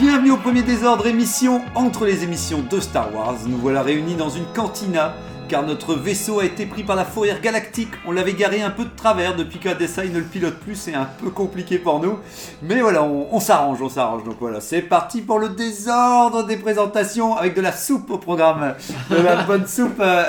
Bienvenue 0.00 0.32
au 0.32 0.36
premier 0.36 0.62
désordre, 0.62 1.06
émission 1.06 1.60
entre 1.74 2.04
les 2.06 2.24
émissions 2.24 2.62
de 2.68 2.80
Star 2.80 3.14
Wars. 3.14 3.36
Nous 3.46 3.56
voilà 3.58 3.82
réunis 3.82 4.14
dans 4.16 4.28
une 4.30 4.44
cantina, 4.54 5.14
car 5.48 5.62
notre 5.64 5.94
vaisseau 5.94 6.40
a 6.40 6.44
été 6.46 6.66
pris 6.66 6.82
par 6.82 6.96
la 6.96 7.04
fourrière 7.04 7.40
galactique. 7.40 7.90
On 8.06 8.12
l'avait 8.12 8.32
garé 8.32 8.60
un 8.62 8.70
peu 8.70 8.84
de 8.84 8.90
travers 8.96 9.36
depuis 9.36 9.58
qu'Adessa 9.58 10.04
ne 10.04 10.18
le 10.18 10.24
pilote 10.24 10.54
plus, 10.56 10.74
c'est 10.74 10.94
un 10.94 11.04
peu 11.04 11.30
compliqué 11.30 11.78
pour 11.78 12.00
nous. 12.00 12.18
Mais 12.62 12.80
voilà, 12.80 13.02
on, 13.04 13.38
s'arrange, 13.40 13.80
on 13.82 13.88
s'arrange. 13.88 14.24
Donc 14.24 14.36
voilà, 14.40 14.60
c'est 14.60 14.82
parti 14.82 15.20
pour 15.22 15.38
le 15.38 15.50
désordre 15.50 16.44
des 16.44 16.56
présentations 16.56 17.36
avec 17.36 17.54
de 17.54 17.60
la 17.60 17.72
soupe 17.72 18.10
au 18.10 18.18
programme. 18.18 18.74
De 19.10 19.16
la 19.16 19.42
bonne 19.46 19.66
soupe. 19.66 20.00
euh. 20.00 20.24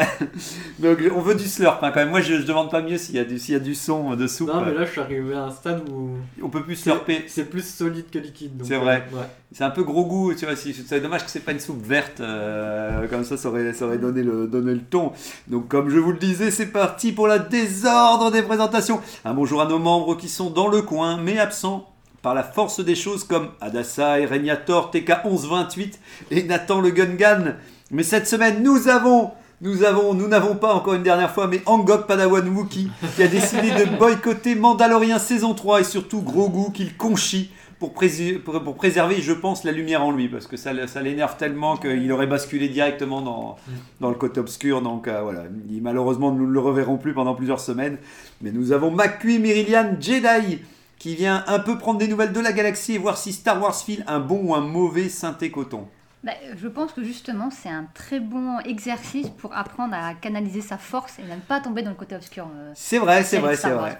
Donc 0.80 1.00
on 1.16 1.22
veut 1.22 1.36
du 1.36 1.46
slurp 1.48 1.80
hein, 1.82 1.92
quand 1.92 2.02
même. 2.02 2.10
Moi 2.10 2.22
je, 2.22 2.36
je 2.36 2.44
demande 2.44 2.70
pas 2.70 2.82
mieux 2.82 2.98
s'il 2.98 3.16
y, 3.16 3.20
a 3.20 3.24
du- 3.24 3.40
s'il 3.40 3.54
y 3.54 3.58
a 3.58 3.62
du 3.62 3.74
son 3.74 4.16
de 4.16 4.28
soupe. 4.28 4.50
Non, 4.54 4.62
mais 4.64 4.74
là, 4.74 4.86
je 4.86 4.92
suis 4.92 5.02
arrivé 5.02 5.34
à 5.34 5.46
un 5.46 5.52
stade 5.52 5.82
où 5.90 6.10
On 6.44 6.50
peut 6.50 6.62
plus 6.62 6.76
slurper. 6.76 7.24
c'est 7.28 7.46
plus 7.50 7.66
solide 7.66 8.06
que 8.12 8.20
liquide. 8.20 8.58
donc, 8.58 8.68
C'est 8.68 8.78
vrai. 8.78 9.08
euh, 9.14 9.18
ouais. 9.18 9.26
C'est 9.52 9.64
un 9.64 9.70
peu 9.70 9.84
gros 9.84 10.06
goût, 10.06 10.34
tu 10.34 10.46
vois. 10.46 10.56
C'est 10.56 11.00
dommage 11.00 11.24
que 11.24 11.32
c'est 11.32 11.40
pas 11.40 11.52
une 11.52 11.60
soupe 11.60 11.82
verte, 11.86 12.20
euh, 12.20 13.08
comme 13.08 13.24
ça, 13.24 13.38
ça 13.38 13.50
aurait, 13.50 13.98
donné, 13.98 14.24
le, 14.24 14.80
ton. 14.80 15.14
Donc, 15.48 15.68
comme 15.70 15.90
je 15.90 15.98
vous 15.98 16.12
le 16.12 16.18
disais, 16.18 16.52
c'est 16.52 16.66
parti 16.68 17.12
pour 17.12 17.28
la 17.28 17.40
désordre 17.40 18.32
des 18.32 18.42
présentations. 18.42 19.00
Un 19.24 19.34
bonjour 19.34 19.62
à 19.62 19.66
nos 19.66 19.80
membres 19.80 20.16
qui 20.18 20.28
sont 20.28 20.50
dans 20.50 20.68
le 20.68 20.82
coin, 20.82 21.18
mais 21.18 21.38
absents 21.40 21.90
par 22.22 22.34
la 22.34 22.44
force 22.44 22.80
des 22.80 22.96
choses, 22.96 23.24
comme 23.24 23.50
Adassa, 23.62 24.14
Régnator, 24.14 24.92
TK1128 24.92 25.94
et 26.32 26.44
Nathan 26.44 26.82
le 26.82 26.90
Gungan. 26.90 27.54
Mais 27.92 28.04
cette 28.04 28.28
semaine, 28.28 28.64
nous 28.64 28.88
avons. 28.88 29.32
Nous 29.62 29.84
avons, 29.84 30.14
nous 30.14 30.28
n'avons 30.28 30.56
pas 30.56 30.74
encore 30.74 30.96
une 30.96 31.04
dernière 31.04 31.32
fois, 31.32 31.48
mais 31.48 31.62
Angok 31.66 32.08
Padawan 32.08 32.46
Wookie 32.50 32.90
qui 33.16 33.24
a 33.24 33.28
décidé 33.30 33.72
de 33.72 33.98
boycotter 33.98 34.54
Mandalorian 34.54 35.18
saison 35.18 35.54
3 35.54 35.80
et 35.80 35.84
surtout 35.86 36.22
gros 36.22 36.50
goût 36.50 36.72
qu'il 36.72 36.98
conchit 36.98 37.52
pour, 37.80 37.94
présu- 37.94 38.40
pour, 38.40 38.64
pour 38.64 38.76
préserver, 38.76 39.22
je 39.22 39.34
pense, 39.34 39.64
la 39.64 39.72
lumière 39.72 40.04
en 40.04 40.12
lui, 40.12 40.30
parce 40.30 40.48
que 40.48 40.58
ça, 40.58 40.72
ça 40.88 41.02
l'énerve 41.02 41.36
tellement 41.38 41.78
qu'il 41.78 42.12
aurait 42.12 42.28
basculé 42.28 42.70
directement 42.70 43.22
dans, 43.22 43.58
dans 44.02 44.10
le 44.10 44.16
côté 44.16 44.40
obscur. 44.40 44.82
Donc 44.82 45.08
euh, 45.08 45.22
voilà, 45.22 45.44
Il- 45.70 45.82
malheureusement, 45.82 46.32
nous 46.32 46.48
ne 46.48 46.52
le 46.54 46.60
reverrons 46.60 46.98
plus 46.98 47.14
pendant 47.14 47.36
plusieurs 47.36 47.60
semaines. 47.60 47.98
Mais 48.42 48.52
nous 48.52 48.72
avons 48.72 48.92
McQueen 48.92 49.42
Myrilian 49.42 49.96
Jedi 50.00 50.60
qui 51.00 51.16
vient 51.16 51.44
un 51.48 51.60
peu 51.60 51.78
prendre 51.78 52.00
des 52.00 52.08
nouvelles 52.08 52.32
de 52.34 52.40
la 52.40 52.54
galaxie 52.54 52.94
et 52.94 52.98
voir 52.98 53.18
si 53.18 53.34
Star 53.34 53.62
Wars 53.62 53.76
file 53.76 54.04
un 54.08 54.20
bon 54.20 54.42
ou 54.46 54.56
un 54.56 54.62
mauvais 54.62 55.10
synthé 55.10 55.52
coton. 55.52 55.86
Bah, 56.24 56.32
je 56.58 56.68
pense 56.68 56.92
que 56.94 57.04
justement, 57.04 57.50
c'est 57.52 57.70
un 57.70 57.86
très 57.94 58.20
bon 58.20 58.58
exercice 58.62 59.30
pour 59.38 59.56
apprendre 59.56 59.94
à 59.94 60.16
canaliser 60.16 60.62
sa 60.62 60.78
force 60.80 61.20
et 61.20 61.22
ne 61.22 61.40
pas 61.40 61.60
tomber 61.60 61.84
dans 61.84 61.92
le 61.92 61.96
côté 61.96 62.16
obscur. 62.16 62.48
euh, 62.56 62.72
C'est 62.74 62.98
vrai, 62.98 63.24
c'est 63.24 63.38
vrai, 63.38 63.56
c'est 63.56 63.70
vrai. 63.70 63.98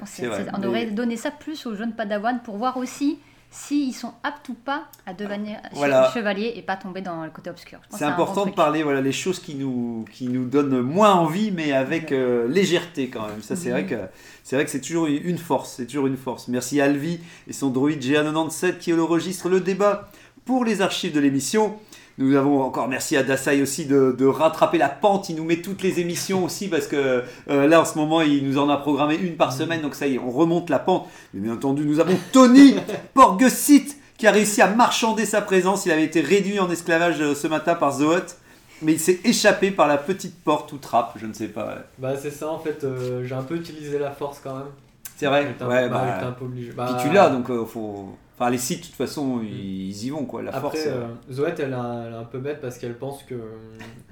On 0.56 0.60
Mais- 0.60 0.66
aurait 0.68 0.86
donné 0.88 1.18
ça 1.18 1.30
plus 1.30 1.68
aux 1.68 1.76
jeunes 1.76 1.94
padawans 1.94 2.40
pour 2.44 2.58
voir 2.58 2.78
aussi 2.78 3.20
s'ils 3.56 3.94
sont 3.94 4.14
aptes 4.24 4.50
ou 4.50 4.54
pas 4.54 4.84
à 5.06 5.14
devenir 5.14 5.58
che- 5.58 5.76
Voilà. 5.76 6.12
chevaliers 6.14 6.54
et 6.58 6.62
pas 6.62 6.76
tomber 6.76 7.02
dans 7.02 7.24
le 7.24 7.30
côté 7.32 7.50
obscur. 7.50 7.80
C'est 7.90 8.04
bon 8.06 8.12
important 8.12 8.46
de 8.46 8.52
parler 8.52 8.84
voilà 8.84 9.00
les 9.02 9.12
choses 9.14 9.40
qui 9.40 9.56
nous 9.56 10.06
qui 10.12 10.28
nous 10.28 10.46
donnent 10.46 10.82
moins 10.82 11.14
envie 11.14 11.52
mais 11.52 11.72
avec 11.72 12.12
euh, 12.12 12.48
légèreté 12.50 13.08
quand 13.10 13.26
même. 13.28 13.42
Ça 13.42 13.56
c'est 13.56 13.70
vrai 13.72 13.86
que 13.86 13.96
c'est 14.44 14.56
vrai 14.58 14.66
que 14.66 14.72
c'est 14.72 14.82
toujours 14.82 15.08
une 15.08 15.38
force, 15.38 15.74
c'est 15.78 15.86
toujours 15.88 16.08
une 16.08 16.18
force. 16.18 16.48
Merci 16.50 16.82
à 16.82 16.86
Alvi 16.86 17.20
et 17.48 17.54
son 17.54 17.70
droïde 17.70 18.04
GA97 18.04 18.78
qui 18.78 18.94
enregistre 18.94 19.48
le 19.50 19.60
débat 19.62 20.10
pour 20.44 20.66
les 20.66 20.82
archives 20.82 21.14
de 21.14 21.20
l'émission. 21.20 21.78
Nous 22.18 22.36
avons 22.36 22.62
encore 22.62 22.88
merci 22.88 23.18
à 23.18 23.24
Dasai 23.24 23.62
aussi 23.62 23.86
de, 23.86 24.16
de 24.18 24.26
rattraper 24.26 24.78
la 24.78 24.90
pente. 24.90 25.30
Il 25.30 25.36
nous 25.36 25.44
met 25.44 25.58
toutes 25.58 25.84
les 25.84 26.00
émissions 26.00 26.46
aussi 26.46 26.70
parce 26.70 26.88
que 26.88 27.24
euh, 27.50 27.68
là 27.68 27.82
en 27.82 27.86
ce 27.86 27.98
moment 27.98 28.22
il 28.22 28.48
nous 28.48 28.58
en 28.58 28.70
a 28.70 28.78
programmé 28.78 29.16
une 29.16 29.36
par 29.36 29.52
semaine 29.52 29.82
donc 29.82 29.96
ça 29.96 30.08
y 30.08 30.16
est 30.16 30.20
on 30.20 30.32
remonte 30.32 30.70
la 30.70 30.80
pente. 30.80 31.08
Mais 31.34 31.42
bien 31.42 31.54
entendu 31.54 31.86
nous 31.86 32.00
avons 32.00 32.18
Tony 32.32 32.76
Porgesit 33.14 33.98
qui 34.18 34.28
a 34.28 34.32
réussi 34.32 34.62
à 34.62 34.68
marchander 34.68 35.26
sa 35.26 35.42
présence. 35.42 35.86
Il 35.86 35.92
avait 35.92 36.06
été 36.06 36.22
réduit 36.22 36.60
en 36.60 36.70
esclavage 36.70 37.20
euh, 37.22 37.36
ce 37.36 37.48
matin 37.48 37.76
par 37.76 37.92
Zoot. 37.92 38.38
Mais 38.82 38.94
il 38.94 39.00
s'est 39.00 39.20
échappé 39.24 39.72
par 39.72 39.88
la 39.88 39.98
petite 39.98 40.44
porte 40.44 40.74
ou 40.74 40.78
trappe, 40.78 41.14
je 41.16 41.26
ne 41.26 41.34
sais 41.34 41.48
pas. 41.48 41.78
Bah, 41.98 42.14
c'est 42.22 42.32
ça, 42.32 42.50
en 42.50 42.60
fait, 42.60 42.84
euh, 42.84 43.24
j'ai 43.24 43.34
un 43.34 43.42
peu 43.42 43.56
utilisé 43.56 43.98
la 43.98 44.12
force 44.12 44.42
quand 44.44 44.54
même. 44.54 44.68
C'est 45.16 45.28
vrai 45.28 45.46
Ouais, 45.46 45.90
bah, 45.90 45.90
bah, 45.90 46.28
un 46.28 46.32
peu 46.32 46.46
obligé. 46.46 46.72
Bah, 46.72 46.88
Puis 46.90 47.08
tu 47.08 47.14
l'as, 47.14 47.30
donc 47.30 47.50
euh, 47.50 47.66
faut. 47.66 48.18
Enfin, 48.38 48.50
les 48.50 48.58
sites, 48.58 48.82
de 48.82 48.86
toute 48.88 48.96
façon, 48.96 49.40
ils, 49.42 49.88
ils 49.90 50.06
y 50.06 50.10
vont, 50.10 50.26
quoi. 50.26 50.42
La 50.44 50.50
Après, 50.50 50.62
force. 50.62 50.78
euh. 50.88 51.04
euh, 51.30 51.34
Zoé, 51.34 51.54
elle, 51.58 51.74
a- 51.74 52.04
elle 52.08 52.14
est 52.14 52.18
un 52.18 52.24
peu 52.26 52.40
bête 52.40 52.60
parce 52.62 52.78
qu'elle 52.78 52.96
pense 52.98 53.24
que 53.24 53.34
euh, 53.36 53.40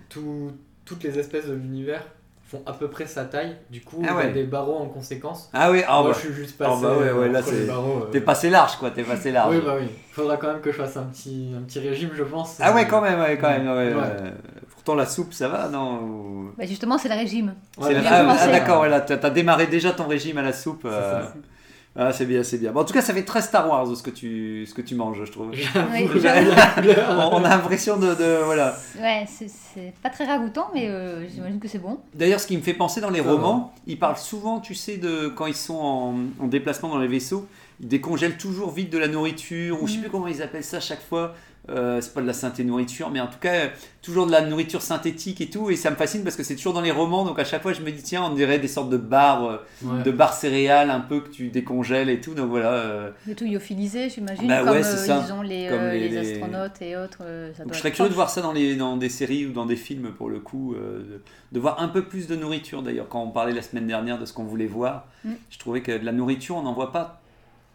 tout- 0.10 0.52
toutes 0.86 1.04
les 1.04 1.20
espèces 1.20 1.48
de 1.48 1.54
l'univers 1.54 2.02
font 2.46 2.62
à 2.66 2.72
peu 2.74 2.88
près 2.88 3.06
sa 3.06 3.26
taille. 3.26 3.56
Du 3.70 3.82
coup, 3.82 3.98
Ah 4.04 4.08
il 4.10 4.14
y 4.14 4.18
ouais. 4.18 4.24
a 4.26 4.34
des 4.34 4.44
barreaux 4.44 4.78
en 4.78 4.86
conséquence. 4.88 5.50
Ah 5.54 5.72
oui, 5.72 5.82
ah 5.88 6.02
Moi, 6.02 6.12
bah, 6.12 6.16
je 6.22 6.26
suis 6.28 6.34
juste 6.34 6.56
ah 6.62 6.66
passé 6.70 6.82
bah 6.84 6.98
ouais, 6.98 7.12
ouais, 7.12 7.30
là, 7.30 7.40
entre 7.40 7.48
c'est- 7.50 7.60
les 7.62 7.66
barreaux. 7.66 8.00
euh. 8.04 8.10
t'es 8.12 8.22
passé 8.22 8.50
large, 8.50 8.78
quoi. 8.78 8.92
T'es 8.92 9.04
passé 9.04 9.32
large. 9.32 9.56
Oui, 9.56 9.62
bah 9.66 9.76
oui. 9.80 9.88
Faudra 10.12 10.38
quand 10.38 10.48
même 10.54 10.62
que 10.62 10.72
je 10.72 10.78
fasse 10.78 10.96
un 10.98 11.04
petit, 11.04 11.52
un 11.58 11.62
petit 11.64 11.80
régime, 11.80 12.12
je 12.14 12.24
pense. 12.24 12.58
Ah 12.62 12.74
ouais, 12.74 12.88
quand 12.88 13.02
même, 13.02 13.20
ouais, 13.20 13.38
quand 13.38 13.50
même. 13.50 13.68
ouais, 13.68 13.94
Ouais. 13.94 13.96
ouais. 13.96 14.32
Pourtant, 14.70 14.96
la 14.96 15.06
soupe, 15.06 15.34
ça 15.34 15.48
va, 15.48 15.68
non 15.70 16.02
Ou- 16.04 16.52
Bah, 16.58 16.66
justement, 16.66 16.98
c'est 16.98 17.10
le 17.10 17.16
régime. 17.16 17.56
Ah, 17.82 17.88
ah, 17.90 18.48
d'accord, 18.48 18.78
voilà, 18.78 19.02
t'as 19.02 19.18
t'as 19.18 19.30
démarré 19.32 19.68
déjà 19.68 19.92
ton 19.92 20.08
régime 20.08 20.38
à 20.38 20.42
la 20.44 20.54
soupe. 20.54 20.88
Ah, 21.96 22.12
c'est 22.12 22.26
bien, 22.26 22.42
c'est 22.42 22.58
bien. 22.58 22.72
Bon, 22.72 22.80
en 22.80 22.86
tout 22.86 22.94
cas, 22.94 23.02
ça 23.04 23.14
fait 23.14 23.24
très 23.24 23.42
Star 23.42 23.70
Wars 23.70 23.86
ce 23.96 24.02
que 24.02 24.10
tu, 24.10 24.66
ce 24.66 24.74
que 24.74 24.82
tu 24.82 24.96
manges, 24.96 25.24
je 25.26 25.32
trouve. 25.32 25.52
Oui, 25.52 25.60
on 27.32 27.44
a 27.44 27.50
l'impression 27.50 27.98
de, 27.98 28.16
de- 28.16 28.44
voilà. 28.44 28.76
Ouais, 29.00 29.26
c'est- 29.28 29.94
pas 30.02 30.10
très 30.10 30.26
ragoûtant, 30.26 30.70
mais 30.74 30.88
euh, 30.90 31.28
j'imagine 31.30 31.60
que 31.60 31.68
c'est 31.68 31.78
bon. 31.80 32.00
D'ailleurs, 32.16 32.40
ce 32.40 32.48
qui 32.48 32.58
me 32.58 32.62
fait 32.64 32.74
penser 32.74 33.00
dans 33.02 33.10
les 33.12 33.22
romans, 33.22 33.74
ils 33.88 34.00
parlent 34.00 34.18
souvent, 34.18 34.60
tu 34.60 34.74
sais, 34.76 34.98
de 34.98 35.28
quand 35.28 35.46
ils 35.46 35.54
sont 35.56 35.76
en, 35.76 36.16
en 36.44 36.48
déplacement 36.48 36.90
dans 36.90 36.98
les 37.00 37.08
vaisseaux, 37.08 37.48
ils 37.80 37.88
décongèlent 37.88 38.38
toujours 38.38 38.72
vite 38.72 38.92
de 38.92 38.98
la 38.98 39.08
nourriture, 39.08 39.82
ou 39.82 39.88
je 39.88 39.92
sais 39.94 39.98
Mhm. 39.98 40.04
plus 40.04 40.12
comment 40.12 40.28
ils 40.28 40.42
appellent 40.42 40.64
ça 40.64 40.78
à 40.78 40.82
chaque 40.82 41.02
fois. 41.02 41.34
Euh, 41.70 42.02
c'est 42.02 42.14
pas 42.14 42.20
de 42.22 42.28
la 42.28 42.34
synthé 42.34 42.66
nourriture, 42.66 43.10
mais 43.10 43.22
en 43.22 43.28
tout 43.28 43.40
cas, 43.40 43.70
toujours 44.02 44.28
de 44.28 44.34
la 44.34 44.42
nourriture 44.42 44.82
synthétique 44.82 45.40
et 45.40 45.50
tout. 45.50 45.70
Et 45.70 45.78
ça 45.78 45.92
me 45.92 45.96
fascine 45.96 46.22
parce 46.22 46.36
que 46.36 46.44
c'est 46.44 46.58
toujours 46.58 46.74
dans 46.74 46.82
les 46.82 46.92
romans, 46.92 47.24
donc 47.24 47.40
à 47.40 47.46
chaque 47.46 47.62
fois, 47.62 47.72
je 47.72 47.80
me 47.80 47.90
dis, 47.90 48.04
tiens, 48.04 48.22
on 48.30 48.34
dirait 48.36 48.60
des 48.60 48.68
sortes 48.68 48.90
de 48.90 48.98
barres, 48.98 49.46
euh, 49.46 49.58
Ouais. 49.82 50.04
de 50.04 50.12
barres 50.12 50.34
céréales 50.34 50.90
un 50.90 51.00
peu 51.00 51.22
que 51.22 51.30
tu 51.30 51.48
décongèles 51.48 52.10
et 52.10 52.20
tout. 52.20 52.34
Donc 52.34 52.50
voilà. 52.50 52.74
euh, 52.74 53.12
Des 53.26 53.34
tout 53.34 53.46
lyophilisés, 53.46 54.10
j'imagine, 54.10 54.46
Bah 54.46 54.60
comme 54.60 54.72
ouais, 54.72 54.80
euh, 54.80 54.98
ça. 54.98 55.24
ils 55.26 55.32
ont 55.32 55.42
les, 55.42 55.68
Comme 55.70 55.80
euh, 55.80 55.94
les- 55.94 56.18
astronautes 56.34 56.82
et 56.82 56.98
autres. 56.98 57.20
ça 57.20 57.60
Donc 57.60 57.68
doit 57.68 57.74
je 57.76 57.78
serais 57.80 57.92
curieux 57.94 58.10
de 58.10 58.16
voir 58.16 58.30
ça 58.30 58.42
dans, 58.42 58.52
les, 58.52 58.76
dans 58.76 58.98
des 58.98 59.08
séries 59.08 59.46
ou 59.46 59.54
dans 59.54 59.66
des 59.66 59.78
films 59.78 60.12
pour 60.18 60.30
le 60.30 60.42
coup, 60.42 60.76
de, 60.76 61.22
de 61.54 61.60
voir 61.62 61.82
un 61.82 61.88
peu 61.88 62.04
plus 62.04 62.28
de 62.28 62.36
nourriture 62.36 62.82
d'ailleurs. 62.82 63.08
Quand 63.08 63.24
on 63.24 63.30
parlait 63.32 63.54
la 63.54 63.62
semaine 63.62 63.88
dernière 63.88 64.20
de 64.20 64.26
ce 64.26 64.34
qu'on 64.34 64.44
voulait 64.44 64.66
voir, 64.68 65.06
Mm. 65.24 65.32
je 65.50 65.58
trouvais 65.60 65.80
que 65.80 65.98
de 65.98 66.04
la 66.04 66.12
nourriture 66.12 66.58
on 66.58 66.64
n'en 66.64 66.74
voit 66.74 66.92
pas 66.92 67.22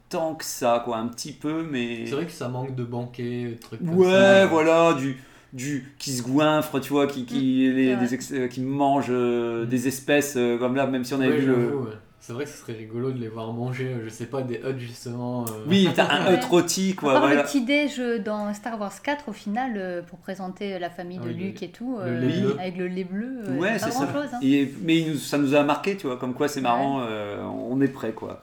tant 0.08 0.34
que 0.34 0.44
ça, 0.44 0.82
quoi, 0.84 0.96
un 0.98 1.08
petit 1.08 1.32
peu, 1.32 1.66
mais. 1.70 2.06
C'est 2.06 2.14
vrai 2.14 2.26
que 2.26 2.32
ça 2.32 2.48
manque 2.48 2.74
de 2.74 2.84
banquets, 2.84 3.44
de 3.50 3.60
trucs 3.60 3.80
comme 3.80 3.96
Ouais, 3.98 4.10
ça. 4.10 4.46
voilà, 4.46 4.94
du, 4.94 5.16
du 5.52 5.92
qui 5.98 6.12
se 6.12 6.22
goinfre, 6.22 6.80
tu 6.80 6.92
vois, 6.92 7.06
qui, 7.06 7.24
qui, 7.24 7.70
les- 7.72 7.88
c'est 7.90 7.94
vrai. 7.94 8.04
des 8.06 8.14
ex- 8.14 8.32
euh, 8.32 8.48
qui 8.48 8.60
mange 8.62 9.06
euh, 9.10 9.64
Mm. 9.64 9.68
des 9.68 9.88
espèces 9.88 10.34
euh, 10.36 10.58
comme 10.58 10.76
là, 10.76 10.86
même 10.86 11.04
si 11.04 11.14
on 11.14 11.20
avait 11.20 11.30
Ouais, 11.30 11.38
vu 11.38 11.46
le. 11.46 11.76
ouais. 11.76 11.90
C'est 12.20 12.34
vrai 12.34 12.44
que 12.44 12.50
ce 12.50 12.58
serait 12.58 12.74
rigolo 12.74 13.10
de 13.10 13.18
les 13.18 13.28
voir 13.28 13.50
manger, 13.54 13.96
je 14.04 14.10
sais 14.10 14.26
pas, 14.26 14.42
des 14.42 14.56
huts 14.56 14.78
justement. 14.78 15.44
euh. 15.46 15.64
Oui, 15.66 15.88
t'as 15.94 16.10
un 16.12 16.26
œuf 16.26 16.44
rôti, 16.44 16.94
quoi. 16.94 17.12
part 17.14 17.22
Voilà. 17.22 17.36
le 17.36 17.42
petit 17.48 17.64
déj 17.64 18.02
dans 18.22 18.52
Star 18.52 18.78
Wars 18.78 19.00
4, 19.02 19.30
au 19.30 19.32
final, 19.32 19.72
euh, 19.78 20.02
pour 20.02 20.18
présenter 20.18 20.78
la 20.78 20.90
famille 20.90 21.18
Ah 21.22 21.24
de 21.24 21.30
oui, 21.30 21.36
Luke 21.36 21.62
et 21.62 21.70
tout, 21.70 21.96
le 21.96 22.04
euh, 22.10 22.20
lait 22.20 22.40
bleu. 22.42 22.56
avec 22.60 22.76
le 22.76 22.86
lait 22.88 23.04
bleu, 23.04 23.40
Ouais, 23.58 23.72
pas 23.72 23.78
c'est 23.78 23.90
ça. 23.92 24.04
grand 24.04 24.12
chose. 24.12 24.28
Hein. 24.34 24.40
Et- 24.42 24.74
mais 24.82 24.98
il 24.98 25.12
nous- 25.12 25.16
ça 25.18 25.38
nous 25.38 25.54
a 25.54 25.62
marqué, 25.62 25.96
tu 25.96 26.06
vois, 26.06 26.18
comme 26.18 26.34
quoi 26.34 26.48
c'est 26.48 26.60
marrant, 26.60 27.00
euh, 27.00 27.40
on 27.70 27.80
est 27.80 27.88
prêt, 27.88 28.12
quoi. 28.12 28.42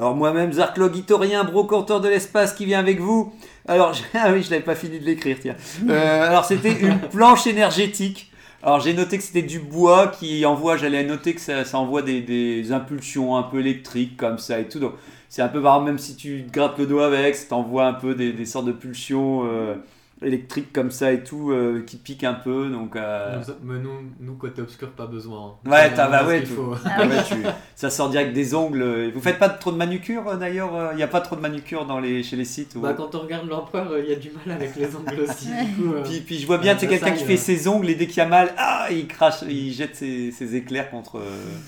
Alors 0.00 0.16
moi-même, 0.16 0.50
Zarklog 0.50 0.96
Itorien, 0.96 1.44
brocanteur 1.44 2.00
de 2.00 2.08
l'espace 2.08 2.54
qui 2.54 2.64
vient 2.64 2.78
avec 2.78 3.00
vous. 3.00 3.34
Alors, 3.68 3.92
j'ai- 3.92 4.04
ah 4.18 4.32
oui, 4.32 4.42
je 4.42 4.50
l'avais 4.50 4.62
pas 4.62 4.74
fini 4.74 4.98
de 4.98 5.04
l'écrire, 5.04 5.36
tiens. 5.38 5.56
Euh, 5.90 6.26
alors 6.26 6.46
c'était 6.46 6.72
une 6.80 6.98
planche 7.12 7.46
énergétique. 7.46 8.32
Alors 8.62 8.80
j'ai 8.80 8.94
noté 8.94 9.18
que 9.18 9.22
c'était 9.22 9.42
du 9.42 9.58
bois 9.58 10.08
qui 10.08 10.46
envoie, 10.46 10.78
j'allais 10.78 11.04
noter 11.04 11.34
que 11.34 11.40
ça, 11.40 11.66
ça 11.66 11.78
envoie 11.78 12.00
des, 12.00 12.22
des 12.22 12.72
impulsions 12.72 13.36
un 13.36 13.42
peu 13.42 13.60
électriques 13.60 14.16
comme 14.16 14.38
ça 14.38 14.58
et 14.58 14.68
tout. 14.68 14.78
Donc 14.78 14.94
c'est 15.28 15.42
un 15.42 15.48
peu 15.48 15.60
marrant, 15.60 15.82
même 15.82 15.98
si 15.98 16.16
tu 16.16 16.44
te 16.46 16.50
grattes 16.50 16.78
le 16.78 16.86
doigt 16.86 17.06
avec, 17.06 17.34
ça 17.36 17.46
t'envoie 17.50 17.84
un 17.86 17.92
peu 17.92 18.14
des, 18.14 18.32
des 18.32 18.46
sortes 18.46 18.66
de 18.66 18.72
pulsions. 18.72 19.42
euh, 19.44 19.74
électrique 20.22 20.72
comme 20.72 20.90
ça 20.90 21.12
et 21.12 21.22
tout, 21.24 21.50
euh, 21.50 21.82
qui 21.86 21.96
pique 21.96 22.24
un 22.24 22.34
peu. 22.34 22.68
Donc, 22.68 22.94
euh, 22.96 23.36
Nous- 23.38 23.54
Mais 23.62 23.78
nous, 23.78 23.90
nous, 24.20 24.34
côté 24.34 24.60
obscur, 24.62 24.90
pas 24.90 25.06
besoin. 25.06 25.56
hein. 25.64 25.70
Ouais, 25.70 25.92
t'as- 25.94 26.08
bah 26.08 26.26
ouais, 26.26 26.40
tu- 26.42 26.48
faut. 26.48 26.74
Ah 26.84 27.06
ouais, 27.06 27.22
tu- 27.28 27.42
ça 27.74 27.88
sort 27.90 28.10
direct 28.10 28.32
des 28.34 28.54
ongles. 28.54 29.10
Vous 29.14 29.20
faites 29.20 29.38
pas 29.38 29.48
trop 29.48 29.72
de 29.72 29.76
manucure 29.76 30.28
euh, 30.28 30.36
d'ailleurs 30.36 30.90
Il 30.92 30.96
n'y 30.96 31.02
a 31.02 31.08
pas 31.08 31.20
trop 31.20 31.36
de 31.36 31.40
manucure 31.40 31.86
dans 31.86 32.00
les, 32.00 32.22
chez 32.22 32.36
les 32.36 32.44
sites 32.44 32.74
ou- 32.76 32.80
Bah, 32.80 32.92
quand 32.94 33.14
on 33.14 33.20
regarde 33.20 33.48
l'empereur, 33.48 33.98
il 33.98 34.10
y 34.10 34.12
a 34.12 34.16
du 34.16 34.30
mal 34.44 34.56
avec 34.56 34.76
les 34.76 34.94
ongles 34.94 35.20
aussi. 35.20 35.46
du 35.46 35.82
coup, 35.82 35.94
euh, 35.94 36.02
puis, 36.04 36.20
puis 36.20 36.38
je 36.38 36.46
vois 36.46 36.58
bien, 36.58 36.76
c'est 36.78 36.86
quelqu'un 36.86 37.12
qui 37.12 37.24
fait 37.24 37.34
euh, 37.34 37.36
ses 37.36 37.68
ongles 37.68 37.88
et 37.90 37.94
dès 37.94 38.06
qu'il 38.06 38.18
y 38.18 38.20
a 38.20 38.26
mal, 38.26 38.52
ah, 38.58 38.88
il 38.90 39.06
crache, 39.06 39.42
il 39.48 39.72
jette 39.72 39.96
ses, 39.96 40.30
ses 40.32 40.54
éclairs 40.56 40.90
contre. 40.90 41.20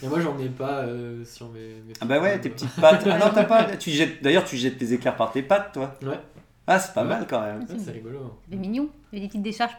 Et 0.02 0.06
moi, 0.08 0.20
j'en 0.20 0.38
ai 0.38 0.48
pas 0.48 0.80
euh, 0.80 1.24
sur 1.24 1.48
mes, 1.50 1.60
mes 1.86 1.94
Ah 2.00 2.04
bah 2.04 2.20
ouais, 2.20 2.38
tes 2.38 2.50
petites 2.50 2.74
pattes. 2.80 3.06
Ah 3.10 3.18
non, 3.18 3.30
t'as 3.34 3.44
pas. 3.44 3.64
Tu 3.78 3.90
jettes. 3.90 4.22
D'ailleurs, 4.22 4.44
tu 4.44 4.56
jettes 4.56 4.76
tes 4.78 4.92
éclairs 4.92 5.16
par 5.16 5.32
tes 5.32 5.42
pattes, 5.42 5.72
toi. 5.72 5.94
Ouais. 6.02 6.18
Ah, 6.66 6.78
c'est 6.78 6.94
pas 6.94 7.02
Ouais. 7.02 7.08
mal 7.08 7.26
quand 7.28 7.40
même. 7.40 7.66
C'est 7.78 7.90
rigolo. 7.90 8.38
C'est 8.48 8.56
mignon. 8.56 8.88
Il 9.12 9.18
y 9.18 9.22
a 9.22 9.24
des 9.24 9.28
petites 9.28 9.42
décharges. 9.42 9.76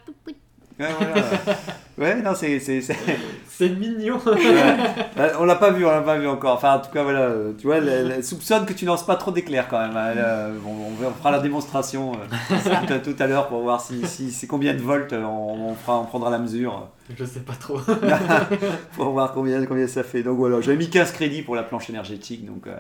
Ouais, 0.80 0.88
voilà. 0.98 1.22
ouais, 2.00 2.22
non, 2.24 2.34
c'est. 2.36 2.60
c'est- 2.60 2.82
c'est- 2.82 2.98
C'est 3.48 3.70
mignon. 3.70 4.18
ouais. 4.26 5.32
On 5.40 5.46
l'a 5.46 5.56
pas 5.58 5.70
vu, 5.70 5.86
on 5.86 5.92
l'a 5.92 6.02
pas 6.02 6.18
vu 6.18 6.28
encore. 6.28 6.56
Enfin, 6.56 6.74
en 6.78 6.80
tout 6.80 6.90
cas, 6.92 7.04
voilà. 7.04 7.30
Tu 7.60 7.68
vois, 7.68 7.78
elle, 7.78 7.88
elle 7.88 8.24
soupçonne 8.24 8.66
que 8.66 8.74
tu 8.74 8.84
lances 8.86 9.06
pas 9.06 9.16
trop 9.16 9.30
d'éclairs 9.30 9.68
quand 9.68 9.78
même. 9.80 9.92
Elle, 9.96 10.18
euh, 10.18 10.58
on, 10.66 11.12
fera 11.14 11.30
la 11.30 11.40
démonstration 11.40 12.14
euh, 12.14 12.88
tout 12.88 12.94
à, 12.94 13.00
tout 13.00 13.16
à 13.20 13.28
l'heure 13.28 13.48
pour 13.50 13.62
voir 13.62 13.80
si, 13.80 14.08
si 14.08 14.32
c'est 14.32 14.48
combien 14.48 14.74
de 14.74 14.80
volts. 14.82 15.14
euh, 15.14 15.24
On, 15.24 15.70
on 15.70 15.76
fera, 15.76 16.00
on 16.00 16.06
prendra 16.06 16.32
la 16.32 16.40
mesure 16.40 16.90
Je 17.16 17.24
sais 17.24 17.42
pas 17.42 17.54
trop. 17.54 17.80
pour 18.94 19.12
voir 19.12 19.34
combien, 19.34 19.64
combien 19.68 19.88
ça 19.88 20.02
fait. 20.04 20.24
Donc 20.24 20.38
voilà, 20.40 20.60
j'avais 20.62 20.78
mis 20.78 20.90
15 20.90 21.12
crédits 21.12 21.44
pour 21.44 21.56
la 21.56 21.62
planche 21.64 21.88
énergétique. 21.92 22.44
Donc, 22.48 22.66
euh, 22.66 22.76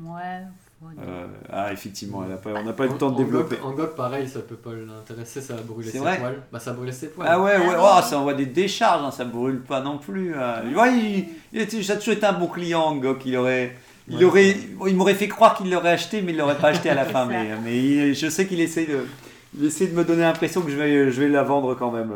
Ouais. 0.00 0.42
Ouais, 0.82 0.92
euh, 1.06 1.26
ah, 1.52 1.72
effectivement, 1.72 2.22
elle 2.26 2.32
a 2.32 2.36
pas- 2.36 2.50
on 2.60 2.64
n'a 2.64 2.72
pas 2.72 2.86
eu 2.86 2.88
le 2.88 2.96
temps 2.98 3.10
de 3.10 3.16
développer. 3.22 3.56
Gog, 3.56 3.64
en 3.66 3.72
Gog, 3.76 3.94
pareil, 3.94 4.28
ça 4.28 4.40
peut 4.40 4.56
pas 4.56 4.70
l'intéresser, 4.74 5.40
ça 5.40 5.54
va 5.54 5.62
brûler 5.62 5.90
ses 5.90 5.98
vrai 5.98 6.18
poils. 6.18 6.42
Bah, 6.52 6.60
ça 6.60 6.72
brûlait 6.72 6.92
ses 6.92 7.08
poils. 7.08 7.26
Ah 7.30 7.40
ouais, 7.40 7.56
ouais, 7.56 7.74
Ah 7.76 7.94
oh, 7.96 8.00
oui. 8.02 8.08
ça 8.08 8.18
envoie 8.18 8.34
des 8.34 8.46
décharges, 8.46 9.04
hein, 9.04 9.10
ça 9.10 9.24
brûle 9.24 9.60
pas 9.60 9.80
non 9.80 9.98
plus. 9.98 10.34
euh. 10.36 10.72
Ouais, 10.74 10.96
il, 10.96 11.28
il 11.52 11.60
était, 11.60 11.82
ça 11.82 11.94
a 11.94 11.96
toujours 11.96 12.14
été 12.14 12.26
un 12.26 12.32
bon 12.32 12.46
client, 12.46 12.94
Gok. 12.96 13.24
Il 13.26 13.36
aurait, 13.36 13.76
il 14.08 14.16
Ouais. 14.18 14.24
aurait, 14.24 14.56
il 14.88 14.96
m'aurait 14.96 15.14
fait 15.14 15.28
croire 15.28 15.54
qu'il 15.56 15.70
l'aurait 15.70 15.90
acheté, 15.92 16.22
mais 16.22 16.32
il 16.32 16.38
l'aurait 16.38 16.58
pas 16.58 16.68
acheté 16.68 16.90
à 16.90 16.94
la 16.94 17.04
fin. 17.12 17.26
Mais 17.26 17.48
mais 17.64 17.76
il- 17.76 18.14
je 18.14 18.28
sais 18.28 18.46
qu'il 18.46 18.60
essaie 18.60 18.86
de, 18.86 19.06
il 19.58 19.64
essaie 19.66 19.86
de 19.88 19.94
me 19.96 20.04
donner 20.04 20.22
l'impression 20.22 20.60
que 20.62 20.70
je 20.70 20.76
vais, 20.76 21.10
je 21.10 21.20
vais 21.20 21.28
la 21.28 21.42
vendre 21.42 21.74
quand 21.74 21.90
même. 21.90 22.12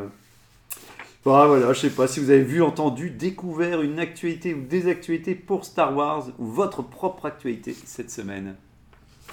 Bon, 1.24 1.34
ah, 1.36 1.46
voilà, 1.46 1.72
je 1.72 1.78
sais 1.80 1.90
pas 1.90 2.08
si 2.08 2.18
vous 2.18 2.30
avez 2.30 2.42
vu, 2.42 2.62
entendu, 2.62 3.10
découvert 3.10 3.80
une 3.82 4.00
actualité 4.00 4.54
ou 4.54 4.62
des 4.62 4.88
actualités 4.88 5.36
pour 5.36 5.64
Star 5.64 5.96
Wars 5.96 6.26
ou 6.38 6.46
votre 6.46 6.82
propre 6.82 7.26
actualité 7.26 7.76
cette 7.84 8.10
semaine. 8.10 8.56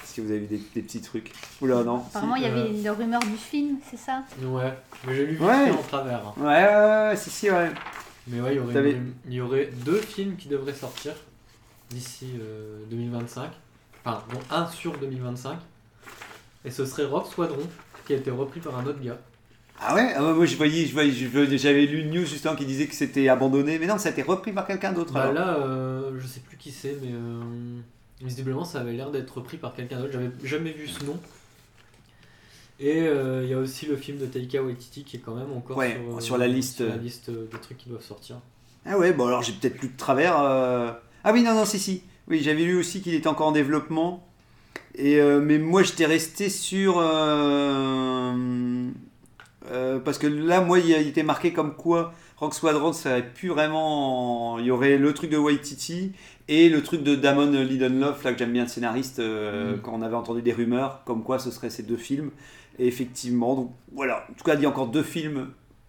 Est-ce 0.02 0.14
que 0.16 0.20
vous 0.22 0.30
avez 0.30 0.38
vu 0.40 0.46
des, 0.46 0.60
des 0.74 0.82
petits 0.82 1.00
trucs 1.00 1.32
Oula, 1.60 1.82
non. 1.82 1.96
Apparemment, 1.98 2.36
il 2.36 2.42
y 2.42 2.46
avait 2.46 2.68
la 2.82 2.92
rumeur 2.92 3.20
du 3.20 3.36
film, 3.36 3.78
c'est 3.90 3.96
ça? 3.98 4.22
Ouais, 4.40 4.72
mais 5.06 5.14
j'ai 5.16 5.26
lu 5.26 5.38
Ouais. 5.40 5.70
en 5.72 5.82
travers. 5.82 6.20
hein. 6.28 6.34
Ouais, 6.36 6.44
ouais, 6.44 6.64
ouais, 6.64 7.08
ouais, 7.10 7.16
si, 7.16 7.30
si, 7.30 7.50
ouais. 7.50 7.70
Mais 8.28 8.40
ouais, 8.40 8.52
il 8.54 8.56
y, 8.56 8.60
aurait 8.60 8.72
T'avais- 8.74 8.92
une- 8.92 9.12
il 9.26 9.34
y 9.34 9.40
aurait 9.40 9.70
deux 9.84 10.00
films 10.00 10.36
qui 10.36 10.46
devraient 10.48 10.74
sortir 10.74 11.14
d'ici 11.90 12.34
euh, 12.40 12.78
2025. 12.88 13.50
Enfin, 14.04 14.22
dont 14.32 14.40
un 14.54 14.68
sur 14.68 14.96
2025. 14.96 15.58
Et 16.64 16.70
ce 16.70 16.84
serait 16.86 17.04
Rock 17.04 17.26
Squadron, 17.26 17.66
qui 18.06 18.12
a 18.12 18.16
été 18.16 18.30
repris 18.30 18.60
par 18.60 18.78
un 18.78 18.86
autre 18.86 19.00
gars. 19.02 19.18
Ah 19.82 19.94
ouais, 19.94 20.12
ah 20.14 20.22
ouais, 20.22 20.34
moi 20.34 20.44
je 20.44 20.56
voyais, 20.56 20.84
je 20.84 20.92
voyais, 20.92 21.10
j'avais 21.56 21.86
lu 21.86 22.00
une 22.00 22.10
news 22.10 22.26
justement 22.26 22.54
qui 22.54 22.66
disait 22.66 22.86
que 22.86 22.94
c'était 22.94 23.28
abandonné, 23.28 23.78
mais 23.78 23.86
non, 23.86 23.96
ça 23.96 24.10
a 24.10 24.12
été 24.12 24.20
repris 24.22 24.52
par 24.52 24.66
quelqu'un 24.66 24.92
d'autre. 24.92 25.14
Bah 25.14 25.32
là, 25.32 25.56
euh, 25.58 26.12
je 26.20 26.26
sais 26.26 26.40
plus 26.40 26.58
qui 26.58 26.70
c'est, 26.70 26.98
mais 27.02 27.12
euh, 27.12 27.40
visiblement 28.20 28.64
ça 28.64 28.80
avait 28.80 28.92
l'air 28.92 29.10
d'être 29.10 29.30
repris 29.38 29.56
par 29.56 29.74
quelqu'un 29.74 29.98
d'autre. 30.00 30.12
J'avais 30.12 30.30
jamais 30.44 30.72
vu 30.72 30.86
ce 30.86 31.02
nom. 31.04 31.18
Et 32.78 33.00
euh, 33.06 33.42
il 33.44 33.50
y 33.50 33.54
a 33.54 33.58
aussi 33.58 33.86
le 33.86 33.96
film 33.96 34.18
de 34.18 34.26
Taika 34.26 34.62
Waititi 34.62 35.02
qui 35.04 35.16
est 35.16 35.20
quand 35.20 35.34
même 35.34 35.52
encore 35.52 35.76
Ouais, 35.78 35.98
sur, 36.06 36.16
euh, 36.16 36.20
sur 36.20 36.38
la 36.38 36.46
liste. 36.48 36.76
sur 36.78 36.88
la 36.88 36.96
liste 36.96 37.28
euh, 37.30 37.46
des 37.50 37.58
trucs 37.58 37.78
qui 37.78 37.88
doivent 37.88 38.04
sortir. 38.04 38.36
Ah 38.84 38.98
ouais, 38.98 39.12
bon 39.12 39.26
alors 39.26 39.42
j'ai 39.42 39.52
peut-être 39.52 39.80
lu 39.80 39.88
de 39.88 39.96
travers. 39.96 40.36
Ah 40.36 41.00
oui, 41.32 41.42
non, 41.42 41.54
non, 41.54 41.64
si, 41.64 41.78
si. 41.78 42.02
Oui, 42.28 42.40
j'avais 42.42 42.64
lu 42.64 42.78
aussi 42.78 43.00
qu'il 43.02 43.14
était 43.14 43.28
encore 43.28 43.48
en 43.48 43.52
développement. 43.52 44.26
Et, 44.94 45.20
mais 45.40 45.58
moi 45.58 45.82
j'étais 45.82 46.06
resté 46.06 46.50
sur. 46.50 46.98
Euh, 49.70 49.98
parce 49.98 50.18
que 50.18 50.26
là, 50.26 50.60
moi, 50.60 50.78
il, 50.78 50.90
était 50.92 51.22
marqué 51.22 51.52
comme 51.52 51.74
quoi 51.74 52.12
Rock 52.38 52.54
Squadron, 52.54 52.92
ça 52.92 53.10
aurait 53.10 53.26
pu 53.28 53.48
vraiment. 53.48 54.58
Il 54.58 54.64
y 54.66 54.70
aurait 54.70 54.96
le 54.98 55.12
truc 55.14 55.30
de 55.30 55.36
Waititi 55.36 56.12
et 56.48 56.68
le 56.68 56.82
truc 56.82 57.02
de 57.02 57.14
Damon 57.14 57.50
Lindelof, 57.50 58.24
là 58.24 58.32
que 58.32 58.38
j'aime 58.38 58.52
bien 58.52 58.62
le 58.64 58.68
scénariste, 58.68 59.18
euh, 59.20 59.76
Mm. 59.76 59.80
quand 59.82 59.92
on 59.94 60.02
avait 60.02 60.16
entendu 60.16 60.42
des 60.42 60.52
rumeurs 60.52 61.02
comme 61.04 61.22
quoi 61.22 61.38
ce 61.38 61.50
serait 61.50 61.70
ces 61.70 61.82
deux 61.82 61.96
films. 61.96 62.30
Et 62.78 62.86
effectivement, 62.86 63.54
donc 63.54 63.72
voilà. 63.92 64.24
En 64.30 64.34
tout 64.34 64.44
cas, 64.44 64.54
il 64.54 64.62
y 64.62 64.66
a 64.66 64.68
encore 64.68 64.88
deux 64.88 65.02
films 65.02 65.48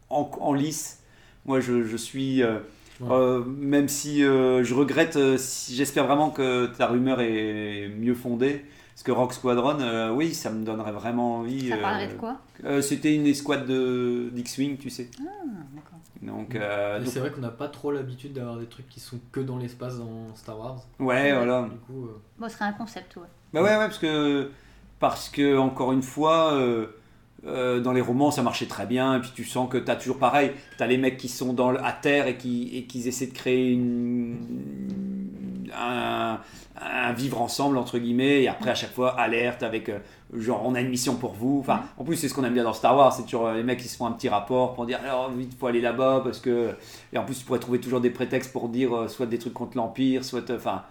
en, 0.10 0.30
en 0.42 0.54
lice. 0.54 1.00
Moi, 1.46 1.60
je, 1.60 1.84
je 1.84 1.98
suis. 1.98 2.44
euh, 2.44 2.60
Ouais. 3.00 3.40
même 3.58 3.88
si 3.88 4.20
je 4.22 4.74
regrette, 4.76 5.18
si, 5.40 5.74
j'espère 5.76 6.06
vraiment 6.06 6.30
que 6.30 6.68
ta 6.68 6.86
rumeur 6.86 7.20
est 7.20 7.90
mieux 7.98 8.14
fondée. 8.14 8.64
Parce 8.94 9.04
que 9.04 9.12
Rock 9.12 9.34
Squadron, 9.34 9.80
euh, 9.80 10.12
oui, 10.14 10.34
ça 10.34 10.52
me 10.52 10.64
donnerait 10.64 10.92
vraiment 10.92 11.38
envie. 11.38 11.70
Ça 11.70 11.76
euh, 11.76 11.82
parlerait 11.82 12.08
de 12.08 12.14
quoi? 12.14 12.38
euh, 12.66 12.82
C'était 12.82 13.16
une 13.16 13.26
escouade 13.26 13.66
de 13.66 14.30
d'X-Wing, 14.34 14.78
tu 14.78 14.90
sais. 14.90 15.10
Ah, 15.20 15.24
d'accord. 15.74 15.98
Donc, 16.22 16.54
euh, 16.56 17.04
c'est 17.06 17.20
vrai 17.20 17.32
qu'on 17.32 17.42
n'a 17.42 17.50
pas 17.50 17.68
trop 17.68 17.92
l'habitude 17.92 18.34
d'avoir 18.34 18.58
des 18.58 18.68
trucs 18.68 18.88
qui 18.90 19.00
sont 19.00 19.18
que 19.32 19.40
dans 19.40 19.58
l'espace 19.58 19.98
dans 19.98 20.36
Star 20.36 20.60
Wars. 20.60 20.84
ouais, 21.00 21.34
voilà. 21.34 21.64
Du 21.64 21.78
coup, 21.78 22.06
euh, 22.06 22.22
Bon, 22.38 22.48
ce 22.48 22.54
serait 22.56 22.66
un 22.66 22.74
concept, 22.74 23.16
ouais. 23.16 23.24
Bah 23.54 23.64
ouais, 23.64 23.70
ouais, 23.70 23.76
parce 23.88 23.98
que, 23.98 24.52
parce 25.00 25.30
que 25.30 25.58
encore 25.58 25.94
une 25.94 26.04
fois, 26.04 26.54
euh, 26.54 26.88
euh, 27.48 27.80
dans 27.80 27.92
les 27.94 28.02
romans, 28.02 28.30
ça 28.30 28.44
marchait 28.44 28.68
très 28.68 28.86
bien. 28.86 29.16
Et 29.18 29.20
puis 29.22 29.32
tu 29.34 29.44
sens 29.46 29.68
que 29.68 29.80
tu 29.80 29.90
as 29.90 29.96
toujours 29.96 30.20
pareil. 30.20 30.52
Tu 30.78 30.84
as 30.84 30.88
les 30.88 30.98
mecs 31.00 31.18
qui 31.18 31.28
sont 31.28 31.54
dans, 31.54 31.72
le- 31.72 31.84
à 31.84 31.92
terre 31.92 32.28
et 32.28 32.38
qui, 32.38 32.70
et 32.78 32.84
qui 32.86 33.08
essaient 33.08 33.26
de 33.28 33.34
créer 33.34 33.72
une, 33.72 34.38
un, 35.76 36.40
un 36.82 37.14
vivre 37.14 37.42
ensemble, 37.42 37.78
entre 37.78 37.98
guillemets. 37.98 38.44
Et 38.44 38.48
après, 38.48 38.72
à 38.72 38.76
chaque 38.76 38.94
fois, 38.94 39.20
alerte 39.20 39.64
avec 39.64 39.90
euh, 39.90 40.00
genre, 40.34 40.64
on 40.66 40.76
a 40.76 40.82
une 40.82 40.90
mission 40.90 41.16
pour 41.16 41.34
vous. 41.34 41.60
Enfin, 41.60 41.82
en 41.98 42.04
plus, 42.04 42.16
c'est 42.16 42.28
ce 42.28 42.34
qu'on 42.34 42.44
aime 42.44 42.54
bien 42.54 42.64
dans 42.64 42.74
Star 42.74 42.96
Wars. 42.96 43.14
C'est 43.14 43.24
toujours 43.24 43.48
euh, 43.48 43.56
les 43.56 43.64
mecs 43.64 43.80
qui 43.80 43.88
se 43.88 43.98
font 43.98 44.06
un 44.06 44.12
petit 44.12 44.30
rapport 44.30 44.74
pour 44.74 44.86
dire 44.86 45.00
alors 45.04 45.32
vite, 45.32 45.56
faut 45.60 45.68
aller 45.68 45.82
là-bas. 45.82 46.22
Parce 46.24 46.40
que. 46.40 46.72
Et 47.14 47.18
en 47.18 47.26
plus, 47.26 47.40
tu 47.40 47.46
pourrais 47.46 47.60
trouver 47.60 47.80
toujours 47.80 48.02
des 48.02 48.10
prétextes 48.10 48.52
pour 48.52 48.70
dire 48.70 48.96
euh, 48.96 49.08
soit 49.08 49.26
des 49.26 49.40
trucs 49.40 49.54
contre 49.54 49.78
l'Empire, 49.78 50.24
soit. 50.24 50.50
Enfin 50.52 50.84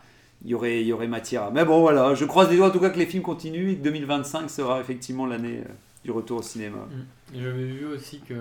il 0.42 0.52
y 0.52 0.54
aurait, 0.54 0.80
il 0.80 0.86
y 0.86 0.92
aurait 0.94 1.06
matière. 1.06 1.50
Mais 1.52 1.66
bon, 1.66 1.80
voilà, 1.80 2.14
je 2.14 2.24
croise 2.24 2.48
les 2.48 2.56
doigts 2.56 2.68
en 2.68 2.70
tout 2.70 2.80
cas 2.80 2.88
que 2.88 2.98
les 2.98 3.04
films 3.04 3.22
continuent 3.22 3.72
et 3.72 3.76
que 3.76 3.82
2025 3.82 4.48
sera 4.48 4.80
effectivement 4.80 5.26
l'année 5.26 5.60
du 6.02 6.10
retour 6.10 6.38
au 6.38 6.42
cinéma. 6.42 6.78
Et 7.34 7.40
j'avais 7.42 7.66
vu 7.66 7.84
aussi 7.86 8.20
que 8.20 8.34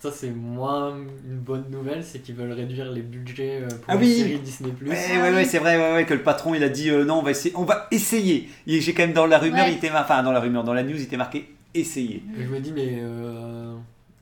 ça 0.00 0.12
c'est 0.12 0.30
moins 0.30 0.96
une 1.26 1.38
bonne 1.38 1.64
nouvelle, 1.70 2.04
c'est 2.04 2.20
qu'ils 2.20 2.34
veulent 2.34 2.52
réduire 2.52 2.90
les 2.92 3.02
budgets 3.02 3.62
euh, 3.62 3.68
pour 3.68 3.84
Ah 3.88 3.96
les 3.96 4.06
oui. 4.06 4.14
séries 4.18 4.38
Disney+. 4.38 4.70
Ouais, 4.82 5.20
ouais, 5.22 5.34
ouais, 5.34 5.44
c'est 5.44 5.58
vrai, 5.58 5.76
ouais, 5.76 5.92
ouais, 5.94 6.04
que 6.06 6.14
le 6.14 6.22
patron 6.22 6.54
il 6.54 6.62
a 6.62 6.68
dit 6.68 6.90
euh, 6.90 7.04
non, 7.04 7.18
on 7.18 7.22
va 7.22 7.32
essayer. 7.32 7.54
On 7.56 7.64
va 7.64 7.86
essayer. 7.90 8.48
Et 8.66 8.80
J'ai 8.80 8.94
quand 8.94 9.02
même 9.02 9.12
dans 9.12 9.26
la 9.26 9.38
rumeur, 9.38 9.64
Ouais. 9.66 9.72
il 9.72 9.76
était, 9.78 9.90
enfin 9.90 10.22
dans 10.22 10.32
la 10.32 10.40
rumeur, 10.40 10.64
dans 10.64 10.74
la 10.74 10.82
news, 10.82 10.96
il 10.96 11.02
était 11.02 11.16
marqué 11.16 11.48
essayer. 11.74 12.22
Et 12.38 12.44
je 12.44 12.48
me 12.48 12.60
dis 12.60 12.72
mais 12.72 12.98
euh, 13.00 13.74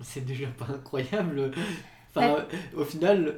c'est 0.02 0.25
déjà 0.25 0.47
pas 0.59 0.66
incroyable. 0.75 1.50
Enfin, 2.14 2.45
au 2.76 2.85
final, 2.85 3.35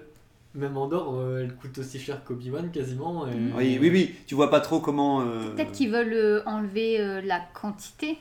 même 0.55 0.77
Andorre, 0.77 1.15
euh, 1.17 1.43
elle 1.43 1.55
coûte 1.55 1.79
aussi 1.79 1.99
cher 1.99 2.23
qu'Obi-Wan 2.25 2.71
quasiment. 2.71 3.27
Et... 3.27 3.31
Oui, 3.57 3.79
oui, 3.81 3.91
oui, 3.93 4.15
tu 4.27 4.35
vois 4.37 4.51
pas 4.51 4.61
trop 4.61 4.79
comment. 4.81 5.21
euh, 5.23 5.51
Peut-être 5.55 5.73
qu'ils 5.73 5.91
veulent 5.91 6.13
euh, 6.13 6.43
enlever 6.47 7.01
euh, 7.01 7.21
la 7.21 7.41
quantité. 7.61 8.17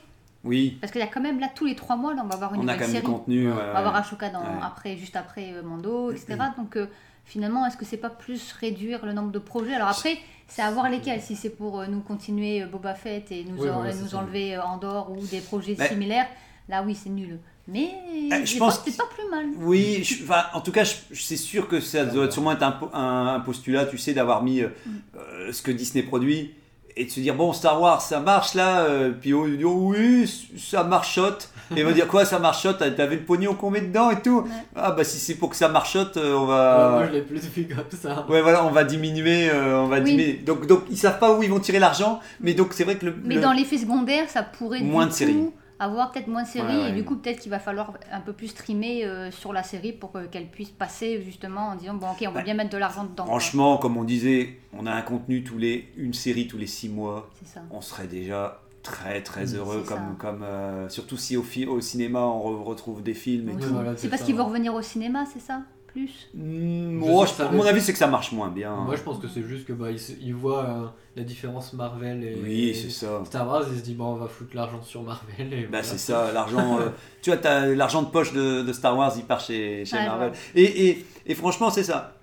Oui, 0.48 0.78
Parce 0.80 0.90
qu'il 0.92 1.00
y 1.00 1.04
a 1.04 1.08
quand 1.08 1.20
même 1.20 1.38
là, 1.38 1.48
tous 1.54 1.64
les 1.66 1.74
trois 1.76 1.96
mois, 1.96 2.14
là, 2.14 2.22
on 2.24 2.28
va 2.28 2.34
avoir 2.34 2.54
une 2.54 2.60
on 2.62 2.68
a 2.68 2.72
nouvelle 2.72 2.78
quand 2.86 2.92
même 2.92 3.02
du 3.02 3.06
contenu. 3.08 3.52
On 3.52 3.54
va 3.54 3.78
avoir. 3.78 3.94
Ashoka 3.96 4.30
dans, 4.30 4.42
après, 4.62 4.96
juste 4.96 5.14
après 5.16 5.52
euh, 5.52 5.62
Mando, 5.62 6.10
etc. 6.10 6.36
Donc 6.56 6.76
euh, 6.76 6.86
finalement, 7.24 7.66
est-ce 7.66 7.76
que 7.76 7.84
c'est 7.84 7.96
pas 7.98 8.10
plus 8.10 8.52
réduire 8.52 9.04
le 9.06 9.12
nombre 9.12 9.30
de 9.30 9.38
projets? 9.38 9.74
Alors 9.74 9.88
après, 9.88 10.16
c'est 10.48 10.62
à 10.62 10.70
voir 10.70 10.88
lesquels. 10.88 11.20
Si 11.20 11.36
c'est 11.36 11.50
pour 11.50 11.80
euh, 11.80 11.86
nous 11.86 12.00
continuer 12.00 12.64
Boba 12.64 12.94
Fett 12.94 13.30
et 13.30 13.44
nous, 13.44 13.62
Oui, 13.62 13.68
en- 13.70 13.80
voilà, 13.80 13.94
nous 13.94 14.08
ça. 14.08 14.18
enlever 14.18 14.56
Andorre 14.58 15.12
ou 15.12 15.24
des 15.26 15.40
projets 15.40 15.76
Mais- 15.78 15.88
similaires, 15.88 16.26
là 16.68 16.82
oui, 16.84 16.94
c'est 16.94 17.10
nul. 17.10 17.38
Mais 17.70 17.90
Euh, 18.32 18.46
je 18.46 18.56
pense 18.56 18.76
fois, 18.76 18.82
c'est 18.86 18.96
pas 18.96 19.04
plus 19.14 19.28
mal. 19.30 19.44
Oui, 19.58 20.02
je- 20.02 20.24
enfin, 20.24 20.44
en 20.54 20.62
tout 20.62 20.72
cas, 20.72 20.86
c'est 20.86 21.36
sûr 21.36 21.68
que 21.68 21.80
ça 21.80 22.06
doit 22.06 22.30
sûrement 22.30 22.52
être 22.52 22.62
un, 22.62 22.72
po- 22.72 22.88
un- 22.94 23.34
un 23.34 23.40
postulat, 23.40 23.84
tu 23.84 23.98
sais, 23.98 24.14
d'avoir 24.14 24.42
mis 24.42 24.62
euh, 24.62 24.68
euh, 25.16 25.52
ce 25.52 25.60
que 25.60 25.70
Disney 25.70 26.02
produit 26.02 26.54
et 27.00 27.04
de 27.04 27.10
se 27.10 27.20
dire 27.20 27.34
bon, 27.34 27.52
Star 27.52 27.80
Wars, 27.80 28.00
ça 28.02 28.20
marche 28.20 28.54
là, 28.54 28.80
euh, 28.80 29.10
puis 29.18 29.32
on 29.34 29.46
dit 29.46 29.64
oh, 29.64 29.92
oui, 29.96 30.30
ça 30.58 30.84
marchote. 30.84 31.48
Et 31.76 31.84
on 31.84 31.86
va 31.88 31.92
dire 31.92 32.08
quoi, 32.08 32.24
ça 32.24 32.38
marchote? 32.38 32.78
T'avais 32.96 33.16
le 33.16 33.22
pognon 33.24 33.52
qu'on 33.54 33.70
met 33.70 33.82
dedans 33.82 34.10
et 34.10 34.20
tout? 34.22 34.40
Ouais. 34.40 34.50
Ah 34.74 34.90
bah 34.92 35.04
si 35.04 35.18
c'est 35.18 35.34
pour 35.34 35.50
que 35.50 35.56
ça 35.56 35.68
marchote, 35.68 36.16
euh, 36.16 36.34
on 36.34 36.42
Ouais, 36.42 36.48
va. 36.48 36.90
moi 36.92 37.06
je 37.08 37.12
l'ai 37.12 37.20
plus 37.22 37.40
vu 37.46 37.68
comme 37.68 37.84
ça. 38.00 38.24
Ouais, 38.28 38.40
voilà, 38.40 38.64
on 38.64 38.70
va 38.70 38.84
diminuer, 38.84 39.50
euh, 39.50 39.80
on 39.82 39.86
va 39.86 39.98
Oui. 39.98 40.04
diminuer. 40.04 40.32
Donc, 40.46 40.66
donc, 40.66 40.84
ils 40.90 40.96
savent 40.96 41.18
pas 41.18 41.36
où 41.36 41.42
ils 41.42 41.50
vont 41.50 41.60
tirer 41.60 41.78
l'argent, 41.78 42.20
mais 42.40 42.54
donc 42.54 42.68
c'est 42.72 42.84
vrai 42.84 42.96
que 42.96 43.04
le. 43.06 43.14
Mais 43.22 43.34
le- 43.34 43.40
dans 43.42 43.52
l'effet 43.52 43.76
secondaire, 43.76 44.30
ça 44.30 44.42
pourrait 44.42 44.80
Moins 44.80 45.04
du 45.04 45.08
de 45.08 45.12
coup 45.12 45.18
séries. 45.18 45.50
Avoir 45.80 46.10
peut-être 46.10 46.26
moins 46.28 46.42
de 46.42 46.48
séries 46.48 46.76
Ouais, 46.76 46.82
ouais. 46.84 46.90
et 46.90 46.92
du 46.92 47.04
coup 47.04 47.16
peut-être 47.16 47.40
qu'il 47.40 47.50
va 47.50 47.58
falloir 47.58 47.94
un 48.12 48.20
peu 48.20 48.32
plus 48.32 48.48
streamer 48.48 49.04
euh, 49.04 49.30
sur 49.30 49.52
la 49.52 49.62
série 49.62 49.92
pour 49.92 50.10
que- 50.12 50.26
qu'elle 50.26 50.48
puisse 50.48 50.70
passer 50.70 51.22
justement 51.22 51.68
en 51.68 51.76
disant 51.76 51.94
bon 51.94 52.08
ok 52.10 52.24
on 52.26 52.30
va 52.32 52.38
Ouais. 52.38 52.44
bien 52.44 52.54
mettre 52.54 52.70
de 52.70 52.78
l'argent 52.78 53.04
dedans. 53.04 53.24
quoi. 53.24 53.26
Franchement, 53.26 53.78
comme 53.78 53.96
on 53.96 54.04
disait, 54.04 54.58
on 54.72 54.86
a 54.86 54.92
un 54.92 55.02
contenu 55.02 55.44
tous 55.44 55.58
les, 55.58 55.88
une 55.96 56.14
série 56.14 56.46
tous 56.48 56.58
les 56.58 56.66
six 56.66 56.88
mois. 56.88 57.30
c'est 57.38 57.48
ça. 57.48 57.60
on 57.70 57.80
serait 57.80 58.06
déjà 58.08 58.60
très 58.82 59.22
très 59.22 59.54
heureux, 59.54 59.84
ça. 59.86 59.94
comme, 59.94 60.16
comme 60.16 60.42
euh, 60.42 60.88
surtout 60.88 61.16
si 61.16 61.36
au, 61.36 61.44
au 61.68 61.80
cinéma 61.80 62.20
on 62.20 62.40
re- 62.40 62.62
retrouve 62.64 63.02
des 63.02 63.14
films 63.14 63.50
et 63.50 63.52
Oui, 63.52 63.60
tout. 63.62 63.68
voilà, 63.74 63.96
C'est 63.96 64.08
parce 64.08 64.20
ça, 64.22 64.26
qu'il 64.26 64.34
veut 64.34 64.40
ouais. 64.40 64.46
revenir 64.48 64.74
au 64.74 64.82
cinéma, 64.82 65.24
c'est 65.32 65.40
ça? 65.40 65.60
Plus 65.98 66.28
Mm, 66.34 66.92
moi, 66.94 67.26
je- 67.26 67.42
à 67.42 67.50
mon 67.50 67.64
avis, 67.64 67.80
c'est 67.80 67.92
que 67.92 67.98
ça 67.98 68.06
marche 68.06 68.32
moins 68.32 68.48
bien. 68.48 68.74
Moi, 68.76 68.94
je 68.96 69.02
pense 69.02 69.18
que 69.18 69.26
c'est 69.28 69.42
juste 69.42 69.66
que 69.66 69.72
bah, 69.72 69.90
il, 69.90 69.98
se- 69.98 70.12
il 70.20 70.34
voit 70.34 70.64
euh, 70.64 70.86
la 71.16 71.22
différence 71.24 71.72
Marvel 71.72 72.22
et 72.22 72.36
Oui, 72.42 72.74
c'est 72.80 72.90
ça. 72.90 73.22
Star 73.24 73.46
Wars, 73.48 73.64
il 73.72 73.78
se 73.78 73.82
dit 73.84 73.94
bon, 73.94 74.06
on 74.12 74.16
va 74.16 74.28
foutre 74.28 74.54
l'argent 74.54 74.80
sur 74.82 75.02
Marvel. 75.02 75.52
Et 75.52 75.62
Bah, 75.62 75.66
voilà. 75.70 75.82
c'est 75.82 75.98
ça, 75.98 76.32
l'argent. 76.32 76.78
euh, 76.80 76.88
tu 77.22 77.30
vois, 77.30 77.38
t'as 77.38 77.66
l'argent 77.66 78.02
de 78.02 78.08
poche 78.08 78.32
de, 78.32 78.62
de 78.62 78.72
Star 78.72 78.96
Wars, 78.96 79.12
il 79.16 79.24
part 79.24 79.40
chez, 79.40 79.84
chez 79.84 79.96
Ouais, 79.96 80.06
Marvel. 80.06 80.32
Et, 80.54 80.88
et, 80.88 81.06
et 81.26 81.34
franchement, 81.34 81.70
c'est 81.70 81.82
ça. 81.84 82.14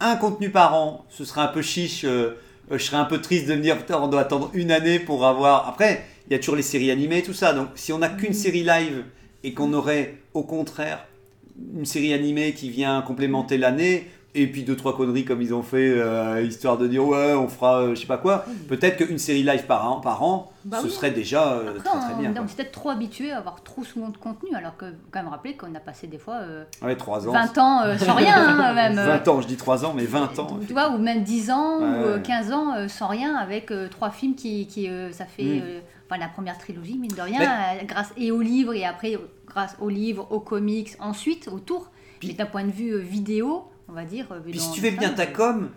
Un 0.00 0.16
contenu 0.16 0.50
par 0.50 0.74
an, 0.74 1.04
ce 1.08 1.24
serait 1.24 1.40
un 1.40 1.48
peu 1.48 1.62
chiche. 1.62 2.04
euh, 2.04 2.34
euh, 2.70 2.78
je 2.78 2.84
serais 2.84 2.98
un 2.98 3.04
peu 3.06 3.20
triste 3.20 3.48
de 3.48 3.54
me 3.54 3.62
dire, 3.62 3.78
putain, 3.78 3.98
on 4.00 4.08
doit 4.08 4.20
attendre 4.20 4.50
une 4.54 4.70
année 4.70 4.98
pour 5.00 5.26
avoir. 5.26 5.66
Après, 5.68 6.04
il 6.28 6.32
y 6.32 6.36
a 6.36 6.38
toujours 6.38 6.54
les 6.56 6.62
séries 6.62 6.90
animées 6.90 7.18
et 7.18 7.22
tout 7.22 7.32
ça. 7.32 7.52
Donc, 7.54 7.68
si 7.74 7.92
on 7.92 7.98
n'a 7.98 8.10
qu'une 8.10 8.34
série 8.34 8.62
live 8.62 9.04
et 9.42 9.54
qu'on 9.54 9.72
aurait, 9.72 10.18
au 10.34 10.42
contraire, 10.44 11.04
une 11.76 11.86
série 11.86 12.12
animée 12.12 12.52
qui 12.52 12.70
vient 12.70 13.02
complémenter 13.02 13.58
l'année. 13.58 14.06
Et 14.40 14.46
puis 14.46 14.62
deux 14.62 14.76
trois 14.76 14.96
conneries 14.96 15.24
comme 15.24 15.42
ils 15.42 15.52
ont 15.52 15.62
fait 15.62 15.90
euh, 15.96 16.40
histoire 16.42 16.78
de 16.78 16.86
dire 16.86 17.04
ouais 17.04 17.34
on 17.34 17.48
fera 17.48 17.80
euh, 17.82 17.94
je 17.94 18.00
sais 18.02 18.06
pas 18.06 18.18
quoi 18.18 18.44
peut-être 18.68 18.96
qu'une 19.04 19.18
série 19.18 19.42
live 19.42 19.66
par 19.66 19.90
an 19.90 20.00
par 20.00 20.22
an 20.22 20.52
Bah 20.64 20.78
ce 20.80 20.86
oui. 20.86 20.90
serait 20.92 21.10
déjà 21.10 21.54
euh, 21.54 21.70
Après, 21.76 21.90
très 21.90 21.98
très 21.98 22.14
bien 22.22 22.32
on 22.40 22.46
peut-être 22.46 22.70
trop 22.70 22.90
habitué 22.90 23.32
à 23.32 23.38
avoir 23.38 23.62
trop 23.64 23.82
souvent 23.82 24.10
de 24.10 24.16
contenu, 24.16 24.54
alors 24.54 24.76
que 24.76 24.84
quand 25.10 25.20
même 25.22 25.28
rappeler 25.28 25.56
qu'on 25.56 25.74
a 25.74 25.80
passé 25.80 26.06
des 26.06 26.18
fois 26.18 26.36
euh, 26.36 26.62
Ouais, 26.82 26.94
3 26.94 27.26
ans. 27.28 27.32
20 27.32 27.58
ans 27.58 27.82
euh, 27.82 27.98
sans 27.98 28.14
rien, 28.14 28.36
hein, 28.36 28.72
même. 28.74 28.98
euh, 28.98 29.06
20 29.18 29.28
ans, 29.28 29.40
je 29.40 29.48
dis 29.48 29.56
3 29.56 29.84
ans, 29.84 29.92
mais 29.96 30.04
20 30.04 30.38
ans. 30.38 30.58
Tu 30.66 30.72
vois, 30.72 30.90
ou 30.90 30.98
même 30.98 31.22
10 31.24 31.50
ans, 31.50 31.78
Ouais, 31.78 31.84
ou 31.84 31.86
euh, 31.88 32.16
ouais. 32.16 32.22
15 32.22 32.52
ans 32.52 32.74
sans 32.88 33.08
rien, 33.08 33.34
avec 33.34 33.72
trois 33.90 34.10
films 34.10 34.34
qui, 34.36 34.66
qui 34.66 34.88
ça 35.12 35.24
fait 35.26 35.42
Mm. 35.60 35.80
enfin, 36.10 36.20
la 36.20 36.28
première 36.28 36.58
trilogie, 36.58 36.96
mine 36.98 37.10
de 37.16 37.20
rien, 37.22 37.40
Mais- 37.40 37.84
grâce 37.86 38.12
et 38.16 38.30
aux 38.30 38.40
livres, 38.42 38.74
et 38.74 38.84
après 38.84 39.16
grâce 39.48 39.74
aux 39.80 39.88
livres, 39.88 40.28
aux 40.30 40.40
comics, 40.40 40.90
ensuite 41.00 41.48
autour. 41.48 41.90
Puis- 42.20 42.28
Mais 42.28 42.34
d'un 42.34 42.46
point 42.46 42.64
de 42.64 42.70
vue 42.72 42.98
vidéo, 43.00 43.64
on 43.88 43.92
va 43.92 44.04
dire. 44.04 44.26
euh, 44.30 44.40
Puis 44.42 44.52
dans- 44.52 44.60
si 44.60 44.72
tu 44.72 44.80
fais 44.80 44.90
bien 44.92 45.10
ta 45.10 45.22
euh, 45.24 45.26
com. 45.32 45.68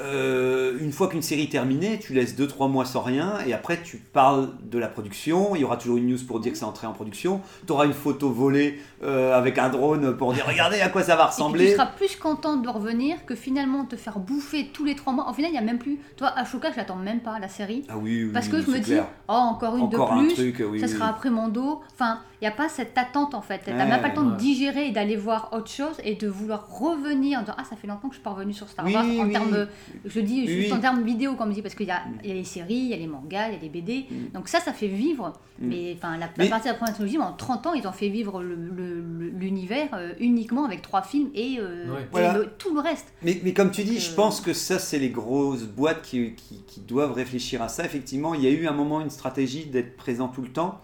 Euh, 0.00 0.78
une 0.80 0.92
fois 0.92 1.08
qu'une 1.08 1.22
série 1.22 1.44
est 1.44 1.50
terminée, 1.52 1.98
tu 1.98 2.14
laisses 2.14 2.38
2-3 2.38 2.70
mois 2.70 2.84
sans 2.84 3.00
rien, 3.00 3.38
et 3.46 3.52
après 3.52 3.82
tu 3.82 3.96
parles 3.96 4.50
de 4.70 4.78
la 4.78 4.86
production, 4.86 5.56
il 5.56 5.62
y 5.62 5.64
aura 5.64 5.76
toujours 5.76 5.96
une 5.96 6.06
news 6.06 6.18
pour 6.26 6.38
dire 6.40 6.52
que 6.52 6.58
c'est 6.58 6.64
entré 6.64 6.86
en 6.86 6.92
production, 6.92 7.40
tu 7.66 7.72
auras 7.72 7.84
une 7.86 7.92
photo 7.92 8.30
volée 8.30 8.78
euh, 9.02 9.36
avec 9.36 9.58
un 9.58 9.68
drone 9.70 10.16
pour 10.16 10.32
dire 10.32 10.44
regardez 10.46 10.80
à 10.80 10.88
quoi 10.88 11.02
ça 11.02 11.16
va 11.16 11.24
Et 11.24 11.26
puis 11.26 11.34
tu 11.36 11.42
ressembler. 11.42 11.72
seras 11.72 11.86
plus 11.86 12.16
content 12.16 12.56
de 12.56 12.68
revenir 12.68 13.24
que 13.26 13.34
finalement 13.34 13.84
te 13.84 13.96
faire 13.96 14.18
bouffer 14.20 14.70
tous 14.72 14.84
les 14.84 14.94
trois 14.94 15.12
mois. 15.12 15.28
Au 15.28 15.32
final, 15.32 15.50
il 15.50 15.54
n'y 15.54 15.58
a 15.58 15.62
même 15.62 15.78
plus. 15.78 15.98
Toi, 16.16 16.28
Ashoka, 16.36 16.70
je 16.70 16.76
l'attends 16.76 16.96
même 16.96 17.20
pas, 17.20 17.38
la 17.38 17.48
série. 17.48 17.84
Ah 17.88 17.96
oui, 17.96 18.24
oui, 18.24 18.30
Parce 18.32 18.48
que 18.48 18.56
oui, 18.56 18.62
je 18.66 18.70
me 18.70 18.78
dis, 18.78 18.96
oh, 19.28 19.32
encore 19.32 19.76
une 19.76 19.84
Encore 19.84 20.14
de 20.14 20.20
un 20.20 20.24
plus. 20.26 20.34
truc, 20.34 20.62
oui, 20.70 20.80
ça 20.80 20.86
sera 20.88 21.08
après 21.08 21.30
mon 21.30 21.48
dos. 21.48 21.80
Enfin, 21.94 22.20
il 22.40 22.44
n'y 22.44 22.48
a 22.48 22.52
pas 22.56 22.68
cette 22.68 22.96
attente 22.96 23.34
en 23.34 23.42
fait. 23.42 23.62
Tu 23.64 23.72
n'as 23.72 23.84
même 23.84 24.00
pas 24.00 24.08
le 24.08 24.14
temps 24.14 24.24
ouais. 24.24 24.32
de 24.32 24.36
digérer 24.36 24.86
et 24.86 24.90
d'aller 24.92 25.16
voir 25.16 25.48
autre 25.52 25.70
chose 25.70 25.96
et 26.04 26.14
de 26.14 26.28
vouloir 26.28 26.68
revenir 26.68 27.38
en 27.38 27.42
disant 27.42 27.54
Ah, 27.58 27.64
ça 27.68 27.74
fait 27.74 27.88
longtemps 27.88 28.08
que 28.08 28.14
je 28.14 28.18
suis 28.20 28.22
pas 28.24 28.30
revenu 28.30 28.52
sur 28.52 28.68
Star 28.68 28.84
Wars. 28.86 29.02
En 29.04 29.08
oui. 29.08 29.47
Termes, 29.50 29.68
je 30.04 30.20
dis 30.20 30.44
Oui, 30.46 30.48
juste 30.48 30.70
oui. 30.72 30.78
en 30.78 30.80
termes 30.80 31.02
vidéo, 31.02 31.34
comme 31.34 31.50
on 31.50 31.52
dit, 31.52 31.62
parce 31.62 31.74
qu'il 31.74 31.86
y 31.86 31.90
a, 31.90 32.02
il 32.22 32.28
y 32.28 32.32
a 32.32 32.34
les 32.34 32.44
séries, 32.44 32.74
il 32.74 32.88
y 32.88 32.94
a 32.94 32.96
les 32.96 33.06
mangas, 33.06 33.48
il 33.48 33.54
y 33.54 33.56
a 33.56 33.60
les 33.60 33.68
BD. 33.68 34.06
Mm. 34.10 34.14
Donc 34.34 34.48
ça, 34.48 34.60
ça 34.60 34.72
fait 34.72 34.88
vivre. 34.88 35.32
Mm. 35.60 35.66
Mais 35.68 35.94
enfin, 35.96 36.12
la, 36.12 36.26
la 36.26 36.32
Mais- 36.38 36.48
partie 36.48 36.66
de 36.68 36.72
la 36.72 36.76
première 36.78 36.94
trilogie, 36.94 37.18
en 37.18 37.32
30 37.32 37.66
ans, 37.66 37.74
ils 37.74 37.86
ont 37.86 37.92
fait 37.92 38.08
vivre 38.08 38.42
le- 38.42 38.54
le- 38.54 39.00
le- 39.00 39.28
l'univers 39.30 39.88
euh, 39.94 40.12
uniquement 40.20 40.64
avec 40.64 40.82
trois 40.82 41.02
films 41.02 41.30
et, 41.34 41.56
euh, 41.58 41.92
Ouais. 41.94 42.02
et 42.02 42.06
Voilà. 42.12 42.38
le- 42.38 42.48
tout 42.58 42.72
le 42.74 42.80
reste. 42.80 43.12
Mais, 43.22 43.40
mais 43.44 43.52
comme 43.52 43.70
tu 43.70 43.82
dis, 43.84 43.98
je 43.98 44.12
Euh, 44.12 44.16
pense 44.16 44.40
que 44.40 44.52
ça, 44.52 44.78
c'est 44.78 44.98
les 44.98 45.10
grosses 45.10 45.64
boîtes 45.64 46.02
qui, 46.02 46.32
qui- 46.34 46.62
qui 46.66 46.80
doivent 46.80 47.12
réfléchir 47.12 47.60
à 47.62 47.68
ça. 47.68 47.84
Effectivement, 47.84 48.34
il 48.34 48.42
y 48.42 48.46
a 48.46 48.50
eu 48.50 48.66
un 48.66 48.72
moment 48.72 49.00
une 49.00 49.10
stratégie 49.10 49.66
d'être 49.66 49.96
présent 49.96 50.28
tout 50.28 50.42
le 50.42 50.48
temps. 50.48 50.80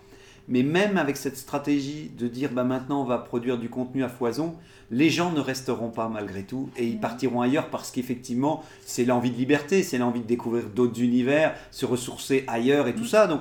Mais 0.48 0.62
même 0.62 0.98
avec 0.98 1.16
cette 1.16 1.36
stratégie 1.38 2.10
de 2.18 2.28
dire 2.28 2.50
bah, 2.52 2.64
maintenant 2.64 3.00
on 3.02 3.04
va 3.04 3.18
produire 3.18 3.56
du 3.58 3.68
contenu 3.70 4.04
à 4.04 4.08
foison, 4.08 4.54
les 4.90 5.08
gens 5.08 5.32
ne 5.32 5.40
resteront 5.40 5.88
pas 5.90 6.08
malgré 6.08 6.42
tout 6.42 6.68
et 6.76 6.84
ils 6.86 6.94
Mhm. 6.96 7.00
partiront 7.00 7.40
ailleurs 7.40 7.68
parce 7.70 7.90
qu'effectivement 7.90 8.62
c'est 8.84 9.04
l'envie 9.06 9.30
de 9.30 9.36
liberté, 9.36 9.82
c'est 9.82 9.96
l'envie 9.98 10.20
de 10.20 10.26
découvrir 10.26 10.64
d'autres 10.68 11.00
univers, 11.00 11.54
se 11.70 11.86
ressourcer 11.86 12.44
ailleurs 12.46 12.88
et 12.88 12.94
tout 12.94 13.06
ça. 13.06 13.26
Donc 13.26 13.40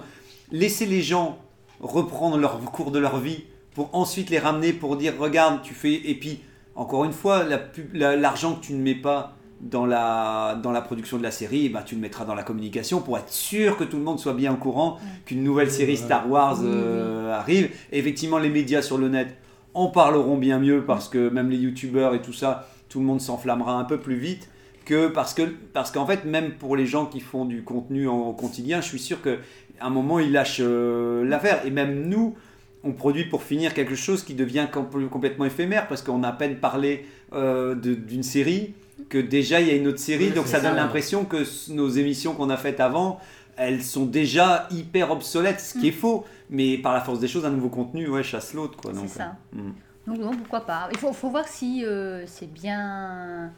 laisser 0.51 0.85
les 0.85 1.01
gens 1.01 1.37
reprendre 1.81 2.37
leur 2.37 2.59
cours 2.71 2.91
de 2.91 2.99
leur 2.99 3.19
vie 3.19 3.43
pour 3.75 3.93
ensuite 3.93 4.29
les 4.29 4.39
ramener 4.39 4.71
pour 4.71 4.95
dire 4.95 5.13
regarde 5.19 5.61
tu 5.63 5.73
fais 5.73 5.93
et 6.09 6.15
puis 6.15 6.39
encore 6.75 7.03
une 7.05 7.11
fois 7.11 7.43
la 7.43 7.57
pub- 7.57 7.93
la- 7.93 8.15
l'argent 8.15 8.55
que 8.55 8.65
tu 8.65 8.73
ne 8.73 8.81
mets 8.81 8.95
pas 8.95 9.35
dans 9.61 9.85
la, 9.85 10.59
dans 10.61 10.71
la 10.71 10.81
production 10.81 11.17
de 11.17 11.23
la 11.23 11.31
série, 11.31 11.67
eh 11.67 11.69
ben, 11.69 11.81
tu 11.83 11.95
le 11.95 12.01
mettras 12.01 12.25
dans 12.25 12.35
la 12.35 12.43
communication 12.43 12.99
pour 13.01 13.17
être 13.17 13.29
sûr 13.31 13.77
que 13.77 13.83
tout 13.85 13.97
le 13.97 14.03
monde 14.03 14.19
soit 14.19 14.33
bien 14.33 14.53
au 14.53 14.57
courant 14.57 14.97
qu'une 15.25 15.43
nouvelle 15.43 15.71
série. 15.71 15.95
Star 15.97 16.29
Wars 16.29 16.59
euh, 16.63 17.33
arrive. 17.33 17.69
Et 17.91 17.99
effectivement, 17.99 18.39
les 18.39 18.49
médias 18.49 18.81
sur 18.81 18.97
le 18.97 19.07
net 19.09 19.35
en 19.73 19.87
parleront 19.87 20.37
bien 20.37 20.59
mieux 20.59 20.83
parce 20.85 21.07
que 21.09 21.29
même 21.29 21.49
les 21.49 21.57
youtubeurs 21.57 22.13
et 22.13 22.21
tout 22.21 22.33
ça, 22.33 22.67
tout 22.89 22.99
le 22.99 23.05
monde 23.05 23.21
s'enflammera 23.21 23.73
un 23.73 23.85
peu 23.85 23.99
plus 23.99 24.15
vite 24.17 24.49
que 24.85 25.07
parce 25.07 25.33
que 25.33 25.43
parce 25.71 25.91
qu'en 25.91 26.05
fait 26.05 26.25
même 26.25 26.51
pour 26.55 26.75
les 26.75 26.85
gens 26.85 27.05
qui 27.05 27.21
font 27.21 27.45
du 27.45 27.63
contenu 27.63 28.07
en, 28.09 28.17
au 28.19 28.33
quotidien, 28.33 28.81
je 28.81 28.87
suis 28.89 28.99
sûr 28.99 29.21
que 29.21 29.39
à 29.79 29.87
un 29.87 29.89
moment 29.89 30.19
ils 30.19 30.31
lâchent 30.31 30.57
euh, 30.59 31.23
l'affaire 31.25 31.65
et 31.65 31.71
même 31.71 32.07
nous 32.09 32.35
on 32.83 32.91
produit 32.91 33.23
pour 33.23 33.43
finir 33.43 33.73
quelque 33.73 33.95
chose 33.95 34.23
qui 34.23 34.33
devient 34.35 34.67
com- 34.71 34.87
complètement 35.09 35.45
éphémère 35.45 35.87
parce 35.87 36.01
qu'on 36.01 36.21
a 36.21 36.27
à 36.27 36.33
peine 36.33 36.57
parlé 36.57 37.05
euh, 37.31 37.75
de- 37.75 37.93
d'une 37.95 38.23
série 38.23 38.73
que 39.13 39.19
déjà 39.19 39.61
il 39.61 39.67
y 39.67 39.71
a 39.71 39.75
une 39.75 39.87
autre 39.87 39.99
série 39.99 40.29
Oui, 40.29 40.31
donc 40.31 40.47
ça 40.47 40.59
donne 40.59 40.75
l'impression 40.75 41.23
que 41.25 41.43
nos 41.71 41.87
émissions 41.89 42.33
qu'on 42.33 42.49
a 42.49 42.57
faites 42.57 42.79
avant 42.79 43.19
elles 43.55 43.83
sont 43.83 44.05
déjà 44.07 44.67
hyper 44.71 45.11
obsolètes 45.11 45.59
ce 45.59 45.77
qui 45.77 45.89
est 45.89 45.91
faux 45.91 46.25
mais 46.49 46.79
par 46.79 46.93
la 46.93 47.01
force 47.01 47.19
des 47.19 47.27
choses 47.27 47.45
un 47.45 47.51
nouveau 47.51 47.69
contenu 47.69 48.07
ouais 48.07 48.23
chasse 48.23 48.55
l'autre 48.55 48.75
quoi 48.81 48.91
donc, 48.91 49.05
C'est 49.07 49.19
ça. 49.19 49.35
euh, 49.55 49.61
mm. 49.61 49.73
Donc 50.07 50.17
non, 50.17 50.31
pourquoi 50.35 50.61
pas. 50.65 50.89
Il 50.91 50.97
faut, 50.97 51.13
faut 51.13 51.29
voir 51.29 51.47
si 51.47 51.85
euh, 51.85 52.25
c'est 52.27 52.51
bien 52.51 53.51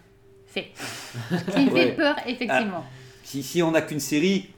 fait. 0.46 0.68
Me 1.32 1.72
Ouais. 1.74 1.82
fait 1.88 1.92
peur, 1.94 2.16
effectivement. 2.28 2.84
si, 3.24 3.42
si 3.42 3.64
on 3.64 3.72
n'a 3.72 3.82
qu'une 3.82 4.00
série 4.02 4.50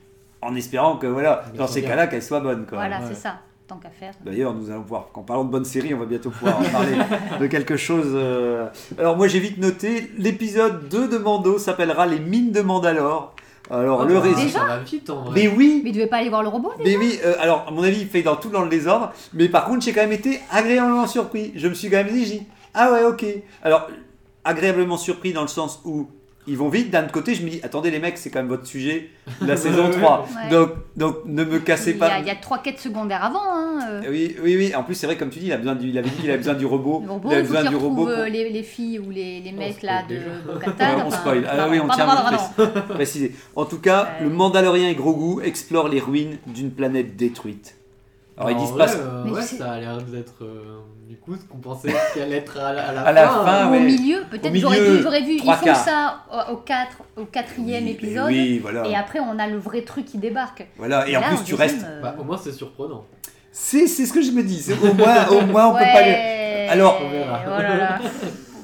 en 0.42 0.54
espérant 0.56 0.98
que 0.98 1.08
voilà 1.08 1.46
Bien 1.54 1.60
dans 1.62 1.68
ces 1.68 1.84
cas-là 1.84 2.08
qu'elle 2.08 2.24
soit 2.24 2.42
bonne 2.42 2.66
quoi 2.66 2.80
voilà, 2.80 3.00
ouais. 3.00 3.06
c'est 3.10 3.16
ça. 3.16 3.40
Tant 3.68 3.76
qu'à 3.78 3.90
faire. 3.90 4.14
D'ailleurs, 4.26 4.54
nous 4.54 4.70
allons 4.72 4.82
pouvoir, 4.84 5.10
en 5.14 5.24
parlant 5.24 5.44
de 5.44 5.50
bonne 5.52 5.66
série, 5.66 5.94
on 5.94 6.00
va 6.00 6.06
bientôt 6.06 6.30
pouvoir 6.30 6.58
en 6.60 6.64
parler 6.64 6.96
de 7.40 7.48
quelque 7.48 7.76
chose. 7.76 8.12
euh. 8.14 8.68
Alors, 8.98 9.18
moi, 9.18 9.28
j'ai 9.28 9.40
vite 9.40 9.58
noté, 9.58 10.10
l'épisode 10.18 10.88
2 10.88 11.10
de 11.10 11.18
Mando 11.18 11.58
s'appellera 11.58 12.06
Les 12.06 12.20
Mines 12.20 12.54
de 12.54 12.62
Mandalore. 12.62 13.34
Alors, 13.70 14.04
Ah, 14.04 14.06
le 14.06 14.14
bah, 14.14 14.22
résumé. 14.22 14.50
Ça 14.50 14.64
va 14.64 14.78
vite 14.80 15.10
en 15.10 15.24
vrai. 15.24 15.32
Mais 15.42 15.48
oui, 15.50 15.82
Mais 15.84 15.90
il 15.90 15.94
devait 15.94 16.08
pas 16.08 16.18
aller 16.18 16.30
voir 16.30 16.44
le 16.44 16.48
robot 16.48 16.72
déjà 16.78 16.90
mais 16.90 16.96
oui, 17.06 17.20
euh, 17.26 17.36
alors, 17.42 17.66
à 17.68 17.72
mon 17.72 17.84
avis, 17.84 18.00
il 18.00 18.08
fait 18.08 18.22
dans 18.24 18.38
tout 18.38 18.48
dans 18.50 18.62
le 18.64 18.70
désordre. 18.70 19.12
Mais 19.34 19.50
par 19.50 19.66
contre, 19.66 19.84
j'ai 19.84 19.92
quand 19.92 20.00
même 20.02 20.14
été 20.14 20.40
agréablement 20.50 21.06
surpris. 21.06 21.52
Je 21.58 21.68
me 21.68 21.74
suis 21.74 21.90
quand 21.90 21.98
même 21.98 22.08
dit, 22.08 22.24
j'ai 22.26 22.38
dit, 22.40 22.48
ah 22.74 22.94
ouais, 22.94 23.04
ok. 23.04 23.26
Alors, 23.64 23.90
agréablement 24.46 24.96
surpris 24.96 25.34
dans 25.34 25.42
le 25.42 25.50
sens 25.50 25.82
où 25.84 26.08
ils 26.48 26.58
vont 26.58 26.70
vite. 26.70 26.90
D'un 26.92 27.04
autre 27.04 27.12
côté, 27.12 27.36
je 27.36 27.44
me 27.44 27.50
dis, 27.50 27.60
attendez, 27.64 27.92
les 27.92 28.00
mecs, 28.00 28.18
c'est 28.18 28.30
quand 28.30 28.40
même 28.40 28.48
votre 28.48 28.66
sujet, 28.66 29.10
la 29.42 29.58
saison 29.58 29.90
3. 29.92 30.28
Ouais. 30.44 30.50
Donc, 30.50 30.70
donc, 30.96 31.18
ne 31.26 31.44
me 31.44 31.60
cassez 31.60 31.92
il 31.92 31.98
pas. 31.98 32.08
a, 32.08 32.20
il 32.20 32.26
y 32.26 32.30
a 32.30 32.36
trois 32.36 32.60
quêtes 32.60 32.80
secondaires 32.80 33.24
avant. 33.24 33.44
Hein, 33.44 33.80
euh. 33.90 34.02
Oui, 34.10 34.36
oui, 34.44 34.56
oui. 34.58 34.76
En 34.76 34.84
plus, 34.84 34.96
c'est 34.96 35.06
vrai, 35.08 35.18
comme 35.18 35.30
tu 35.30 35.40
dis, 35.40 35.48
il, 35.48 35.54
a 35.54 35.58
besoin 35.58 35.76
du, 35.76 35.90
il 35.90 35.98
avait 35.98 36.10
dit 36.10 36.16
qu'il 36.16 36.30
avait 36.30 36.38
besoin 36.38 36.54
du 36.54 36.66
robot. 36.66 37.04
Le 37.06 37.12
robot, 37.12 37.30
il 37.32 37.36
faut 37.46 37.54
besoin 37.54 37.70
du 37.70 37.76
robot. 37.76 37.96
pour- 38.06 38.10
euh, 38.10 38.30
les, 38.30 38.50
les 38.50 38.64
filles 38.64 39.00
ou 39.00 39.10
les, 39.12 39.42
les 39.42 39.52
mecs 39.52 39.82
là 39.84 40.04
de 40.04 40.08
déjà. 40.16 40.26
Bo-Katan. 40.46 40.86
Ouais, 40.98 41.02
on 41.04 41.08
enfin, 41.08 41.18
spoil. 41.18 41.48
Ah 41.52 41.68
oui, 41.70 41.80
on 41.80 41.88
pardon, 41.88 41.94
tient 42.04 42.10
à 42.10 42.16
pardon, 42.24 42.38
le 42.58 42.66
pardon. 42.72 42.94
préciser. 42.96 43.36
En 43.56 43.66
tout 43.66 43.80
cas, 43.80 44.04
Ouais. 44.20 44.24
le 44.26 44.30
Mandalorien 44.30 44.90
et 44.90 44.96
Grogu 44.96 45.44
explorent 45.44 45.90
les 45.90 46.00
ruines 46.00 46.38
d'une 46.48 46.72
planète 46.72 47.16
détruite. 47.16 47.76
Alors, 48.38 48.52
ils 48.52 48.56
en 48.56 48.60
disent 48.60 48.72
vrai, 48.72 48.86
pas. 48.86 48.92
euh, 48.94 49.24
Mais 49.26 49.32
ouais, 49.32 49.42
ça 49.42 49.72
a 49.72 49.80
l'air 49.80 49.98
d'être 49.98 50.44
euh, 50.44 50.78
du 51.08 51.16
coup 51.18 51.36
ce 51.36 51.46
qu'on 51.46 51.58
pensait 51.58 51.90
qu'elle 52.14 52.24
allait 52.24 52.38
être 52.38 52.58
à 52.60 52.74
la, 52.74 52.88
à 52.90 52.92
la 52.94 53.02
À 53.02 53.12
la 53.12 53.28
fin. 53.30 53.46
fin, 53.46 53.68
Ou 53.68 53.72
ouais. 53.72 53.78
au 53.78 53.82
milieu, 53.84 54.24
peut-être 54.30 54.56
j'aurais 54.56 54.80
vu, 54.82 55.02
j'aurais 55.02 55.22
vu. 55.22 55.34
Ils 55.34 55.40
font 55.54 55.66
quarts. 55.66 55.76
ça 55.78 56.18
au, 56.32 56.54
au, 56.54 56.58
quatre, 56.58 56.98
au 57.16 57.26
quatrième 57.26 57.86
Oui, 57.86 57.92
épisode. 57.92 58.28
Oui, 58.28 58.60
voilà. 58.60 58.86
Et 58.88 58.96
après, 58.96 59.20
on 59.20 59.40
a 59.40 59.48
le 59.48 59.58
vrai 59.58 59.82
truc 59.84 60.06
qui 60.06 60.18
débarque. 60.18 60.68
Voilà. 60.78 61.08
Et 61.08 61.16
en 61.16 61.22
là, 61.22 61.28
plus, 61.30 61.44
tu 61.44 61.56
restes. 61.56 61.84
euh, 61.86 62.02
Bah, 62.02 62.16
au 62.20 62.24
moins 62.24 62.38
c'est 62.38 62.52
surprenant. 62.52 63.06
C'est 63.52 63.88
c'est 63.88 64.06
ce 64.06 64.14
que 64.14 64.22
je 64.22 64.32
me 64.32 64.44
dis. 64.44 64.66
Au 64.74 64.94
moins, 64.94 65.28
au 65.30 65.42
moins, 65.46 65.68
on 65.70 65.74
peut 65.74 65.80
pas. 65.80 66.02
le- 66.02 66.08
ouais. 66.08 66.68
Alors- 66.70 67.02
On 67.04 67.10
verra. 67.10 67.40
Oh 67.48 67.62
là. 67.62 68.00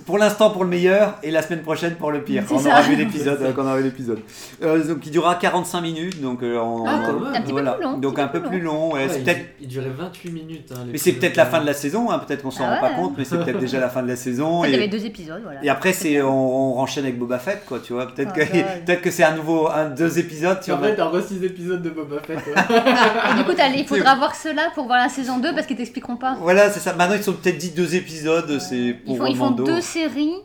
Pour 0.05 0.17
l'instant, 0.17 0.49
pour 0.49 0.63
le 0.63 0.69
meilleur, 0.69 1.15
et 1.23 1.31
la 1.31 1.41
semaine 1.41 1.61
prochaine 1.61 1.95
pour 1.95 2.11
le 2.11 2.21
pire. 2.23 2.43
On 2.51 2.55
aura 2.65 2.81
vu 2.81 2.95
l'épisode. 2.95 3.41
euh, 3.41 3.51
quand 3.55 3.61
on 3.63 3.65
aura 3.67 3.77
vu 3.77 3.83
l'épisode. 3.83 4.19
Euh, 4.61 4.83
donc, 4.83 4.97
il 5.05 5.11
durera 5.11 5.35
45 5.35 5.81
minutes. 5.81 6.21
Donc, 6.21 6.43
euh, 6.43 6.57
en- 6.59 6.85
Ah. 6.85 6.91
Un 7.35 7.41
petit 7.41 7.53
peu 7.53 7.61
plus 7.63 7.63
long, 7.83 7.97
Donc, 7.97 8.19
un 8.19 8.23
un 8.25 8.27
peu 8.27 8.41
plus 8.41 8.59
long. 8.59 8.93
ouais. 8.93 9.03
Ouais, 9.03 9.09
c'est 9.09 9.19
il, 9.19 9.23
peut-être 9.23 9.45
il 9.61 9.67
durait 9.67 9.91
28 9.97 10.31
minutes. 10.31 10.71
hein, 10.73 10.79
Mais 10.91 10.97
c'est 10.97 11.13
peut-être 11.13 11.37
la 11.37 11.45
fin 11.45 11.61
de 11.61 11.65
la 11.65 11.73
saison, 11.73 12.09
hein, 12.11 12.19
peut-être 12.19 12.41
qu'on 12.43 12.51
s'en 12.51 12.65
Ah 12.65 12.75
rend 12.75 12.81
pas 12.81 12.89
compte, 12.95 13.13
mais 13.17 13.23
c'est 13.23 13.37
peut-être 13.37 13.59
déjà 13.59 13.79
la 13.79 13.89
fin 13.89 14.03
de 14.03 14.07
la 14.09 14.15
saison. 14.15 14.59
En 14.59 14.63
fait, 14.63 14.69
il 14.69 14.73
y 14.73 14.77
avait 14.77 14.87
deux 14.87 15.05
épisodes, 15.05 15.41
voilà. 15.43 15.63
et 15.63 15.69
après, 15.69 15.93
c'est 15.93 16.21
on, 16.21 16.71
on 16.71 16.73
renchaîne 16.73 17.05
avec 17.05 17.17
Boba 17.17 17.39
Fett, 17.39 17.63
quoi, 17.65 17.79
tu 17.79 17.93
vois. 17.93 18.07
Peut-être 18.07 18.31
Oh 18.35 18.39
que, 18.39 18.43
peut-être 18.85 19.01
que 19.01 19.11
c'est 19.11 19.23
un 19.23 19.35
nouveau, 19.35 19.69
un, 19.69 19.85
deux 19.89 20.19
épisodes. 20.19 20.59
Tu 20.61 20.71
En 20.71 20.79
fait, 20.79 20.95
t'as 20.95 21.05
re 21.05 21.21
6 21.23 21.43
épisodes 21.43 21.81
de 21.81 21.89
Boba 21.89 22.17
Fett. 22.25 22.39
Et 22.47 23.37
du 23.37 23.43
coup, 23.43 23.51
il 23.75 23.85
faudra 23.87 24.15
voir 24.15 24.35
cela 24.35 24.63
pour 24.75 24.85
voir 24.85 24.99
la 24.99 25.09
saison 25.09 25.39
2 25.39 25.53
parce 25.53 25.65
qu'ils 25.67 25.77
t'expliqueront 25.77 26.17
pas. 26.17 26.35
Voilà, 26.41 26.69
c'est 26.69 26.79
ça. 26.79 26.93
Maintenant, 26.93 27.15
ils 27.15 27.23
sont 27.23 27.33
peut-être 27.33 27.57
dit 27.57 27.71
deux 27.71 27.95
épisodes, 27.95 28.59
c'est 28.59 28.93
pour 29.05 29.15
Ils 29.15 29.17
font, 29.17 29.25
ils 29.27 29.35
font 29.37 29.45
Mando. 29.45 29.63
deux 29.63 29.81
séries 29.93 30.35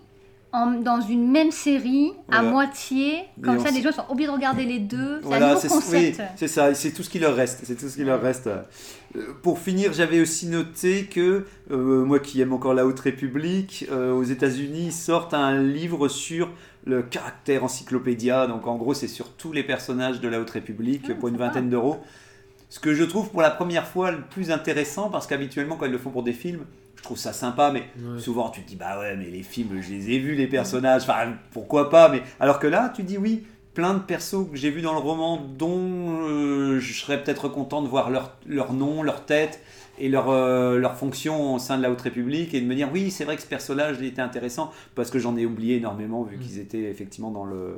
en- 0.52 0.80
dans 0.80 1.00
une 1.00 1.30
même 1.30 1.50
série 1.50 2.12
à 2.30 2.42
moitié. 2.42 3.24
Comme 3.42 3.56
Et 3.56 3.60
ça, 3.60 3.70
les 3.70 3.82
gens 3.82 3.92
sont 3.92 4.04
obligés 4.08 4.28
de 4.28 4.32
regarder 4.34 4.64
les 4.64 4.78
deux. 4.78 5.18
C'est 5.20 5.26
un 5.26 5.28
Voilà, 5.28 5.48
nouveau 5.48 5.60
c'est 5.60 5.68
concept. 5.68 6.18
oui, 6.20 6.24
c'est 6.36 6.48
ça, 6.48 6.74
c'est 6.74 6.90
tout 6.92 7.02
ce 7.02 7.10
qui 7.10 7.18
leur 7.18 7.34
reste. 7.36 7.60
C'est 7.64 7.76
tout 7.76 7.88
ce 7.88 7.96
qui 7.96 8.04
leur 8.04 8.20
reste. 8.22 8.46
Euh, 8.46 8.62
Pour 9.42 9.58
finir, 9.58 9.92
j'avais 9.92 10.20
aussi 10.20 10.46
noté 10.48 11.04
que 11.04 11.44
euh, 11.70 12.04
moi 12.04 12.18
qui 12.18 12.40
aime 12.40 12.52
encore 12.52 12.74
la 12.74 12.86
Haute 12.86 13.00
République, 13.00 13.86
euh, 13.90 14.12
aux 14.12 14.22
États-Unis, 14.24 14.90
sortent 14.92 15.34
un 15.34 15.58
livre 15.62 16.08
sur 16.08 16.50
le 16.84 17.02
caractère 17.02 17.62
encyclopédia. 17.64 18.46
Donc 18.46 18.66
en 18.66 18.76
gros, 18.76 18.94
c'est 18.94 19.08
sur 19.08 19.30
tous 19.34 19.52
les 19.52 19.62
personnages 19.64 20.20
de 20.20 20.28
la 20.28 20.40
Haute 20.40 20.50
République 20.50 21.06
Ah, 21.10 21.14
pour 21.14 21.28
une 21.28 21.36
vingtaine 21.36 21.68
d'euros. 21.68 21.98
Ce 22.70 22.78
que 22.80 22.92
je 22.94 23.04
trouve 23.04 23.30
pour 23.30 23.40
la 23.42 23.50
première 23.50 23.86
fois 23.86 24.10
le 24.10 24.20
plus 24.22 24.50
intéressant, 24.50 25.08
parce 25.10 25.26
qu'habituellement 25.26 25.76
quand 25.76 25.86
ils 25.86 25.92
le 25.92 25.98
font 25.98 26.10
pour 26.10 26.22
des 26.22 26.34
films, 26.34 26.64
je 26.98 27.02
trouve 27.02 27.16
ça 27.18 27.32
sympa, 27.32 27.70
mais 27.72 27.84
Ouais. 27.96 28.20
Souvent, 28.20 28.50
tu 28.50 28.60
te 28.62 28.68
dis, 28.68 28.76
bah 28.76 28.98
ouais, 29.00 29.16
mais 29.16 29.30
les 29.30 29.42
films, 29.42 29.80
je 29.80 29.90
les 29.90 30.10
ai 30.10 30.18
vus, 30.18 30.34
les 30.34 30.46
personnages, 30.48 31.02
enfin, 31.02 31.32
pourquoi 31.52 31.88
pas, 31.90 32.08
mais 32.10 32.22
alors 32.40 32.58
que 32.58 32.66
là, 32.66 32.92
tu 32.94 33.02
dis 33.02 33.16
oui, 33.16 33.44
plein 33.74 33.94
de 33.94 34.00
persos 34.00 34.48
que 34.50 34.56
j'ai 34.56 34.70
vus 34.70 34.82
dans 34.82 34.92
le 34.92 34.98
roman 34.98 35.36
dont 35.56 36.22
euh, 36.28 36.80
je 36.80 36.92
serais 36.92 37.22
peut-être 37.22 37.48
content 37.48 37.80
de 37.82 37.88
voir 37.88 38.10
leur, 38.10 38.36
leur 38.46 38.72
nom, 38.72 39.02
leur 39.04 39.24
tête 39.24 39.60
et 40.00 40.08
leur, 40.08 40.28
euh, 40.30 40.78
leur 40.78 40.96
fonction 40.96 41.54
au 41.54 41.58
sein 41.60 41.76
de 41.78 41.82
la 41.82 41.90
Haute 41.90 42.00
République 42.00 42.54
et 42.54 42.60
de 42.60 42.66
me 42.66 42.74
dire, 42.74 42.88
oui, 42.92 43.10
c'est 43.12 43.24
vrai 43.24 43.36
que 43.36 43.42
ce 43.42 43.46
personnage 43.48 43.96
il 44.00 44.06
était 44.06 44.22
intéressant 44.22 44.72
parce 44.96 45.10
que 45.10 45.18
j'en 45.20 45.36
ai 45.36 45.46
oublié 45.46 45.76
énormément 45.76 46.22
vu 46.24 46.36
Mm. 46.36 46.40
qu'ils 46.40 46.58
étaient 46.58 46.82
effectivement 46.90 47.30
dans 47.30 47.44
le, 47.44 47.76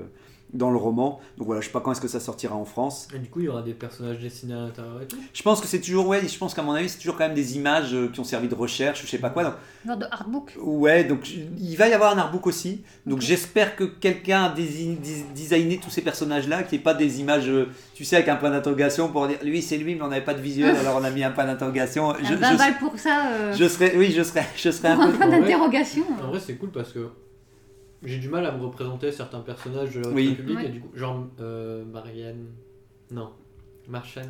dans 0.52 0.71
le 0.71 0.76
roman. 0.76 1.21
Donc 1.38 1.47
voilà, 1.47 1.61
je 1.61 1.66
sais 1.66 1.73
pas 1.73 1.80
quand 1.80 1.92
est-ce 1.92 2.00
que 2.00 2.09
ça 2.09 2.21
sortira 2.21 2.54
en 2.57 2.64
France. 2.64 3.09
Et 3.14 3.19
du 3.19 3.28
coup, 3.28 3.40
il 3.40 3.47
y 3.47 3.49
aura 3.49 3.62
des 3.62 3.75
personnages 3.75 4.19
dessinés 4.19 4.54
à 4.54 4.59
l'intérieur 4.61 5.00
et 5.02 5.07
tout. 5.07 5.16
Je 5.33 5.42
pense 5.42 5.61
que 5.61 5.66
c'est 5.66 5.80
toujours, 5.80 6.07
ouais, 6.09 6.26
je 6.26 6.38
pense 6.38 6.54
qu'à 6.54 6.62
mon 6.62 6.73
avis, 6.73 6.88
c'est 6.88 6.99
toujours 6.99 7.16
quand 7.16 7.25
même 7.26 7.35
des 7.35 7.57
images 7.57 7.95
euh, 7.95 8.09
qui 8.09 8.21
ont 8.21 8.25
servi 8.25 8.49
de 8.49 8.54
recherche 8.54 9.02
ou 9.02 9.07
je 9.07 9.11
sais 9.11 9.19
pas 9.19 9.30
quoi. 9.30 9.45
Donc, 9.45 9.54
Genre 9.87 9.97
de 9.97 10.07
artbook. 10.11 10.52
Ouais, 10.61 11.04
donc 11.04 11.30
il 11.59 11.76
va 11.76 11.88
y 11.88 11.92
avoir 11.92 12.12
un 12.14 12.19
artbook 12.19 12.47
aussi. 12.47 12.83
Donc 13.07 13.21
j'espère 13.21 13.76
que 13.76 13.85
quelqu'un 13.85 14.45
a 14.45 14.54
dési- 14.54 14.97
dis- 14.99 15.25
designé 15.35 15.78
tous 15.78 15.90
ces 15.90 16.02
personnages-là, 16.02 16.62
qu'il 16.64 16.76
n'y 16.78 16.83
ait 16.83 16.85
pas 16.85 16.95
des 16.95 17.21
images, 17.21 17.49
euh, 17.49 17.69
tu 17.95 18.04
sais, 18.04 18.16
avec 18.16 18.28
un 18.28 18.37
point 18.37 18.50
d'interrogation 18.50 19.09
pour 19.09 19.26
dire 19.28 19.38
lui 19.42 19.62
c'est 19.62 19.78
lui, 19.78 19.95
mais 19.95 20.02
on 20.02 20.09
n'avait 20.09 20.25
pas 20.25 20.35
de 20.35 20.40
visuel, 20.42 20.75
alors 20.80 20.97
on 21.00 21.04
a 21.04 21.11
mis 21.11 21.23
un 21.25 21.30
point 21.30 21.45
d'interrogation. 21.47 22.12
Je, 22.23 22.35
Un 22.35 22.57
20 22.57 22.59
je- 22.75 22.78
pour 22.85 22.99
ça. 22.99 23.28
euh, 23.33 23.54
je 23.57 23.69
serais, 23.69 23.95
oui, 23.97 24.12
je 24.14 24.23
serais, 24.23 24.45
je 24.57 24.71
serais 24.71 24.88
un 24.88 25.00
un 25.00 25.07
peu. 25.11 25.16
point 25.16 25.28
d'interrogation. 25.28 26.04
En 26.23 26.28
vrai, 26.28 26.40
c'est 26.45 26.54
cool 26.57 26.71
parce 26.71 26.92
que 26.92 27.09
j'ai 28.02 28.19
du 28.19 28.28
mal 28.28 28.47
à 28.47 28.52
me 28.52 28.62
représenter 28.62 29.12
certains 29.12 29.40
personnages 29.40 29.95
de 29.95 30.00
la 30.00 30.09
Haute 30.09 30.14
Oui. 30.14 30.28
République. 30.30 30.57
Ouais. 30.57 30.64
Et 30.66 30.69
du 30.71 30.80
coup, 30.80 30.90
genre 30.97 31.25
euh, 31.40 31.85
Marianne. 31.85 32.47
Non. 33.11 33.30
Marchand. 33.88 34.21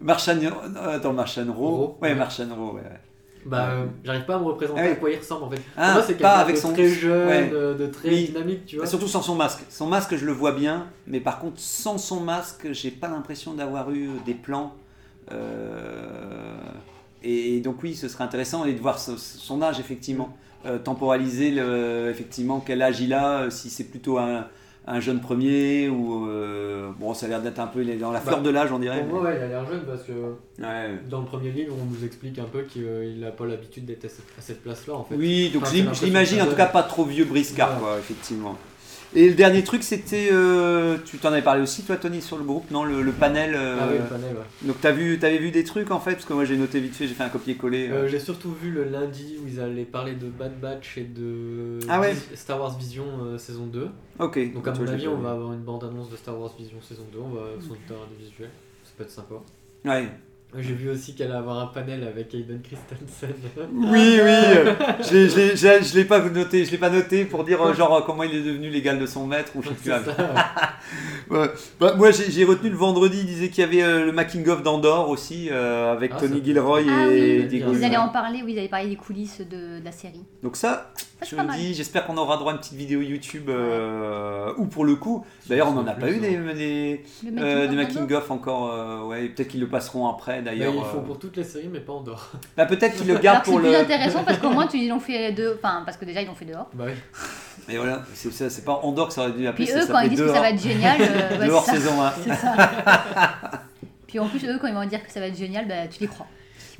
Marchand, 0.00 0.32
euh, 0.42 0.96
attends, 0.96 1.12
Marchand 1.12 1.46
Rowe. 1.52 1.96
Ouais, 2.02 2.08
ouais. 2.10 2.14
Marchand 2.14 2.48
Rowe, 2.54 2.74
ouais. 2.74 2.80
ouais. 2.82 3.00
Bah, 3.46 3.68
euh, 3.72 3.86
j'arrive 4.02 4.24
pas 4.24 4.36
à 4.36 4.38
me 4.38 4.44
représenter 4.44 4.80
Ah 4.80 4.86
oui. 4.86 4.92
à 4.92 4.96
quoi 4.96 5.10
il 5.10 5.18
ressemble 5.18 5.44
en 5.44 5.50
fait. 5.50 5.60
Ah, 5.76 5.84
Pour 5.86 5.92
moi, 5.94 6.02
c'est 6.02 6.14
pas 6.14 6.18
quelqu'un 6.18 6.40
avec 6.40 6.54
de 6.56 6.60
son- 6.60 6.72
très 6.72 6.88
jeune, 6.88 7.28
ouais. 7.28 7.48
de, 7.50 7.74
de 7.74 7.86
très 7.88 8.08
Oui. 8.08 8.24
dynamique, 8.28 8.64
tu 8.66 8.76
vois. 8.76 8.84
Bah, 8.86 8.90
surtout 8.90 9.06
sans 9.06 9.20
son 9.22 9.34
masque. 9.34 9.60
Son 9.68 9.86
masque, 9.86 10.16
je 10.16 10.24
le 10.24 10.32
vois 10.32 10.52
bien, 10.52 10.86
mais 11.06 11.20
par 11.20 11.38
contre, 11.38 11.60
sans 11.60 11.98
son 11.98 12.20
masque, 12.20 12.68
j'ai 12.72 12.90
pas 12.90 13.08
l'impression 13.08 13.52
d'avoir 13.54 13.90
eu 13.90 14.08
des 14.24 14.34
plans. 14.34 14.74
euh, 15.32 16.56
Et 17.22 17.60
donc, 17.60 17.82
oui, 17.82 17.94
ce 17.94 18.08
serait 18.08 18.24
intéressant 18.24 18.64
et 18.66 18.72
de 18.74 18.80
voir 18.80 18.98
so- 18.98 19.16
son 19.16 19.62
âge, 19.62 19.80
effectivement. 19.80 20.36
Euh, 20.66 20.78
temporaliser, 20.78 21.50
le... 21.50 22.08
effectivement, 22.10 22.58
quel 22.64 22.80
âge 22.82 23.00
il 23.00 23.12
a, 23.12 23.40
euh, 23.42 23.50
si 23.50 23.68
c'est 23.68 23.84
plutôt 23.84 24.16
un, 24.18 24.46
un 24.86 25.00
jeune 25.00 25.20
premier 25.20 25.88
ou. 25.90 26.26
euh, 26.28 26.90
Bon, 26.98 27.12
ça 27.12 27.26
a 27.26 27.28
l'air 27.28 27.42
d'être 27.42 27.58
un 27.58 27.66
peu 27.66 27.82
il 27.82 27.90
est 27.90 27.96
dans 27.96 28.10
la 28.12 28.20
fleur 28.20 28.38
Bah, 28.38 28.44
de 28.44 28.50
l'âge, 28.50 28.72
on 28.72 28.78
dirait. 28.78 29.00
Pour 29.04 29.20
moi, 29.20 29.24
ouais, 29.30 29.36
il 29.36 29.42
a 29.42 29.48
l'air 29.48 29.66
jeune 29.66 29.82
parce 29.86 30.02
que 30.04 30.12
Ouais. 30.62 30.98
dans 31.10 31.20
le 31.20 31.26
premier 31.26 31.50
livre, 31.50 31.74
on 31.80 31.84
nous 31.92 32.04
explique 32.04 32.38
un 32.38 32.44
peu 32.44 32.62
qu'il 32.62 33.18
n'a 33.20 33.30
pas 33.30 33.44
l'habitude 33.46 33.84
d'être 33.84 34.04
à 34.06 34.08
cette, 34.08 34.24
à 34.38 34.40
cette 34.40 34.62
place-là 34.62 34.94
en 34.94 35.04
fait. 35.04 35.16
Oui, 35.16 35.50
donc 35.52 35.64
Enfin, 35.64 35.92
je 35.92 36.04
l'imagine 36.04 36.40
en 36.42 36.46
tout 36.46 36.54
cas 36.56 36.66
pas 36.66 36.82
trop 36.84 37.04
vieux 37.04 37.24
briscard, 37.26 37.78
quoi, 37.78 37.98
effectivement. 37.98 38.56
Et 39.16 39.28
le 39.28 39.34
dernier 39.34 39.62
truc, 39.62 39.82
c'était. 39.84 40.28
euh, 40.32 40.98
tu 41.04 41.18
t'en 41.18 41.28
avais 41.32 41.40
parlé 41.42 41.62
aussi, 41.62 41.82
toi, 41.84 41.96
Tony, 41.96 42.20
sur 42.20 42.36
le 42.36 42.42
groupe, 42.44 42.70
non 42.72 42.82
Le, 42.84 43.00
le 43.00 43.12
panel. 43.12 43.54
euh, 43.54 43.76
Ah 43.80 43.86
oui, 43.90 43.98
le 43.98 44.04
panel, 44.08 44.34
ouais. 44.34 44.42
Donc, 44.66 44.76
t'as 44.80 44.90
vu, 44.90 45.18
t'avais 45.20 45.38
vu 45.38 45.50
des 45.52 45.62
trucs 45.62 45.90
en 45.92 46.00
fait 46.00 46.12
Parce 46.14 46.24
que 46.24 46.32
moi, 46.32 46.44
j'ai 46.44 46.56
noté 46.56 46.80
vite 46.80 46.94
fait, 46.94 47.06
j'ai 47.06 47.14
fait 47.14 47.22
un 47.22 47.28
copier-coller. 47.28 47.88
euh. 47.90 47.92
Euh, 48.04 48.08
J'ai 48.08 48.18
surtout 48.18 48.52
vu 48.52 48.70
le 48.72 48.84
lundi 48.84 49.36
où 49.42 49.46
ils 49.46 49.60
allaient 49.60 49.84
parler 49.84 50.14
de 50.14 50.26
Bad 50.26 50.58
Batch 50.60 50.98
et 50.98 51.04
de 51.04 51.78
Ah 51.88 52.00
ouais. 52.00 52.14
Star 52.34 52.60
Wars 52.60 52.76
Vision 52.76 53.04
euh, 53.22 53.38
saison 53.38 53.66
2. 53.66 53.88
ok. 54.18 54.52
Donc 54.52 54.66
à 54.66 54.72
tu 54.72 54.80
mon 54.80 54.88
avis, 54.88 55.06
on 55.06 55.18
va 55.18 55.30
avoir 55.30 55.52
une 55.52 55.62
bande-annonce 55.62 56.10
de 56.10 56.16
Star 56.16 56.38
Wars 56.38 56.52
Vision 56.58 56.78
saison 56.82 57.04
2, 57.12 57.18
on 57.20 57.28
va 57.30 57.40
sans 57.60 57.68
doute 57.68 57.78
avoir 57.90 58.06
des 58.08 58.16
visuels, 58.24 58.50
ça 58.84 58.90
peut 58.96 59.04
être 59.04 59.10
sympa. 59.10 59.34
Ouais. 59.84 60.08
J'ai 60.58 60.72
vu 60.74 60.88
aussi 60.90 61.14
qu'elle 61.14 61.28
allait 61.30 61.38
avoir 61.38 61.58
un 61.60 61.66
panel 61.66 62.04
avec 62.06 62.32
Aiden 62.34 62.60
Christensen. 62.62 63.34
Oui, 63.74 63.90
oui. 63.92 64.20
euh, 64.28 64.74
je 65.02 65.94
l'ai- 65.96 66.04
pas 66.04 66.20
noté, 66.20 66.64
je 66.64 66.70
l'ai 66.70 66.78
pas 66.78 66.90
noté 66.90 67.24
pour 67.24 67.44
dire 67.44 67.60
euh, 67.62 67.74
genre 67.74 67.94
euh, 67.96 68.00
comment 68.06 68.22
il 68.22 68.34
est 68.34 68.42
devenu 68.42 68.68
l'égal 68.70 68.98
de 68.98 69.06
son 69.06 69.26
maître 69.26 69.52
ou 69.56 69.62
je 69.62 69.68
sais 69.70 69.74
plus. 69.74 69.92
Ouais. 71.30 71.48
Bah, 71.80 71.94
moi, 71.96 72.10
j'ai 72.10 72.44
retenu 72.44 72.68
le 72.68 72.76
vendredi, 72.76 73.20
il 73.20 73.26
disait 73.26 73.48
qu'il 73.48 73.62
y 73.62 73.66
avait 73.66 73.82
euh, 73.82 74.04
le 74.04 74.12
making 74.12 74.46
of 74.50 74.62
d'Andorre 74.62 75.08
aussi 75.08 75.48
euh, 75.50 75.90
avec 75.92 76.12
Ah, 76.14 76.20
Tony 76.20 76.44
Gilroy 76.44 76.82
Ah 76.86 77.06
et 77.06 77.40
oui, 77.40 77.46
Diego. 77.46 77.70
Ils 77.72 77.78
Ils 77.78 77.84
allaient 77.84 77.88
Luna. 77.94 78.04
en 78.04 78.08
parler, 78.10 78.42
oui, 78.44 78.52
ils 78.52 78.58
allaient 78.58 78.68
parler 78.68 78.90
des 78.90 78.96
coulisses 78.96 79.40
de, 79.40 79.80
de 79.80 79.84
la 79.84 79.90
série. 79.90 80.22
Donc 80.42 80.56
ça, 80.56 80.92
Ça, 81.20 81.26
je 81.30 81.36
me 81.36 81.42
mal. 81.44 81.58
dis, 81.58 81.72
j'espère 81.72 82.04
qu'on 82.06 82.18
aura 82.18 82.36
droit 82.36 82.52
à 82.52 82.54
une 82.54 82.60
petite 82.60 82.74
vidéo 82.74 83.00
YouTube 83.00 83.48
euh, 83.48 84.52
ou 84.58 84.66
pour 84.66 84.84
le 84.84 84.96
coup. 84.96 85.24
D'ailleurs, 85.48 85.68
on 85.68 85.72
n'en 85.72 85.86
a 85.86 85.94
pas 85.94 86.10
eu 86.10 86.18
des, 86.20 86.36
des, 86.36 87.02
euh, 87.38 87.68
des 87.68 87.74
making-of, 87.76 88.00
making 88.02 88.12
of 88.16 88.30
encore. 88.30 88.70
euh, 88.74 89.02
ouais, 89.06 89.26
peut-être 89.30 89.48
qu'ils 89.48 89.60
le 89.60 89.68
passeront 89.68 90.06
après 90.08 90.42
Bah, 90.44 90.50
d'ailleurs. 90.50 90.72
ils 90.74 90.78
le 90.78 90.84
font 90.84 90.98
euh. 90.98 91.06
pour 91.06 91.18
toutes 91.18 91.36
les 91.36 91.44
séries, 91.44 91.68
mais 91.72 91.80
pas 91.80 91.92
en 91.92 92.02
dehors. 92.02 92.30
Bah, 92.56 92.66
peut-être 92.66 92.96
qu'ils 92.96 93.06
le 93.08 93.18
gardent 93.18 93.40
que 93.40 93.46
c'est 93.46 93.50
pour 93.52 93.60
plus 93.60 93.70
le. 93.70 93.76
intéressant 93.76 94.22
parce 94.24 94.38
qu'au 94.38 94.50
moins 94.50 94.66
tu 94.66 94.78
ils 94.78 94.88
l'ont 94.88 95.00
fait 95.00 95.32
deux, 95.32 95.54
enfin 95.62 95.82
parce 95.84 95.96
que 95.96 96.04
déjà 96.04 96.20
ils 96.22 96.26
l'ont 96.26 96.34
fait 96.34 96.44
dehors. 96.44 96.68
Bah 96.74 96.84
oui. 96.88 96.92
Mais 97.68 97.76
voilà, 97.76 98.02
c'est 98.14 98.30
c'est 98.32 98.64
pas 98.64 98.80
Andorre 98.82 99.08
que 99.08 99.14
ça 99.14 99.22
aurait 99.22 99.32
dû 99.32 99.46
appeler. 99.46 99.64
Puis 99.64 99.72
ça 99.74 99.82
eux 99.82 99.86
quand 99.90 100.00
ils 100.00 100.10
disent 100.10 100.20
que 100.20 100.26
ça 100.26 100.32
Dehors. 100.34 100.42
va 100.42 100.50
être 100.50 100.62
génial, 100.62 100.96
euh, 101.00 101.38
ouais, 101.40 101.46
Dehors 101.46 101.64
c'est 101.64 101.72
saison 101.72 102.02
1. 102.02 102.12
C'est 102.22 102.34
ça. 102.34 102.54
Puis 104.06 104.18
en 104.18 104.28
plus 104.28 104.44
eux 104.46 104.58
quand 104.60 104.66
ils 104.68 104.74
vont 104.74 104.86
dire 104.86 105.04
que 105.04 105.10
ça 105.10 105.20
va 105.20 105.26
être 105.26 105.36
génial, 105.38 105.66
bah 105.66 105.86
tu 105.90 106.00
les 106.00 106.06
crois. 106.08 106.26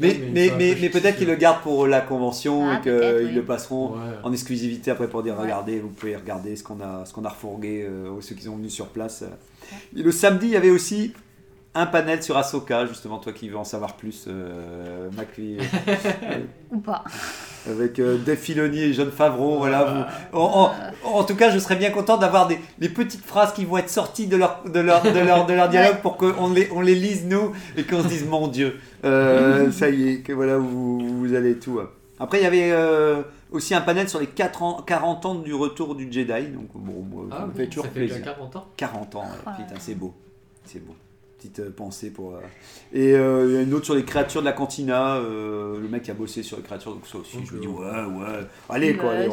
Mais, 0.00 0.18
mais 0.32 0.50
mais, 0.58 0.74
peut-être 0.88 1.16
qu'ils 1.16 1.28
le 1.28 1.36
gardent 1.36 1.62
pour 1.62 1.86
la 1.86 2.00
convention 2.00 2.68
Ah, 2.68 2.78
et 2.78 2.80
qu'ils 2.82 3.26
oui. 3.28 3.32
le 3.32 3.44
passeront 3.44 3.92
Ouais. 3.92 3.98
en 4.24 4.32
exclusivité 4.32 4.90
après 4.90 5.06
pour 5.08 5.22
dire 5.22 5.34
Ouais. 5.36 5.42
regardez, 5.42 5.78
vous 5.78 5.88
pouvez 5.88 6.16
regarder 6.16 6.56
ce 6.56 6.64
qu'on 6.64 6.80
a, 6.80 7.04
ce 7.04 7.12
qu'on 7.12 7.24
a 7.24 7.28
refourgué 7.28 7.86
euh, 7.88 8.10
aux 8.10 8.20
ceux 8.20 8.34
qui 8.34 8.42
sont 8.42 8.56
venus 8.56 8.72
sur 8.74 8.88
place. 8.88 9.22
Et 9.96 10.02
le 10.02 10.10
samedi, 10.10 10.46
il 10.46 10.52
y 10.52 10.56
avait 10.56 10.70
aussi 10.70 11.12
un 11.76 11.86
panel 11.86 12.22
sur 12.22 12.36
Ahsoka, 12.36 12.86
justement, 12.86 13.18
toi 13.18 13.32
qui 13.32 13.48
veux 13.48 13.56
en 13.56 13.64
savoir 13.64 13.94
plus, 13.96 14.26
euh, 14.28 15.10
Macri, 15.16 15.58
Ou 16.70 16.78
pas. 16.78 17.02
avec 17.68 17.98
euh, 17.98 18.16
Dave 18.18 18.36
Filoni 18.36 18.78
et 18.80 18.92
John 18.92 19.10
Favreau. 19.10 19.58
Voilà, 19.58 19.84
vous- 20.32 20.38
en, 20.38 20.70
en- 21.04 21.08
en 21.18 21.24
tout 21.24 21.34
cas, 21.34 21.50
je 21.50 21.58
serais 21.58 21.76
bien 21.76 21.90
content 21.90 22.16
d'avoir 22.16 22.46
des, 22.46 22.58
des 22.78 22.88
petites 22.88 23.24
phrases 23.24 23.52
qui 23.52 23.64
vont 23.64 23.76
être 23.78 23.90
sorties 23.90 24.26
de 24.28 24.36
leur, 24.36 24.62
de 24.64 24.78
leur, 24.80 25.02
de 25.02 25.18
leur, 25.18 25.46
de 25.46 25.52
leur 25.52 25.68
dialogue 25.68 26.00
pour 26.00 26.16
qu'on 26.16 26.52
les, 26.52 26.68
on 26.72 26.80
les 26.80 26.94
lise 26.94 27.26
nous 27.26 27.52
et 27.76 27.82
qu'on 27.84 28.02
se 28.02 28.08
dise 28.08 28.26
mon 28.26 28.46
Dieu, 28.48 28.78
euh, 29.04 29.70
ça 29.72 29.90
y 29.90 30.08
est, 30.10 30.20
que 30.20 30.32
voilà, 30.32 30.58
vous, 30.58 31.00
vous 31.18 31.34
allez 31.34 31.58
tout. 31.58 31.80
hein. 31.80 31.88
Après, 32.20 32.38
il 32.38 32.44
y 32.44 32.46
avait 32.46 32.70
euh, 32.70 33.22
aussi 33.50 33.74
un 33.74 33.80
panel 33.80 34.08
sur 34.08 34.20
les 34.20 34.28
4 34.28 34.62
ans, 34.62 34.80
40 34.86 35.26
ans 35.26 35.34
du 35.34 35.52
retour 35.52 35.96
du 35.96 36.04
Jedi. 36.12 36.46
Donc, 36.52 36.68
bon, 36.74 37.28
ça 37.28 37.38
Ah 37.40 37.46
me 37.46 37.50
oui, 37.50 37.56
fait 37.56 37.66
toujours 37.66 37.84
ça 37.86 37.90
fait 37.90 37.98
plaisir. 38.00 38.18
déjà 38.18 38.30
40 38.32 38.56
ans. 38.56 38.66
40 38.76 39.14
ans, 39.16 39.20
ouais. 39.22 39.26
Ah. 39.46 39.56
putain, 39.58 39.74
c'est 39.80 39.96
beau. 39.96 40.14
C'est 40.64 40.78
beau. 40.86 40.94
Petite 41.44 41.60
euh, 41.60 41.70
pensée 41.70 42.10
pour. 42.10 42.36
euh, 42.36 42.40
Et 42.94 43.12
euh, 43.14 43.46
il 43.46 43.54
y 43.54 43.58
a 43.58 43.62
une 43.62 43.74
autre 43.74 43.84
sur 43.84 43.94
les 43.94 44.04
créatures 44.04 44.40
de 44.40 44.46
la 44.46 44.52
cantina. 44.52 45.16
euh, 45.16 45.78
le 45.78 45.88
mec 45.88 46.02
qui 46.04 46.10
a 46.10 46.14
bossé 46.14 46.42
sur 46.42 46.56
les 46.56 46.62
créatures, 46.62 46.92
donc 46.94 47.06
ça 47.06 47.18
aussi, 47.18 47.36
je 47.44 47.54
me 47.54 47.60
dis, 47.60 47.66
ouais, 47.66 47.84
ouais. 47.84 48.46
Allez, 48.70 48.96
quoi, 48.96 49.12
allez, 49.12 49.28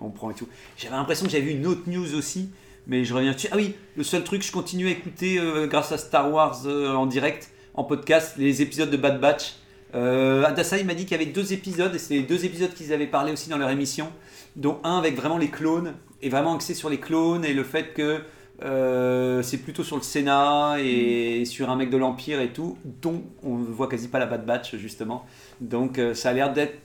on, 0.00 0.08
prend 0.10 0.30
et 0.30 0.34
tout. 0.34 0.48
J'avais 0.78 0.96
l'impression 0.96 1.26
que 1.26 1.32
j'avais 1.32 1.44
vu 1.44 1.50
une 1.50 1.66
autre 1.66 1.82
news 1.86 2.14
aussi, 2.14 2.48
mais 2.86 3.04
je 3.04 3.12
reviens 3.12 3.32
dessus. 3.32 3.48
Ah 3.52 3.56
oui, 3.56 3.74
le 3.96 4.04
seul 4.04 4.24
truc, 4.24 4.42
je 4.42 4.50
continue 4.50 4.88
à 4.88 4.90
écouter 4.90 5.38
euh, 5.38 5.66
grâce 5.66 5.92
à 5.92 5.98
Star 5.98 6.32
Wars 6.32 6.62
euh, 6.64 6.94
en 6.94 7.04
direct, 7.04 7.50
en 7.74 7.84
podcast, 7.84 8.36
les 8.38 8.62
épisodes 8.62 8.90
de 8.90 8.96
Bad 8.96 9.20
Batch. 9.20 9.56
Euh, 9.94 10.44
Adassa, 10.44 10.78
il 10.78 10.86
m'a 10.86 10.94
dit 10.94 11.04
qu'il 11.04 11.12
y 11.18 11.20
avait 11.22 11.30
deux 11.30 11.52
épisodes, 11.52 11.94
et 11.94 11.98
c'est 11.98 12.14
les 12.14 12.22
deux 12.22 12.46
épisodes 12.46 12.72
qu'ils 12.72 12.94
avaient 12.94 13.06
parlé 13.06 13.32
aussi 13.32 13.50
dans 13.50 13.58
leur 13.58 13.68
émission, 13.68 14.08
dont 14.56 14.78
un 14.82 14.96
avec 14.96 15.14
vraiment 15.14 15.36
les 15.36 15.50
clones, 15.50 15.92
et 16.22 16.30
vraiment 16.30 16.54
axé 16.54 16.72
sur 16.72 16.88
les 16.88 17.00
clones, 17.00 17.44
et 17.44 17.52
le 17.52 17.64
fait 17.64 17.92
que 17.92 18.20
euh, 18.62 19.42
c'est 19.42 19.58
plutôt 19.58 19.82
sur 19.82 19.96
le 19.96 20.02
Sénat 20.02 20.76
et 20.80 21.44
sur 21.44 21.70
un 21.70 21.76
mec 21.76 21.90
de 21.90 21.96
l'Empire 21.96 22.40
et 22.40 22.52
tout, 22.52 22.78
dont 23.02 23.22
on 23.42 23.58
ne 23.58 23.64
voit 23.64 23.88
quasi 23.88 24.08
pas 24.08 24.18
la 24.18 24.26
Bad 24.26 24.46
Batch 24.46 24.76
justement. 24.76 25.26
Donc 25.60 25.98
euh, 25.98 26.14
ça 26.14 26.30
a 26.30 26.32
l'air 26.32 26.52
d'être 26.52 26.78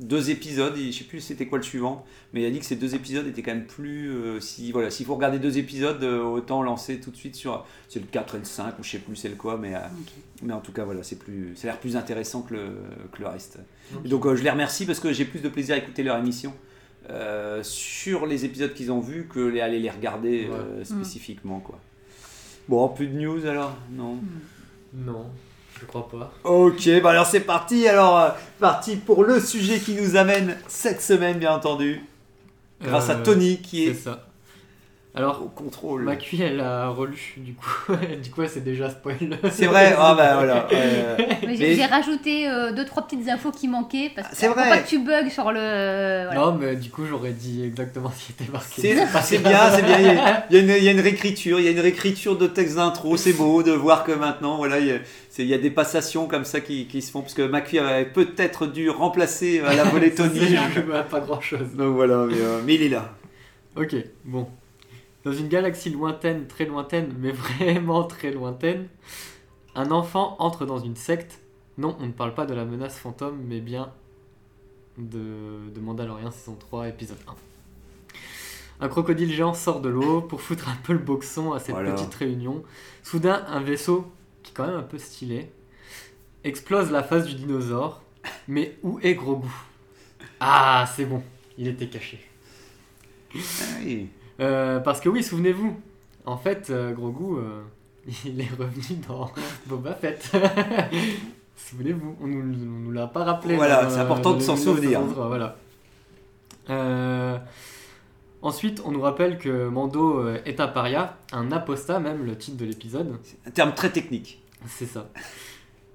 deux 0.00 0.28
épisodes, 0.30 0.76
et 0.76 0.90
je 0.92 0.98
sais 0.98 1.04
plus 1.04 1.20
c'était 1.20 1.46
quoi 1.46 1.56
le 1.56 1.64
suivant, 1.64 2.04
mais 2.32 2.42
il 2.42 2.46
a 2.46 2.50
dit 2.50 2.58
que 2.58 2.64
ces 2.64 2.76
deux 2.76 2.94
épisodes 2.94 3.26
étaient 3.26 3.42
quand 3.42 3.54
même 3.54 3.66
plus. 3.66 4.10
euh, 4.10 4.40
si 4.40 4.70
voilà, 4.72 4.90
s'il 4.90 5.06
faut 5.06 5.14
regarder 5.14 5.38
deux 5.38 5.56
épisodes, 5.56 6.02
autant 6.04 6.62
lancer 6.62 7.00
tout 7.00 7.10
de 7.10 7.16
suite 7.16 7.36
sur 7.36 7.64
c'est 7.88 8.00
le 8.00 8.06
4 8.06 8.34
et 8.34 8.38
le 8.38 8.44
5 8.44 8.78
ou 8.78 8.82
je 8.82 8.90
sais 8.90 8.98
plus 8.98 9.16
c'est 9.16 9.28
le 9.28 9.36
quoi, 9.36 9.56
mais 9.56 9.72
mais 10.42 10.52
en 10.52 10.60
tout 10.60 10.72
cas 10.72 10.84
voilà, 10.84 11.02
c'est 11.02 11.18
plus, 11.18 11.54
ça 11.56 11.68
a 11.68 11.70
l'air 11.70 11.80
plus 11.80 11.96
intéressant 11.96 12.42
que 12.42 12.54
le, 12.54 12.66
que 13.12 13.22
le 13.22 13.28
reste. 13.28 13.58
Et 14.04 14.08
donc 14.08 14.26
je 14.34 14.42
les 14.42 14.50
remercie 14.50 14.84
parce 14.84 15.00
que 15.00 15.12
j'ai 15.12 15.24
plus 15.24 15.40
de 15.40 15.48
plaisir 15.48 15.76
à 15.76 15.78
écouter 15.78 16.02
leur 16.02 16.18
émission. 16.18 16.52
Euh, 17.10 17.62
sur 17.62 18.26
les 18.26 18.44
épisodes 18.44 18.72
qu'ils 18.74 18.90
ont 18.90 19.00
vus 19.00 19.28
que 19.32 19.40
les 19.40 19.60
aller 19.60 19.78
les 19.78 19.90
regarder 19.90 20.48
euh, 20.50 20.82
spécifiquement 20.84 21.60
quoi. 21.60 21.78
Bon, 22.68 22.88
plus 22.88 23.08
de 23.08 23.18
news 23.18 23.46
alors? 23.46 23.76
Non. 23.90 24.18
Non, 24.94 25.26
je 25.80 25.84
crois 25.86 26.08
pas. 26.08 26.32
Ok, 26.44 26.88
bah 27.02 27.10
alors 27.10 27.26
c'est 27.26 27.40
parti. 27.40 27.86
Alors, 27.88 28.18
euh, 28.18 28.28
parti 28.58 28.96
pour 28.96 29.24
le 29.24 29.40
sujet 29.40 29.80
qui 29.80 29.94
nous 29.94 30.16
amène 30.16 30.56
cette 30.68 31.02
semaine, 31.02 31.38
bien 31.38 31.52
entendu. 31.52 32.00
grâce 32.80 33.10
à 33.10 33.16
Tony 33.16 33.60
qui 33.60 33.84
C'est 33.86 33.90
est 33.90 33.94
ça. 33.94 34.26
Alors, 35.16 35.42
au 35.44 35.48
contrôle. 35.48 36.02
Macui, 36.02 36.42
elle 36.42 36.58
a 36.58 36.88
relu, 36.88 37.34
du 37.36 37.54
coup, 37.54 37.92
du 38.22 38.30
coup, 38.32 38.44
s'est 38.48 38.60
déjà 38.62 38.90
spoil. 38.90 39.16
C'est 39.52 39.66
vrai, 39.66 39.94
ah 39.96 40.12
bah 40.16 40.34
voilà. 40.38 40.66
euh, 40.72 41.16
Mais 41.46 41.54
j'ai 41.54 41.76
Mais- 41.76 41.86
rajouté 41.86 42.48
euh, 42.48 42.72
deux 42.72 42.84
trois 42.84 43.04
petites 43.06 43.28
infos 43.28 43.52
qui 43.52 43.68
manquaient 43.68 44.10
parce 44.12 44.26
que 44.30 44.34
C'est 44.36 44.48
faut 44.48 44.54
vrai. 44.54 44.68
pas 44.70 44.78
que 44.78 44.88
tu 44.88 44.98
bugs 44.98 45.30
sur 45.30 45.52
le. 45.52 45.60
euh, 45.60 46.24
voilà. 46.32 46.40
Non, 46.50 46.58
mais 46.60 46.74
du 46.74 46.90
coup, 46.90 47.06
j'aurais 47.06 47.30
dit 47.30 47.62
exactement 47.64 48.10
ce 48.10 48.26
qui 48.26 48.32
était 48.32 48.50
marqué. 48.50 48.82
C'est 48.82 48.96
c'est 49.22 49.38
bien, 49.38 49.70
c'est 49.70 49.82
bien. 49.82 49.98
Il 50.00 50.04
y, 50.06 50.08
a, 50.08 50.46
il 50.50 50.56
y 50.56 50.58
a 50.58 50.62
une, 50.62 50.78
il 50.78 50.84
y 50.84 50.88
a 50.88 50.90
une 50.90 51.00
réécriture, 51.00 51.60
il 51.60 51.64
y 51.64 51.68
a 51.68 51.70
une 51.70 51.78
réécriture 51.80 52.36
de 52.36 52.48
texte 52.48 52.74
d'intro. 52.74 53.16
C'est 53.16 53.34
beau 53.34 53.62
de 53.62 53.70
voir 53.70 54.02
que 54.02 54.10
maintenant, 54.10 54.56
voilà, 54.56 54.80
il 54.80 54.86
y 54.86 54.90
a, 54.90 54.96
c'est- 55.30 55.42
il 55.42 55.48
y 55.48 55.54
a 55.54 55.58
des 55.58 55.70
passations 55.70 56.26
comme 56.26 56.44
ça 56.44 56.60
qui, 56.60 56.86
qui 56.88 57.00
se 57.02 57.12
font 57.12 57.20
parce 57.20 57.34
que 57.34 57.42
McPhee 57.42 57.78
avait 57.78 58.04
peut-être 58.06 58.66
dû 58.66 58.90
remplacer 58.90 59.60
à 59.60 59.74
la 59.74 59.84
volée 59.84 60.12
Tony. 60.12 60.56
Vois 60.88 61.04
pas 61.04 61.20
grand 61.20 61.40
chose. 61.40 61.68
Donc 61.76 61.94
voilà, 61.94 62.24
mais, 62.28 62.34
euh, 62.36 62.58
mais 62.66 62.74
il 62.74 62.82
est 62.82 62.88
là. 62.88 63.12
Ok, 63.76 63.94
bon. 64.24 64.48
Dans 65.24 65.32
une 65.32 65.48
galaxie 65.48 65.90
lointaine, 65.90 66.46
très 66.46 66.66
lointaine, 66.66 67.14
mais 67.18 67.32
vraiment 67.32 68.04
très 68.04 68.30
lointaine, 68.30 68.88
un 69.74 69.90
enfant 69.90 70.36
entre 70.38 70.66
dans 70.66 70.78
une 70.78 70.96
secte. 70.96 71.40
Non, 71.78 71.96
on 71.98 72.06
ne 72.06 72.12
parle 72.12 72.34
pas 72.34 72.46
de 72.46 72.54
la 72.54 72.64
menace 72.64 72.98
fantôme, 72.98 73.40
mais 73.48 73.60
bien 73.60 73.92
de, 74.98 75.70
de 75.74 75.80
Mandalorian 75.80 76.30
saison 76.30 76.56
3, 76.58 76.88
épisode 76.88 77.18
1. 77.26 77.34
Un 78.80 78.88
crocodile 78.88 79.32
géant 79.32 79.54
sort 79.54 79.80
de 79.80 79.88
l'eau 79.88 80.20
pour 80.20 80.40
foutre 80.40 80.68
un 80.68 80.76
peu 80.82 80.92
le 80.92 80.98
boxon 80.98 81.52
à 81.52 81.58
cette 81.58 81.74
Voilà. 81.74 81.92
petite 81.92 82.14
réunion. 82.14 82.62
Soudain, 83.02 83.44
un 83.48 83.60
vaisseau, 83.60 84.12
qui 84.42 84.50
est 84.50 84.54
quand 84.54 84.66
même 84.66 84.76
un 84.76 84.82
peu 84.82 84.98
stylé, 84.98 85.50
explose 86.44 86.90
la 86.90 87.02
face 87.02 87.26
du 87.26 87.34
dinosaure. 87.34 88.02
Mais 88.46 88.76
où 88.82 88.98
est 89.02 89.14
Grogu? 89.14 89.48
Ah, 90.40 90.88
c'est 90.94 91.06
bon, 91.06 91.22
il 91.58 91.68
était 91.68 91.88
caché. 91.88 92.20
Ah 93.34 93.38
oui. 93.84 94.08
Euh, 94.40 94.80
parce 94.80 95.00
que 95.00 95.08
oui, 95.08 95.22
souvenez-vous, 95.22 95.76
en 96.26 96.36
fait, 96.36 96.70
euh, 96.70 96.92
Grogu, 96.92 97.38
euh, 97.38 97.62
il 98.24 98.40
est 98.40 98.50
revenu 98.58 99.00
dans 99.08 99.30
Boba 99.66 99.94
Fett. 99.94 100.30
souvenez-vous, 101.56 102.16
on 102.20 102.26
nous, 102.26 102.40
on 102.40 102.80
nous 102.86 102.92
l'a 102.92 103.06
pas 103.06 103.24
rappelé. 103.24 103.56
Voilà, 103.56 103.88
c'est 103.90 103.98
euh, 103.98 104.02
important 104.02 104.34
de 104.34 104.40
s'en 104.40 104.56
souvenir. 104.56 105.00
3, 105.10 105.28
Voilà. 105.28 105.56
Ensuite, 108.42 108.82
on 108.84 108.90
nous 108.90 109.00
rappelle 109.00 109.38
que 109.38 109.68
Mando 109.68 110.28
est 110.28 110.60
un 110.60 110.68
paria, 110.68 111.16
un 111.32 111.50
apostat 111.50 111.98
même, 111.98 112.26
le 112.26 112.36
titre 112.36 112.58
de 112.58 112.66
l'épisode. 112.66 113.16
Un 113.46 113.50
terme 113.50 113.72
très 113.72 113.90
technique. 113.90 114.42
C'est 114.66 114.84
ça. 114.84 115.08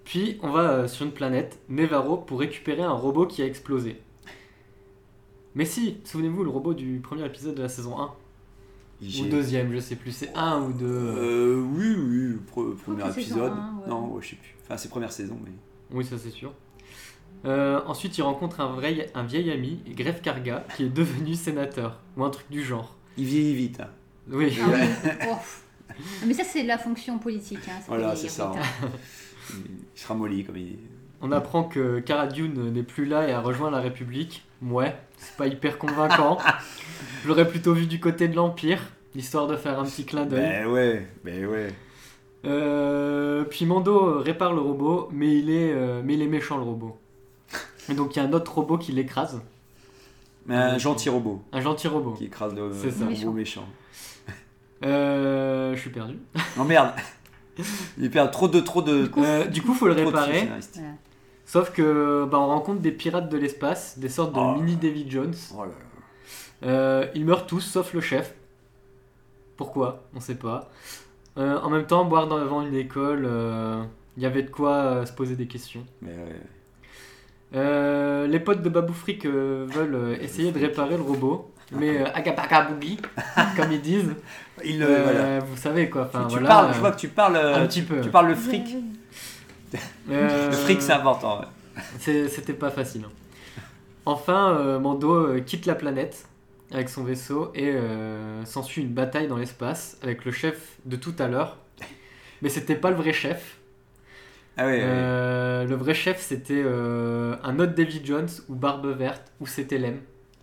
Puis, 0.03 0.39
on 0.41 0.49
va 0.49 0.87
sur 0.87 1.05
une 1.05 1.11
planète, 1.11 1.59
Nevarro, 1.69 2.17
pour 2.17 2.39
récupérer 2.39 2.81
un 2.81 2.93
robot 2.93 3.27
qui 3.27 3.43
a 3.43 3.45
explosé. 3.45 4.01
Mais 5.53 5.65
si, 5.65 5.97
souvenez-vous, 6.05 6.43
le 6.43 6.49
robot 6.49 6.73
du 6.73 6.99
premier 7.03 7.23
épisode 7.25 7.53
de 7.53 7.61
la 7.61 7.69
saison 7.69 7.99
1. 7.99 8.11
Ou 9.01 9.25
deuxième, 9.29 9.71
je 9.73 9.79
sais 9.79 9.95
plus, 9.95 10.11
c'est 10.11 10.31
un 10.35 10.61
ou 10.61 10.73
deux. 10.73 10.85
Euh, 10.87 11.63
oui, 11.73 11.95
oui, 11.97 12.37
pre- 12.51 12.75
premier 12.75 13.09
épisode. 13.09 13.51
un, 13.53 13.77
ouais. 13.81 13.87
Non, 13.89 14.07
ouais, 14.13 14.21
je 14.21 14.29
sais 14.31 14.35
plus. 14.35 14.55
Enfin, 14.63 14.75
c'est 14.77 14.89
première 14.89 15.11
saison, 15.11 15.37
mais. 15.43 15.51
Oui, 15.91 16.03
ça 16.05 16.17
c'est 16.17 16.29
sûr. 16.31 16.53
Euh, 17.45 17.79
ensuite, 17.85 18.17
il 18.17 18.21
rencontre 18.23 18.59
un, 18.59 18.73
vrai, 18.73 19.09
un 19.15 19.23
vieil 19.23 19.49
ami, 19.51 19.79
Gref 19.95 20.21
Karga, 20.21 20.65
qui 20.75 20.83
est 20.83 20.89
devenu 20.89 21.35
sénateur, 21.35 22.01
ou 22.17 22.23
un 22.25 22.29
truc 22.29 22.49
du 22.51 22.61
genre. 22.63 22.97
Il 23.17 23.25
vieillit 23.25 23.55
vite. 23.55 23.79
hein. 23.79 23.87
Oui, 24.29 24.53
Ah 24.61 24.67
oui. 24.69 25.09
Oh. 25.31 25.35
Mais 26.25 26.33
ça, 26.33 26.43
c'est 26.43 26.63
la 26.63 26.77
fonction 26.77 27.17
politique. 27.19 27.59
Hein, 27.67 27.79
ça 27.79 27.85
Voilà, 27.87 28.15
c'est 28.15 28.27
ça. 28.29 28.51
vite, 28.51 28.61
hein. 28.83 28.87
Il 29.95 29.99
se 29.99 30.07
ramollit 30.07 30.43
comme 30.43 30.57
il 30.57 30.65
dit. 30.65 30.79
on 31.21 31.31
apprend 31.31 31.63
que 31.63 31.99
Cara 31.99 32.27
Dune 32.27 32.71
n'est 32.71 32.83
plus 32.83 33.05
là 33.05 33.27
et 33.27 33.31
a 33.31 33.39
rejoint 33.41 33.71
la 33.71 33.79
République. 33.79 34.45
Ouais, 34.61 34.95
c'est 35.17 35.35
pas 35.37 35.47
hyper 35.47 35.77
convaincant. 35.77 36.37
Je 37.23 37.27
l'aurais 37.27 37.47
plutôt 37.47 37.73
vu 37.73 37.85
du 37.85 37.99
côté 37.99 38.27
de 38.27 38.35
l'Empire, 38.35 38.79
histoire 39.15 39.47
de 39.47 39.55
faire 39.55 39.79
un 39.79 39.85
petit 39.85 40.05
clin 40.05 40.25
d'œil. 40.25 40.41
Ben 40.41 40.67
ouais, 40.67 41.07
ben 41.23 41.45
ouais. 41.45 41.67
Euh, 42.45 43.43
puis 43.43 43.65
Mando 43.65 44.19
répare 44.19 44.53
le 44.53 44.61
robot, 44.61 45.09
mais 45.11 45.37
il 45.39 45.49
est, 45.49 45.71
euh, 45.73 46.01
mais 46.03 46.13
il 46.13 46.21
est 46.21 46.27
méchant 46.27 46.57
le 46.57 46.63
robot. 46.63 46.97
Et 47.89 47.93
donc 47.93 48.15
il 48.15 48.19
y 48.19 48.21
a 48.21 48.25
un 48.25 48.33
autre 48.33 48.53
robot 48.55 48.77
qui 48.77 48.91
l'écrase, 48.91 49.41
Mais 50.45 50.55
un 50.55 50.77
gentil 50.77 51.09
robot 51.09 51.41
un 51.51 51.59
gentil 51.61 51.87
robot. 51.87 52.11
qui 52.13 52.25
écrase 52.25 52.53
le, 52.55 52.69
le 52.69 53.05
Méchant. 53.07 53.25
robot 53.25 53.31
méchant. 53.37 53.65
Euh, 54.85 55.75
je 55.75 55.79
suis 55.81 55.89
perdu. 55.89 56.17
Non 56.57 56.63
merde 56.65 56.91
Il 57.97 58.09
perd 58.09 58.31
trop 58.31 58.47
de 58.47 58.59
trop 58.61 58.81
de. 58.81 59.09
Euh, 59.17 59.45
du 59.45 59.61
coup, 59.61 59.73
faut 59.73 59.87
le 59.87 59.95
trop 59.95 60.11
de 60.11 60.17
réparer. 60.17 60.47
Sauf 61.51 61.71
que 61.71 62.27
bah, 62.29 62.37
on 62.39 62.45
rencontre 62.45 62.79
des 62.79 62.91
pirates 62.91 63.27
de 63.27 63.35
l'espace, 63.35 63.97
des 63.97 64.07
sortes 64.09 64.33
de 64.35 64.39
Oh. 64.39 64.53
mini 64.53 64.75
Davy 64.75 65.09
Jones. 65.09 65.33
Oh 65.57 65.63
là 65.63 65.69
là. 65.69 66.67
Euh, 66.69 67.07
ils 67.15 67.25
meurent 67.25 67.47
tous 67.47 67.61
sauf 67.61 67.91
le 67.93 68.01
chef. 68.01 68.35
Pourquoi? 69.57 70.03
On 70.15 70.19
sait 70.19 70.35
pas. 70.35 70.69
Euh, 71.39 71.57
en 71.59 71.71
même 71.71 71.85
temps, 71.87 72.05
boire 72.05 72.27
devant 72.27 72.61
une 72.61 72.75
école, 72.75 73.25
euh, 73.27 73.81
il 74.15 74.21
y 74.21 74.27
avait 74.27 74.43
de 74.43 74.51
quoi 74.51 74.73
euh, 74.75 75.05
se 75.07 75.11
poser 75.13 75.35
des 75.35 75.47
questions. 75.47 75.83
Mais 76.03 76.11
ouais. 76.11 76.39
Euh, 77.55 78.27
les 78.27 78.39
potes 78.39 78.61
de 78.61 78.69
Babou 78.69 78.93
Frick 78.93 79.25
euh, 79.25 79.65
veulent 79.69 79.95
euh, 79.95 80.17
essayer 80.21 80.51
de 80.51 80.59
réparer 80.59 80.97
le 80.97 81.01
robot, 81.01 81.49
mais 81.71 82.01
euh, 82.01 82.05
agapaka 82.13 82.61
boogie, 82.65 82.99
comme 83.57 83.71
ils 83.71 83.81
disent. 83.81 84.13
Il, 84.63 84.83
euh, 84.83 84.87
Euh, 84.87 85.03
voilà. 85.03 85.39
Vous 85.39 85.57
savez 85.57 85.89
quoi. 85.89 86.03
Enfin, 86.13 86.25
tu 86.27 86.33
voilà, 86.33 86.47
parles, 86.47 86.69
euh, 86.69 86.73
je 86.73 86.79
vois 86.79 86.91
que 86.91 86.99
tu 86.99 87.07
parles. 87.07 87.35
euh, 87.37 87.63
un 87.63 87.65
petit 87.65 87.81
peu. 87.81 88.01
Tu 88.01 88.09
parles 88.09 88.27
le 88.27 88.35
fric. 88.35 88.75
Euh, 90.09 90.49
Le 90.49 90.55
fric, 90.55 90.81
c'est 90.81 90.93
important. 90.93 91.41
ouais. 91.41 92.27
C'était 92.29 92.53
pas 92.53 92.71
facile. 92.71 93.03
Enfin, 94.05 94.57
euh, 94.57 94.79
Mando 94.79 95.13
euh, 95.13 95.39
quitte 95.39 95.65
la 95.65 95.75
planète 95.75 96.27
avec 96.71 96.89
son 96.89 97.03
vaisseau 97.03 97.51
et 97.55 97.73
s'ensuit 98.45 98.83
une 98.83 98.93
bataille 98.93 99.27
dans 99.27 99.37
l'espace 99.37 99.97
avec 100.03 100.23
le 100.23 100.31
chef 100.31 100.77
de 100.85 100.95
tout 100.95 101.15
à 101.17 101.27
l'heure. 101.27 101.57
Mais 102.41 102.49
c'était 102.49 102.75
pas 102.75 102.91
le 102.91 102.95
vrai 102.95 103.11
chef. 103.11 103.57
Ah 104.55 104.67
le 104.67 105.73
vrai 105.73 105.95
chef 105.95 106.21
c'était 106.21 106.63
un 106.63 107.59
autre 107.59 107.73
Davy 107.73 108.01
Jones 108.03 108.29
ou 108.49 108.55
Barbe 108.55 108.85
Verte 108.95 109.31
ou 109.39 109.47
c'était 109.47 109.79
Lem 109.79 109.99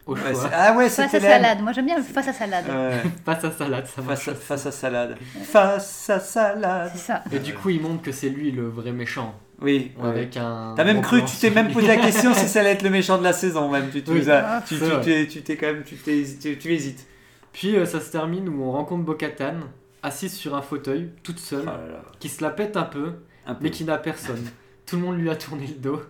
au 0.07 0.15
choix. 0.17 0.51
ah 0.53 0.75
ouais, 0.77 0.89
Face 0.89 1.15
à 1.15 1.21
salade. 1.21 1.61
Moi, 1.61 1.73
j'aime 1.73 1.87
bien 1.87 1.97
le 1.97 2.03
face 2.03 2.29
à 2.29 2.33
salade. 2.33 2.65
Ouais. 2.69 3.03
Face 3.25 3.45
à 3.45 3.51
salade, 3.53 3.87
ça 3.87 4.03
marche. 4.03 4.25
face, 4.25 4.29
à, 4.29 4.35
face 4.35 4.67
à 4.67 4.73
salade. 4.73 5.17
Face 5.45 6.11
à 6.11 6.21
salade. 6.21 6.91
C'est 6.95 7.01
ça. 7.01 7.25
Et 7.33 7.39
du 7.39 7.55
coup, 7.55 7.71
il 7.71 7.81
montre 7.81 8.03
que 8.03 8.13
c'est 8.13 8.29
lui 8.29 8.53
le 8.53 8.69
vrai 8.69 8.93
méchant. 8.93 9.35
Oui. 9.61 9.93
ouais. 9.99 10.09
Avec 10.09 10.37
un. 10.37 10.75
T'as 10.77 10.85
même 10.85 11.01
cru, 11.01 11.19
plan 11.19 11.27
tu 11.27 11.37
t'es 11.39 11.51
même 11.51 11.73
posé 11.73 11.87
la 11.87 11.97
question 11.97 12.33
si 12.35 12.47
ça 12.49 12.61
allait 12.61 12.73
être 12.73 12.83
le 12.83 12.91
méchant 12.91 13.19
de 13.19 13.25
la 13.25 13.33
saison 13.33 13.71
même. 13.71 13.89
Tu, 13.91 14.03
tu, 14.05 14.11
Oui. 14.13 14.21
nous 14.21 14.31
as- 14.31 14.45
Ah, 14.59 14.63
tu, 14.67 14.77
tu, 15.03 15.29
tu 15.29 15.43
t'es 15.43 15.57
quand 15.57 15.67
même, 15.67 15.83
tu, 15.83 15.97
t'es- 15.97 16.25
tu, 16.41 16.59
tu 16.59 16.73
hésites. 16.75 17.07
Puis 17.53 17.75
euh, 17.77 17.87
ça 17.87 18.01
se 18.01 18.11
termine 18.13 18.49
où 18.51 18.63
on 18.65 18.71
rencontre 18.73 19.05
Bo-Katan, 19.05 19.55
assise 20.03 20.35
sur 20.35 20.55
un 20.55 20.61
fauteuil, 20.61 21.09
toute 21.23 21.39
Oh 21.41 21.45
seule, 21.47 21.65
là 21.65 21.73
là. 21.73 22.03
qui 22.21 22.29
se 22.29 22.43
la 22.45 22.51
pète 22.51 22.77
un 22.77 22.83
peu, 22.83 23.15
Un 23.47 23.55
peu. 23.55 23.65
mais 23.65 23.71
qui 23.71 23.85
n'a 23.85 23.97
personne. 23.97 24.45
Tout 24.85 24.97
le 24.97 25.03
monde 25.03 25.19
lui 25.19 25.31
a 25.31 25.37
tourné 25.37 25.67
le 25.67 25.75
dos. 25.81 26.03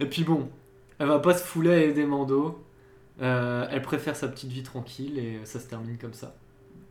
Et 0.00 0.06
puis 0.06 0.24
bon, 0.24 0.48
elle 0.98 1.06
va 1.06 1.20
pas 1.20 1.34
se 1.34 1.44
fouler 1.44 1.72
à 1.72 1.78
aider 1.78 2.04
Mando. 2.04 2.63
Euh, 3.22 3.66
elle 3.70 3.82
préfère 3.82 4.16
sa 4.16 4.28
petite 4.28 4.50
vie 4.50 4.62
tranquille 4.62 5.18
et 5.18 5.40
ça 5.44 5.60
se 5.60 5.66
termine 5.66 5.96
comme 5.98 6.14
ça. 6.14 6.34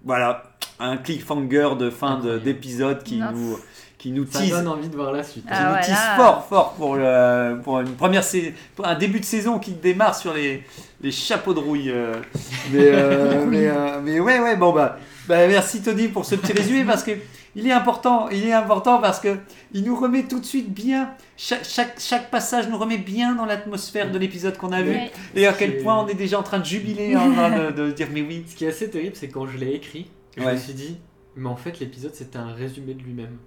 Voilà, 0.05 0.43
un 0.79 0.97
cliffhanger 0.97 1.69
de 1.79 1.89
fin 1.89 2.19
de- 2.19 2.37
d'épisode 2.37 3.03
qui 3.03 3.19
nous, 3.19 3.57
qui 3.97 4.11
nous 4.11 4.25
Ça 4.29 4.39
tease, 4.39 4.49
donne 4.51 4.67
envie 4.67 4.89
de 4.89 4.95
voir 4.95 5.11
la 5.13 5.23
suite. 5.23 5.45
qui 5.45 5.49
Ah 5.53 5.71
nous 5.75 5.79
tease 5.85 5.89
là. 5.91 6.15
fort, 6.17 6.45
fort 6.47 6.73
pour, 6.73 6.95
le- 6.97 7.59
pour 7.63 7.79
une 7.79 7.93
première 7.95 8.23
sais- 8.23 8.53
pour 8.75 8.85
un 8.85 8.95
début 8.95 9.19
de 9.21 9.25
saison 9.25 9.59
qui 9.59 9.71
démarre 9.71 10.15
sur 10.15 10.33
les, 10.33 10.63
les 11.01 11.11
chapeaux 11.11 11.53
de 11.53 11.59
rouille. 11.59 11.89
euh. 11.91 12.13
Mais, 12.71 12.79
euh, 12.91 13.45
mais, 13.45 13.67
euh, 13.67 13.99
mais 14.01 14.19
ouais, 14.19 14.39
ouais, 14.39 14.55
bon 14.57 14.71
bah, 14.73 14.97
bah, 15.27 15.47
merci 15.47 15.81
Tony 15.81 16.07
pour 16.07 16.25
ce 16.25 16.35
petit 16.35 16.53
résumé 16.53 16.83
parce 16.85 17.03
que 17.03 17.11
il 17.55 17.67
est 17.67 17.71
important, 17.71 18.29
il 18.29 18.45
est 18.47 18.53
important 18.53 18.99
parce 18.99 19.19
que 19.19 19.37
il 19.73 19.83
nous 19.83 19.95
remet 19.95 20.23
tout 20.23 20.39
de 20.39 20.45
suite 20.45 20.73
bien. 20.73 21.11
Chaque, 21.37 21.65
chaque, 21.65 21.99
chaque 21.99 22.31
passage 22.31 22.67
nous 22.69 22.77
remet 22.77 22.97
bien 22.97 23.35
dans 23.35 23.45
l'atmosphère 23.45 24.11
de 24.11 24.17
l'épisode 24.17 24.57
qu'on 24.57 24.71
a 24.71 24.81
vu. 24.81 24.91
Ouais. 24.91 25.11
Et 25.35 25.45
à 25.47 25.53
quel 25.53 25.77
point 25.83 26.03
on 26.03 26.07
est 26.07 26.13
déjà 26.15 26.39
en 26.39 26.43
train 26.43 26.59
de 26.59 26.65
jubiler, 26.65 27.15
en 27.15 27.31
train 27.31 27.49
de, 27.49 27.71
de 27.71 27.91
dire 27.91 28.07
mais 28.11 28.21
oui. 28.21 28.43
Ce 28.47 28.55
qui 28.55 28.65
est 28.65 28.69
assez 28.69 28.89
terrible, 28.89 29.15
c'est 29.15 29.27
quand 29.29 29.45
je 29.47 29.57
l'ai 29.57 29.73
écrit, 29.73 30.07
je 30.37 30.43
Ouais. 30.43 30.53
me 30.53 30.57
suis 30.57 30.73
dit, 30.73 30.97
mais 31.35 31.49
en 31.49 31.55
fait 31.55 31.79
l'épisode 31.79 32.13
c'était 32.15 32.37
un 32.37 32.53
résumé 32.53 32.93
de 32.93 33.01
lui-même. 33.03 33.37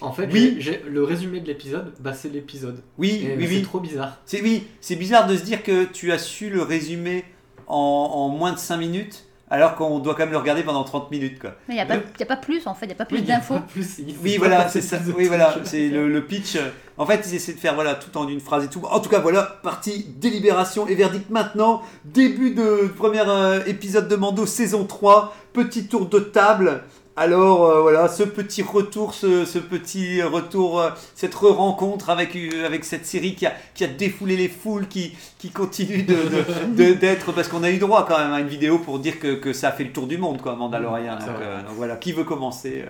En 0.00 0.12
fait, 0.12 0.28
Oui. 0.32 0.56
j'ai- 0.58 0.82
le 0.86 1.04
résumé 1.04 1.40
de 1.40 1.46
l'épisode, 1.46 1.94
bah, 2.00 2.12
c'est 2.12 2.28
l'épisode. 2.28 2.82
Oui, 2.98 3.22
Et 3.24 3.36
oui, 3.36 3.46
c'est 3.46 3.54
oui. 3.54 3.62
trop 3.62 3.80
bizarre. 3.80 4.18
C'est 4.26 4.42
oui, 4.42 4.64
c'est 4.80 4.96
bizarre 4.96 5.26
de 5.26 5.36
se 5.36 5.42
dire 5.44 5.62
que 5.62 5.84
tu 5.84 6.12
as 6.12 6.18
su 6.18 6.50
le 6.50 6.60
résumer 6.62 7.24
en, 7.68 7.76
en 7.76 8.28
moins 8.28 8.52
de 8.52 8.58
5 8.58 8.76
minutes, 8.76 9.25
alors 9.50 9.74
qu'on 9.76 9.98
doit 10.00 10.14
quand 10.14 10.24
même 10.24 10.32
le 10.32 10.38
regarder 10.38 10.62
pendant 10.62 10.82
30 10.84 11.10
minutes. 11.10 11.38
Quoi. 11.38 11.50
Mais 11.68 11.74
il 11.74 11.76
n'y 11.76 11.82
a, 11.82 11.86
pas- 11.86 11.96
y 12.18 12.22
a 12.22 12.26
pas 12.26 12.36
plus, 12.36 12.66
en 12.66 12.74
fait. 12.74 12.86
Il 12.86 12.88
n'y 12.88 12.94
a 12.94 12.96
pas 12.96 13.04
plus 13.04 13.18
Oui, 13.18 13.22
d'infos. 13.22 13.54
Oui, 13.76 13.84
c'est 13.84 14.38
voilà, 14.38 14.68
c'est 14.68 14.80
ça. 14.80 14.98
Oui, 15.16 15.26
voilà, 15.26 15.50
épisode. 15.50 15.66
c'est 15.66 15.88
le, 15.88 16.08
le 16.08 16.24
pitch. 16.24 16.56
En 16.98 17.04
fait, 17.06 17.22
ils 17.28 17.34
essaient 17.34 17.52
de 17.52 17.58
faire 17.60 17.74
voilà 17.74 17.94
tout 17.94 18.16
en 18.18 18.26
une 18.26 18.40
phrase 18.40 18.64
et 18.64 18.68
tout. 18.68 18.82
En 18.90 19.00
tout 19.00 19.08
cas, 19.10 19.20
voilà, 19.20 19.42
partie 19.62 20.04
délibération 20.16 20.86
et 20.88 20.94
verdict 20.94 21.30
maintenant. 21.30 21.82
Début 22.04 22.52
de 22.52 22.88
premier 22.96 23.22
euh, 23.26 23.62
épisode 23.66 24.08
de 24.08 24.16
Mando, 24.16 24.46
saison 24.46 24.84
3. 24.84 25.34
Petit 25.52 25.86
tour 25.86 26.06
de 26.06 26.18
table. 26.18 26.82
Alors 27.18 27.64
euh, 27.64 27.80
voilà, 27.80 28.08
ce 28.08 28.22
petit 28.24 28.62
retour, 28.62 29.14
ce, 29.14 29.46
ce 29.46 29.58
petit 29.58 30.22
retour, 30.22 30.80
euh, 30.80 30.90
cette 31.14 31.34
rencontre 31.34 32.10
avec, 32.10 32.36
euh, 32.36 32.66
avec 32.66 32.84
cette 32.84 33.06
série 33.06 33.34
qui 33.34 33.46
a, 33.46 33.54
qui 33.74 33.84
a 33.84 33.86
défoulé 33.86 34.36
les 34.36 34.48
foules, 34.48 34.86
qui, 34.86 35.16
qui 35.38 35.50
continue 35.50 36.02
de, 36.02 36.14
de- 36.14 36.76
de- 36.90 36.92
d'être, 36.98 37.32
parce 37.32 37.48
qu'on 37.48 37.62
a 37.62 37.70
eu 37.70 37.78
droit 37.78 38.04
quand 38.06 38.18
même 38.18 38.32
à 38.34 38.40
une 38.40 38.48
vidéo 38.48 38.78
pour 38.78 38.98
dire 38.98 39.18
que, 39.18 39.34
que 39.36 39.54
ça 39.54 39.68
a 39.68 39.72
fait 39.72 39.84
le 39.84 39.92
tour 39.92 40.06
du 40.06 40.18
monde, 40.18 40.42
quoi, 40.42 40.56
Mandalorian. 40.56 41.16
Donc, 41.16 41.28
euh, 41.40 41.62
donc 41.62 41.72
voilà, 41.76 41.96
qui 41.96 42.12
veut 42.12 42.24
commencer? 42.24 42.84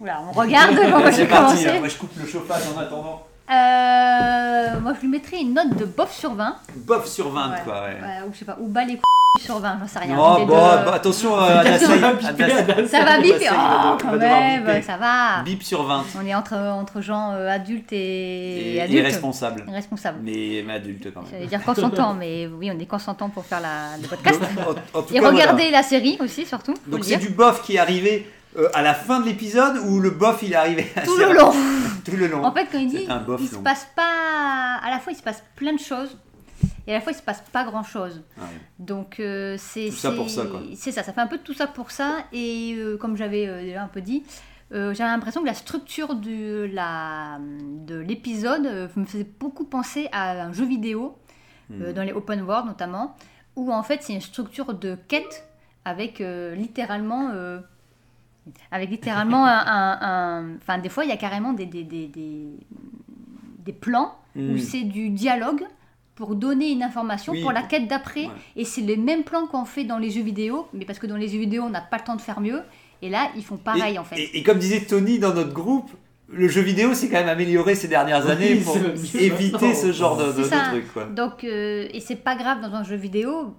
Oula, 0.00 0.22
on 0.28 0.32
regarde. 0.32 0.74
Je 1.06 1.12
C'est 1.12 1.26
parti, 1.26 1.66
hein, 1.68 1.78
moi 1.80 1.88
je 1.88 1.96
coupe 1.96 2.12
le 2.18 2.26
chauffage 2.26 2.62
en 2.74 2.78
attendant. 2.78 3.26
Euh, 3.50 4.80
moi, 4.80 4.92
je 4.94 5.00
lui 5.00 5.08
mettrais 5.08 5.40
une 5.40 5.54
note 5.54 5.76
de 5.76 5.84
bof 5.84 6.12
sur 6.16 6.34
20. 6.34 6.56
Bof 6.86 7.06
sur 7.06 7.30
20, 7.30 7.50
Ouais. 7.50 7.56
quoi, 7.64 7.74
ouais. 7.82 7.88
Ouais, 8.00 8.28
ou 8.28 8.32
je 8.32 8.38
sais 8.38 8.44
pas, 8.44 8.56
ou 8.60 8.68
bas 8.68 8.84
les 8.84 8.94
couilles 8.94 9.44
sur 9.44 9.58
20, 9.58 9.78
j'en 9.80 9.86
sais 9.88 9.98
rien. 9.98 10.16
Oh, 10.18 10.34
bon, 10.40 10.46
deux. 10.46 10.52
bah, 10.54 10.92
attention, 10.94 11.36
euh, 11.36 11.58
Adassa, 11.60 11.86
Ça 11.86 11.96
va 11.96 12.12
biper, 12.12 12.44
Adassa-. 12.44 12.86
Ça 12.88 13.04
va 13.04 13.20
biper, 13.20 13.48
oh, 13.52 13.96
quand 14.00 14.12
même, 14.16 14.82
ça 14.82 14.96
va. 14.96 15.42
Bip 15.44 15.62
sur 15.62 15.82
20. 15.84 16.04
On 16.20 16.26
est 16.26 16.34
entre, 16.34 16.54
entre 16.56 17.00
gens 17.00 17.32
euh, 17.32 17.48
adultes 17.48 17.92
et, 17.92 18.76
Et 18.76 18.80
adultes. 18.80 18.98
irresponsable. 19.00 19.64
Irresponsables. 19.68 20.18
Mais, 20.22 20.62
mais 20.66 20.74
adulte 20.74 21.12
quand 21.12 21.22
même. 21.22 21.30
J'allais 21.32 21.46
dire 21.46 21.62
consentant, 21.64 22.14
mais 22.18 22.46
oui, 22.46 22.70
on 22.74 22.78
est 22.78 22.86
consentant 22.86 23.28
pour 23.30 23.44
faire 23.44 23.60
la, 23.60 23.96
le 24.00 24.06
podcast. 24.06 24.40
En- 24.94 24.98
en 24.98 25.02
tout 25.02 25.14
Et 25.14 25.20
cas, 25.20 25.28
regarder 25.28 25.70
la 25.70 25.82
série 25.82 26.18
aussi, 26.20 26.44
surtout. 26.46 26.74
Donc 26.86 27.04
c'est 27.04 27.16
du 27.16 27.30
bof 27.30 27.62
qui 27.62 27.76
est 27.76 27.78
arrivé 27.80 28.28
euh, 28.56 28.68
à 28.74 28.82
la 28.82 28.94
fin 28.94 29.20
de 29.20 29.26
l'épisode 29.26 29.76
ou 29.86 30.00
le 30.00 30.10
bof 30.10 30.42
il 30.42 30.52
est 30.52 30.56
arrivé 30.56 30.86
Tout 31.04 31.12
assez 31.12 31.26
le 31.26 31.32
long. 31.34 31.52
Tout 32.04 32.16
le 32.16 32.26
long. 32.26 32.44
En 32.44 32.52
fait, 32.52 32.66
quand 32.72 32.78
il 32.78 32.88
dit, 32.88 33.06
il 33.38 33.48
se 33.48 33.56
passe 33.58 33.86
pas. 33.94 34.78
À 34.82 34.90
la 34.90 34.98
fois, 34.98 35.12
il 35.12 35.16
se 35.16 35.22
passe 35.22 35.42
plein 35.56 35.72
de 35.74 35.78
choses. 35.78 36.16
Et 36.86 36.92
à 36.92 36.94
la 36.96 37.00
fois, 37.00 37.12
il 37.12 37.14
se 37.16 37.22
passe 37.22 37.42
pas 37.52 37.64
grand 37.64 37.82
chose. 37.82 38.22
Ouais. 38.38 38.44
Donc, 38.78 39.20
euh, 39.20 39.56
c'est. 39.58 39.88
Tout 39.90 39.96
ça 39.96 40.10
pour 40.12 40.28
ça, 40.30 40.46
quoi. 40.46 40.60
C'est 40.74 40.92
ça, 40.92 41.02
ça 41.02 41.12
fait 41.12 41.20
un 41.20 41.26
peu 41.26 41.38
tout 41.38 41.54
ça 41.54 41.66
pour 41.66 41.90
ça. 41.90 42.18
Et 42.32 42.74
euh, 42.76 42.96
comme 42.96 43.16
j'avais 43.16 43.46
euh, 43.46 43.62
déjà 43.62 43.82
un 43.82 43.88
peu 43.88 44.00
dit, 44.00 44.24
j'avais 44.72 44.98
l'impression 45.10 45.40
que 45.42 45.46
la 45.46 45.54
structure 45.54 46.14
de 46.14 46.68
la- 46.72 47.38
de 47.40 47.96
l'épisode 47.96 48.90
me 48.96 49.04
faisait 49.04 49.26
beaucoup 49.38 49.64
penser 49.64 50.08
à 50.12 50.32
un 50.44 50.52
jeu 50.52 50.64
vidéo, 50.64 51.16
Hmm. 51.70 51.92
dans 51.92 52.02
les 52.02 52.12
open 52.12 52.42
world 52.42 52.66
notamment, 52.66 53.14
où 53.54 53.72
en 53.72 53.84
fait, 53.84 54.02
c'est 54.02 54.12
une 54.12 54.20
structure 54.20 54.74
de 54.74 54.96
quête 55.06 55.46
avec 55.84 56.20
littéralement. 56.56 57.30
Avec 58.70 58.90
littéralement 58.90 59.44
un, 59.46 60.56
Enfin, 60.60 60.78
des 60.78 60.88
fois, 60.88 61.04
il 61.04 61.10
y 61.10 61.12
a 61.12 61.16
carrément 61.16 61.52
des, 61.52 61.66
des, 61.66 61.84
des, 61.84 62.06
des, 62.08 62.46
des 63.64 63.72
plans 63.72 64.14
Hmm. 64.36 64.52
où 64.54 64.58
c'est 64.58 64.82
du 64.84 65.10
dialogue 65.10 65.64
pour 66.14 66.36
donner 66.36 66.70
une 66.70 66.84
information 66.84 67.32
Oui. 67.32 67.42
pour 67.42 67.50
la 67.50 67.62
quête 67.62 67.88
d'après. 67.88 68.26
Ouais. 68.26 68.32
Et 68.54 68.64
c'est 68.64 68.80
les 68.80 68.96
mêmes 68.96 69.24
plans 69.24 69.48
qu'on 69.48 69.64
fait 69.64 69.82
dans 69.82 69.98
les 69.98 70.08
jeux 70.10 70.22
vidéo, 70.22 70.68
mais 70.72 70.84
parce 70.84 71.00
que 71.00 71.08
dans 71.08 71.16
les 71.16 71.26
jeux 71.26 71.40
vidéo, 71.40 71.64
on 71.64 71.68
n'a 71.70 71.80
pas 71.80 71.96
le 71.96 72.04
temps 72.04 72.14
de 72.14 72.20
faire 72.20 72.40
mieux. 72.40 72.62
Et 73.02 73.08
là, 73.10 73.28
ils 73.36 73.42
font 73.42 73.56
pareil 73.56 73.96
et, 73.96 73.98
en 73.98 74.04
fait. 74.04 74.20
Et, 74.20 74.38
et 74.38 74.42
comme 74.44 74.58
disait 74.58 74.82
Tony 74.82 75.18
dans 75.18 75.34
notre 75.34 75.52
groupe, 75.52 75.90
le 76.28 76.46
jeu 76.46 76.60
vidéo 76.60 76.94
s'est 76.94 77.08
quand 77.08 77.18
même 77.18 77.28
amélioré 77.28 77.74
ces 77.74 77.88
dernières 77.88 78.24
Oui, 78.24 78.30
années 78.30 78.54
pour 78.56 78.76
éviter 79.20 79.74
ce 79.74 79.90
genre 79.90 80.16
de, 80.16 80.26
de- 80.26 80.32
C'est 80.34 80.42
de 80.42 80.44
ça. 80.44 80.68
truc. 80.70 80.92
Quoi. 80.92 81.06
Donc, 81.06 81.42
euh, 81.42 81.88
et 81.92 81.98
c'est 81.98 82.14
pas 82.22 82.36
grave 82.36 82.60
dans 82.60 82.72
un 82.72 82.84
jeu 82.84 82.94
vidéo, 82.94 83.52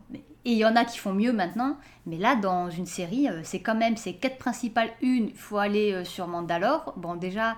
et 0.43 0.51
il 0.51 0.57
y 0.57 0.65
en 0.65 0.75
a 0.75 0.85
qui 0.85 0.97
font 0.97 1.13
mieux 1.13 1.33
maintenant, 1.33 1.77
mais 2.05 2.17
là, 2.17 2.35
dans 2.35 2.69
une 2.69 2.87
série, 2.87 3.27
euh, 3.29 3.41
c'est 3.43 3.61
quand 3.61 3.75
même, 3.75 3.97
c'est 3.97 4.13
quête 4.13 4.39
principale, 4.39 4.89
une, 5.01 5.27
il 5.27 5.35
faut 5.37 5.57
aller 5.57 5.93
euh, 5.93 6.03
sur 6.03 6.27
Mandalore. 6.27 6.93
Bon, 6.97 7.15
déjà, 7.15 7.57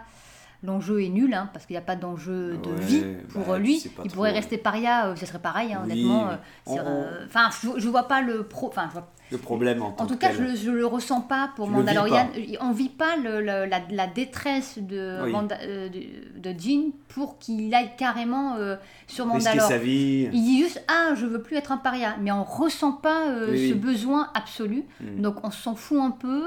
l'enjeu 0.63 1.03
est 1.03 1.09
nul, 1.09 1.33
hein, 1.33 1.49
parce 1.53 1.65
qu'il 1.65 1.73
n'y 1.73 1.77
a 1.79 1.81
pas 1.81 1.95
d'enjeu 1.95 2.57
de 2.63 2.69
Ouais, 2.69 2.79
vie 2.85 3.03
pour 3.33 3.43
bah, 3.45 3.53
euh, 3.53 3.57
lui. 3.59 3.81
Il 3.83 3.91
trop. 3.91 4.07
pourrait 4.09 4.31
rester 4.31 4.57
paria, 4.57 5.07
euh, 5.07 5.15
ce 5.15 5.25
serait 5.25 5.39
pareil, 5.39 5.73
hein, 5.73 5.81
Oui, 5.85 5.91
honnêtement. 5.91 6.29
euh, 6.29 6.35
on- 6.67 6.77
euh, 6.79 7.25
Enfin, 7.25 7.49
je, 7.61 7.79
je 7.79 7.89
vois 7.89 8.07
pas 8.07 8.21
le 8.21 8.43
pro. 8.43 8.67
Enfin, 8.69 8.85
je 8.87 8.93
vois 8.93 9.07
Le 9.31 9.37
problème 9.39 9.81
en, 9.81 9.91
tant 9.91 10.03
En 10.03 10.07
tout 10.07 10.15
cas, 10.17 10.29
tel. 10.29 10.51
je, 10.51 10.55
je 10.65 10.71
le 10.71 10.85
ressens 10.85 11.21
pas 11.21 11.49
pour 11.55 11.65
Tu 11.65 11.71
Mandalorian. 11.73 12.29
On 12.61 12.71
vit 12.71 12.89
pas 12.89 13.15
le- 13.17 13.41
le- 13.41 13.65
la, 13.65 13.79
la 13.89 14.07
détresse 14.07 14.77
de, 14.79 15.19
Oui. 15.23 15.31
Manda- 15.31 15.57
euh, 15.63 15.89
de, 15.89 15.99
de 16.39 16.59
Jean 16.59 16.91
pour 17.09 17.39
qu'il 17.39 17.73
aille 17.73 17.91
carrément 17.97 18.55
euh, 18.57 18.75
sur 19.07 19.25
Mandalore. 19.25 19.67
sa 19.67 19.77
vie. 19.77 20.29
Il 20.31 20.43
dit 20.43 20.59
juste 20.59 20.83
ah 20.87 21.13
je 21.15 21.25
veux 21.25 21.41
plus 21.41 21.57
être 21.57 21.71
un 21.71 21.77
paria, 21.77 22.15
mais 22.21 22.31
on 22.31 22.43
ressent 22.43 22.91
pas 22.93 23.27
euh, 23.29 23.47
Oui, 23.51 23.69
ce 23.69 23.73
oui. 23.73 23.79
besoin 23.79 24.29
absolu. 24.33 24.83
Mm. 25.01 25.21
Donc 25.21 25.35
on 25.43 25.51
s'en 25.51 25.75
fout 25.75 25.99
un 25.99 26.11
peu. 26.11 26.43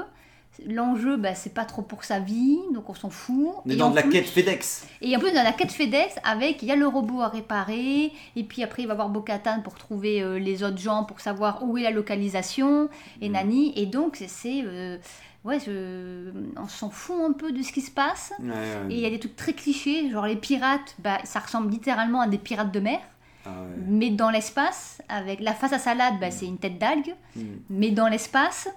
L'enjeu, 0.65 1.17
bah, 1.17 1.35
c'est 1.35 1.53
pas 1.53 1.65
trop 1.65 1.81
pour 1.83 2.03
sa 2.03 2.19
vie, 2.19 2.57
donc 2.73 2.89
on 2.89 2.93
s'en 2.95 3.09
fout. 3.09 3.49
On 3.65 3.69
est 3.69 3.73
Et 3.73 3.75
dans 3.77 3.91
de 3.91 3.95
la 3.95 4.01
plus- 4.01 4.11
quête 4.11 4.25
FedEx. 4.27 4.87
et 5.01 5.15
en 5.15 5.19
plus, 5.19 5.31
dans 5.31 5.43
la 5.43 5.51
quête 5.53 5.71
FedEx, 5.71 6.15
avec, 6.23 6.61
il 6.63 6.67
y 6.67 6.71
a 6.71 6.75
le 6.75 6.87
robot 6.87 7.21
à 7.21 7.27
réparer, 7.27 8.11
et 8.35 8.43
puis 8.43 8.63
après, 8.63 8.81
il 8.83 8.87
va 8.87 8.95
voir 8.95 9.09
Bo-Katan 9.09 9.61
pour 9.61 9.75
trouver 9.75 10.21
euh, 10.21 10.39
les 10.39 10.63
autres 10.63 10.79
gens, 10.79 11.03
pour 11.03 11.19
savoir 11.19 11.63
où 11.63 11.77
est 11.77 11.83
la 11.83 11.91
localisation, 11.91 12.89
et 13.21 13.29
Mm. 13.29 13.33
Nani. 13.33 13.73
Et 13.75 13.85
donc, 13.85 14.17
c'est- 14.27 14.63
euh, 14.65 14.97
ouais, 15.45 15.59
je- 15.59 16.31
on 16.57 16.67
s'en 16.67 16.89
fout 16.89 17.17
un 17.23 17.33
peu 17.33 17.51
de 17.51 17.61
ce 17.61 17.71
qui 17.71 17.81
se 17.81 17.91
passe. 17.91 18.33
Ouais, 18.39 18.49
ouais. 18.49 18.55
Et 18.89 18.95
il 18.95 18.99
y 19.01 19.05
a 19.05 19.09
des 19.11 19.19
trucs 19.19 19.35
très 19.35 19.53
clichés, 19.53 20.09
genre 20.09 20.25
les 20.25 20.35
pirates, 20.35 20.95
bah, 20.99 21.19
ça 21.23 21.39
ressemble 21.39 21.69
littéralement 21.71 22.21
à 22.21 22.27
des 22.27 22.37
pirates 22.39 22.71
de 22.73 22.79
mer, 22.79 22.99
Ah 23.45 23.49
ouais. 23.49 23.83
mais 23.87 24.09
dans 24.09 24.31
l'espace, 24.31 25.01
avec 25.07 25.39
la 25.39 25.53
face 25.53 25.73
à 25.73 25.79
salade, 25.79 26.15
bah, 26.19 26.31
c'est 26.31 26.47
une 26.47 26.57
tête 26.57 26.79
d'algue, 26.79 27.13
Mm. 27.35 27.41
mais 27.69 27.91
dans 27.91 28.07
l'espace. 28.07 28.67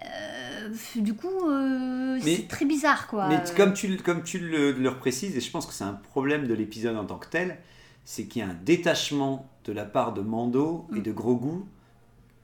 Euh, 0.00 0.68
du 0.96 1.14
coup, 1.14 1.28
euh, 1.48 2.18
c'est 2.22 2.48
très 2.48 2.64
bizarre 2.64 3.06
quoi. 3.06 3.28
Mais 3.28 3.40
comme 3.56 3.72
tu, 3.74 3.88
le- 3.88 3.98
comme 3.98 4.22
tu 4.22 4.38
le, 4.38 4.72
le 4.72 4.94
précises, 4.94 5.36
et 5.36 5.40
je 5.40 5.50
pense 5.50 5.66
que 5.66 5.72
c'est 5.72 5.84
un 5.84 5.92
problème 6.10 6.46
de 6.46 6.54
l'épisode 6.54 6.96
en 6.96 7.04
tant 7.04 7.18
que 7.18 7.28
tel, 7.28 7.58
c'est 8.04 8.24
qu'il 8.24 8.42
y 8.42 8.44
a 8.44 8.48
un 8.48 8.56
détachement 8.64 9.48
de 9.64 9.72
la 9.72 9.84
part 9.84 10.12
de 10.12 10.22
Mando 10.22 10.86
et 10.94 10.98
Mm. 10.98 11.02
de 11.02 11.12
Grogu 11.12 11.58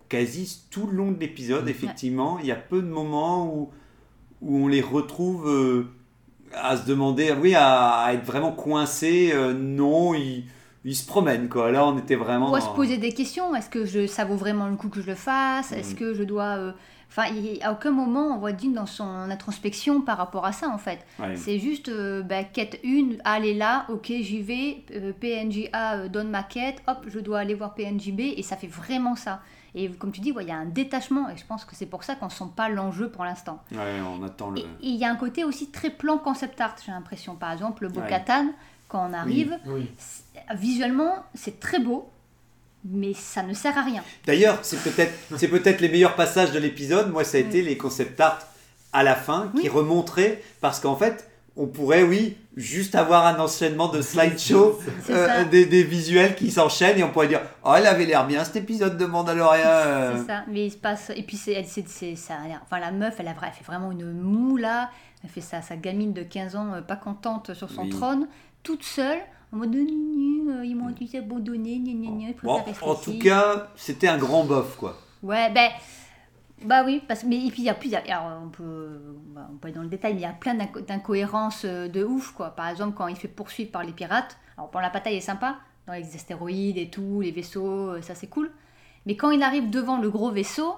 quasi 0.08 0.62
tout 0.70 0.87
le 0.87 0.96
long 0.96 1.11
de 1.12 1.18
l'épisode, 1.20 1.64
Mm. 1.64 1.68
effectivement. 1.68 2.38
Il 2.40 2.46
y 2.46 2.52
a 2.52 2.56
peu 2.56 2.80
de 2.80 2.87
moments 2.88 3.46
où, 3.52 3.70
où 4.40 4.64
on 4.64 4.68
les 4.68 4.80
retrouve 4.80 5.48
euh, 5.48 5.88
à 6.54 6.76
se 6.76 6.87
demander, 6.87 7.32
oui, 7.32 7.54
à, 7.54 7.90
à 8.04 8.12
être 8.14 8.24
vraiment 8.24 8.52
coincés. 8.52 9.34
non, 9.54 10.14
ils, 10.14 10.44
ils 10.84 10.94
se 10.96 11.04
promènent, 11.06 11.48
quoi. 11.48 11.70
Là, 11.72 11.87
on 11.87 11.98
était 11.98 12.14
vraiment... 12.14 12.54
À 12.54 12.61
dans- 12.61 12.70
se 12.70 12.74
poser 12.74 12.96
des 12.98 13.12
questions. 13.12 13.54
Est-ce 13.54 13.68
que 13.68 13.84
je, 13.84 14.06
ça 14.06 14.24
vaut 14.24 14.37
vraiment 14.37 14.68
le 14.68 14.76
coup 14.76 14.88
que 14.88 15.02
je 15.02 15.06
le 15.06 15.14
fasse? 15.16 15.72
Est-ce 15.72 15.92
Mm. 15.94 15.96
que 15.98 16.14
je 16.14 16.22
dois. 16.22 16.56
euh, 16.56 16.72
Enfin, 17.11 17.25
il- 17.35 17.62
à 17.62 17.73
aucun 17.73 17.90
moment 17.90 18.35
on 18.35 18.38
voit 18.38 18.53
Dean 18.53 18.68
dans 18.71 18.87
son 18.87 19.05
introspection 19.05 20.03
par 20.03 20.18
rapport 20.18 20.44
à 20.44 20.53
ça 20.53 20.68
en 20.68 20.79
fait. 20.79 21.01
Ouais. 21.18 21.37
C'est 21.37 21.59
juste 21.59 21.88
euh, 21.88 22.23
bah, 22.23 22.44
quête 22.44 22.79
1, 22.85 23.16
aller 23.25 23.55
là, 23.55 23.87
ok 23.88 24.07
j'y 24.21 24.42
vais, 24.42 24.85
euh, 24.94 25.12
PNJ 25.18 25.71
A 25.73 25.97
euh, 25.97 26.09
donne 26.09 26.29
ma 26.31 26.42
quête, 26.42 26.83
hop 26.87 26.99
je 27.09 27.18
dois 27.18 27.38
aller 27.40 27.55
voir 27.55 27.75
PNJ 27.75 28.12
B 28.12 28.21
et 28.21 28.42
ça 28.42 28.57
fait 28.57 28.66
vraiment 28.66 29.16
ça. 29.16 29.40
Et 29.75 29.88
comme 29.90 30.12
tu 30.12 30.21
dis, 30.21 30.33
ouais, 30.33 30.44
il 30.44 30.49
y 30.49 30.53
a 30.53 30.57
un 30.57 30.64
détachement 30.66 31.29
et 31.29 31.37
je 31.37 31.44
pense 31.44 31.64
que 31.64 31.77
c'est 31.77 31.87
pour 31.87 32.03
ça 32.03 32.14
qu'on 32.14 32.31
sent 32.31 32.44
pas 32.57 32.68
l'enjeu 32.68 33.11
pour 33.11 33.25
l'instant. 33.25 33.62
Ouais, 33.73 34.01
on 34.03 34.23
attend 34.25 34.51
le... 34.51 34.61
Et 34.61 34.66
il 34.83 34.97
y 34.97 35.05
a 35.05 35.11
un 35.11 35.14
côté 35.16 35.44
aussi 35.44 35.71
très 35.71 35.90
plan 35.90 36.16
concept 36.18 36.61
art, 36.61 36.75
j'ai 36.85 36.90
l'impression. 36.90 37.35
Par 37.37 37.53
exemple, 37.53 37.83
le 37.85 37.90
Bo-Katan, 37.90 38.47
quand 38.88 39.09
on 39.09 39.12
arrive, 39.12 39.59
Oui. 39.66 39.90
visuellement 40.57 41.14
c'est 41.35 41.61
très 41.61 41.79
beau, 41.81 42.09
mais 42.84 43.12
ça 43.14 43.42
ne 43.42 43.54
sert 43.54 43.76
à 43.76 43.82
rien. 43.82 44.02
D'ailleurs, 44.26 44.58
c'est 44.62 44.78
peut-être 44.82 45.12
c'est 45.36 45.48
peut-être 45.48 45.80
les 45.80 45.88
meilleurs 45.88 46.14
passages 46.16 46.52
de 46.52 46.58
l'épisode. 46.58 47.10
Moi, 47.12 47.24
ça 47.24 47.38
a 47.38 47.40
été 47.40 47.62
les 47.62 47.76
concept 47.76 48.20
art 48.20 48.38
à 48.92 49.02
la 49.02 49.14
fin 49.14 49.50
qui 49.56 49.62
Oui. 49.62 49.68
remontraient 49.68 50.42
parce 50.60 50.80
qu'en 50.80 50.96
fait, 50.96 51.28
on 51.60 51.66
pourrait, 51.66 52.04
oui, 52.04 52.36
juste 52.56 52.94
avoir 52.94 53.26
un 53.26 53.38
enchaînement 53.40 53.88
de 53.88 54.00
slideshow, 54.00 54.78
euh, 55.10 55.44
des, 55.46 55.66
des 55.66 55.82
visuels 55.82 56.36
qui 56.36 56.52
s'enchaînent 56.52 56.98
et 56.98 57.02
on 57.02 57.10
pourrait 57.10 57.26
dire, 57.26 57.40
oh, 57.64 57.72
elle 57.76 57.86
avait 57.86 58.06
l'air 58.06 58.26
bien 58.28 58.44
cet 58.44 58.54
épisode 58.56 58.96
de 58.96 59.04
Mandalorian. 59.06 60.16
C'est 60.18 60.26
ça, 60.26 60.44
mais 60.48 60.66
il 60.66 60.70
se 60.70 60.76
passe. 60.76 61.10
Et 61.16 61.22
puis, 61.24 61.36
c'est, 61.36 61.52
elle, 61.54 61.66
c'est, 61.66 62.14
ça 62.14 62.34
a 62.44 62.46
l'air- 62.46 62.60
enfin, 62.64 62.78
la 62.78 62.92
meuf, 62.92 63.14
elle, 63.18 63.26
a, 63.26 63.34
elle 63.42 63.52
fait 63.52 63.64
vraiment 63.64 63.90
une 63.90 64.10
moue 64.12 64.56
là. 64.56 64.90
Elle 65.24 65.30
fait 65.30 65.40
ça, 65.40 65.60
sa 65.60 65.74
gamine 65.76 66.12
de 66.12 66.22
15 66.22 66.54
ans, 66.54 66.74
euh, 66.74 66.80
pas 66.80 66.94
contente 66.96 67.52
sur 67.54 67.68
son 67.70 67.82
Oui. 67.82 67.90
trône, 67.90 68.28
toute 68.62 68.84
seule, 68.84 69.18
mode 69.56 69.70
Gnu, 69.70 69.84
gnu, 69.84 70.50
euh, 70.50 70.64
ils 70.64 70.74
m'ont 70.76 70.92
tous 70.92 71.14
abandonné, 71.16 71.78
gna, 71.78 71.92
gna, 71.92 72.11
gna, 72.11 72.26
je 72.37 72.46
Bon, 72.46 72.62
en 72.82 72.94
tout 72.94 73.18
cas, 73.18 73.68
c'était 73.76 74.08
un 74.08 74.18
grand 74.18 74.44
bof, 74.44 74.76
quoi. 74.76 74.98
Ouais, 75.22 75.50
ben. 75.52 75.70
Bah 76.64 76.82
oui, 76.84 77.00
parce, 77.06 77.22
mais 77.22 77.37
et 77.46 77.50
puis 77.50 77.62
il 77.62 77.66
y 77.66 77.68
a 77.70 77.74
plus, 77.74 77.88
il 77.88 77.92
y 77.92 77.96
a- 77.96 78.16
alors, 78.16 78.42
on 78.44 78.48
peut, 78.48 78.98
bah, 79.28 79.48
on 79.52 79.56
peut 79.56 79.68
aller 79.68 79.76
dans 79.76 79.82
le 79.82 79.88
détail, 79.88 80.14
mais 80.14 80.20
il 80.20 80.22
y 80.22 80.26
a 80.26 80.32
plein 80.32 80.54
d'inco- 80.54 80.80
d'incohérences 80.80 81.62
euh, 81.64 81.87
de 81.88 82.02
ouf, 82.04 82.32
quoi. 82.32 82.50
Par 82.50 82.68
exemple, 82.68 82.96
quand 82.96 83.06
il 83.06 83.14
fait 83.16 83.28
poursuivre 83.28 83.70
par 83.70 83.84
les 83.84 83.92
pirates, 83.92 84.37
alors 84.56 84.68
pour 84.68 84.80
la 84.80 84.90
bataille 84.90 85.14
est 85.16 85.20
sympa, 85.20 85.56
dans 85.87 85.92
les 85.92 86.14
astéroïdes 86.16 86.76
et 86.76 86.90
tout, 86.90 87.20
les 87.20 87.30
vaisseaux, 87.30 87.90
euh, 87.90 88.02
ça 88.02 88.16
c'est 88.16 88.26
cool. 88.26 88.50
Mais 89.06 89.16
quand 89.16 89.30
il 89.30 89.42
arrive 89.44 89.70
devant 89.70 89.98
le 90.00 90.11
gros 90.11 90.32
vaisseau, 90.32 90.74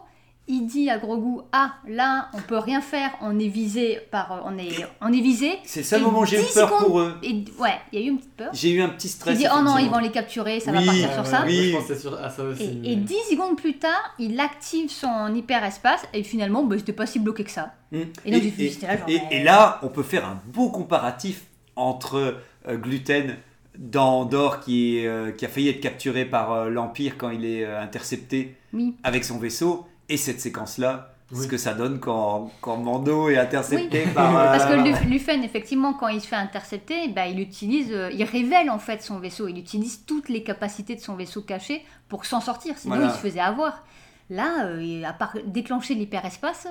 il 0.51 0.67
dit 0.67 0.91
à 0.91 0.99
Grogu, 0.99 1.41
ah 1.53 1.75
là, 1.89 2.29
on 2.35 2.41
peut 2.41 2.59
rien 2.59 2.81
faire, 2.81 3.11
on 3.23 3.39
est 3.39 3.49
visé 3.49 4.01
par, 4.11 4.33
euh, 4.33 4.41
on 4.45 4.59
est, 4.59 4.69
on 5.01 5.13
est 5.13 5.21
visé. 5.21 5.53
C'est 5.65 5.81
le 5.81 5.87
seul 5.87 6.01
Et 6.01 6.05
moment 6.05 6.21
où 6.21 6.27
j'ai 6.27 6.39
eu 6.39 6.43
10 6.43 6.53
peur 6.55 6.69
secondes- 6.69 6.87
pour 6.87 7.01
eux. 7.01 7.15
Et 7.23 7.45
ouais, 7.59 7.75
il 7.93 7.99
y 8.01 8.03
a 8.03 8.07
eu 8.07 8.11
une 8.11 8.19
petite 8.19 8.37
peur. 8.37 8.51
J'ai 8.53 8.71
eu 8.73 8.83
un 8.83 8.89
petit 8.89 9.07
Il 9.07 9.11
stress. 9.11 9.39
dit, 9.39 9.47
oh 9.57 9.63
non, 9.63 9.79
ils 9.79 9.89
vont 9.89 9.99
les 10.01 10.11
capturer, 10.11 10.61
ça 10.61 10.73
Oui, 10.73 10.79
va 10.79 10.85
partir 10.85 11.13
sur 11.15 11.27
ça. 11.27 11.43
Oui. 11.47 11.71
Je 11.71 11.77
pensais 11.77 11.99
sur, 11.99 12.15
à 12.23 12.29
ça 12.31 12.43
aussi. 12.43 12.65
Et, 12.65 12.75
mais- 12.83 12.93
et 12.93 12.97
10 12.97 13.15
secondes 13.31 13.57
plus 13.57 13.79
tard, 13.79 14.15
il 14.19 14.39
active 14.41 14.91
son 14.91 15.35
hyperespace 15.35 16.03
et 16.13 16.23
finalement, 16.23 16.65
bah, 16.65 16.77
c'était 16.79 16.93
pas 16.93 17.07
si 17.07 17.19
bloqué 17.21 17.45
que 17.45 17.51
ça. 17.51 17.73
Et 17.93 18.05
donc, 18.05 18.11
là, 18.27 18.39
genre, 18.41 19.09
et- 19.09 19.13
mais- 19.31 19.37
et 19.41 19.43
là, 19.45 19.79
on 19.83 19.89
peut 19.89 20.03
faire 20.03 20.27
un 20.27 20.41
beau 20.47 20.69
comparatif 20.71 21.43
entre 21.77 22.37
euh, 22.69 22.77
Gluten 22.77 23.37
dans 23.79 24.21
Andorre 24.21 24.61
qui, 24.61 24.99
est, 24.99 25.07
euh, 25.07 25.31
qui 25.31 25.45
a 25.47 25.49
failli 25.49 25.69
être 25.69 25.81
capturé 25.81 26.25
par 26.25 26.53
euh, 26.53 26.69
l'Empire 26.71 27.15
quand 27.17 27.31
il 27.31 27.45
est 27.47 27.65
euh, 27.65 27.81
intercepté 27.81 28.57
Oui. 28.73 28.95
avec 29.03 29.25
son 29.25 29.39
vaisseau 29.39 29.87
et 30.11 30.17
cette 30.19 30.41
séquence-là 30.41 31.13
ce 31.33 31.47
que 31.47 31.57
ça 31.59 31.75
donne 31.75 32.01
quand, 32.01 32.51
quand 32.61 32.77
Mando 32.77 33.29
est 33.29 33.39
intercepté 33.39 34.03
Oui. 34.05 34.13
par. 34.13 34.33
Parce 34.33 34.65
que 34.67 34.73
euh, 34.73 34.83
Lu- 34.83 35.11
Lufen, 35.11 35.45
effectivement, 35.45 35.93
quand 35.95 36.09
il 36.09 36.21
se 36.21 36.27
fait 36.27 36.35
intercepter, 36.35 37.07
bah, 37.07 37.29
il 37.29 37.39
utilise, 37.39 37.93
euh, 37.93 38.11
il 38.13 38.25
révèle 38.25 38.69
en 38.69 38.81
fait 38.81 39.01
son 39.01 39.21
vaisseau. 39.21 39.47
Il 39.47 39.57
utilise 39.57 40.05
toutes 40.05 40.29
les 40.29 40.43
capacités 40.43 40.97
de 40.97 41.01
son 41.01 41.15
vaisseau 41.15 41.43
caché 41.43 41.85
pour 42.09 42.25
s'en 42.27 42.41
sortir. 42.41 42.77
Sinon, 42.77 42.97
Voilà. 42.97 43.13
il 43.13 43.15
se 43.15 43.21
faisait 43.21 43.39
avoir. 43.39 43.85
Là, 44.29 44.65
euh, 44.67 45.05
à 45.05 45.13
part 45.13 45.35
déclencher 45.47 45.95
l'hyperespace, 45.95 46.67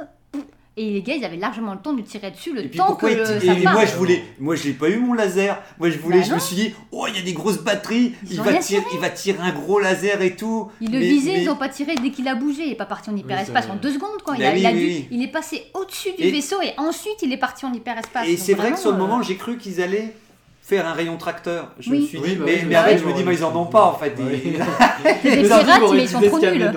et 0.82 0.90
les 0.92 1.02
gars, 1.02 1.16
ils 1.16 1.26
avaient 1.26 1.36
largement 1.38 1.74
le 1.74 1.80
temps 1.80 1.92
de 1.92 1.98
lui 1.98 2.04
tirer 2.04 2.32
dessus 2.32 2.54
le 2.54 2.64
Et 2.66 2.70
temps 2.70 2.96
que 2.96 3.06
le- 3.08 3.26
ça 3.26 3.34
et 3.54 3.62
moi 3.64 3.86
je 3.86 3.96
voulais 3.96 4.24
moi 4.40 4.56
je 4.56 4.64
l'ai 4.64 4.74
pas 4.74 4.90
eu 4.90 4.98
mon 4.98 5.14
laser 5.14 5.62
moi 5.78 5.90
je 5.90 5.98
voulais 5.98 6.20
Bah 6.20 6.26
je 6.30 6.34
me 6.36 6.40
suis 6.40 6.56
dit 6.56 6.74
oh 6.92 7.06
il 7.10 7.16
y 7.16 7.20
a 7.20 7.22
des 7.22 7.34
grosses 7.34 7.60
batteries 7.62 8.14
Ils 8.24 8.34
il 8.34 8.42
va 8.42 8.54
tirer 8.56 8.84
il 8.94 9.00
va 9.00 9.10
tirer 9.10 9.40
un 9.42 9.52
gros 9.52 9.80
laser 9.80 10.22
et 10.22 10.36
tout 10.36 10.70
Ils 10.80 10.92
le 10.92 11.00
visaient, 11.00 11.34
mais- 11.34 11.42
ils 11.42 11.46
n'ont 11.48 11.56
pas 11.58 11.70
tiré 11.70 11.96
dès 11.96 12.12
qu'il 12.12 12.28
a 12.28 12.36
bougé. 12.36 12.64
Il 12.66 12.72
est 12.72 12.76
pas 12.76 12.86
parti 12.86 13.10
en 13.10 13.16
hyperespace 13.18 13.68
en 13.70 13.76
deux 13.76 13.92
secondes. 13.92 14.10
Quand 14.24 14.34
il, 14.34 14.40
Bah 14.42 14.50
a, 14.50 14.54
oui, 14.54 14.60
il, 14.62 14.66
a 14.66 14.72
oui, 14.72 14.78
dû- 14.80 14.86
oui. 14.86 15.08
il 15.12 15.24
est 15.24 15.28
passé 15.32 15.64
au-dessus 15.74 16.10
du 16.18 16.24
Et- 16.24 16.32
vaisseau 16.32 16.62
et 16.62 16.72
ensuite 16.78 17.18
il 17.24 17.32
est 17.34 17.38
parti 17.38 17.66
en 17.66 17.74
hyperespace. 17.74 18.28
et 18.28 18.38
c'est 18.38 18.54
vrai 18.54 18.72
que 18.72 18.80
sur 18.80 18.92
le 18.92 18.98
moment 18.98 19.20
euh, 19.20 19.24
j'ai 19.24 19.36
cru 19.36 19.58
qu'ils 19.58 19.82
allaient 19.82 20.14
faire 20.62 20.88
un 20.88 20.94
rayon 20.94 21.18
tracteur 21.18 21.72
je 21.80 21.90
me 21.90 22.00
suis 22.00 22.20
Oui, 22.20 22.30
dit 22.30 22.36
bah 22.36 22.44
mais, 22.46 22.54
oui, 22.56 22.60
mais 22.68 22.74
bah 22.76 22.80
après 22.82 22.94
oui, 22.94 23.00
je 23.02 23.06
me 23.08 23.14
dis 23.14 23.24
mais 23.24 23.34
ils 23.36 23.44
en 23.44 23.56
ont 23.56 23.66
pas 23.66 23.86
en 23.86 23.94
fait 23.98 24.12
des 24.16 24.24
Les 24.24 24.60
articles 24.62 25.66
pirates, 25.66 25.82
mais 25.94 26.04
ils 26.04 26.10
sont 26.10 26.22
trop 26.22 26.40
nuls. 26.40 26.72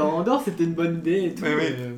c'était 0.44 0.64
une 0.64 0.72
bonne 0.72 0.96
idée 0.98 1.24
et 1.26 1.34
tout. 1.34 1.42
Oui, 1.44 1.50
oui. 1.54 1.62
mais, 1.78 1.84
euh, 1.84 1.92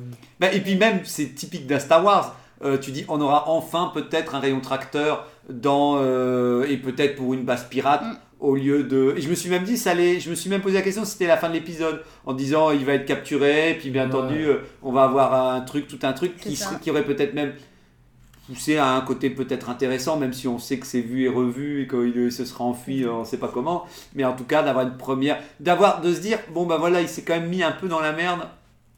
et 0.53 0.61
puis 0.61 0.75
même, 0.75 0.99
c'est 1.03 1.35
typique 1.35 1.67
d'un 1.67 1.79
Star 1.79 2.03
Wars. 2.03 2.35
Euh, 2.63 2.77
tu 2.77 2.91
dis, 2.91 3.03
on 3.09 3.19
aura 3.21 3.49
enfin 3.49 3.91
peut-être 3.93 4.33
un 4.35 4.39
rayon 4.39 4.61
tracteur 4.61 5.27
dans 5.49 5.97
euh, 5.99 6.65
et 6.69 6.77
peut-être 6.77 7.15
pour 7.15 7.33
une 7.33 7.43
base 7.43 7.65
pirate 7.69 8.01
Mm. 8.03 8.15
au 8.39 8.55
lieu 8.55 8.83
de. 8.83 9.13
Et 9.17 9.21
je 9.21 9.29
me 9.29 9.35
suis 9.35 9.49
même 9.49 9.63
dit, 9.63 9.77
ça 9.77 9.91
allait. 9.91 10.19
Je 10.19 10.29
me 10.29 10.35
suis 10.35 10.49
même 10.49 10.61
posé 10.61 10.75
la 10.75 10.81
question, 10.81 11.03
si 11.05 11.11
c'était 11.11 11.27
la 11.27 11.37
fin 11.37 11.49
de 11.49 11.53
l'épisode, 11.53 12.01
en 12.25 12.33
disant, 12.33 12.71
il 12.71 12.85
va 12.85 12.93
être 12.93 13.05
capturé, 13.05 13.75
puis 13.79 13.89
bien 13.89 14.03
Ouais. 14.09 14.15
entendu, 14.15 14.45
euh, 14.45 14.59
on 14.83 14.91
va 14.93 15.03
avoir 15.03 15.53
un 15.53 15.61
truc, 15.61 15.87
tout 15.87 15.99
un 16.03 16.13
truc 16.13 16.37
qui, 16.37 16.55
serait- 16.55 16.79
qui 16.81 16.89
aurait 16.91 17.03
peut-être 17.03 17.33
même 17.33 17.53
poussé 18.47 18.77
à 18.77 18.91
un 18.93 19.01
côté 19.01 19.29
peut-être 19.31 19.69
intéressant, 19.69 20.17
même 20.17 20.31
si 20.33 20.47
on 20.47 20.59
sait 20.59 20.77
que 20.77 20.85
c'est 20.85 21.01
vu 21.01 21.23
et 21.25 21.29
revu 21.29 21.83
et 21.83 21.87
qu'il 21.87 22.31
se 22.31 22.45
sera 22.45 22.63
enfui, 22.63 23.03
euh, 23.03 23.11
on 23.11 23.19
ne 23.21 23.25
sait 23.25 23.37
pas 23.39 23.49
comment. 23.53 23.85
Mais 24.13 24.23
en 24.23 24.33
tout 24.33 24.43
cas, 24.43 24.61
d'avoir 24.63 24.85
une 24.85 24.97
première, 24.97 25.39
d'avoir, 25.59 25.99
de 26.01 26.13
se 26.13 26.19
dire, 26.19 26.37
bon 26.53 26.65
bah 26.65 26.77
voilà, 26.77 27.01
il 27.01 27.07
s'est 27.09 27.23
quand 27.23 27.33
même 27.33 27.49
mis 27.49 27.63
un 27.63 27.71
peu 27.71 27.87
dans 27.87 27.99
la 27.99 28.11
merde 28.11 28.41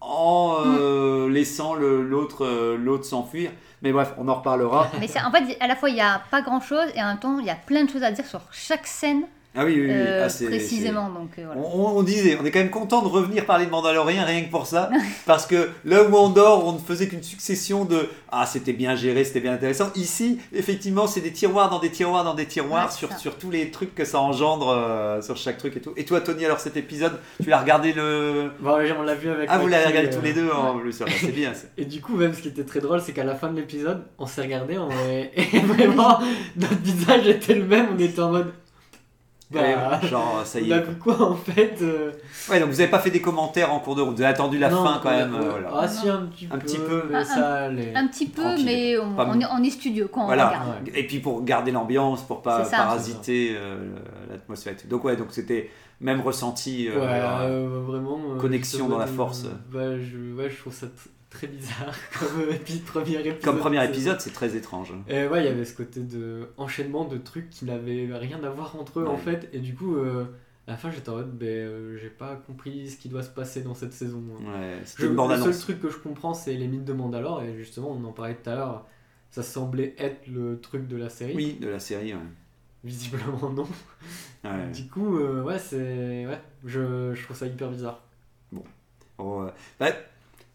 en 0.07 0.57
euh, 0.65 1.29
laissant 1.29 1.75
l'autre 1.75 2.45
euh, 2.45 2.77
l'autre 2.77 3.05
s'enfuir. 3.05 3.51
Mais 3.81 3.91
bref, 3.91 4.13
on 4.17 4.27
en 4.27 4.35
reparlera. 4.35 4.89
Mais 4.99 5.07
en 5.23 5.31
fait, 5.31 5.57
à 5.59 5.67
la 5.67 5.75
fois, 5.75 5.89
il 5.89 5.95
n'y 5.95 6.01
a 6.01 6.21
pas 6.31 6.41
grand-chose 6.41 6.87
et 6.95 7.01
en 7.01 7.07
même 7.07 7.19
temps, 7.19 7.37
il 7.39 7.45
y 7.45 7.51
a 7.51 7.55
plein 7.55 7.83
de 7.83 7.89
choses 7.89 8.03
à 8.03 8.11
dire 8.11 8.25
sur 8.25 8.41
chaque 8.51 8.87
scène 8.87 9.23
Ah 9.59 9.65
oui, 9.65 9.73
oui, 9.75 9.81
oui. 9.85 9.91
euh, 9.91 10.23
ah, 10.25 10.29
c'est- 10.29 10.45
précisément. 10.45 11.09
Donc, 11.09 11.31
euh, 11.39 11.43
voilà. 11.45 11.61
On, 11.61 12.03
disait, 12.03 12.37
on 12.39 12.45
est 12.45 12.51
quand 12.51 12.59
même 12.59 12.69
content 12.69 13.01
de 13.01 13.07
revenir 13.07 13.45
parler 13.45 13.65
de 13.65 13.71
Mandalorian 13.71 14.23
rien 14.25 14.43
que 14.43 14.51
pour 14.51 14.67
ça, 14.67 14.89
parce 15.25 15.45
que 15.47 15.69
là 15.83 16.03
où 16.03 16.15
on 16.15 16.29
dort, 16.29 16.65
on 16.67 16.73
ne 16.73 16.77
faisait 16.79 17.07
qu'une 17.07 17.23
succession 17.23 17.83
de 17.85 18.07
ah 18.31 18.45
c'était 18.45 18.73
bien 18.73 18.95
géré, 18.95 19.23
c'était 19.23 19.39
bien 19.39 19.53
intéressant. 19.53 19.89
Ici, 19.95 20.39
effectivement, 20.53 21.07
c'est 21.07 21.21
des 21.21 21.31
tiroirs 21.31 21.69
dans 21.69 21.79
des 21.79 21.89
tiroirs 21.89 22.23
dans 22.23 22.35
des 22.35 22.45
tiroirs 22.45 22.85
Ouais, 22.87 22.91
sur, 22.91 23.09
ça. 23.09 23.17
sur 23.17 23.37
tous 23.37 23.49
les 23.49 23.71
trucs 23.71 23.95
que 23.95 24.05
ça 24.05 24.19
engendre 24.19 24.69
euh, 24.69 25.21
sur 25.21 25.35
chaque 25.37 25.57
truc 25.57 25.75
et 25.77 25.81
tout. 25.81 25.93
Et 25.97 26.05
toi, 26.05 26.21
Tony, 26.21 26.45
alors 26.45 26.59
cet 26.59 26.77
épisode, 26.77 27.17
tu 27.41 27.49
l'as 27.49 27.59
regardé 27.59 27.93
le 27.93 28.51
Bon, 28.59 28.75
ouais, 28.75 28.91
on 28.97 29.01
l'a 29.01 29.15
vu 29.15 29.29
avec. 29.29 29.47
ah 29.51 29.57
vous 29.57 29.67
l'avez 29.67 29.85
regardé 29.87 30.09
euh, 30.09 30.13
tous 30.15 30.21
les 30.23 30.33
deux 30.33 30.49
en 30.51 30.77
plus, 30.77 30.97
voilà, 30.99 31.13
c'est 31.19 31.31
bien. 31.31 31.53
ça. 31.53 31.67
Et 31.77 31.85
du 31.85 31.99
coup, 32.01 32.15
même 32.15 32.33
ce 32.33 32.41
qui 32.41 32.49
était 32.49 32.63
très 32.63 32.79
drôle, 32.79 33.01
c'est 33.01 33.13
qu'à 33.13 33.23
la 33.23 33.33
fin 33.35 33.49
de 33.49 33.55
l'épisode, 33.57 34.03
on 34.19 34.27
s'est 34.27 34.41
regardé 34.41 34.77
on 34.77 34.89
est- 35.09 35.31
et 35.53 35.59
vraiment, 35.59 36.19
notre 36.57 36.79
visage 36.83 37.27
était 37.27 37.55
le 37.55 37.65
même, 37.65 37.87
on 37.95 37.99
était 37.99 38.19
en 38.21 38.31
mode. 38.31 38.51
Bah, 39.49 40.01
genre 40.01 40.41
ça 40.45 40.59
y 40.59 40.71
est. 40.71 40.79
vu 40.81 40.95
quoi 40.97 41.21
en 41.21 41.35
fait 41.35 41.77
euh, 41.81 42.11
Ouais, 42.49 42.59
donc 42.59 42.67
vous 42.69 42.81
avez 42.81 42.89
pas 42.89 42.99
fait 42.99 43.11
des 43.11 43.21
commentaires 43.21 43.71
en 43.71 43.79
cours 43.79 43.95
de 43.95 44.01
route, 44.01 44.15
vous 44.17 44.21
avez 44.21 44.31
attendu 44.33 44.57
la 44.59 44.69
non, 44.69 44.83
fin 44.83 44.99
quand 45.01 45.07
a- 45.09 45.15
même. 45.25 45.35
euh, 45.35 45.49
voilà. 45.51 45.69
Ah, 45.73 45.87
si, 45.87 46.09
un 46.09 46.23
petit 46.23 46.47
Un 46.51 46.57
peu. 46.57 46.65
petit 46.65 46.77
peu. 46.79 47.03
Mais 47.09 47.15
Un- 47.15 47.23
ça 47.23 47.53
allait. 47.63 47.95
Un 47.95 48.07
petit 48.07 48.27
peu, 48.27 48.41
Tranquille. 48.41 48.65
mais 48.65 48.97
on, 48.97 49.13
Pas 49.15 49.25
on 49.33 49.39
est, 49.39 49.45
on 49.49 49.63
est 49.63 49.69
studieux 49.69 50.09
quand 50.11 50.23
on 50.23 50.25
Voilà. 50.25 50.47
regarde. 50.49 50.67
Ouais. 50.85 50.99
Et 50.99 51.07
puis 51.07 51.19
pour 51.19 51.43
garder 51.45 51.71
l'ambiance, 51.71 52.23
pour 52.23 52.41
pas 52.41 52.65
ça. 52.65 52.75
parasiter 52.77 53.55
euh, 53.55 53.77
l'atmosphère. 54.29 54.73
et 54.73 54.75
tout. 54.75 54.87
Donc 54.89 55.05
ouais, 55.05 55.15
donc 55.15 55.27
c'était 55.29 55.69
même 56.01 56.19
ressenti. 56.19 56.89
euh, 56.89 56.95
Ouais, 56.99 57.05
euh, 57.07 57.67
euh, 57.67 57.79
vraiment. 57.87 58.19
euh, 58.35 58.37
connexion 58.39 58.89
dans 58.89 58.97
la 58.97 59.07
force. 59.07 59.45
euh, 59.45 59.95
Ouais, 59.97 60.03
je, 60.03 60.33
ouais, 60.41 60.49
je 60.49 60.57
trouve 60.59 60.73
ça 60.73 60.87
très 61.29 61.47
bizarre 61.47 61.93
comme 62.19 62.41
épi- 62.51 62.81
premier 62.83 63.15
épisode. 63.19 63.41
comme 63.41 63.59
premier 63.59 63.79
de 63.79 63.85
épisode, 63.91 64.19
c'est 64.21 64.31
très 64.33 64.55
étrange. 64.55 64.93
Et 65.07 65.27
ouais, 65.27 65.43
il 65.43 65.45
y 65.45 65.49
avait 65.49 65.65
ce 65.65 65.75
côté 65.75 65.99
de 66.01 66.49
enchaînement 66.57 67.05
de 67.05 67.17
trucs 67.17 67.49
qui 67.49 67.65
n'avaient 67.65 68.07
rien 68.13 68.43
à 68.43 68.49
voir 68.49 68.75
entre 68.79 68.99
eux 68.99 69.03
Ouais. 69.03 69.09
en 69.09 69.17
fait. 69.17 69.49
Et 69.53 69.59
du 69.59 69.75
coup, 69.75 69.95
euh, 69.97 70.25
à 70.67 70.71
la 70.71 70.77
fin, 70.77 70.89
j'étais 70.91 71.09
en 71.09 71.15
mode, 71.15 71.37
ben, 71.37 71.47
euh, 71.47 71.97
j'ai 71.97 72.09
pas 72.09 72.35
compris 72.35 72.89
ce 72.89 72.97
qui 72.97 73.09
doit 73.09 73.23
se 73.23 73.29
passer 73.29 73.61
dans 73.61 73.73
cette 73.73 73.93
saison. 73.93 74.21
Ouais, 74.41 74.79
c'était 74.85 75.03
Je- 75.03 75.07
une 75.09 75.15
le 75.29 75.37
seul 75.37 75.57
truc 75.57 75.81
que 75.81 75.89
je 75.89 75.97
comprends, 75.97 76.33
c'est 76.33 76.53
les 76.55 76.67
mythes 76.67 76.85
de 76.85 76.93
Mandalore. 76.93 77.41
Et 77.43 77.55
justement, 77.57 77.91
on 77.91 78.03
en 78.05 78.11
parlait 78.13 78.35
tout 78.35 78.49
à 78.49 78.55
l'heure. 78.55 78.85
Ça 79.29 79.43
semblait 79.43 79.93
être 79.97 80.27
le 80.27 80.59
truc 80.61 80.87
de 80.87 80.95
la 80.97 81.09
série. 81.09 81.35
Oui, 81.35 81.57
de 81.61 81.67
la 81.67 81.79
série. 81.79 82.13
Ouais. 82.13 82.19
Visiblement 82.83 83.49
non. 83.49 83.67
Ouais. 84.43 84.71
Du 84.73 84.87
coup, 84.87 85.17
euh, 85.17 85.43
ouais, 85.43 85.59
c'est. 85.59 86.25
Ouais, 86.25 86.39
je, 86.65 87.13
je 87.13 87.23
trouve 87.23 87.35
ça 87.35 87.45
hyper 87.47 87.69
bizarre. 87.69 88.01
Bon, 88.51 89.43
euh, 89.43 89.49
bah, 89.79 89.87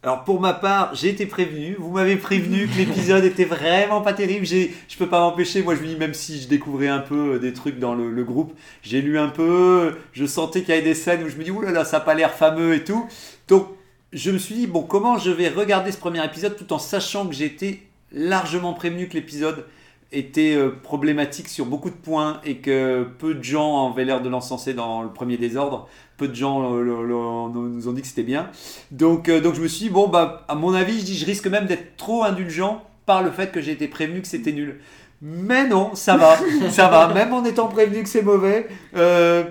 alors 0.04 0.24
pour 0.24 0.40
ma 0.40 0.52
part, 0.52 0.94
j'ai 0.96 1.10
été 1.10 1.26
prévenu. 1.26 1.76
Vous 1.78 1.92
m'avez 1.92 2.16
prévenu 2.16 2.66
que 2.66 2.76
l'épisode 2.76 3.24
était 3.24 3.44
vraiment 3.44 4.00
pas 4.00 4.12
terrible. 4.12 4.44
J'ai, 4.44 4.74
je 4.88 4.96
peux 4.96 5.08
pas 5.08 5.20
m'empêcher. 5.20 5.62
Moi, 5.62 5.76
je 5.76 5.80
me 5.80 5.86
dis 5.86 5.96
même 5.96 6.12
si 6.12 6.40
je 6.40 6.48
découvrais 6.48 6.88
un 6.88 6.98
peu 6.98 7.34
euh, 7.34 7.38
des 7.38 7.52
trucs 7.52 7.78
dans 7.78 7.94
le, 7.94 8.24
groupe, 8.24 8.52
j'ai 8.82 9.00
lu 9.00 9.16
un 9.16 9.28
peu. 9.28 9.96
Je 10.12 10.26
sentais 10.26 10.62
qu'il 10.62 10.70
y 10.70 10.72
avait 10.78 10.82
des 10.82 10.96
scènes 10.96 11.22
où 11.22 11.28
je 11.28 11.36
me 11.36 11.44
dis 11.44 11.52
là, 11.72 11.84
ça 11.84 11.98
a 11.98 12.00
pas 12.00 12.14
l'air 12.14 12.32
fameux 12.32 12.74
et 12.74 12.82
tout. 12.82 13.06
Donc 13.46 13.68
je 14.12 14.32
me 14.32 14.38
suis 14.38 14.56
dit 14.56 14.66
bon, 14.66 14.82
comment 14.82 15.18
je 15.18 15.30
vais 15.30 15.48
regarder 15.48 15.92
ce 15.92 15.98
premier 15.98 16.24
épisode 16.24 16.56
tout 16.56 16.72
en 16.72 16.78
sachant 16.78 17.28
que 17.28 17.40
été 17.40 17.86
largement 18.10 18.72
prévenu 18.74 19.08
que 19.08 19.14
l'épisode 19.14 19.64
était 20.10 20.54
euh, 20.54 20.70
problématique 20.82 21.48
sur 21.48 21.64
beaucoup 21.64 21.90
de 21.90 21.94
points 21.94 22.40
et 22.44 22.56
que 22.56 23.06
peu 23.18 23.34
de 23.34 23.42
gens 23.42 23.90
avaient 23.90 24.04
l'air 24.04 24.20
de 24.20 24.28
l'encenser 24.28 24.74
dans 24.74 25.02
le 25.02 25.08
premier 25.08 25.38
désordre. 25.38 25.88
Peu 26.22 26.28
de 26.28 26.36
gens 26.36 26.76
euh, 26.76 26.84
nous 26.84 27.88
ont 27.88 27.92
dit 27.92 28.00
que 28.00 28.06
c'était 28.06 28.22
bien. 28.22 28.48
Donc, 28.92 29.28
euh, 29.28 29.40
donc 29.40 29.56
je 29.56 29.60
me 29.60 29.66
suis 29.66 29.86
dit, 29.86 29.90
bon, 29.90 30.06
bah, 30.06 30.44
à 30.46 30.54
mon 30.54 30.72
avis, 30.72 31.00
je 31.00 31.04
dis, 31.04 31.18
je 31.18 31.26
risque 31.26 31.48
même 31.48 31.66
d'être 31.66 31.96
trop 31.96 32.22
indulgent 32.22 32.88
par 33.06 33.24
le 33.24 33.32
fait 33.32 33.50
que 33.50 33.60
j'ai 33.60 33.72
été 33.72 33.88
prévenu 33.88 34.22
que 34.22 34.28
c'était 34.28 34.52
nul. 34.52 34.78
Mais 35.20 35.66
non, 35.66 35.96
ça 35.96 36.16
va, 36.16 36.38
ça 36.70 36.86
va. 36.86 37.12
Même 37.12 37.32
en 37.32 37.44
étant 37.44 37.66
prévenu 37.66 38.04
que 38.04 38.08
c'est 38.08 38.22
mauvais, 38.22 38.68
euh, 38.94 39.42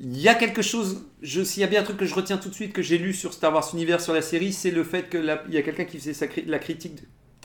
il 0.00 0.18
y 0.18 0.30
a 0.30 0.34
quelque 0.34 0.62
chose. 0.62 1.04
Je, 1.20 1.44
s'il 1.44 1.60
y 1.60 1.64
a 1.64 1.66
bien 1.66 1.82
un 1.82 1.84
truc 1.84 1.98
que 1.98 2.06
je 2.06 2.14
retiens 2.14 2.38
tout 2.38 2.48
de 2.48 2.54
suite 2.54 2.72
que 2.72 2.80
j'ai 2.80 2.96
lu 2.96 3.12
sur 3.12 3.34
Star 3.34 3.52
Wars 3.52 3.68
Univers 3.74 4.00
sur 4.00 4.14
la 4.14 4.22
série, 4.22 4.54
c'est 4.54 4.70
le 4.70 4.82
fait 4.82 5.10
que 5.10 5.18
il 5.48 5.54
y 5.54 5.58
a 5.58 5.62
quelqu'un 5.62 5.84
qui 5.84 5.98
faisait 5.98 6.14
sa 6.14 6.24
la 6.46 6.58
critique 6.58 7.02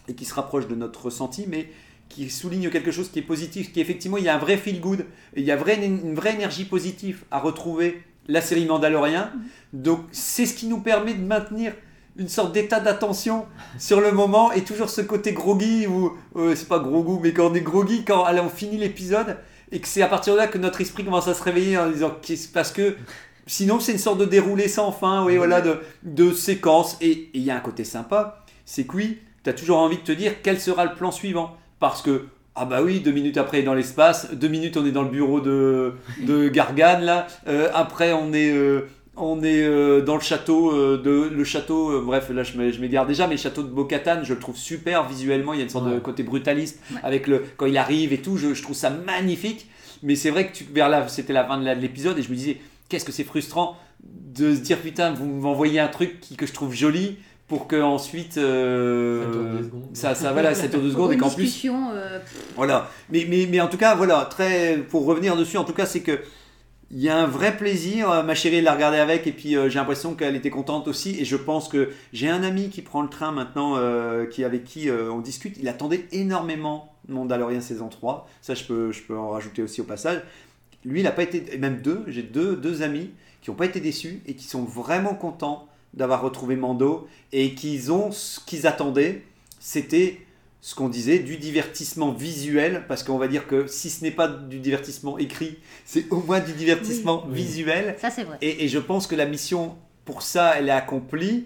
et 0.07 0.15
qui 0.15 0.23
se 0.23 0.33
rapproche 0.33 0.69
de 0.69 0.75
notre 0.75 1.03
ressenti, 1.03 1.47
mais 1.49 1.67
qui 2.07 2.29
souligne 2.29 2.69
quelque 2.69 2.91
chose 2.91 3.09
qui 3.09 3.19
est 3.19 3.23
positif, 3.23 3.73
qui 3.73 3.81
effectivement 3.81 4.15
il 4.15 4.23
y 4.23 4.29
a 4.29 4.35
un 4.35 4.39
vrai 4.39 4.55
feel 4.55 4.79
good, 4.79 5.05
il 5.35 5.43
y 5.43 5.51
a 5.51 5.57
vrai, 5.57 5.85
une 5.85 6.15
vraie 6.15 6.33
énergie 6.33 6.63
positive 6.63 7.25
à 7.29 7.39
retrouver 7.39 8.01
la 8.27 8.41
série 8.41 8.65
Mandalorian. 8.65 9.29
Donc 9.73 10.01
c'est 10.11 10.45
ce 10.45 10.53
qui 10.53 10.67
nous 10.67 10.79
permet 10.79 11.13
de 11.13 11.23
maintenir 11.23 11.73
une 12.17 12.27
sorte 12.27 12.51
d'état 12.51 12.79
d'attention 12.79 13.45
sur 13.79 14.01
le 14.01 14.11
moment 14.11 14.51
et 14.51 14.63
toujours 14.63 14.89
ce 14.89 15.01
côté 15.01 15.33
groggy 15.33 15.87
ou 15.87 16.17
euh, 16.35 16.55
c'est 16.55 16.67
pas 16.67 16.79
gros 16.79 17.03
goût 17.03 17.19
mais 17.23 17.31
quand 17.31 17.49
on 17.49 17.53
est 17.53 17.61
groggy 17.61 18.03
quand 18.03 18.25
allez, 18.25 18.41
on 18.41 18.49
finit 18.49 18.77
l'épisode 18.77 19.37
et 19.71 19.79
que 19.79 19.87
c'est 19.87 20.01
à 20.01 20.07
partir 20.07 20.33
de 20.33 20.37
là 20.39 20.47
que 20.47 20.57
notre 20.57 20.81
esprit 20.81 21.05
commence 21.05 21.29
à 21.29 21.33
se 21.33 21.41
réveiller 21.41 21.77
en 21.77 21.89
disant 21.89 22.11
parce 22.53 22.73
que 22.73 22.97
sinon 23.47 23.79
c'est 23.79 23.93
une 23.93 23.97
sorte 23.97 24.17
de 24.17 24.25
déroulé 24.25 24.67
sans 24.67 24.91
fin 24.91 25.23
oui 25.25 25.37
voilà 25.37 25.61
de, 25.61 25.79
de 26.03 26.33
séquence 26.33 26.97
et 26.99 27.29
il 27.33 27.43
y 27.43 27.49
a 27.49 27.55
un 27.55 27.61
côté 27.61 27.85
sympa 27.85 28.43
c'est 28.65 28.83
que 28.83 28.97
oui 28.97 29.19
tu 29.43 29.49
as 29.49 29.53
toujours 29.53 29.77
envie 29.77 29.97
de 29.97 30.03
te 30.03 30.11
dire 30.11 30.41
quel 30.43 30.59
sera 30.59 30.83
le 30.83 30.93
plan 30.95 31.11
suivant 31.11 31.55
parce 31.79 32.01
que 32.01 32.25
ah 32.55 32.65
bah 32.65 32.81
oui, 32.83 32.99
deux 32.99 33.11
minutes 33.11 33.37
après, 33.37 33.57
il 33.59 33.61
est 33.61 33.65
dans 33.65 33.73
l'espace. 33.73 34.33
Deux 34.33 34.47
minutes, 34.49 34.75
on 34.77 34.85
est 34.85 34.91
dans 34.91 35.03
le 35.03 35.09
bureau 35.09 35.39
de, 35.39 35.93
de 36.25 36.49
Gargane, 36.49 37.03
là. 37.03 37.27
Euh, 37.47 37.69
après, 37.73 38.11
on 38.11 38.33
est, 38.33 38.51
euh, 38.51 38.87
on 39.15 39.41
est 39.41 39.63
euh, 39.63 40.01
dans 40.01 40.15
le 40.15 40.21
château. 40.21 40.71
euh, 40.73 41.01
de, 41.01 41.33
le 41.33 41.43
château, 41.45 41.91
euh, 41.91 42.01
bref, 42.05 42.29
là, 42.29 42.43
je 42.43 42.57
m'é- 42.57 42.73
je 42.73 42.81
m'égare 42.81 43.05
déjà, 43.07 43.25
mais 43.27 43.35
le 43.35 43.39
château 43.39 43.63
de 43.63 43.69
Bo-Katan, 43.69 44.23
je 44.23 44.33
le 44.33 44.39
trouve 44.39 44.57
super 44.57 45.07
visuellement. 45.07 45.53
Il 45.53 45.57
y 45.57 45.61
a 45.61 45.63
une 45.63 45.69
sorte 45.69 45.89
de 45.89 45.97
côté 45.99 46.23
brutaliste 46.23 46.81
avec 47.03 47.27
le, 47.27 47.45
quand 47.55 47.67
il 47.67 47.77
arrive 47.77 48.11
et 48.11 48.17
tout. 48.21 48.35
Je, 48.37 48.53
je 48.53 48.61
trouve 48.61 48.75
ça 48.75 48.89
magnifique. 48.89 49.67
Mais 50.03 50.15
c'est 50.15 50.29
vrai 50.31 50.47
que 50.47 50.53
tu, 50.57 50.65
vers 50.73 50.89
là, 50.89 51.07
c'était 51.07 51.33
la 51.33 51.45
fin 51.45 51.57
de 51.57 51.69
l'épisode 51.79 52.17
et 52.19 52.21
je 52.23 52.29
me 52.31 52.35
disais, 52.35 52.57
qu'est-ce 52.89 53.05
que 53.05 53.11
c'est 53.11 53.23
frustrant 53.23 53.77
de 54.03 54.55
se 54.55 54.59
dire, 54.61 54.77
putain, 54.79 55.11
vous 55.13 55.25
m'envoyez 55.25 55.79
un 55.79 55.87
truc 55.87 56.19
qui, 56.19 56.35
que 56.35 56.47
je 56.47 56.53
trouve 56.53 56.73
joli 56.73 57.17
pour 57.51 57.67
que 57.67 57.81
ensuite 57.81 58.37
euh, 58.37 59.61
Ça 59.93 60.15
ça, 60.15 60.31
voilà 60.31 60.55
ça 60.55 60.69
dure 60.69 60.79
deux 60.79 60.93
Pour 60.93 60.93
secondes 60.93 61.11
et 61.11 61.15
une 61.15 61.19
qu'en 61.19 61.29
plus 61.29 61.43
discussion, 61.43 61.89
euh, 61.91 62.17
voilà. 62.55 62.89
Mais, 63.09 63.27
mais, 63.27 63.45
mais 63.45 63.59
en 63.59 63.67
tout 63.67 63.75
cas, 63.75 63.93
voilà, 63.93 64.23
très, 64.23 64.77
pour 64.77 65.05
revenir 65.05 65.35
dessus, 65.35 65.57
en 65.57 65.65
tout 65.65 65.73
cas, 65.73 65.85
c'est 65.85 65.99
que 65.99 66.21
il 66.91 67.01
y 67.01 67.09
a 67.09 67.17
un 67.17 67.27
vrai 67.27 67.57
plaisir. 67.57 68.09
Euh, 68.09 68.23
Ma 68.23 68.35
chérie 68.35 68.61
l'a 68.61 68.73
regardé 68.73 68.99
avec 68.99 69.27
et 69.27 69.33
puis 69.33 69.57
euh, 69.57 69.67
j'ai 69.67 69.79
l'impression 69.79 70.15
qu'elle 70.15 70.37
était 70.37 70.49
contente 70.49 70.87
aussi. 70.87 71.19
Et 71.19 71.25
je 71.25 71.35
pense 71.35 71.67
que 71.67 71.89
j'ai 72.13 72.29
un 72.29 72.41
ami 72.41 72.69
qui 72.69 72.81
prend 72.81 73.01
le 73.01 73.09
train 73.09 73.33
maintenant, 73.33 73.75
euh, 73.75 74.25
qui, 74.25 74.45
avec 74.45 74.63
qui 74.63 74.89
euh, 74.89 75.11
on 75.11 75.19
discute. 75.19 75.57
Il 75.59 75.67
attendait 75.67 76.07
énormément 76.13 76.95
Mandalorian 77.09 77.59
saison 77.59 77.89
3. 77.89 78.29
Ça, 78.41 78.53
je 78.53 78.63
peux, 78.63 78.93
je 78.93 79.01
peux 79.01 79.17
en 79.17 79.31
rajouter 79.31 79.61
aussi 79.61 79.81
au 79.81 79.85
passage. 79.85 80.21
Lui, 80.85 81.01
il 81.01 81.03
n'a 81.03 81.11
pas 81.11 81.23
été, 81.23 81.53
et 81.53 81.57
même 81.57 81.81
deux, 81.81 82.05
j'ai 82.07 82.23
deux, 82.23 82.55
deux 82.55 82.81
amis 82.81 83.09
qui 83.41 83.49
n'ont 83.49 83.57
pas 83.57 83.65
été 83.65 83.81
déçus 83.81 84.21
et 84.25 84.35
qui 84.35 84.45
sont 84.45 84.63
vraiment 84.63 85.15
contents 85.15 85.67
d'avoir 85.93 86.21
retrouvé 86.21 86.55
Mando 86.55 87.07
et 87.31 87.53
qu'ils 87.53 87.91
ont 87.91 88.11
ce 88.11 88.39
qu'ils 88.39 88.67
attendaient, 88.67 89.23
c'était 89.59 90.21
ce 90.61 90.75
qu'on 90.75 90.89
disait, 90.89 91.17
du 91.19 91.37
divertissement 91.37 92.11
visuel, 92.11 92.85
parce 92.87 93.01
qu'on 93.03 93.17
va 93.17 93.27
dire 93.27 93.47
que 93.47 93.65
si 93.65 93.89
ce 93.89 94.03
n'est 94.03 94.11
pas 94.11 94.27
du 94.27 94.59
divertissement 94.59 95.17
écrit, 95.17 95.57
c'est 95.85 96.05
au 96.11 96.17
moins 96.21 96.39
du 96.39 96.53
divertissement 96.53 97.23
Oui. 97.27 97.33
visuel. 97.33 97.95
Ça, 97.99 98.11
c'est 98.11 98.23
vrai. 98.23 98.37
Et, 98.41 98.63
et 98.63 98.67
je 98.67 98.77
pense 98.77 99.07
que 99.07 99.15
la 99.15 99.25
mission, 99.25 99.75
pour 100.05 100.21
ça, 100.21 100.53
elle 100.57 100.67
est 100.69 100.71
accomplie, 100.71 101.45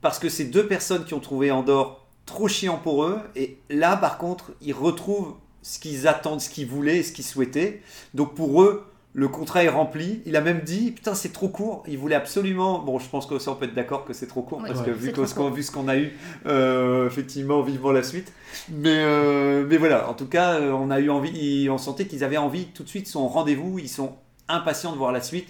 parce 0.00 0.18
que 0.18 0.30
c'est 0.30 0.44
deux 0.44 0.66
personnes 0.66 1.04
qui 1.04 1.12
ont 1.12 1.20
trouvé 1.20 1.50
Andorre 1.50 2.06
trop 2.24 2.48
chiant 2.48 2.78
pour 2.78 3.04
eux, 3.04 3.20
et 3.36 3.58
là, 3.68 3.98
par 3.98 4.16
contre, 4.16 4.52
ils 4.62 4.72
retrouvent 4.72 5.34
ce 5.60 5.78
qu'ils 5.78 6.08
attendent, 6.08 6.40
ce 6.40 6.48
qu'ils 6.48 6.66
voulaient, 6.66 7.02
ce 7.02 7.12
qu'ils 7.12 7.24
souhaitaient. 7.24 7.82
Donc 8.14 8.34
pour 8.34 8.62
eux, 8.62 8.86
le 9.16 9.28
contrat 9.28 9.62
est 9.62 9.68
rempli. 9.68 10.20
Il 10.26 10.34
a 10.36 10.40
même 10.40 10.60
dit, 10.62 10.90
putain, 10.90 11.14
c'est 11.14 11.32
trop 11.32 11.48
court. 11.48 11.84
Il 11.86 11.96
voulait 11.98 12.16
absolument. 12.16 12.80
Bon, 12.80 12.98
je 12.98 13.08
pense 13.08 13.26
que 13.26 13.38
ça, 13.38 13.52
on 13.52 13.54
peut 13.54 13.66
être 13.66 13.74
d'accord 13.74 14.04
que 14.04 14.12
c'est 14.12 14.26
trop 14.26 14.42
court, 14.42 14.58
Oui, 14.60 14.64
parce 14.66 14.80
Ouais. 14.80 14.86
que 14.86 14.90
vu, 14.90 15.12
vu 15.54 15.62
ce 15.62 15.70
qu'on 15.70 15.86
a 15.88 15.96
eu, 15.96 16.12
euh, 16.46 17.06
effectivement, 17.06 17.62
vivement 17.62 17.92
la 17.92 18.02
suite. 18.02 18.32
Mais, 18.70 18.90
euh, 19.04 19.64
mais 19.68 19.76
voilà, 19.76 20.08
en 20.10 20.14
tout 20.14 20.26
cas, 20.26 20.54
euh, 20.54 20.72
on 20.72 20.90
a 20.90 20.98
eu 21.00 21.10
envie, 21.10 21.68
on 21.70 21.78
sentait 21.78 22.06
qu'ils 22.06 22.24
avaient 22.24 22.36
envie 22.36 22.66
tout 22.66 22.82
de 22.82 22.88
suite, 22.88 23.10
au 23.14 23.26
rendez-vous, 23.28 23.78
ils 23.78 23.88
sont 23.88 24.12
impatients 24.48 24.92
de 24.92 24.96
voir 24.98 25.12
la 25.12 25.22
suite. 25.22 25.48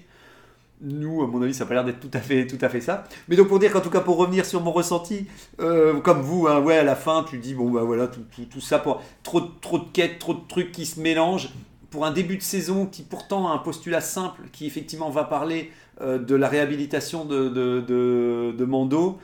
Nous, 0.82 1.22
à 1.22 1.26
mon 1.26 1.40
avis, 1.40 1.54
ça 1.54 1.64
n'a 1.64 1.68
pas 1.68 1.74
l'air 1.74 1.84
d'être 1.84 2.00
tout 2.00 2.10
à 2.12 2.20
fait, 2.20 2.46
tout 2.46 2.58
à 2.60 2.68
fait 2.68 2.82
ça. 2.82 3.04
Mais 3.28 3.36
donc 3.36 3.48
pour 3.48 3.58
dire 3.58 3.72
qu'en 3.72 3.80
tout 3.80 3.88
cas, 3.90 4.00
pour 4.00 4.18
revenir 4.18 4.44
sur 4.44 4.60
mon 4.60 4.72
ressenti, 4.72 5.26
euh, 5.60 6.00
comme 6.00 6.20
vous, 6.20 6.46
hein, 6.48 6.60
ouais, 6.60 6.76
à 6.76 6.82
la 6.82 6.96
fin, 6.96 7.24
tu 7.26 7.38
dis 7.38 7.54
bon 7.54 7.70
bah 7.70 7.82
voilà, 7.84 8.08
tout, 8.08 8.20
tout, 8.34 8.44
tout 8.44 8.60
ça 8.60 8.78
pour 8.78 9.00
trop, 9.22 9.40
trop 9.40 9.78
de 9.78 9.84
quêtes, 9.92 10.18
trop 10.18 10.34
de 10.34 10.40
trucs 10.46 10.72
qui 10.72 10.84
se 10.84 11.00
mélangent 11.00 11.50
pour 11.95 12.05
un 12.05 12.11
début 12.11 12.36
de 12.36 12.42
saison 12.42 12.86
qui 12.86 13.05
pourtant 13.05 13.49
a 13.49 13.55
un 13.55 13.59
postulat 13.59 14.01
simple, 14.01 14.42
qui 14.51 14.66
effectivement 14.66 15.11
va 15.11 15.22
parler 15.22 15.70
euh, 16.01 16.18
de 16.18 16.34
la 16.34 16.49
réhabilitation 16.49 17.24
de, 17.24 18.64
Mando. 18.64 19.20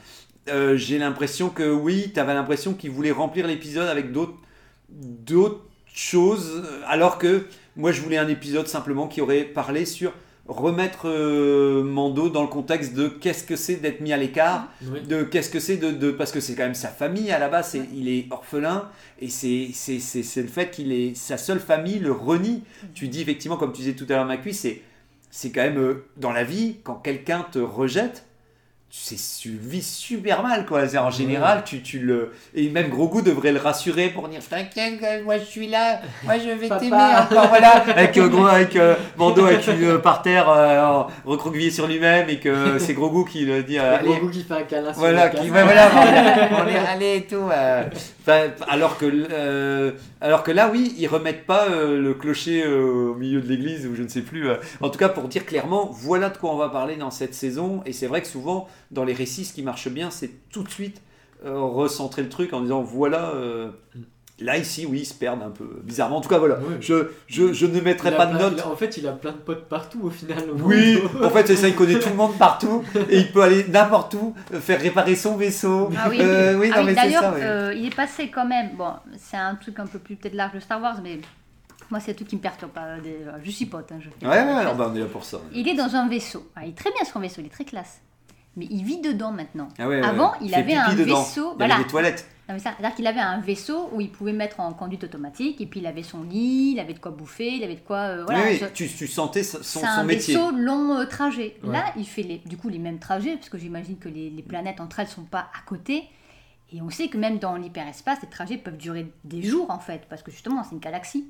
euh, 0.49 0.77
J'ai 0.77 0.99
l'impression 0.99 1.49
que 1.49 1.69
oui, 1.69 2.13
tu 2.15 2.21
avais 2.21 2.33
l'impression 2.33 2.75
qu'il 2.75 2.93
voulait 2.93 3.11
remplir 3.11 3.49
l'épisode 3.49 3.89
avec 3.89 4.13
d'autres 4.13 5.61
choses, 5.93 6.63
alors 6.87 7.19
que 7.19 7.45
moi 7.75 7.91
je 7.91 8.03
voulais 8.03 8.19
un 8.19 8.29
épisode 8.29 8.69
simplement 8.69 9.09
qui 9.09 9.21
aurait 9.21 9.43
parlé 9.43 9.85
sur 9.85 10.13
remettre 10.51 11.09
euh, 11.09 11.83
Mando 11.85 12.29
dans 12.29 12.43
le 12.43 12.49
contexte 12.49 12.95
de 12.95 13.09
qu'est-ce 13.09 13.45
que 13.45 13.55
c'est 13.57 13.77
d'être 13.77 14.01
mis 14.01 14.13
à 14.13 14.17
l'écart, 14.17 14.69
Oui. 14.91 15.01
de 15.03 15.23
qu'est-ce 15.23 15.49
que 15.49 15.61
c'est 15.61 15.77
de, 15.77 15.91
de- 15.93 16.11
parce 16.11 16.33
que 16.33 16.41
c'est 16.41 16.55
quand 16.55 16.65
même 16.65 16.75
sa 16.75 16.89
famille 16.89 17.31
à 17.31 17.39
la 17.39 17.49
base 17.49 17.77
il 17.95 18.09
est 18.09 18.27
orphelin 18.31 18.89
et 19.21 19.29
c'est 19.29 19.69
c'est 19.73 19.99
c'est 20.01 20.23
c'est 20.25 20.43
le 20.43 20.49
fait 20.49 20.71
qu'il 20.71 20.93
est 20.93 21.15
sa 21.17 21.37
seule 21.39 21.61
famille 21.61 21.99
le 22.01 22.13
renie 22.13 22.65
tu 22.95 23.07
dis 23.09 23.21
effectivement 23.23 23.57
comme 23.57 23.73
tu 23.73 23.83
disais 23.83 23.95
tout 23.95 24.07
à 24.09 24.15
l'heure 24.15 24.27
Macui 24.27 24.53
c'est 24.53 24.83
c'est 25.31 25.51
quand 25.53 25.63
même 25.63 25.79
euh, 25.79 26.05
dans 26.17 26.33
la 26.33 26.43
vie 26.43 26.77
quand 26.83 26.97
quelqu'un 26.97 27.47
te 27.53 27.61
rejette 27.61 28.25
tu, 28.91 28.99
sais, 28.99 29.17
tu 29.41 29.51
vis 29.51 29.87
super 29.87 30.43
mal 30.43 30.67
quoi 30.67 30.89
C'est 30.89 30.99
en 30.99 31.11
général 31.11 31.63
tu, 31.65 31.81
tu 31.81 32.01
le 32.01 32.33
et 32.55 32.69
même 32.71 32.89
Grogu 32.89 33.23
devrait 33.23 33.53
le 33.53 33.61
rassurer 33.61 34.09
pour 34.09 34.27
dire 34.29 34.41
t'inquiète 34.49 35.01
euh, 35.05 35.23
moi 35.23 35.39
je 35.39 35.45
suis 35.45 35.69
là 35.69 36.01
moi 36.25 36.35
je 36.39 36.49
vais 36.51 36.69
t'aimer 36.69 36.97
encore 36.97 37.49
voilà 37.49 37.71
avec 37.97 38.19
euh, 38.19 38.29
gros 38.29 38.47
avec 38.47 38.75
euh, 38.75 38.97
Mando 39.17 39.47
avec 39.47 39.65
une 39.69 39.85
euh, 39.85 39.99
par 39.99 40.23
terre 40.23 40.51
euh, 40.51 41.03
recroquevillé 41.25 41.71
sur 41.71 41.87
lui-même 41.87 42.29
et 42.31 42.41
que 42.41 42.79
c'est 42.81 42.95
Grogu 42.95 43.31
qui 43.31 43.45
le 43.45 43.63
dit 43.63 43.79
euh, 43.79 43.99
gros 43.99 44.17
goût 44.17 44.31
qui 44.31 44.43
fait 44.43 44.55
un 44.55 44.63
câlin 44.63 44.93
sur 44.93 45.01
voilà, 45.01 45.29
qui, 45.29 45.51
ouais, 45.51 45.63
voilà, 45.63 45.89
on 46.65 46.67
est 46.67 46.77
allé 46.77 47.17
et 47.19 47.23
tout. 47.27 47.49
euh. 47.53 47.85
Alors, 48.69 48.97
que, 48.97 49.07
euh, 49.33 49.91
alors 50.21 50.45
que 50.45 50.53
là, 50.53 50.69
oui, 50.73 50.95
ils 50.99 51.09
remettent 51.09 51.47
pas 51.47 51.67
euh, 51.69 52.01
le 52.01 52.15
clocher 52.15 52.63
euh, 52.65 53.11
au 53.11 53.15
milieu 53.15 53.41
de 53.41 53.49
l'église 53.49 53.87
ou 53.89 53.97
je 53.97 54.03
ne 54.03 54.09
sais 54.09 54.21
plus. 54.21 54.49
euh. 54.49 54.55
En 54.81 54.89
tout 54.89 54.99
cas, 54.99 55.09
pour 55.09 55.25
dire 55.25 55.45
clairement, 55.45 55.89
voilà 55.93 56.29
de 56.29 56.37
quoi 56.37 56.53
on 56.53 56.57
va 56.57 56.69
parler 56.69 56.95
dans 56.97 57.11
cette 57.11 57.35
saison. 57.35 57.83
Et 57.87 57.93
c'est 57.93 58.07
vrai 58.07 58.21
que 58.23 58.29
souvent, 58.29 58.69
dans 58.91 59.05
les 59.05 59.13
récits, 59.15 59.45
ce 59.45 59.53
qui 59.53 59.63
marche 59.63 59.89
bien, 59.89 60.11
c'est 60.11 60.31
tout 60.51 60.63
de 60.63 60.71
suite 60.71 61.01
euh, 61.45 61.59
recentrer 61.61 62.23
le 62.23 62.29
truc 62.29 62.53
en 62.53 62.61
disant 62.61 62.83
voilà. 62.83 63.31
euh, 63.35 63.71
Là, 64.43 64.57
ici, 64.57 64.87
oui, 64.87 65.01
ils 65.01 65.05
se 65.05 65.13
perdent 65.13 65.43
un 65.43 65.51
peu. 65.51 65.69
Bizarrement. 65.85 66.17
En 66.17 66.21
tout 66.23 66.31
cas, 66.31 66.39
voilà. 66.39 66.59
Je, 66.81 67.11
je, 67.27 67.53
je 67.53 67.67
ne 67.67 67.79
mettrai 67.83 68.17
pas 68.17 68.25
de 68.25 68.35
plein- 68.39 68.49
notes. 68.49 68.61
a- 68.61 68.69
en 68.69 68.75
fait, 68.75 68.97
il 68.97 69.07
a 69.07 69.13
plein 69.13 69.33
de 69.33 69.37
potes 69.37 69.69
partout 69.69 70.01
au 70.05 70.09
final. 70.09 70.39
au 70.51 70.55
Oui, 70.63 70.97
monde. 71.15 71.25
en 71.27 71.29
fait, 71.29 71.47
c'est 71.47 71.57
ça, 71.57 71.69
il 71.69 71.75
connaît 71.77 71.99
tout 71.99 72.09
le 72.09 72.15
monde 72.15 72.39
partout 72.39 72.83
et 73.11 73.19
il 73.19 73.33
peut 73.33 73.43
aller 73.43 73.67
n'importe 73.69 74.15
où, 74.15 74.35
euh, 74.55 74.61
faire 74.61 74.81
réparer 74.81 75.15
son 75.15 75.37
vaisseau. 75.37 75.91
Ah 75.95 76.07
oui, 76.09 76.17
Euh, 76.23 76.57
oui, 76.59 76.71
Ah 76.75 76.83
oui, 76.83 76.95
d'ailleurs, 76.95 77.35
ouais. 77.35 77.43
euh, 77.43 77.75
il 77.75 77.85
est 77.85 77.95
passé 77.95 78.31
quand 78.31 78.47
même. 78.47 78.71
Bon, 78.79 78.95
c'est 79.19 79.37
un 79.37 79.57
truc 79.57 79.79
un 79.79 79.87
peu 79.87 79.99
plus 79.99 80.17
peut-être 80.17 80.33
large 80.35 80.55
de 80.55 80.61
Star 80.61 80.81
Wars, 80.81 81.01
mais 81.03 81.21
moi, 81.91 82.01
c'est 82.01 82.13
un 82.13 82.15
truc 82.15 82.29
qui 82.29 82.37
me 82.37 82.41
perturbe 82.41 82.71
pas. 82.71 82.99
des- 82.99 83.19
Je 83.45 83.51
suis 83.51 83.67
pote. 83.67 83.93
hein, 83.93 83.99
je 84.01 84.09
fais 84.09 84.27
Ouais, 84.27 84.37
pas 84.39 84.45
ouais, 84.47 84.53
alors 84.59 84.75
bah, 84.75 84.89
on 84.91 84.97
est 84.97 85.01
là 85.01 85.05
pour 85.05 85.23
ça. 85.25 85.39
Il 85.53 85.69
est 85.69 85.75
dans 85.75 85.95
un 85.95 86.09
vaisseau. 86.09 86.49
Ah, 86.57 86.61
il 86.65 86.71
est 86.71 86.79
très 86.79 86.91
bien 86.93 87.05
son 87.05 87.21
vaisseau, 87.21 87.43
il 87.43 87.47
est 87.47 87.51
très 87.51 87.67
classe. 87.67 88.01
Mais 88.61 88.69
il 88.71 88.85
vit 88.85 89.01
dedans 89.01 89.33
maintenant. 89.33 89.69
Ah 89.79 89.89
ouais, 89.89 90.01
ouais. 90.01 90.07
Avant, 90.07 90.33
il 90.41 90.55
avait 90.55 90.75
un 90.75 90.95
dedans. 90.95 91.23
vaisseau. 91.23 91.53
Il 91.55 91.59
Voilà. 91.59 91.75
avait 91.77 91.85
des 91.85 91.91
toilettes. 91.91 92.29
C'est-à-dire 92.49 92.95
qu'il 92.97 93.07
avait 93.07 93.21
un 93.21 93.39
vaisseau 93.39 93.89
où 93.93 94.01
il 94.01 94.11
pouvait 94.11 94.33
mettre 94.33 94.59
en 94.59 94.73
conduite 94.73 95.05
automatique, 95.05 95.61
et 95.61 95.67
puis 95.67 95.79
il 95.79 95.87
avait 95.87 96.03
son 96.03 96.25
lit, 96.25 96.73
il 96.75 96.81
avait 96.81 96.95
de 96.95 96.99
quoi 96.99 97.13
bouffer, 97.13 97.49
il 97.55 97.63
avait 97.63 97.77
de 97.77 97.81
quoi. 97.81 97.99
euh, 97.99 98.25
voilà, 98.25 98.41
oui, 98.45 98.59
oui, 98.61 98.69
tu, 98.75 98.89
tu 98.89 99.07
sentais 99.07 99.45
son, 99.45 99.63
son 99.63 99.85
un 99.85 100.03
métier. 100.03 100.35
vaisseau 100.35 100.51
long 100.51 100.99
euh, 100.99 101.05
trajet. 101.07 101.57
Là, 101.63 101.85
il 101.97 102.05
fait 102.05 102.23
les, 102.25 102.39
du 102.39 102.57
coup 102.57 102.69
les 102.69 102.81
mêmes 102.81 102.99
trajets, 102.99 103.37
parce 103.37 103.49
que 103.51 103.57
j'imagine 103.57 103.99
que 103.99 104.09
les, 104.09 104.31
les 104.31 104.43
planètes 104.43 104.81
entre 104.81 104.99
elles 104.99 105.07
sont 105.09 105.23
pas 105.23 105.47
à 105.57 105.63
côté. 105.65 106.05
Et 106.73 106.83
on 106.83 106.91
sait 106.91 107.07
que 107.09 107.19
même 107.19 107.39
dans 107.39 107.55
l'hyperespace, 107.57 108.19
les 108.23 108.29
trajets 108.29 108.57
peuvent 108.57 108.77
durer 108.77 109.13
des 109.23 109.43
jours 109.43 109.71
en 109.71 109.79
fait, 109.79 110.03
parce 110.11 110.23
que 110.25 110.33
justement 110.33 110.65
c'est 110.65 110.73
une 110.75 110.81
galaxie. 110.81 111.27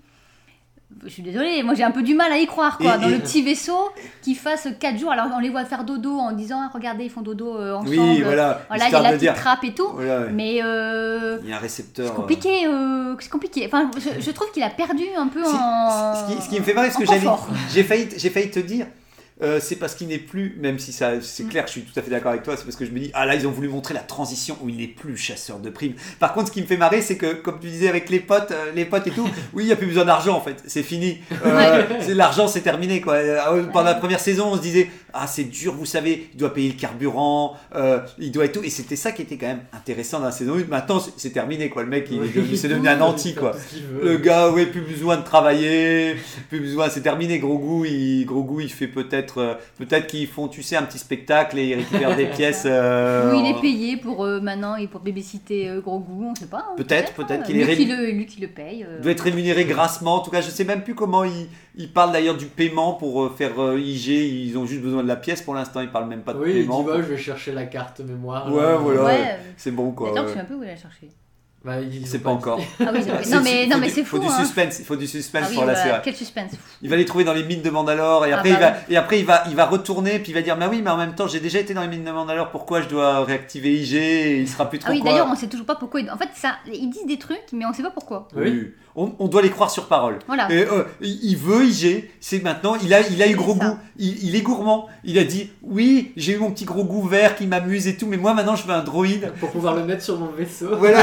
Je 1.05 1.09
suis 1.09 1.22
désolée, 1.22 1.62
moi 1.62 1.72
j'ai 1.74 1.82
un 1.84 1.93
peu 1.93 2.03
du 2.03 2.14
mal 2.14 2.30
à 2.30 2.36
y 2.36 2.47
croire 2.47 2.76
quoi, 2.76 2.97
Et- 2.97 3.01
dans 3.01 3.09
et- 3.09 3.12
le 3.12 3.18
petit 3.20 3.43
vaisseau 3.43 3.88
qui 4.22 4.34
fasse 4.34 4.68
4 4.78 4.99
jours. 4.99 5.11
Alors 5.12 5.26
on 5.34 5.38
les 5.38 5.49
voit 5.49 5.64
faire 5.64 5.84
dodo 5.84 6.18
en 6.18 6.32
disant 6.32 6.61
Ah, 6.62 6.70
regardez 6.74 7.05
ils 7.05 7.11
font 7.11 7.22
dodo 7.22 7.57
euh, 7.57 7.74
ensemble. 7.74 7.91
Oui, 7.91 8.20
voilà. 8.22 8.62
Voilà, 8.68 8.88
il 8.88 8.93
y 8.93 8.95
a 8.97 9.01
la 9.01 9.12
petite 9.12 9.34
trappe 9.34 9.64
et 9.64 9.72
tout. 9.72 9.88
Voilà, 9.95 10.20
ouais. 10.22 10.30
Mais 10.32 10.61
euh, 10.62 11.38
Il 11.43 11.49
y 11.49 11.53
a 11.53 11.57
un 11.57 11.61
récepteur. 11.61 12.07
c'est 12.07 12.12
euh, 12.12 12.16
compliqué, 12.16 12.66
euh, 12.66 13.14
c'est 13.18 13.30
compliqué. 13.30 13.64
Enfin, 13.66 13.91
je, 13.97 14.20
je 14.20 14.30
trouve 14.32 14.51
qu'il 14.53 14.62
a 14.62 14.68
perdu 14.70 15.05
un 15.16 15.28
peu 15.28 15.43
en. 15.43 16.14
ce, 16.14 16.34
qui, 16.36 16.43
ce 16.43 16.49
qui 16.51 16.59
me 16.61 16.64
fait 16.64 16.74
marrer, 16.74 16.91
ce 16.91 16.97
en 16.97 17.01
que 17.01 17.07
j'avais, 17.07 17.26
j'ai 17.72 17.82
failli, 17.84 18.09
j'ai 18.16 18.30
failli 18.30 18.51
te 18.51 18.59
dire, 18.61 18.86
euh, 19.43 19.59
c'est 19.61 19.76
parce 19.76 19.95
qu'il 19.95 20.09
n'est 20.09 20.18
plus, 20.18 20.57
même 20.61 20.78
si 20.78 20.93
ça, 20.93 21.20
c'est 21.20 21.49
clair, 21.49 21.66
je 21.66 21.72
suis 21.72 21.82
tout 21.82 21.99
à 21.99 22.03
fait 22.03 22.11
d'accord 22.11 22.30
avec 22.30 22.43
toi, 22.43 22.57
c'est 22.57 22.64
parce 22.64 22.76
que 22.76 22.84
je 22.84 22.91
me 22.91 22.99
dis, 22.99 23.11
ah 23.14 23.26
là, 23.26 23.34
ils 23.34 23.47
ont 23.47 23.51
voulu 23.51 23.68
montrer 23.68 23.95
la 23.95 24.01
transition 24.01 24.57
où 24.62 24.68
il 24.68 24.76
n'est 24.76 24.86
plus 24.86 25.16
chasseur 25.16 25.59
de 25.59 25.70
primes. 25.70 25.95
Par 26.18 26.32
contre, 26.32 26.49
ce 26.49 26.53
qui 26.53 26.61
me 26.61 26.66
fait 26.66 26.76
marrer, 26.76 27.03
c'est 27.03 27.16
que, 27.16 27.34
comme 27.34 27.59
tu 27.59 27.68
disais 27.68 27.88
avec 27.88 28.11
les 28.11 28.20
potes, 28.20 28.51
euh, 28.51 28.72
les 28.74 28.84
potes 28.84 29.07
et 29.07 29.11
tout, 29.11 29.28
oui, 29.53 29.64
il 29.64 29.66
n'y 29.66 29.72
a 29.72 29.76
plus 29.76 29.86
besoin 29.86 30.05
d'argent 30.05 30.36
en 30.36 30.41
fait, 30.41 30.57
c'est 30.66 30.82
fini. 30.82 31.18
Euh, 31.45 31.82
l'argent, 32.09 32.49
c'est 32.49 32.61
terminé 32.61 33.01
quoi. 33.01 33.18
Pendant 33.72 33.84
la 33.84 33.95
première 33.95 34.20
saison, 34.20 34.49
on 34.53 34.57
se 34.57 34.62
disait, 34.62 34.91
ah, 35.12 35.26
c'est 35.26 35.44
dur, 35.44 35.74
vous 35.74 35.84
savez, 35.86 36.28
il 36.32 36.38
doit 36.38 36.52
payer 36.54 36.68
le 36.68 36.74
carburant, 36.78 37.56
euh, 37.74 38.00
il 38.18 38.30
doit 38.32 38.44
et 38.46 38.52
tout, 38.52 38.62
et 38.62 38.70
c'était 38.70 38.96
ça 38.96 39.12
qui 39.12 39.22
était 39.22 39.36
quand 39.36 39.46
même 39.48 39.62
intéressant 39.72 40.18
dans 40.20 40.26
la 40.26 40.32
saison 40.32 40.54
1. 40.56 40.64
Maintenant, 40.68 41.00
c'est, 41.16 41.30
terminé 41.30 41.68
quoi, 41.68 41.82
le 41.82 41.88
mec, 41.88 42.08
il 42.11 42.22
est 42.22 42.28
devenu, 42.34 42.56
c'est 42.56 42.68
devenu 42.68 42.88
un 42.88 43.00
anti 43.00 43.34
quoi. 43.34 43.52
Il. 43.74 44.08
Le 44.08 44.16
gars, 44.18 44.50
ouais, 44.50 44.66
plus 44.66 44.80
besoin 44.82 45.16
de 45.16 45.22
travailler, 45.24 46.16
plus 46.48 46.61
besoin, 46.61 46.88
c'est 46.88 47.00
terminé. 47.02 47.38
Gros 47.38 47.58
goût, 47.58 47.84
il, 47.84 48.24
gros 48.24 48.42
goût, 48.42 48.61
il 48.61 48.70
fait 48.70 48.88
peut-être, 48.88 49.38
euh, 49.38 49.54
peut-être 49.78 50.06
qu'ils 50.06 50.26
font, 50.28 50.48
tu 50.48 50.62
sais, 50.62 50.76
un 50.76 50.82
petit 50.82 50.98
spectacle 50.98 51.58
et 51.58 51.66
ils 51.68 51.74
récupèrent 51.74 52.16
des 52.16 52.26
pièces. 52.36 52.64
euh, 52.66 53.32
Oui, 53.32 53.42
il 53.44 53.50
est 53.56 53.61
payé 53.61 53.96
pour 53.96 54.24
euh, 54.24 54.40
maintenant 54.40 54.76
et 54.76 54.86
pour 54.86 55.00
babysitter 55.00 55.68
euh, 55.68 55.80
Gros 55.80 55.98
Goût, 56.00 56.28
on 56.30 56.34
sait 56.34 56.46
pas. 56.46 56.66
hein, 56.70 56.74
Peut-être, 56.76 57.12
peut-être 57.14 57.32
hein. 57.40 57.42
qu'il 57.44 57.56
lui 57.56 57.62
est 57.62 57.76
qui 57.76 57.86
rému- 57.86 57.96
le, 57.96 58.11
lui 58.12 58.26
qui 58.26 58.40
le 58.40 58.48
paye. 58.48 58.84
euh. 58.84 58.96
Il 58.98 59.02
doit 59.02 59.12
être 59.12 59.20
rémunéré 59.24 59.64
grassement. 59.64 60.16
En 60.16 60.20
tout 60.20 60.30
cas, 60.30 60.40
je 60.40 60.50
sais 60.50 60.64
même 60.64 60.82
plus 60.82 60.94
comment 60.94 61.24
il, 61.24 61.46
il 61.76 61.92
parle 61.92 62.12
d'ailleurs 62.12 62.36
du 62.36 62.46
paiement 62.46 62.94
pour 62.94 63.22
euh, 63.24 63.34
faire 63.36 63.60
euh, 63.60 63.78
IG. 63.80 64.08
Ils 64.08 64.56
ont 64.58 64.66
juste 64.66 64.82
besoin 64.82 65.02
de 65.02 65.08
la 65.08 65.16
pièce 65.16 65.42
pour 65.42 65.54
l'instant. 65.54 65.80
Ils 65.80 65.90
parlent 65.90 66.08
même 66.08 66.22
pas 66.22 66.32
de 66.34 66.38
Oui, 66.38 66.50
il 66.50 66.54
dit 66.54 66.60
paiement. 66.62 66.82
bah, 66.82 66.94
je 66.96 67.02
vais 67.02 67.16
chercher 67.18 67.52
la 67.52 67.64
carte 67.64 68.00
mémoire. 68.00 68.52
Ouais, 68.52 68.62
là. 68.62 68.76
voilà. 68.76 69.04
Ouais, 69.04 69.20
euh, 69.30 69.36
C'est 69.56 69.70
bon 69.70 69.92
quoi. 69.92 70.10
D'ailleurs, 70.10 70.28
je 70.28 70.34
sais 70.34 70.40
un 70.40 70.44
peu 70.44 70.54
où 70.54 70.62
il 70.62 70.70
a 70.70 70.76
cherché. 70.76 71.08
Bah, 71.62 71.78
ils 71.78 72.06
C'est 72.06 72.20
pas 72.20 72.30
dit. 72.30 72.36
encore. 72.36 72.58
Ah 72.80 72.90
oui, 72.90 73.00
non 73.30 73.40
mais, 73.44 73.64
faut 73.66 73.70
non, 73.70 73.78
mais 73.80 73.88
c'est 73.90 74.02
faut 74.02 74.16
fou. 74.16 74.22
du 74.22 74.28
hein. 74.28 74.38
suspense. 74.38 74.78
Il 74.78 74.84
faut 74.86 74.96
du 74.96 75.06
suspense 75.06 75.42
Ah 75.44 75.48
oui, 75.50 75.56
pour 75.56 75.66
la 75.66 75.74
voilà, 75.74 75.88
série. 75.90 76.00
quel 76.04 76.16
suspense. 76.16 76.52
Il 76.80 76.88
va 76.88 76.96
les 76.96 77.04
trouver 77.04 77.22
dans 77.24 77.34
les 77.34 77.44
mines 77.44 77.60
de 77.60 77.68
Mandalore 77.68 78.24
et 78.24 78.32
Ah 78.32 78.38
après, 78.38 78.52
bah 78.52 78.56
il, 78.56 78.60
va, 78.62 78.74
et 78.88 78.96
après 78.96 79.18
il, 79.20 79.26
va, 79.26 79.44
il 79.50 79.54
va 79.56 79.66
retourner 79.66 80.18
puis 80.20 80.32
il 80.32 80.34
va 80.34 80.40
dire 80.40 80.56
bah 80.56 80.68
oui 80.70 80.80
mais 80.82 80.88
en 80.88 80.96
même 80.96 81.14
temps 81.14 81.26
j'ai 81.28 81.38
déjà 81.38 81.58
été 81.58 81.74
dans 81.74 81.82
les 81.82 81.88
mines 81.88 82.02
de 82.04 82.10
Mandalore 82.10 82.48
pourquoi 82.50 82.80
je 82.80 82.88
dois 82.88 83.24
réactiver 83.26 83.74
IG 83.78 83.92
et 83.94 84.38
il 84.40 84.48
sera 84.48 84.70
plus 84.70 84.78
trop 84.78 84.88
Ah 84.90 84.94
oui, 84.94 85.02
d'ailleurs, 85.02 85.28
on 85.30 85.36
sait 85.36 85.48
toujours 85.48 85.66
pas 85.66 85.74
pourquoi. 85.74 86.00
ils- 86.00 86.10
En 86.10 86.16
fait, 86.16 86.30
ça, 86.34 86.54
ils 86.66 86.88
disent 86.88 87.04
des 87.06 87.18
trucs, 87.18 87.52
mais 87.52 87.66
on 87.66 87.74
sait 87.74 87.82
pas 87.82 87.90
pourquoi. 87.90 88.26
Oui. 88.34 88.72
On, 88.97 89.12
on 89.20 89.28
doit 89.28 89.41
les 89.43 89.51
croire 89.51 89.70
sur 89.70 89.86
parole. 89.86 90.18
Voilà. 90.26 90.51
Et, 90.51 90.62
euh, 90.66 90.82
il 91.01 91.18
il 91.30 91.36
veut 91.36 91.64
IG, 91.64 92.11
c'est 92.20 92.43
maintenant, 92.43 92.74
il 92.82 92.93
a, 92.93 93.01
il 93.09 93.22
a 93.22 93.28
eu 93.28 93.34
gros 93.36 93.57
ça. 93.57 93.64
goût, 93.68 93.76
il, 93.99 94.24
il 94.24 94.34
est 94.36 94.41
gourmand. 94.43 94.88
Il 95.05 95.16
a 95.18 95.24
dit 95.24 95.51
oui, 95.62 96.12
j'ai 96.16 96.32
eu 96.34 96.38
mon 96.38 96.51
petit 96.51 96.64
gros 96.64 96.84
goût 96.84 97.07
vert 97.07 97.36
qui 97.36 97.47
m'amuse 97.47 97.86
et 97.86 97.97
tout, 97.97 98.07
mais 98.07 98.16
moi 98.16 98.34
maintenant 98.34 98.57
je 98.57 98.66
veux 98.66 98.72
un 98.74 98.82
droïde. 98.82 99.32
Pour 99.38 99.51
pouvoir 99.51 99.74
le 99.76 99.84
mettre 99.84 100.03
sur 100.03 100.18
mon 100.18 100.26
vaisseau. 100.32 100.70
Voilà, 100.76 100.99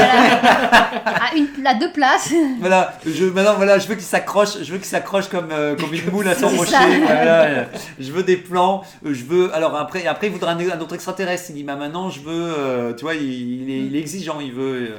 À, 1.04 1.34
une, 1.36 1.48
à 1.66 1.74
deux 1.74 1.90
places. 1.92 2.32
voilà, 2.60 2.94
je, 3.06 3.24
maintenant 3.24 3.54
voilà, 3.56 3.78
je 3.78 3.88
veux 3.88 3.94
qu'il 3.94 4.04
s'accroche, 4.04 4.58
je 4.62 4.70
veux 4.72 4.78
qu'il 4.78 4.86
s'accroche 4.86 5.28
comme, 5.28 5.48
euh, 5.50 5.74
comme 5.76 5.92
une 5.94 6.10
moule 6.10 6.28
à 6.28 6.34
son 6.34 6.48
rocher. 6.48 6.76
Voilà, 7.02 7.42
euh, 7.44 7.64
je 7.98 8.12
veux 8.12 8.22
des 8.22 8.36
plans, 8.36 8.82
euh, 9.06 9.14
je 9.14 9.24
veux. 9.24 9.54
Alors 9.54 9.74
après, 9.76 10.06
après 10.06 10.26
il 10.28 10.32
voudra 10.32 10.52
un, 10.52 10.58
un 10.58 10.80
autre 10.80 10.94
extraterrestre. 10.94 11.46
Il 11.50 11.54
dit 11.56 11.64
bah 11.64 11.76
maintenant 11.76 12.10
je 12.10 12.20
veux, 12.20 12.54
euh, 12.58 12.92
tu 12.94 13.02
vois, 13.04 13.14
il, 13.14 13.62
il 13.62 13.70
est, 13.70 13.78
il 13.86 13.96
est 13.96 14.00
exigeant, 14.00 14.40
il 14.40 14.52
veut. 14.52 14.90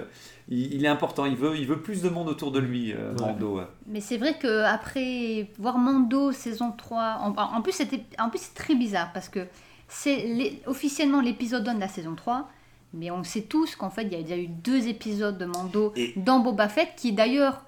Il, 0.49 0.73
il 0.73 0.83
est 0.85 0.87
important, 0.89 1.25
il 1.25 1.35
veut, 1.35 1.55
il 1.57 1.65
veut 1.67 1.81
plus 1.81 2.01
de 2.01 2.09
monde 2.09 2.27
autour 2.27 2.51
de 2.51 2.59
lui, 2.59 2.91
euh, 2.93 3.13
Ouais. 3.13 3.21
Mando. 3.27 3.61
Mais 3.87 4.01
c'est 4.01 4.17
vrai 4.17 4.37
que 4.37 4.63
après 4.65 5.49
voir 5.57 5.77
Mando 5.77 6.31
saison 6.31 6.71
3, 6.71 7.19
en, 7.21 7.33
en 7.35 7.61
plus 7.61 7.71
c'était 7.73 8.03
en 8.19 8.29
plus 8.29 8.39
c'est 8.41 8.53
très 8.55 8.75
bizarre 8.75 9.11
parce 9.13 9.29
que 9.29 9.47
c'est 9.87 10.61
officiellement 10.67 11.21
l'épisode 11.21 11.67
1 11.67 11.75
de 11.75 11.79
la 11.79 11.87
saison 11.87 12.15
3, 12.15 12.47
mais 12.93 13.11
on 13.11 13.23
sait 13.23 13.41
tous 13.43 13.75
qu'en 13.75 13.89
fait, 13.89 14.03
il 14.03 14.11
y 14.13 14.15
a 14.15 14.21
déjà 14.21 14.37
eu 14.37 14.47
deux 14.47 14.87
épisodes 14.87 15.37
de 15.37 15.45
Mando 15.45 15.93
Et- 15.95 16.13
dans 16.17 16.39
Boba 16.39 16.67
Fett 16.69 16.89
qui 16.97 17.11
d'ailleurs 17.13 17.63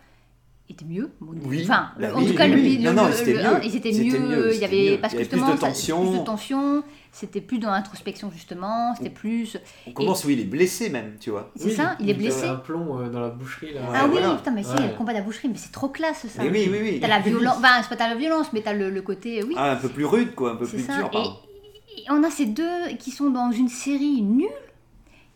étaient 0.72 0.86
mieux. 0.86 1.09
Bon, 1.22 1.34
Oui, 1.45 1.61
Enfin, 1.63 1.89
bah 1.99 2.07
en 2.15 2.19
oui, 2.19 2.28
tout 2.28 2.36
cas, 2.36 2.45
oui, 2.45 2.51
le, 2.51 2.61
oui. 2.61 2.78
le- 2.78 2.84
Non, 2.91 3.03
non, 3.03 3.07
le- 3.09 3.26
le 3.26 3.34
mieux. 3.39 3.45
1, 3.45 3.61
ils 3.61 3.76
étaient 3.76 3.91
mieux. 3.91 4.19
mieux, 4.19 4.53
il 4.53 4.59
y 4.59 4.65
avait, 4.65 4.91
mieux. 4.91 4.97
parce 5.01 5.13
Il 5.13 5.17
y 5.17 5.19
avait 5.19 5.30
plus 5.30 5.38
justement, 5.38 5.55
de 5.55 5.59
ça- 5.59 5.67
tension. 5.67 6.09
plus 6.09 6.19
de 6.19 6.24
tension, 6.26 6.84
c'était 7.11 7.41
plus 7.41 7.59
dans 7.59 7.72
l'introspection 7.72 8.32
justement, 8.32 8.95
c'était 8.95 9.09
plus. 9.09 9.57
On 9.88 9.91
commence 9.91 10.24
où 10.26 10.30
il 10.30 10.39
est 10.39 10.45
blessé 10.45 10.89
même, 10.89 11.15
tu 11.19 11.30
vois. 11.30 11.51
C'est 11.55 11.72
ça, 11.72 11.95
il 11.99 12.09
est 12.09 12.13
blessé. 12.13 12.45
a 12.45 12.53
un 12.53 12.55
plomb 12.55 12.99
euh, 12.99 13.09
dans 13.09 13.19
la 13.19 13.30
boucherie 13.30 13.74
là. 13.74 13.82
Ah 13.93 14.05
oui, 14.05 14.11
voilà. 14.19 14.36
putain, 14.36 14.51
mais 14.51 14.63
si, 14.63 14.69
Ouais. 14.72 14.88
le 14.89 14.97
combat 14.97 15.13
de 15.13 15.17
la 15.17 15.24
boucherie, 15.24 15.47
mais 15.49 15.57
c'est 15.57 15.72
trop 15.72 15.89
classe 15.89 16.26
ça. 16.28 16.43
Mais 16.43 16.49
oui, 16.49 16.69
oui, 16.72 16.80
oui. 16.82 16.99
T'as 17.01 17.07
la 17.07 17.19
violence, 17.22 17.55
enfin, 17.57 17.82
c'est 17.82 17.89
pas 17.89 17.95
t'as 17.97 18.09
la 18.09 18.15
violence, 18.15 18.47
mais 18.53 18.61
t'as 18.61 18.74
le, 18.74 18.89
le 18.89 19.01
côté, 19.01 19.43
oui, 19.43 19.53
Ah, 19.57 19.72
un 19.72 19.76
peu 19.76 19.89
plus 19.89 20.05
rude, 20.05 20.34
quoi, 20.36 20.51
un 20.51 20.55
peu 20.55 20.65
plus 20.65 20.80
ça. 20.86 20.95
dur. 20.97 21.09
Et, 21.13 22.01
et 22.01 22.05
on 22.09 22.24
a 22.24 22.30
ces 22.30 22.45
deux 22.45 22.88
qui 22.99 23.11
sont 23.11 23.30
dans 23.30 23.51
une 23.51 23.67
série 23.69 24.22
nulle. 24.22 24.47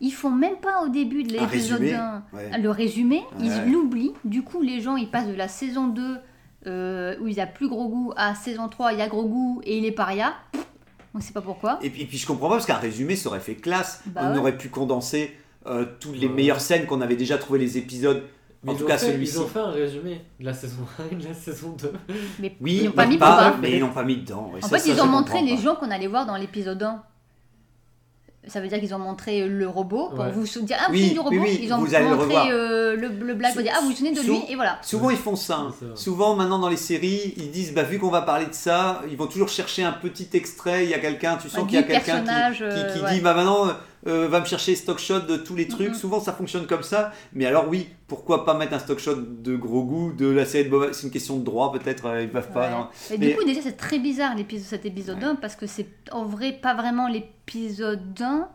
Ils 0.01 0.11
font 0.11 0.29
même 0.31 0.57
pas 0.57 0.83
au 0.83 0.89
début 0.89 1.23
de 1.23 1.31
l'épisode 1.33 1.79
résumé, 1.79 1.93
1 1.93 2.23
ouais. 2.33 2.57
le 2.61 2.69
résumé, 2.69 3.23
Ouais. 3.39 3.45
ils 3.65 3.71
l'oublient. 3.71 4.13
Du 4.25 4.41
coup, 4.43 4.61
les 4.61 4.81
gens 4.81 4.95
ils 4.97 5.09
passent 5.09 5.27
de 5.29 5.33
la 5.35 5.47
saison 5.47 5.87
2 5.87 6.17
euh, 6.67 7.15
où 7.21 7.27
il 7.27 7.33
y 7.35 7.39
a 7.39 7.47
plus 7.47 7.69
gros 7.69 7.87
goût 7.87 8.13
à 8.17 8.35
saison 8.35 8.67
3, 8.67 8.93
il 8.93 8.99
y 8.99 9.01
a 9.01 9.07
gros 9.07 9.25
goût 9.25 9.61
et 9.63 9.77
il 9.77 9.85
est 9.85 9.91
paria. 9.91 10.33
On 11.13 11.21
sait 11.21 11.31
pas 11.33 11.41
pourquoi. 11.41 11.79
Et 11.81 11.89
puis, 11.89 12.01
et 12.01 12.05
puis 12.05 12.17
je 12.17 12.27
comprends 12.27 12.49
pas 12.49 12.55
parce 12.55 12.65
qu'un 12.65 12.75
résumé 12.75 13.15
ça 13.15 13.29
aurait 13.29 13.39
fait 13.39 13.55
classe. 13.55 14.03
Bah 14.07 14.21
on 14.25 14.33
ouais. 14.33 14.39
aurait 14.39 14.57
pu 14.57 14.67
condenser 14.69 15.33
euh, 15.65 15.85
toutes 15.99 16.17
les 16.17 16.27
meilleures 16.27 16.59
scènes 16.61 16.85
qu'on 16.87 16.99
avait 17.01 17.15
déjà 17.15 17.37
trouvé 17.37 17.59
les 17.59 17.77
épisodes. 17.77 18.23
Mais 18.63 18.71
En 18.71 18.73
ils 18.73 18.79
tout 18.79 18.85
cas, 18.85 18.97
celui-ci. 18.97 19.35
Ils 19.35 19.41
ont 19.41 19.47
fait 19.47 19.59
un 19.59 19.69
résumé 19.69 20.21
de 20.39 20.45
la 20.45 20.53
saison 20.53 20.81
1 20.99 21.13
et 21.13 21.15
de 21.21 21.27
la 21.27 21.33
saison 21.35 21.75
2. 21.79 21.93
Mais 22.39 22.57
Oui, 22.59 22.79
ils 22.81 22.85
n'ont 22.87 22.91
pas 22.91 23.03
mais 23.05 23.11
mis 23.13 23.17
pas- 23.19 23.49
Boba. 23.51 23.57
mais 23.61 23.71
ils 23.73 23.79
l'ont 23.79 23.93
pas 23.93 24.03
mis 24.03 24.17
dedans. 24.17 24.49
ouais. 24.53 24.59
En 24.63 24.67
Ça, 24.67 24.77
fait, 24.77 24.89
ça, 24.89 24.93
ils 24.95 25.01
ont 25.01 25.05
montré 25.05 25.41
les 25.43 25.55
pas. 25.55 25.61
gens 25.61 25.75
qu'on 25.75 25.91
allait 25.91 26.07
voir 26.07 26.25
dans 26.25 26.35
l'épisode 26.35 26.81
1. 26.83 27.01
Ça 28.47 28.61
veut 28.61 28.67
dire 28.67 28.79
qu'ils 28.79 28.93
ont 28.93 28.99
montré 28.99 29.47
le 29.47 29.67
robot 29.67 30.09
pour 30.09 30.19
Ouais. 30.25 30.31
vous 30.31 30.45
sou- 30.45 30.61
dire 30.61 30.77
Ah, 30.79 30.85
vous 30.87 30.93
Oui, 30.93 30.99
souvenez 30.99 31.13
du 31.13 31.19
robot 31.19 31.29
oui, 31.31 31.39
oui, 31.43 31.59
Ils 31.63 31.73
ont 31.73 31.77
vous 31.79 31.95
allez 31.95 32.07
le 32.09 32.15
montré 32.15 32.35
euh, 32.51 32.95
le, 32.95 33.07
le 33.07 33.33
black 33.33 33.53
pour 33.53 33.63
dire 33.63 33.73
Ah, 33.75 33.79
vous 33.81 33.89
vous 33.89 33.95
souvenez 33.95 34.11
de 34.13 34.19
lui 34.21 34.27
Sou- 34.37 34.45
Et 34.49 34.55
voilà. 34.55 34.77
Souvent 34.81 35.09
ils 35.09 35.17
font 35.17 35.35
ça. 35.35 35.67
Souvent 35.95 36.35
maintenant 36.35 36.59
dans 36.59 36.69
les 36.69 36.77
séries, 36.77 37.33
ils 37.37 37.51
disent 37.51 37.73
bah 37.73 37.83
vu 37.83 37.97
qu'on 37.99 38.09
va 38.09 38.21
parler 38.21 38.45
de 38.45 38.53
ça, 38.53 39.01
ils 39.09 39.17
vont 39.17 39.27
toujours 39.27 39.49
chercher 39.49 39.83
un 39.83 39.91
petit 39.93 40.27
extrait. 40.33 40.83
Il 40.85 40.89
y 40.89 40.93
a 40.93 40.99
quelqu'un, 40.99 41.37
tu 41.41 41.49
sens 41.49 41.65
qu'il 41.65 41.75
y 41.75 41.77
a 41.77 41.83
quelqu'un 41.83 42.21
qui, 42.53 42.63
euh, 42.63 42.93
qui 42.93 43.01
ouais. 43.03 43.13
dit 43.13 43.19
bah 43.21 43.33
maintenant 43.33 43.67
euh, 44.07 44.27
va 44.27 44.39
me 44.39 44.45
chercher 44.45 44.75
stock 44.75 44.99
shot 44.99 45.21
de 45.21 45.37
tous 45.37 45.55
les 45.55 45.67
trucs. 45.67 45.89
Mhm. 45.89 45.95
Souvent 45.95 46.19
ça 46.19 46.33
fonctionne 46.33 46.67
comme 46.67 46.83
ça. 46.83 47.11
Mais 47.33 47.45
alors 47.45 47.67
oui, 47.67 47.87
pourquoi 48.07 48.45
pas 48.45 48.53
mettre 48.55 48.73
un 48.73 48.79
stock 48.79 48.99
shot 48.99 49.15
de 49.15 49.55
gros 49.55 49.83
goût 49.83 50.13
de 50.13 50.27
la 50.27 50.45
série 50.45 50.65
de 50.65 50.69
Boba 50.69 50.93
C'est 50.93 51.07
une 51.07 51.11
question 51.11 51.37
de 51.37 51.43
droit 51.43 51.71
peut-être. 51.71 52.05
euh, 52.05 52.21
ils 52.23 52.29
peuvent 52.29 52.51
pas. 52.51 52.67
Ouais. 52.67 52.71
non. 52.71 52.87
Et 53.11 53.17
Mais- 53.17 53.27
du 53.29 53.35
coup, 53.35 53.43
déjà, 53.43 53.61
c'est 53.61 53.77
très 53.77 53.99
bizarre 53.99 54.35
l'épisode, 54.35 54.67
cet 54.67 54.85
épisode 54.85 55.23
1 55.23 55.35
parce 55.35 55.55
que 55.55 55.65
c'est 55.67 55.87
en 56.11 56.25
vrai 56.25 56.53
pas 56.53 56.75
vraiment 56.75 57.07
l'épisode 57.07 58.19
1 58.21 58.47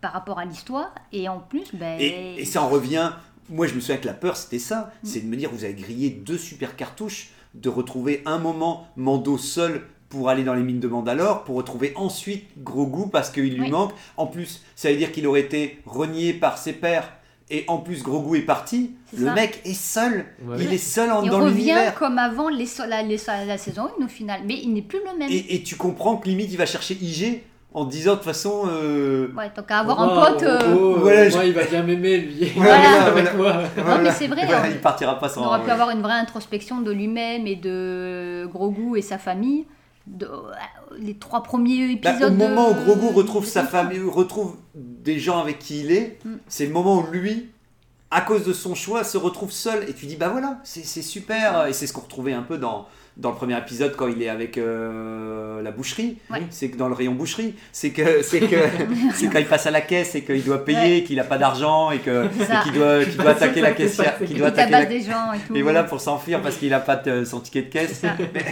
par 0.00 0.12
rapport 0.12 0.38
à 0.38 0.44
l'histoire. 0.44 0.94
Et 1.12 1.28
en 1.28 1.38
plus, 1.40 1.64
ben. 1.74 1.98
Et, 2.00 2.40
et 2.40 2.44
ça 2.44 2.62
en 2.62 2.68
revient. 2.68 3.12
Moi, 3.50 3.66
je 3.66 3.74
me 3.74 3.80
souviens 3.80 3.96
que 3.98 4.06
la 4.06 4.14
peur, 4.14 4.36
c'était 4.36 4.58
ça. 4.58 4.92
Mm. 5.02 5.06
C'est 5.06 5.20
de 5.20 5.26
me 5.26 5.36
dire, 5.36 5.50
vous 5.52 5.64
avez 5.64 5.74
grillé 5.74 6.10
deux 6.10 6.38
super 6.38 6.76
cartouches, 6.76 7.30
de 7.54 7.68
retrouver 7.68 8.22
un 8.26 8.38
moment 8.38 8.88
Mando 8.96 9.38
seul 9.38 9.86
pour 10.16 10.28
aller 10.28 10.44
dans 10.44 10.54
les 10.54 10.62
mines 10.62 10.80
de 10.80 10.88
Mandalore, 10.88 11.44
pour 11.44 11.56
retrouver 11.56 11.92
ensuite 11.96 12.46
Gros 12.62 12.86
Goût 12.86 13.08
parce 13.08 13.30
qu'il 13.30 13.52
lui 13.54 13.60
Oui. 13.62 13.70
manque. 13.70 13.92
En 14.16 14.26
plus, 14.26 14.62
ça 14.76 14.90
veut 14.90 14.96
dire 14.96 15.10
qu'il 15.12 15.26
aurait 15.26 15.40
été 15.40 15.80
renié 15.86 16.32
par 16.32 16.56
ses 16.58 16.72
pères. 16.72 17.10
Et 17.50 17.64
en 17.68 17.78
plus, 17.78 18.02
Gros 18.02 18.20
Goût 18.20 18.36
est 18.36 18.40
parti. 18.42 18.92
Le 19.18 19.26
ça. 19.26 19.34
mec 19.34 19.60
est 19.64 19.74
seul. 19.74 20.24
Ouais. 20.46 20.56
Il 20.60 20.72
est 20.72 20.78
seul 20.78 21.10
en, 21.12 21.22
il 21.22 21.30
dans 21.30 21.40
revient 21.40 21.54
l'univers. 21.56 21.94
comme 21.96 22.16
avant 22.18 22.48
les, 22.48 22.66
so- 22.66 22.86
la, 22.88 23.02
les- 23.02 23.20
la 23.46 23.58
saison 23.58 23.88
1 24.00 24.04
au 24.04 24.08
final, 24.08 24.40
mais 24.46 24.54
il 24.62 24.72
n'est 24.72 24.82
plus 24.82 24.98
le 25.00 25.18
même. 25.18 25.30
Et, 25.30 25.54
et 25.56 25.62
tu 25.62 25.76
comprends 25.76 26.16
que 26.16 26.26
limite, 26.28 26.50
il 26.52 26.56
va 26.56 26.64
chercher 26.66 26.94
IG 26.94 27.42
en 27.74 27.84
disant 27.84 28.12
de 28.12 28.16
toute 28.16 28.24
façon. 28.24 28.62
euh, 28.68 29.28
Ouais, 29.36 29.50
tant 29.54 29.62
qu'à 29.62 29.80
avoir 29.80 29.98
Oh, 29.98 30.02
un 30.20 30.32
pote. 30.32 30.42
euh, 30.44 30.58
oh, 30.74 30.94
oh, 30.96 31.00
Voilà, 31.00 31.28
moi, 31.30 31.44
il 31.44 31.52
va 31.52 31.64
bien 31.64 31.82
m'aimer 31.82 32.16
lui. 32.18 32.50
Voilà, 32.56 33.02
avec 33.06 33.34
moi. 33.36 33.52
Non, 33.76 33.98
mais 34.02 34.10
c'est 34.12 34.28
vrai, 34.28 34.46
voilà, 34.46 34.62
hein. 34.62 34.68
il 34.70 34.78
partira 34.80 35.18
pas 35.18 35.26
On 35.26 35.34
sans. 35.34 35.46
aurait 35.46 35.58
pu 35.60 35.66
ouais. 35.66 35.72
avoir 35.72 35.90
une 35.90 36.00
vraie 36.00 36.14
introspection 36.14 36.80
de 36.80 36.92
lui-même 36.92 37.46
et 37.46 37.56
de 37.56 38.48
Grogu 38.50 38.96
et 38.96 39.02
sa 39.02 39.18
famille. 39.18 39.66
De, 40.06 40.28
les 40.98 41.14
trois 41.16 41.42
premiers 41.42 41.96
Bah, 41.96 42.10
épisodes. 42.12 42.32
au 42.32 42.36
moment 42.36 42.70
où 42.70 42.74
Grogu 42.74 43.06
retrouve 43.14 43.46
sa 43.46 43.64
famille, 43.64 44.00
retrouve 44.00 44.56
des 44.74 45.18
gens 45.18 45.40
avec 45.40 45.58
qui 45.58 45.80
il 45.80 45.92
est, 45.92 46.18
Mm. 46.24 46.34
c'est 46.46 46.66
le 46.66 46.72
moment 46.72 46.98
où 46.98 47.06
lui, 47.10 47.48
à 48.10 48.20
cause 48.20 48.44
de 48.44 48.52
son 48.52 48.74
choix, 48.74 49.02
se 49.02 49.16
retrouve 49.16 49.50
seul. 49.50 49.88
Et 49.88 49.94
tu 49.94 50.06
dis, 50.06 50.16
bah 50.16 50.28
voilà, 50.28 50.60
c'est 50.62 50.84
c'est 50.84 51.02
super. 51.02 51.66
Et 51.66 51.72
c'est 51.72 51.86
ce 51.86 51.92
qu'on 51.92 52.02
retrouvait 52.02 52.34
un 52.34 52.42
peu 52.42 52.58
dans, 52.58 52.86
dans 53.16 53.30
le 53.30 53.36
premier 53.36 53.56
épisode 53.56 53.94
quand 53.96 54.08
il 54.08 54.20
est 54.22 54.28
avec 54.28 54.58
euh, 54.58 55.62
la 55.62 55.70
boucherie. 55.70 56.18
Ouais. 56.30 56.42
C'est 56.50 56.68
que 56.70 56.76
dans 56.76 56.88
le 56.88 56.94
rayon 56.94 57.12
boucherie, 57.14 57.54
c'est 57.72 57.90
que 57.90 58.22
c'est 58.22 58.40
que 58.40 58.56
c'est 59.14 59.28
quand 59.28 59.38
il 59.38 59.46
passe 59.46 59.66
à 59.66 59.70
la 59.70 59.80
caisse 59.82 60.14
et 60.16 60.22
qu'il 60.24 60.42
doit 60.42 60.64
payer, 60.64 61.04
qu'il 61.04 61.16
n'a 61.16 61.24
pas 61.24 61.38
d'argent 61.38 61.90
et 61.92 61.98
que 62.00 62.26
qu'il 62.64 62.72
doit, 62.72 63.04
qu'il 63.04 63.16
doit 63.16 63.30
attaquer 63.30 63.60
la 63.60 63.72
caissière, 63.72 64.18
qu'il 64.18 64.32
Il 64.32 64.38
doit 64.38 64.48
attaquer 64.48 64.70
la 64.72 64.84
des 64.86 65.00
gens 65.02 65.32
et 65.32 65.38
tout. 65.46 65.54
et 65.54 65.62
voilà 65.62 65.84
pour 65.84 66.00
s'enfuir 66.00 66.42
parce 66.42 66.56
qu'il 66.56 66.70
n'a 66.70 66.80
pas 66.80 66.96
de- 66.96 67.24
son 67.24 67.40
ticket 67.40 67.62
de 67.62 67.68
caisse. 67.70 68.02
Mais, 68.02 68.44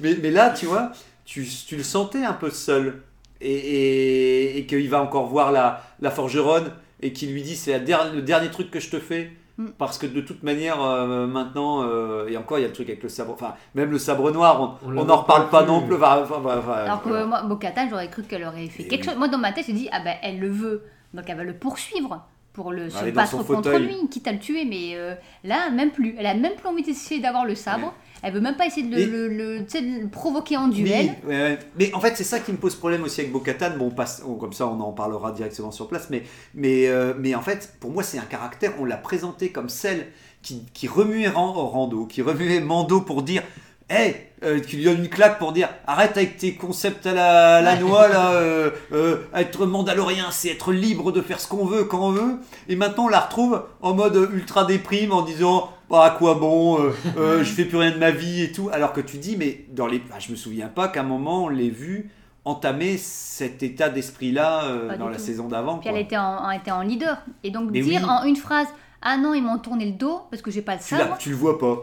mais, 0.00 0.16
mais 0.22 0.30
là, 0.30 0.50
tu 0.50 0.66
vois, 0.66 0.92
tu, 1.24 1.46
tu 1.66 1.76
le 1.76 1.82
sentais 1.82 2.24
un 2.24 2.32
peu 2.32 2.50
seul. 2.50 3.02
Et, 3.42 3.52
et, 3.52 4.58
et 4.58 4.64
qu'il 4.66 4.88
va 4.88 5.02
encore 5.02 5.26
voir 5.26 5.52
la, 5.52 5.82
la 6.00 6.10
forgeronne 6.10 6.70
et 7.02 7.12
qu'il 7.12 7.32
lui 7.34 7.42
dit 7.42 7.54
c'est 7.54 7.78
der- 7.80 8.14
le 8.14 8.22
dernier 8.22 8.48
truc 8.50 8.70
que 8.70 8.80
je 8.80 8.88
te 8.88 8.98
fais. 8.98 9.30
Mm. 9.58 9.68
Parce 9.78 9.96
que 9.96 10.06
de 10.06 10.20
toute 10.20 10.42
manière, 10.42 10.82
euh, 10.82 11.26
maintenant, 11.26 11.82
euh, 11.82 12.28
et 12.28 12.36
encore, 12.36 12.58
il 12.58 12.62
y 12.62 12.64
a 12.64 12.68
le 12.68 12.74
truc 12.74 12.88
avec 12.88 13.02
le 13.02 13.08
sabre, 13.08 13.32
enfin, 13.32 13.54
même 13.74 13.90
le 13.90 13.98
sabre 13.98 14.30
noir, 14.30 14.78
on 14.84 15.04
n'en 15.04 15.16
reparle 15.16 15.48
pas 15.48 15.64
non 15.64 15.80
plus. 15.80 15.94
Enfin, 15.96 16.22
enfin, 16.22 16.40
enfin, 16.44 16.72
Alors 16.72 17.02
que 17.02 17.08
voilà. 17.08 17.24
moi, 17.26 17.42
Bo-Katan, 17.42 17.88
j'aurais 17.88 18.08
cru 18.08 18.22
qu'elle 18.22 18.44
aurait 18.44 18.66
fait 18.68 18.82
Et 18.82 18.88
quelque 18.88 19.02
oui. 19.04 19.08
chose. 19.10 19.16
Moi, 19.18 19.28
dans 19.28 19.38
ma 19.38 19.52
tête, 19.52 19.64
j'ai 19.66 19.72
dit, 19.72 19.88
ah 19.92 20.00
ben, 20.00 20.16
elle 20.22 20.40
le 20.40 20.48
veut. 20.50 20.84
Donc, 21.14 21.24
elle 21.28 21.36
va 21.38 21.44
le 21.44 21.54
poursuivre 21.54 22.22
pour 22.52 22.72
le, 22.72 22.90
se 22.90 22.98
Aller 22.98 23.12
dans 23.12 23.22
battre 23.22 23.36
contre 23.36 23.46
fauteuil. 23.46 23.86
lui, 23.86 24.08
quitte 24.10 24.28
à 24.28 24.32
le 24.32 24.38
tuer. 24.38 24.64
Mais 24.66 24.90
euh, 24.94 25.14
là, 25.44 25.70
même 25.70 25.90
plus. 25.90 26.14
Elle 26.18 26.26
a 26.26 26.34
même 26.34 26.54
plus 26.54 26.68
envie 26.68 26.82
d'essayer 26.82 27.20
d'avoir 27.20 27.44
le 27.46 27.54
sabre. 27.54 27.94
Elle 28.22 28.32
veut 28.32 28.40
même 28.40 28.56
pas 28.56 28.66
essayer 28.66 28.86
de 28.88 28.94
le, 28.94 29.00
Et- 29.00 29.06
le- 29.06 29.28
le- 29.28 29.58
tu 29.64 29.70
sais, 29.78 29.82
de 29.82 30.00
le 30.02 30.08
provoquer 30.08 30.56
en 30.56 30.68
duel. 30.68 31.14
Oui, 31.24 31.28
ouais, 31.34 31.42
ouais. 31.42 31.58
Mais 31.78 31.92
en 31.94 32.00
fait, 32.00 32.16
c'est 32.16 32.24
ça 32.24 32.40
qui 32.40 32.50
me 32.52 32.56
pose 32.56 32.74
problème 32.74 33.02
aussi 33.04 33.20
avec 33.20 33.32
Bo-Katan. 33.32 33.76
Bon, 33.78 33.86
on 33.86 33.90
passe, 33.90 34.22
on- 34.26 34.34
comme 34.34 34.52
ça, 34.52 34.66
on 34.66 34.80
en 34.80 34.92
parlera 34.92 35.32
directement 35.32 35.70
sur 35.70 35.86
place. 35.88 36.08
Mais, 36.10 36.22
mais, 36.54 36.88
euh, 36.88 37.14
mais 37.18 37.34
en 37.34 37.42
fait, 37.42 37.74
pour 37.80 37.90
moi, 37.90 38.02
c'est 38.02 38.18
un 38.18 38.22
caractère. 38.22 38.72
On 38.80 38.84
l'a 38.84 38.96
présenté 38.96 39.50
comme 39.52 39.68
celle 39.68 40.06
qui, 40.42 40.64
qui 40.72 40.88
remuait 40.88 41.28
Ran- 41.28 41.52
Rando, 41.52 42.06
qui 42.06 42.22
remuait 42.22 42.60
Mando 42.60 43.00
pour 43.00 43.22
dire. 43.22 43.42
Hé, 43.88 44.32
qui 44.66 44.76
lui 44.78 44.84
donne 44.84 44.98
une 44.98 45.08
claque 45.08 45.38
pour 45.38 45.52
dire 45.52 45.68
arrête 45.86 46.16
avec 46.16 46.36
tes 46.38 46.54
concepts 46.56 47.06
à 47.06 47.12
la, 47.14 47.60
la 47.62 47.76
noix 47.76 48.08
là, 48.08 48.32
euh, 48.34 48.70
euh, 48.92 49.18
être 49.34 49.64
mandalorien 49.64 50.26
c'est 50.32 50.48
être 50.48 50.72
libre 50.72 51.12
de 51.12 51.20
faire 51.22 51.38
ce 51.40 51.46
qu'on 51.46 51.64
veut 51.64 51.84
quand 51.84 52.00
on 52.00 52.10
veut. 52.10 52.34
Et 52.68 52.74
maintenant 52.74 53.04
on 53.04 53.08
la 53.08 53.20
retrouve 53.20 53.62
en 53.82 53.94
mode 53.94 54.16
ultra 54.32 54.64
déprime 54.64 55.12
en 55.12 55.22
disant 55.22 55.70
bah, 55.88 56.02
à 56.04 56.10
quoi 56.10 56.34
bon, 56.34 56.80
euh, 56.82 56.90
euh, 57.16 57.38
je 57.44 57.52
fais 57.52 57.64
plus 57.64 57.76
rien 57.78 57.92
de 57.92 57.98
ma 57.98 58.10
vie 58.10 58.42
et 58.42 58.50
tout. 58.50 58.68
Alors 58.72 58.92
que 58.92 59.00
tu 59.00 59.18
dis 59.18 59.36
mais 59.36 59.64
dans 59.70 59.86
les, 59.86 60.00
bah, 60.00 60.16
je 60.18 60.32
me 60.32 60.36
souviens 60.36 60.66
pas 60.66 60.88
qu'à 60.88 61.00
un 61.00 61.04
moment 61.04 61.44
on 61.44 61.48
l'ait 61.48 61.70
vu 61.70 62.10
entamer 62.44 62.96
cet 62.98 63.62
état 63.62 63.88
d'esprit 63.88 64.32
là 64.32 64.64
dans 64.98 65.08
la 65.08 65.16
tout. 65.16 65.22
saison 65.22 65.46
d'avant. 65.46 65.78
Puis 65.78 65.88
elle 65.90 65.96
était 65.98 66.16
en, 66.16 66.50
était 66.50 66.72
en 66.72 66.82
leader. 66.82 67.18
Et 67.44 67.50
donc, 67.50 67.70
Mais 67.70 67.80
dire 67.82 68.02
oui. 68.02 68.08
en 68.08 68.24
une 68.24 68.36
phrase, 68.36 68.68
ah 69.02 69.16
non, 69.16 69.32
ils 69.34 69.42
m'ont 69.42 69.58
tourné 69.58 69.84
le 69.86 69.92
dos 69.92 70.22
parce 70.30 70.42
que 70.42 70.50
j'ai 70.50 70.62
pas 70.62 70.74
le 70.74 70.80
Tu, 70.80 70.96
sabre. 70.96 71.16
tu 71.18 71.30
le 71.30 71.36
vois 71.36 71.58
pas. 71.58 71.76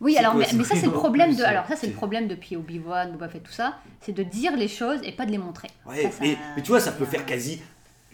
Oui, 0.00 0.16
alors, 0.18 0.34
mais, 0.34 0.44
ça, 0.44 0.74
c'est 0.76 0.86
le 0.86 0.92
problème 0.92 1.34
de. 1.34 1.42
Alors, 1.42 1.66
ça, 1.66 1.74
c'est 1.76 1.86
le 1.86 1.94
problème 1.94 2.28
depuis 2.28 2.54
Obi-Wan, 2.56 3.12
Boba 3.12 3.28
Fett, 3.28 3.42
tout 3.42 3.52
ça. 3.52 3.76
C'est 4.00 4.12
de 4.12 4.22
dire 4.22 4.56
les 4.56 4.68
choses 4.68 5.00
et 5.04 5.12
pas 5.12 5.24
de 5.26 5.30
les 5.30 5.38
montrer. 5.38 5.68
Ouais, 5.86 6.02
Ça, 6.02 6.10
ça- 6.10 6.16
mais, 6.20 6.36
mais 6.56 6.62
tu 6.62 6.68
vois, 6.68 6.80
ça 6.80 6.92
peut 6.92 7.06
faire 7.06 7.24
quasi 7.24 7.60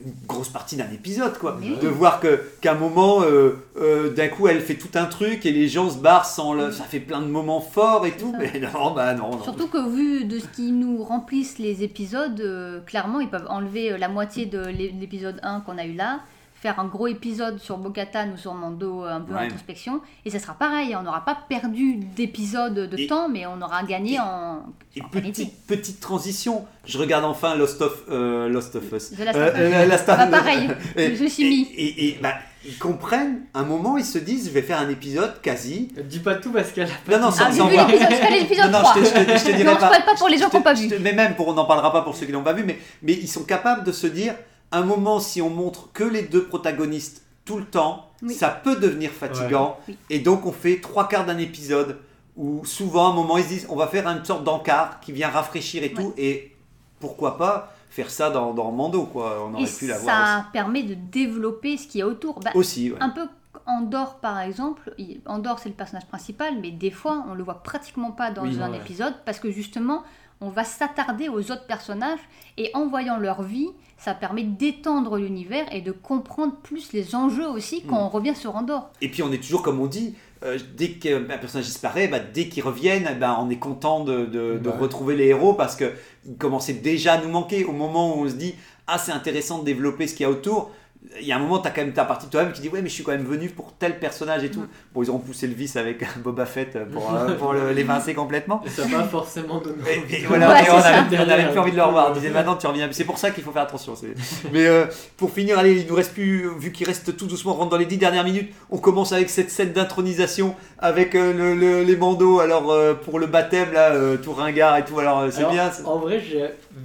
une 0.05 0.13
grosse 0.27 0.49
partie 0.49 0.77
d'un 0.77 0.91
épisode, 0.93 1.37
quoi. 1.39 1.59
Oui. 1.61 1.77
De 1.81 1.89
voir 1.89 2.19
que 2.21 2.41
qu'à 2.61 2.73
un 2.73 2.77
moment, 2.77 3.23
euh, 3.23 3.65
euh, 3.77 4.11
d'un 4.11 4.29
coup, 4.29 4.47
elle 4.49 4.61
fait 4.61 4.75
tout 4.77 4.97
un 4.97 5.07
truc 5.07 5.45
et 5.45 5.51
les 5.53 5.69
gens 5.69 5.91
se 5.91 5.99
barrent 5.99 6.25
sans 6.27 6.55
le. 6.55 6.71
Ça 6.71 6.85
fait 6.85 7.01
plein 7.01 7.21
de 7.21 7.27
moments 7.27 7.61
forts 7.61 8.07
et 8.07 8.13
tout, 8.13 8.33
mais 8.39 8.53
non, 8.75 8.93
bah 8.93 9.15
non, 9.15 9.31
non. 9.33 9.43
Surtout 9.43 9.67
que 9.69 9.89
vu 9.89 10.25
de 10.25 10.39
ce 10.39 10.47
qui 10.47 10.71
nous 10.73 11.03
remplissent 11.03 11.59
les 11.59 11.83
épisodes, 11.83 12.41
euh, 12.41 12.81
clairement, 12.81 13.19
ils 13.21 13.29
peuvent 13.29 13.47
enlever 13.49 13.99
la 13.99 14.09
moitié 14.09 14.47
de 14.47 14.65
l'é- 14.67 14.95
l'épisode 14.99 15.41
1 15.43 15.61
qu'on 15.61 15.79
a 15.79 15.85
eu 15.85 15.95
là, 15.95 16.21
faire 16.63 16.79
un 16.79 16.85
gros 16.87 17.09
épisode 17.09 17.59
sur 17.59 17.77
Bo-Katan 17.77 18.29
ou 18.35 18.37
sur 18.37 18.55
Mando, 18.55 19.05
euh, 19.05 19.17
un 19.17 19.21
peu 19.21 19.35
Ouais. 19.35 19.47
introspection, 19.47 20.01
et 20.25 20.31
ça 20.31 20.39
sera 20.39 20.55
pareil, 20.55 20.95
on 20.95 21.03
n'aura 21.03 21.25
pas 21.25 21.37
perdu 21.49 21.97
d'épisodes 21.97 22.73
de 22.89 22.97
Et- 22.97 23.09
temps, 23.09 23.29
mais 23.29 23.47
on 23.47 23.61
aura 23.61 23.83
gagné 23.83 24.15
et- 24.15 24.21
en, 24.21 24.63
Et 24.95 25.03
en 25.03 25.09
petite, 25.09 25.67
petite 25.67 25.99
transition, 26.01 26.65
je 26.87 26.99
regarde 26.99 27.25
enfin 27.25 27.57
Lost 27.57 27.83
of, 27.83 28.03
euh, 28.11 28.49
Lost 28.49 28.77
of 28.77 28.85
Us. 28.93 29.11
The 29.11 29.25
Last 29.25 29.37
Euh, 29.39 29.49
of 29.51 29.55
Us. 29.57 29.61
euh, 29.61 29.87
Last 29.87 30.09
of 30.09 30.17
Bah, 30.17 30.25
Us. 30.27 30.31
pareil, 30.31 30.69
Et- 30.97 31.17
je 31.17 31.25
suis 31.27 31.45
mis. 31.49 31.63
Et, 31.75 31.85
et- 31.85 32.09
et, 32.11 32.19
bah, 32.23 32.35
ils 32.65 32.79
comprennent, 32.79 33.41
un 33.55 33.65
moment, 33.65 33.97
ils 33.99 34.05
se 34.05 34.19
disent, 34.19 34.47
je 34.47 34.51
vais 34.51 34.63
faire 34.63 34.79
un 34.79 34.89
épisode 34.89 35.41
quasi. 35.43 35.89
Dis 36.05 36.21
pas 36.21 36.37
tout 36.37 36.53
parce 36.53 36.71
qu'elle 36.71 36.85
a 36.89 37.11
pas. 37.11 37.17
Non, 37.19 37.25
non, 37.25 37.31
sans, 37.33 37.47
Ah, 37.47 37.53
sans 37.53 37.67
vu 37.67 37.75
voir. 37.75 37.89
l'épisode, 37.89 38.71
Non, 38.71 38.79
non, 38.79 38.85
3. 38.85 38.95
je 38.95 39.01
te- 39.01 39.05
je 39.19 39.25
te- 39.25 39.39
je 39.39 39.45
te 39.47 39.51
dirai 39.57 39.65
Non, 39.75 39.81
pas. 39.81 39.89
pas 40.01 40.15
pour 40.17 40.29
les 40.29 40.39
gens 40.39 40.49
qui 40.49 40.57
n'ont 40.57 40.63
pas 40.63 40.75
vu. 40.75 40.87
te- 40.89 40.95
Mais 40.95 41.13
même 41.13 41.35
pour 41.35 41.49
on 41.49 41.55
n'en 41.55 41.65
parlera 41.65 41.91
pas 41.93 42.03
pour 42.03 42.15
ceux 42.15 42.25
qui 42.27 42.31
l'ont 42.31 42.45
pas 42.45 42.53
vu, 42.53 42.63
mais, 42.63 42.79
mais 43.03 43.15
ils 43.15 43.27
sont 43.27 43.43
capables 43.43 43.83
de 43.83 43.91
se 43.91 44.07
dire 44.07 44.35
un 44.73 44.83
moment 44.85 45.21
si 45.21 45.41
on 45.43 45.51
montre 45.51 45.93
que 45.93 46.05
les 46.05 46.23
deux 46.23 46.45
protagonistes 46.45 47.25
tout 47.45 47.59
le 47.59 47.65
temps, 47.65 48.09
Oui. 48.23 48.35
ça 48.35 48.49
peut 48.51 48.77
devenir 48.77 49.11
fatigant. 49.11 49.77
Et 50.11 50.19
donc 50.21 50.47
on 50.47 50.53
fait 50.53 50.81
trois 50.81 51.09
quarts 51.09 51.27
d'un 51.27 51.39
épisode 51.39 51.99
où 52.37 52.65
souvent 52.65 53.09
à 53.09 53.11
un 53.11 53.15
moment 53.15 53.37
ils 53.37 53.45
se 53.45 53.49
disent 53.49 53.67
on 53.69 53.77
va 53.77 53.87
faire 53.89 54.07
une 54.07 54.25
sorte 54.25 54.45
d'encart 54.45 55.01
qui 55.01 55.13
vient 55.13 55.29
rafraîchir 55.29 55.83
et 55.83 55.93
tout. 55.93 56.15
Et 56.17 56.55
pourquoi 57.01 57.37
pas 57.37 57.75
faire 57.91 58.11
ça 58.11 58.31
dans, 58.31 58.55
dans 58.55 58.71
Mando, 58.73 59.05
quoi. 59.05 59.45
On 59.47 59.53
aurait 59.55 59.65
Et 59.65 59.67
pu 59.67 59.87
l'avoir 59.87 60.07
ça 60.27 60.47
permet 60.53 60.83
de 60.83 60.95
développer 60.95 61.77
ce 61.77 61.87
qu'il 61.87 61.99
y 61.99 62.03
a 62.03 62.07
autour. 62.07 62.41
Bah, 62.41 62.51
aussi. 62.55 62.91
Ouais. 62.91 62.97
Un 63.01 63.11
peu 63.11 63.27
Andorre, 63.67 64.17
par 64.17 64.41
exemple. 64.41 64.95
Andorre, 65.27 65.59
c'est 65.59 65.69
le 65.69 65.75
personnage 65.75 66.07
principal, 66.07 66.55
mais 66.61 66.71
des 66.71 66.91
fois, 66.91 67.25
on 67.29 67.35
le 67.35 67.43
voit 67.45 67.63
pratiquement 67.63 68.11
pas 68.11 68.31
dans 68.31 68.43
Oui, 68.45 68.61
un 68.63 68.73
épisode 68.73 69.15
parce 69.27 69.39
que 69.41 69.51
justement, 69.51 70.03
on 70.41 70.49
va 70.49 70.65
s'attarder 70.65 71.29
aux 71.29 71.51
autres 71.53 71.67
personnages 71.67 72.19
et 72.57 72.71
en 72.75 72.87
voyant 72.89 73.19
leur 73.19 73.43
vie, 73.43 73.69
ça 74.05 74.15
permet 74.15 74.43
d'étendre 74.45 75.17
l'univers 75.17 75.67
et 75.73 75.81
de 75.81 75.93
comprendre 75.93 76.55
plus 76.63 76.93
les 76.93 77.15
enjeux 77.15 77.47
aussi 77.49 77.83
quand 77.83 77.97
Mm. 78.01 78.05
on 78.05 78.09
revient 78.09 78.35
sur 78.37 78.57
Andorre. 78.57 78.91
Et 79.01 79.09
puis 79.09 79.23
on 79.23 79.31
est 79.33 79.39
toujours, 79.39 79.63
comme 79.63 79.81
on 79.81 79.87
dit, 79.87 80.15
euh, 80.45 80.59
dès 80.77 80.93
qu'un 80.93 81.21
personnage 81.23 81.67
disparaît, 81.67 82.09
bah, 82.09 82.19
dès 82.19 82.49
qu'ils 82.49 82.65
reviennent, 82.65 83.09
eh 83.11 83.15
ben, 83.15 83.37
on 83.41 83.49
est 83.49 83.59
content 83.59 84.03
de, 84.03 84.27
de- 84.27 84.69
retrouver 84.69 85.17
les 85.17 85.27
héros 85.27 85.55
parce 85.55 85.77
qu'ils 85.77 86.37
commençaient 86.39 86.73
déjà 86.73 87.13
à 87.15 87.23
nous 87.23 87.29
manquer. 87.29 87.65
Au 87.65 87.73
moment 87.73 88.17
où 88.17 88.23
on 88.25 88.29
se 88.29 88.35
dit, 88.35 88.55
ah 88.89 88.99
c'est 88.99 89.13
intéressant 89.13 89.61
de 89.61 89.65
développer 89.65 90.09
ce 90.09 90.15
qu'il 90.15 90.25
y 90.25 90.27
a 90.27 90.31
autour, 90.31 90.73
il 91.21 91.27
y 91.27 91.33
a 91.33 91.37
un 91.37 91.39
moment, 91.39 91.59
tu 91.59 91.69
as 91.69 91.71
quand 91.73 91.83
même 91.83 91.93
ta 91.93 92.05
partie 92.05 92.27
de 92.27 92.31
toi-même 92.31 92.53
qui 92.53 92.63
dit, 92.63 92.69
ouais, 92.69 92.81
mais 92.81 92.89
je 92.89 92.95
suis 92.95 93.05
quand 93.05 93.13
même 93.13 93.25
venu 93.25 93.49
pour 93.49 93.73
tel 93.75 93.99
personnage 93.99 94.45
et 94.45 94.51
tout. 94.51 94.65
Bon, 94.95 95.03
ils 95.03 95.11
auront 95.11 95.19
poussé 95.19 95.47
le 95.47 95.53
vice 95.55 95.77
avec 95.77 96.03
Boba 96.23 96.47
Fett 96.47 96.79
pour, 96.91 97.15
euh, 97.15 97.35
pour 97.37 97.53
le- 97.53 97.73
l'évincer 97.73 98.15
complètement. 98.15 98.63
Et 98.65 98.71
ça 98.71 98.85
va 98.87 99.05
forcément 99.05 99.61
donner 99.61 99.77
Et, 99.95 99.99
envie 99.99 100.15
et 100.17 100.23
de- 100.23 100.27
voilà, 100.27 100.49
Ouais, 100.51 100.61
et 100.63 100.65
c'est 100.65 100.71
on 100.71 100.81
ça. 100.81 100.89
avait, 101.01 101.19
on 101.19 101.29
avait 101.29 101.49
plus 101.51 101.59
envie 101.59 101.73
de 101.73 101.77
le 101.77 101.83
revoir. 101.83 102.09
On 102.11 102.15
disait 102.15 102.31
maintenant 102.31 102.57
tu 102.57 102.67
reviens. 102.67 102.89
C'est 102.93 103.05
pour 103.05 103.19
ça 103.19 103.31
qu'il 103.31 103.45
faut 103.45 103.53
faire 103.53 103.63
attention. 103.63 103.95
c'est- 103.95 104.15
Mais 104.53 104.67
euh, 104.67 104.87
pour 105.17 105.31
finir, 105.33 105.59
allez, 105.59 105.81
il 105.83 105.87
nous 105.87 105.95
reste 105.95 106.15
plus, 106.15 106.49
vu 106.59 106.73
qu'il 106.73 106.87
reste 106.87 107.17
tout 107.17 107.27
doucement, 107.27 107.53
on 107.53 107.57
rentre 107.57 107.71
dans 107.71 107.77
les 107.79 107.87
dix 107.87 107.99
dernières 107.99 108.25
minutes. 108.25 108.53
On 108.71 108.79
commence 108.79 109.13
avec 109.13 109.29
cette 109.29 109.51
scène 109.51 109.73
d'intronisation 109.73 110.55
avec 110.79 111.15
euh, 111.15 111.33
le- 111.35 111.55
le- 111.55 111.83
les 111.83 111.97
bandeaux. 111.97 112.41
Alors 112.41 112.71
euh, 112.73 112.95
pour 112.95 113.19
le 113.19 113.27
baptême 113.27 113.73
là, 113.73 113.91
euh, 113.91 114.17
tout 114.17 114.33
ringard 114.33 114.79
et 114.79 114.85
tout. 114.85 114.99
Alors 114.99 115.19
euh, 115.21 115.29
c'est 115.31 115.41
Alors, 115.41 115.53
bien. 115.53 115.71
c'est- 115.71 115.85
En 115.85 115.99
vrai, 115.99 116.21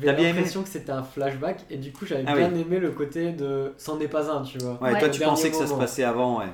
j'avais 0.03 0.23
l'impression 0.23 0.63
que 0.63 0.69
c'était 0.69 0.91
un 0.91 1.03
flashback 1.03 1.59
et 1.69 1.77
du 1.77 1.91
coup, 1.91 2.05
j'avais 2.05 2.23
Ah 2.27 2.35
bien 2.35 2.51
oui. 2.53 2.61
aimé 2.61 2.79
le 2.79 2.89
côté 2.91 3.31
de 3.31 3.73
c'en 3.77 3.99
pas 4.07 4.29
un, 4.31 4.41
tu 4.43 4.57
vois. 4.59 4.77
Ouais, 4.81 4.93
Ouais. 4.93 4.99
toi 4.99 5.09
tu 5.09 5.21
pensais 5.21 5.49
que 5.49 5.55
ça 5.55 5.67
se 5.67 5.73
passait 5.73 6.03
avant, 6.03 6.39
ouais. 6.39 6.45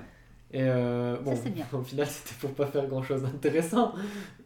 Et 0.56 0.60
euh, 0.62 1.16
bon, 1.26 1.34
bien. 1.34 1.66
au 1.74 1.82
final, 1.82 2.06
c'était 2.10 2.36
pour 2.39 2.51
pas 2.51 2.68
faire 2.68 2.86
grand 2.86 3.01
chose 3.01 3.24
d'intéressant. 3.24 3.93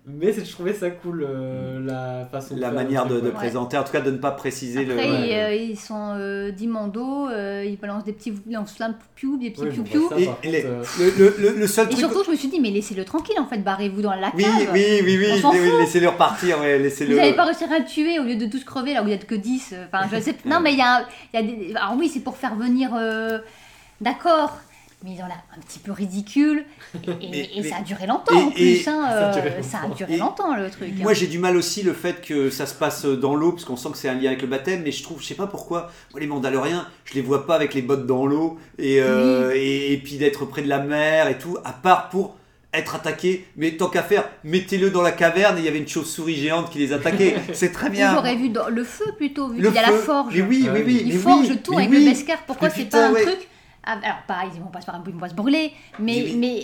Mais 0.05 0.32
c'est- 0.32 0.45
je 0.45 0.51
trouvais 0.53 0.74
ça 0.74 0.89
cool, 0.89 1.26
euh, 1.30 1.82
la 1.86 2.26
façon 2.32 2.55
La 2.55 2.68
faire 2.68 2.76
manière 2.76 3.10
le 3.10 3.16
de, 3.16 3.20
de 3.20 3.26
ouais. 3.28 3.32
présenter, 3.34 3.78
en 3.78 3.84
tout 3.84 3.91
cas 3.91 3.99
de 3.99 4.12
ne 4.12 4.16
pas 4.18 4.32
préciser 4.32 4.89
Après, 4.89 4.95
le. 4.95 5.01
ils, 5.03 5.22
ouais. 5.30 5.36
euh, 5.36 5.53
ils 5.53 5.78
sont 5.78 6.14
euh, 6.16 6.49
d'Imando, 6.51 7.28
euh, 7.28 7.66
ils 7.68 7.78
balancent 7.78 8.05
des 8.05 8.14
petits 8.14 8.32
lance-flammes 8.49 8.95
piou, 9.16 9.38
des 9.38 9.49
petits 9.49 9.64
Oui, 9.64 9.70
piou 9.72 9.84
piou. 9.84 10.08
bah, 10.10 10.16
Et 10.18 10.26
par 10.28 10.38
les- 10.43 10.62
contre, 10.62 10.89
Le, 10.97 11.10
le- 11.10 11.36
le- 11.51 11.60
le 11.60 11.68
seul 11.68 11.88
Et 11.88 11.89
truc. 11.89 11.99
surtout, 11.99 12.24
je 12.24 12.32
me 12.32 12.36
suis 12.38 12.47
dit, 12.47 12.62
mais 12.62 12.70
laissez-le 12.70 13.03
tranquille 13.03 13.36
en 13.38 13.45
fait, 13.45 13.58
barrez-vous 13.58 14.01
dans 14.01 14.14
la 14.14 14.32
cave. 14.32 14.36
Oui, 14.38 14.45
oui, 14.72 15.01
oui, 15.03 15.18
oui, 15.43 15.72
laissez-le 15.80 16.08
repartir, 16.08 16.58
ouais, 16.62 16.80
laissez-le. 16.80 17.12
Vous 17.12 17.20
n'avez 17.20 17.34
pas 17.36 17.43
réussi 17.43 17.66
à 17.66 17.78
le 17.80 17.84
tuer 17.84 18.18
au 18.20 18.24
lieu 18.24 18.38
de 18.38 18.45
tous 18.45 18.64
crever 18.64 18.93
là 18.93 19.01
où 19.01 19.08
il 19.08 19.10
n'y 19.10 19.14
a 19.14 19.18
que 19.18 19.36
10. 19.36 19.74
euh, 19.74 19.86
Enfin, 19.91 20.08
je 20.10 20.22
sais 20.22 20.32
pas. 20.41 20.47
Non, 20.49 20.62
mais 20.62 20.72
il 20.72 20.78
y 20.80 20.82
a, 20.82 21.05
il 21.34 21.38
y 21.38 21.43
a 21.43 21.45
des. 21.45 21.76
Alors, 21.76 21.95
oui, 21.97 22.08
c'est 22.08 22.22
pour 22.22 22.38
faire 22.38 22.55
venir. 22.55 22.91
euh, 22.97 23.39
D'accord. 23.99 24.58
Mais 25.03 25.11
ils 25.11 25.21
ont 25.21 25.27
l'air 25.27 25.43
un 25.55 25.59
petit 25.61 25.77
peu 25.77 25.91
ridicule. 25.91 26.65
Et, 26.95 26.97
et- 27.11 27.15
Mais- 27.31 27.49
et 27.55 27.61
mais- 27.61 27.69
ça 27.69 27.75
a 27.77 27.81
duré 27.81 28.07
longtemps 28.07 28.33
et- 28.35 28.43
en 28.43 28.49
plus. 28.51 28.87
hein, 28.87 29.01
ça 29.07 29.29
a 29.29 29.33
duré 29.33 29.49
euh, 29.49 29.61
ça 29.61 29.77
a 29.77 29.81
longtemps. 29.83 29.95
duré 29.95 30.13
Et- 30.13 30.17
longtemps 30.17 30.55
le 30.55 30.69
truc. 30.71 30.89
hein. 30.91 31.03
Moi 31.03 31.13
j'ai 31.13 31.27
du 31.27 31.37
mal 31.37 31.55
aussi 31.55 31.83
le 31.83 31.93
fait 31.93 32.19
que 32.25 32.49
ça 32.49 32.65
se 32.65 32.73
passe 32.73 33.05
dans 33.05 33.35
l'eau, 33.35 33.51
parce 33.51 33.63
qu'on 33.65 33.77
sent 33.77 33.89
que 33.91 33.97
c'est 33.97 34.09
un 34.09 34.15
lien 34.15 34.27
avec 34.29 34.41
le 34.41 34.47
baptême, 34.47 34.81
mais 34.83 34.91
je 34.91 35.03
trouve, 35.03 35.21
je 35.21 35.27
sais 35.27 35.35
pas 35.35 35.45
pourquoi, 35.47 35.91
moi 36.11 36.19
les 36.19 36.25
Mandaloriens, 36.27 36.87
je 37.05 37.13
les 37.13 37.21
vois 37.21 37.45
pas 37.45 37.55
avec 37.55 37.75
les 37.75 37.83
bottes 37.83 38.07
dans 38.07 38.25
l'eau, 38.25 38.57
et, 38.79 38.99
euh, 39.01 39.51
et, 39.55 39.93
et 39.93 39.97
puis 39.97 40.17
d'être 40.17 40.45
près 40.45 40.63
de 40.63 40.67
la 40.69 40.79
mer 40.79 41.27
et 41.27 41.37
tout, 41.37 41.57
à 41.63 41.73
part 41.73 42.09
pour 42.09 42.35
être 42.73 42.95
attaqué, 42.95 43.45
mais 43.55 43.71
tant 43.77 43.87
qu'à 43.89 44.03
faire, 44.03 44.27
mettez-le 44.43 44.89
dans 44.89 45.01
la 45.03 45.11
caverne 45.11 45.57
et 45.57 45.61
il 45.61 45.65
y 45.65 45.67
avait 45.69 45.77
une 45.77 45.87
chauve-souris 45.87 46.35
géante 46.35 46.69
qui 46.71 46.79
les 46.79 46.91
attaquait, 46.91 47.35
c'est 47.53 47.71
très 47.71 47.89
bien. 47.91 48.13
J'aurais 48.15 48.35
vu 48.35 48.49
dans 48.49 48.67
le 48.67 48.83
feu 48.83 49.05
plutôt, 49.15 49.47
vu 49.49 49.61
qu'il 49.63 49.73
y 49.73 49.77
a 49.77 49.83
la 49.89 49.97
forge. 49.97 50.33
Mais 50.35 50.41
oui, 50.41 50.67
oui, 50.73 50.81
oui. 50.85 51.01
Ils 51.05 51.13
mais 51.13 51.19
forgent 51.19 51.49
oui, 51.49 51.57
tout 51.63 51.77
avec 51.77 51.89
oui. 51.91 52.03
le 52.03 52.09
Beskar. 52.11 52.39
Pourquoi 52.47 52.69
c'est 52.71 52.85
pas 52.85 53.07
un 53.09 53.13
ouais. 53.13 53.21
truc 53.23 53.37
Ah, 53.41 53.45
Alors, 53.88 54.17
pareil, 54.27 54.49
ils 54.55 54.61
vont 54.61 54.67
pas 54.67 54.81
se, 54.81 54.85
faire- 54.85 55.01
ils 55.05 55.13
vont 55.13 55.19
pas 55.19 55.29
se 55.29 55.35
brûler, 55.35 55.71
mais. 55.99 56.25
Mais- 56.27 56.33
mais 56.35 56.59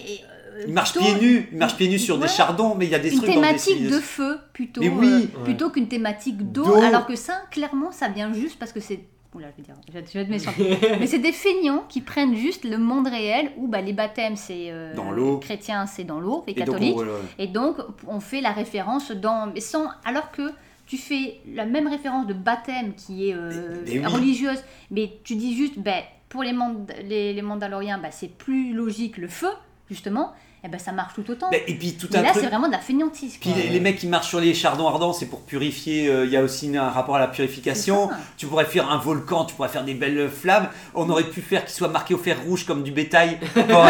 euh, 0.56 0.64
Il 0.68 0.74
marche 0.74 0.92
plutôt 0.94 1.06
pieds 1.18 1.20
nus, 1.22 1.50
pieds 1.78 1.88
nus 1.90 1.98
sur 2.00 2.16
Ouais. 2.18 2.24
des 2.24 2.28
chardons, 2.28 2.76
mais 2.76 2.86
il 2.86 2.92
y 2.92 2.96
a 2.96 3.00
des 3.00 3.12
Une 3.12 3.18
trucs 3.18 3.30
dans 3.30 3.42
des 3.42 3.48
thématique 3.48 3.88
de 3.88 4.00
feu 4.00 4.38
plutôt, 4.54 4.82
oui. 4.82 4.90
euh, 5.08 5.18
Ouais. 5.20 5.44
plutôt 5.46 5.70
qu'une 5.72 5.88
thématique 5.88 6.52
d'eau, 6.52 6.76
alors 6.76 7.06
que 7.08 7.16
ça, 7.16 7.42
clairement, 7.50 7.92
ça 7.92 8.08
vient 8.10 8.32
juste 8.34 8.60
parce 8.60 8.72
que 8.72 8.80
c'est. 8.80 9.00
Oula, 9.36 9.48
je 9.58 9.58
vais 9.58 9.64
dire, 9.64 9.76
je 9.88 9.94
vais 9.94 10.06
je 10.14 10.20
vais 10.20 10.26
méchant. 10.28 10.52
Mais 11.00 11.08
c'est 11.08 11.18
des 11.18 11.32
feignants 11.32 11.84
qui 11.90 12.02
prennent 12.02 12.36
juste 12.36 12.66
le 12.66 12.78
monde 12.78 13.08
réel 13.08 13.50
où 13.58 13.68
bah, 13.68 13.82
les 13.82 13.94
baptêmes, 13.94 14.36
c'est. 14.36 14.68
euh, 14.70 14.94
Dans 14.94 15.10
l'eau. 15.12 15.40
Chrétiens, 15.40 15.88
c'est 15.88 16.04
dans 16.04 16.20
l'eau, 16.20 16.44
et, 16.46 16.54
donc, 16.54 16.66
catholiques. 16.68 16.98
Et 17.40 17.48
donc, 17.48 17.78
on 18.08 18.20
fait 18.20 18.42
la 18.42 18.52
référence 18.52 19.10
dans. 19.12 19.48
mais 19.52 19.60
sans, 19.60 19.88
alors 20.06 20.30
que 20.32 20.52
tu 20.86 20.98
fais 20.98 21.40
la 21.52 21.66
même 21.66 21.88
référence 21.88 22.28
de 22.28 22.34
baptême 22.34 22.94
qui 22.94 23.30
est 23.30 23.34
euh, 23.34 23.82
Mais- 23.88 23.94
mais 23.96 24.00
oui. 24.06 24.06
religieuse, 24.14 24.62
mais 24.92 25.14
tu 25.24 25.34
dis 25.36 25.56
juste, 25.58 25.80
ben, 25.80 26.04
pour 26.34 26.42
les, 26.42 26.52
Mand- 26.52 26.92
les, 27.04 27.42
Mandaloriens, 27.44 28.00
ben, 28.00 28.10
c'est 28.12 28.28
plus 28.28 28.74
logique 28.74 29.18
le 29.18 29.28
feu, 29.28 29.52
justement, 29.88 30.34
et 30.66 30.70
ben 30.70 30.80
ça 30.80 30.92
marche 30.94 31.14
tout 31.14 31.30
autant. 31.30 31.50
Et 31.52 31.74
puis 31.76 31.94
tout 31.96 32.08
Mais 32.12 32.20
un 32.20 32.22
là, 32.22 32.30
truc. 32.30 32.42
c'est 32.44 32.50
vraiment 32.50 32.68
de 32.68 32.72
la 32.72 32.80
feignantise. 32.80 33.36
Puis 33.42 33.50
les, 33.54 33.68
les 33.70 33.80
mecs 33.82 33.98
qui 33.98 34.08
marchent 34.08 34.30
sur 34.30 34.40
les 34.40 34.54
chardons 34.54 34.88
ardents, 34.88 35.12
c'est 35.12 35.26
pour 35.26 35.42
purifier. 35.42 36.08
euh, 36.08 36.26
Il 36.26 36.32
y 36.32 36.38
a 36.38 36.42
aussi 36.42 36.76
un 36.78 36.90
rapport 36.90 37.18
à 37.18 37.20
la 37.20 37.28
purification. 37.28 38.10
Tu 38.38 38.48
pourrais 38.48 38.64
faire 38.66 38.90
un 38.90 38.98
volcan, 38.98 39.44
tu 39.44 39.56
pourrais 39.56 39.68
faire 39.68 39.84
des 39.84 39.94
belles 39.94 40.30
flammes. 40.30 40.70
On 40.96 41.10
aurait 41.10 41.26
pu 41.26 41.42
faire 41.42 41.66
qu'il 41.66 41.74
soit 41.74 41.90
marqué 41.90 42.14
au 42.14 42.18
fer 42.18 42.38
rouge 42.48 42.66
comme 42.66 42.82
du 42.84 42.92
bétail. 42.92 43.40
Pour, 43.54 43.86
euh, 43.86 43.90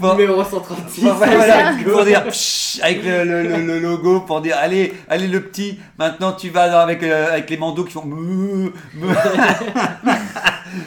pour- 0.00 0.14
Numéro 0.14 0.44
136. 0.44 1.00
pour- 1.02 1.14
voilà, 1.14 1.72
ça. 1.72 1.90
pour 1.90 2.04
dire 2.04 2.22
pshh, 2.24 2.80
avec 2.82 3.02
le, 3.04 3.24
le- 3.24 3.42
le- 3.42 3.62
le 3.66 3.78
logo 3.80 4.20
pour 4.20 4.40
dire 4.40 4.56
allez 4.60 4.94
allez 5.08 5.26
le 5.26 5.42
petit 5.42 5.78
maintenant 5.98 6.32
tu 6.32 6.50
vas 6.50 6.68
dans- 6.68 6.78
avec 6.78 7.02
euh, 7.02 7.32
avec 7.32 7.50
les 7.50 7.56
mandos 7.56 7.84
qui 7.84 7.92
font 7.92 8.04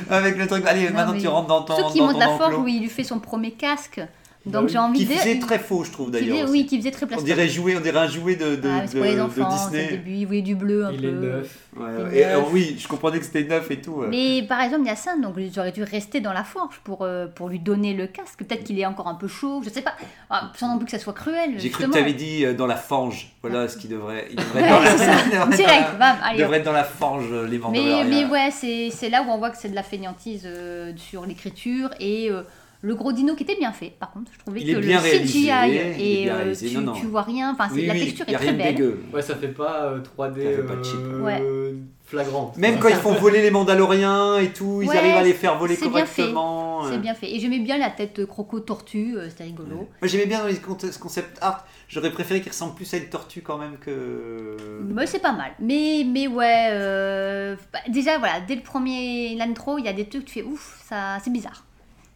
avec 0.10 0.38
le 0.38 0.48
truc 0.48 0.64
allez 0.68 0.90
Non, 0.90 0.96
maintenant 0.96 1.14
mais 1.14 1.20
tu 1.20 1.28
rentres 1.28 1.48
dans 1.48 1.62
ton 1.64 1.76
Ceux 1.78 1.94
qui 1.94 2.02
montent 2.02 2.18
la 2.20 2.28
forge 2.28 2.54
enclos. 2.54 2.64
où 2.64 2.68
il 2.68 2.82
lui 2.82 2.90
fait 2.90 3.04
son 3.04 3.20
premier 3.20 3.52
casque. 3.52 4.02
Bah 4.44 4.60
Donc 4.60 4.70
j'ai 4.70 4.80
envie 4.80 4.98
qui 4.98 5.06
de. 5.06 5.12
faisait 5.14 5.38
très 5.38 5.60
faux 5.60 5.84
je 5.84 5.92
trouve 5.92 6.10
d'ailleurs. 6.10 6.50
Oui, 6.50 6.66
qui 6.66 6.80
faisait 6.80 6.90
très 6.90 7.04
on 7.06 7.10
plastique. 7.10 7.28
dirait 7.28 7.48
jouer 7.48 7.78
on 7.78 7.80
dirait 7.80 8.00
un 8.00 8.08
jouet 8.08 8.36
de, 8.36 8.56
de, 8.56 8.62
Ah, 8.68 8.82
mais 8.82 8.88
de- 8.88 8.92
pour 8.94 9.04
les 9.04 9.16
de 9.16 9.22
enfants, 9.22 9.50
c'est 9.52 9.70
Disney 9.70 9.84
le 9.92 9.98
début, 9.98 10.12
il 10.16 10.26
voulait 10.26 10.42
du 10.42 10.56
bleu 10.56 10.84
un 10.86 10.92
Il 10.94 11.02
peu. 11.02 11.08
est 11.08 11.12
neuf. 11.12 11.58
Ouais, 11.78 11.86
C'est 11.96 12.04
ouais. 12.04 12.18
Et, 12.18 12.26
neuf. 12.26 12.38
euh, 12.38 12.50
oui, 12.52 12.76
je 12.80 12.88
comprenais 12.88 13.20
que 13.20 13.26
c'était 13.26 13.44
neuf 13.44 13.70
et 13.70 13.80
tout. 13.80 14.04
Mais 14.10 14.42
par 14.50 14.60
exemple, 14.62 14.82
il 14.86 14.88
y 14.88 14.92
a 14.92 14.96
ça, 14.96 15.16
donc 15.16 15.36
j'aurais 15.54 15.72
dû 15.72 15.84
rester 15.84 16.22
dans 16.22 16.34
la 16.34 16.44
forge 16.44 16.80
pour, 16.84 17.04
euh, 17.04 17.28
pour 17.28 17.50
lui 17.50 17.60
donner 17.60 17.94
le 17.94 18.08
casque. 18.08 18.40
Peut-être 18.40 18.64
qu'il 18.64 18.80
est 18.80 18.86
encore 18.88 19.08
un 19.08 19.14
peu 19.14 19.28
chaud, 19.28 19.62
je 19.64 19.70
sais 19.70 19.84
pas. 19.84 19.94
Ah, 20.32 20.52
sans 20.58 20.70
non 20.70 20.78
plus 20.78 20.86
que 20.86 20.92
ça 20.92 20.98
soit 20.98 21.14
cruel. 21.14 21.52
J'ai 21.58 21.70
cru 21.70 21.86
que 21.86 21.92
tu 21.92 21.98
avais 22.00 22.14
dit 22.14 22.44
euh, 22.44 22.54
dans 22.56 22.66
la 22.68 22.78
fange. 22.78 23.32
Voilà 23.44 23.68
ce 23.68 23.78
qui 23.78 23.88
devrait. 23.90 24.26
Il 24.32 24.38
devrait 24.38 24.68
dans 24.68 24.80
la, 24.80 24.92
il 24.96 25.34
être 25.36 25.50
Direct, 25.50 25.60
dans 25.60 25.92
la- 25.92 25.98
bam, 26.00 26.18
il 26.20 26.28
allez. 26.30 26.40
devrait 26.40 26.58
être 26.58 26.66
dans 26.66 26.72
la 26.72 26.84
forge, 26.84 27.32
les 27.32 27.58
Mais, 27.58 27.58
Mandaloriens. 27.60 28.04
mais 28.06 28.26
ouais, 28.26 28.50
c'est 28.52 28.90
c'est 28.92 29.10
là 29.10 29.22
où 29.22 29.30
on 29.30 29.38
voit 29.38 29.52
que 29.52 29.58
c'est 29.58 29.70
de 29.70 29.76
la 29.76 29.84
fainéantise 29.84 30.44
euh, 30.48 30.94
sur 30.98 31.28
l'écriture 31.28 31.92
et 32.00 32.32
euh, 32.32 32.42
le 32.84 32.96
gros 32.96 33.12
dino 33.14 33.36
qui 33.36 33.44
était 33.44 33.56
bien 33.58 33.72
fait. 33.72 33.94
Par 34.00 34.12
contre, 34.12 34.32
je 34.34 34.40
trouvais 34.40 34.62
Il 34.62 34.70
est 34.70 34.74
que 34.74 34.80
bien 34.80 34.98
le 34.98 35.04
réalisé, 35.04 35.34
CGI 35.34 35.46
il 35.68 35.76
est 35.76 35.96
et 36.00 36.24
bien 36.24 36.36
euh, 36.36 36.56
tu, 36.56 36.74
non, 36.76 36.82
non. 36.82 36.94
tu 36.94 37.06
vois 37.06 37.22
rien. 37.22 37.52
Enfin, 37.54 37.68
c'est- 37.70 37.76
Oui, 37.76 37.86
la 37.86 37.94
oui, 37.94 38.00
texture 38.02 38.26
il 38.28 38.32
y 38.32 38.34
est 38.34 38.36
a 38.36 38.40
très 38.40 38.48
rien 38.50 38.58
de 38.58 38.64
belle. 38.64 38.76
dégueu. 38.76 39.04
Ouais, 39.14 39.22
ça 39.22 39.36
fait 39.36 39.48
pas 39.50 39.84
euh, 39.86 40.00
3D 40.00 40.42
Ça 40.44 40.50
fait 40.58 40.64
pas 40.64 40.74
euh, 40.74 40.84
cheap. 40.84 41.22
Ouais. 41.24 41.74
flagrante. 42.06 42.58
Même 42.58 42.74
Ouais. 42.74 42.80
quand 42.82 42.88
ils 42.90 42.96
font 42.96 43.14
voler 43.14 43.42
les 43.42 43.52
Mandaloriens 43.52 44.38
et 44.40 44.50
tout, 44.52 44.82
ils 44.82 44.90
Ouais, 44.90 44.98
arrivent 44.98 45.16
à 45.16 45.24
les 45.24 45.34
faire 45.34 45.58
voler 45.58 45.76
c'est 45.76 45.88
bien 45.90 46.06
fait. 46.06 46.24
correctement. 46.24 46.84
C'est 46.88 46.96
euh. 46.96 46.98
bien 46.98 47.14
fait. 47.14 47.32
Et 47.34 47.40
j'aimais 47.40 47.60
bien 47.60 47.78
la 47.78 47.90
tête 47.92 48.26
croco-tortue, 48.26 49.16
euh, 49.16 49.30
c'était 49.30 49.44
rigolo. 49.46 49.76
Moi 49.76 49.88
j'aimais 50.08 50.26
bien 50.26 50.42
conte- 50.66 50.98
concept 51.00 51.38
art, 51.42 51.66
j'aurais 51.88 52.12
préféré 52.12 52.42
qu'il 52.42 52.52
ressemble 52.52 52.74
plus 52.76 52.92
à 52.94 52.98
une 52.98 53.06
tortue 53.10 53.42
quand 53.44 53.58
même 53.60 53.78
que. 53.78 54.58
Mais 54.90 55.06
c'est 55.06 55.22
pas 55.22 55.32
mal. 55.32 55.52
Mais, 55.60 56.04
mais 56.06 56.28
ouais, 56.28 56.70
euh, 56.72 57.56
bah, 57.72 57.80
déjà 57.88 58.18
voilà, 58.18 58.42
dès 58.42 58.56
le 58.56 58.62
premier 58.62 59.36
l'intro, 59.36 59.78
il 59.78 59.86
y 59.86 59.88
a 59.88 59.94
des 59.94 60.06
trucs, 60.06 60.26
tu 60.26 60.34
fais 60.34 60.44
ouf, 60.44 60.82
ça, 60.90 61.18
c'est 61.24 61.32
bizarre. 61.32 61.64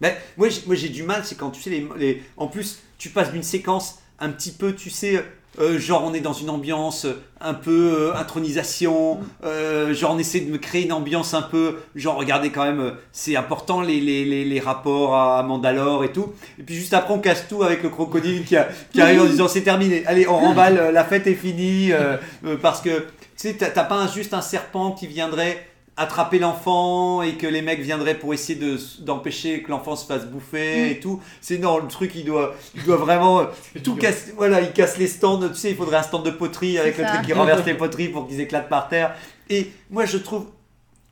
Ben, 0.06 0.14
moi, 0.38 0.50
j'ai, 0.50 0.62
moi 0.68 0.76
j'ai 0.76 0.90
du 0.90 1.04
mal, 1.04 1.22
c'est 1.24 1.36
quand 1.36 1.50
tu 1.52 1.62
sais, 1.62 1.70
les, 1.72 1.88
les- 1.98 2.24
en 2.38 2.48
plus, 2.48 2.80
tu 2.98 3.10
passes 3.10 3.32
d'une 3.32 3.44
séquence 3.44 4.00
un 4.20 4.30
petit 4.30 4.52
peu, 4.52 4.74
tu 4.74 4.90
sais, 4.90 5.24
euh, 5.60 5.80
genre 5.80 6.04
on 6.06 6.14
est 6.14 6.20
dans 6.20 6.34
une 6.34 6.50
ambiance 6.50 7.08
un 7.42 7.54
peu 7.54 8.12
euh, 8.12 8.16
intronisation, 8.16 9.20
euh, 9.44 9.94
genre 9.94 10.12
on 10.12 10.20
essaie 10.20 10.42
de 10.42 10.52
me 10.52 10.58
créer 10.58 10.84
une 10.84 10.92
ambiance 10.94 11.34
un 11.34 11.42
peu, 11.42 11.78
genre 11.96 12.16
regardez 12.18 12.50
quand 12.52 12.64
même, 12.66 12.80
euh, 12.82 12.92
c'est 13.12 13.36
important 13.36 13.82
les, 13.82 14.00
les, 14.00 14.26
les, 14.26 14.46
les 14.46 14.60
rapports 14.60 15.16
à 15.16 15.42
Mandalore 15.44 16.04
et 16.04 16.12
tout. 16.12 16.34
Et 16.60 16.64
puis 16.64 16.76
juste 16.76 16.94
après 16.94 17.14
on 17.14 17.20
casse 17.20 17.48
tout 17.48 17.64
avec 17.64 17.84
le 17.84 17.90
crocodile 17.90 18.44
qui, 18.46 18.56
a- 18.58 18.68
qui 18.92 19.02
arrive 19.02 19.22
en 19.22 19.26
disant 19.26 19.48
c'est 19.48 19.62
terminé, 19.62 20.06
allez 20.06 20.28
on 20.28 20.38
remballe, 20.38 20.78
euh, 20.78 20.92
la 20.92 21.04
fête 21.06 21.26
est 21.28 21.34
finie, 21.36 21.92
euh, 21.92 22.18
euh, 22.46 22.58
parce 22.62 22.82
que 22.82 22.90
tu 23.00 23.06
sais, 23.38 23.54
t'as 23.54 23.70
t'as 23.70 23.84
pas 23.86 23.96
un- 23.96 24.12
juste 24.12 24.34
un 24.34 24.42
serpent 24.42 24.92
qui 24.92 25.08
viendrait 25.08 25.66
attraper 25.98 26.40
l'enfant 26.40 27.22
et 27.22 27.36
que 27.36 27.48
les 27.48 27.62
mecs 27.62 27.80
viendraient 27.80 28.20
pour 28.20 28.34
essayer 28.34 28.60
de- 28.60 28.78
d'empêcher 29.00 29.62
que 29.64 29.72
l'enfant 29.72 29.96
se 29.96 30.06
fasse 30.06 30.26
bouffer 30.26 30.92
et 30.92 31.00
tout. 31.00 31.22
C'est 31.40 31.58
non, 31.58 31.78
le 31.78 31.88
truc 31.88 32.12
il 32.16 32.26
doit, 32.26 32.54
il 32.76 32.84
doit 32.84 32.98
vraiment 32.98 33.40
euh, 33.40 33.46
tout 33.84 33.96
casser. 33.96 34.34
Voilà, 34.36 34.60
il 34.62 34.72
casse 34.74 34.98
les 34.98 35.08
stands. 35.08 35.40
Tu 35.50 35.56
sais, 35.56 35.70
il 35.72 35.76
faudrait 35.78 35.98
un 35.98 36.04
stand 36.04 36.26
de 36.26 36.32
poterie 36.32 36.78
avec 36.78 36.98
le 36.98 37.04
truc 37.06 37.22
qui 37.26 37.34
renverse 37.34 37.66
les 37.66 37.74
poteries 37.76 38.10
pour 38.10 38.28
qu'ils 38.28 38.42
éclatent 38.42 38.68
par 38.70 38.90
terre. 38.90 39.16
Et 39.50 39.72
moi 39.90 40.06
je 40.06 40.18
trouve 40.18 40.48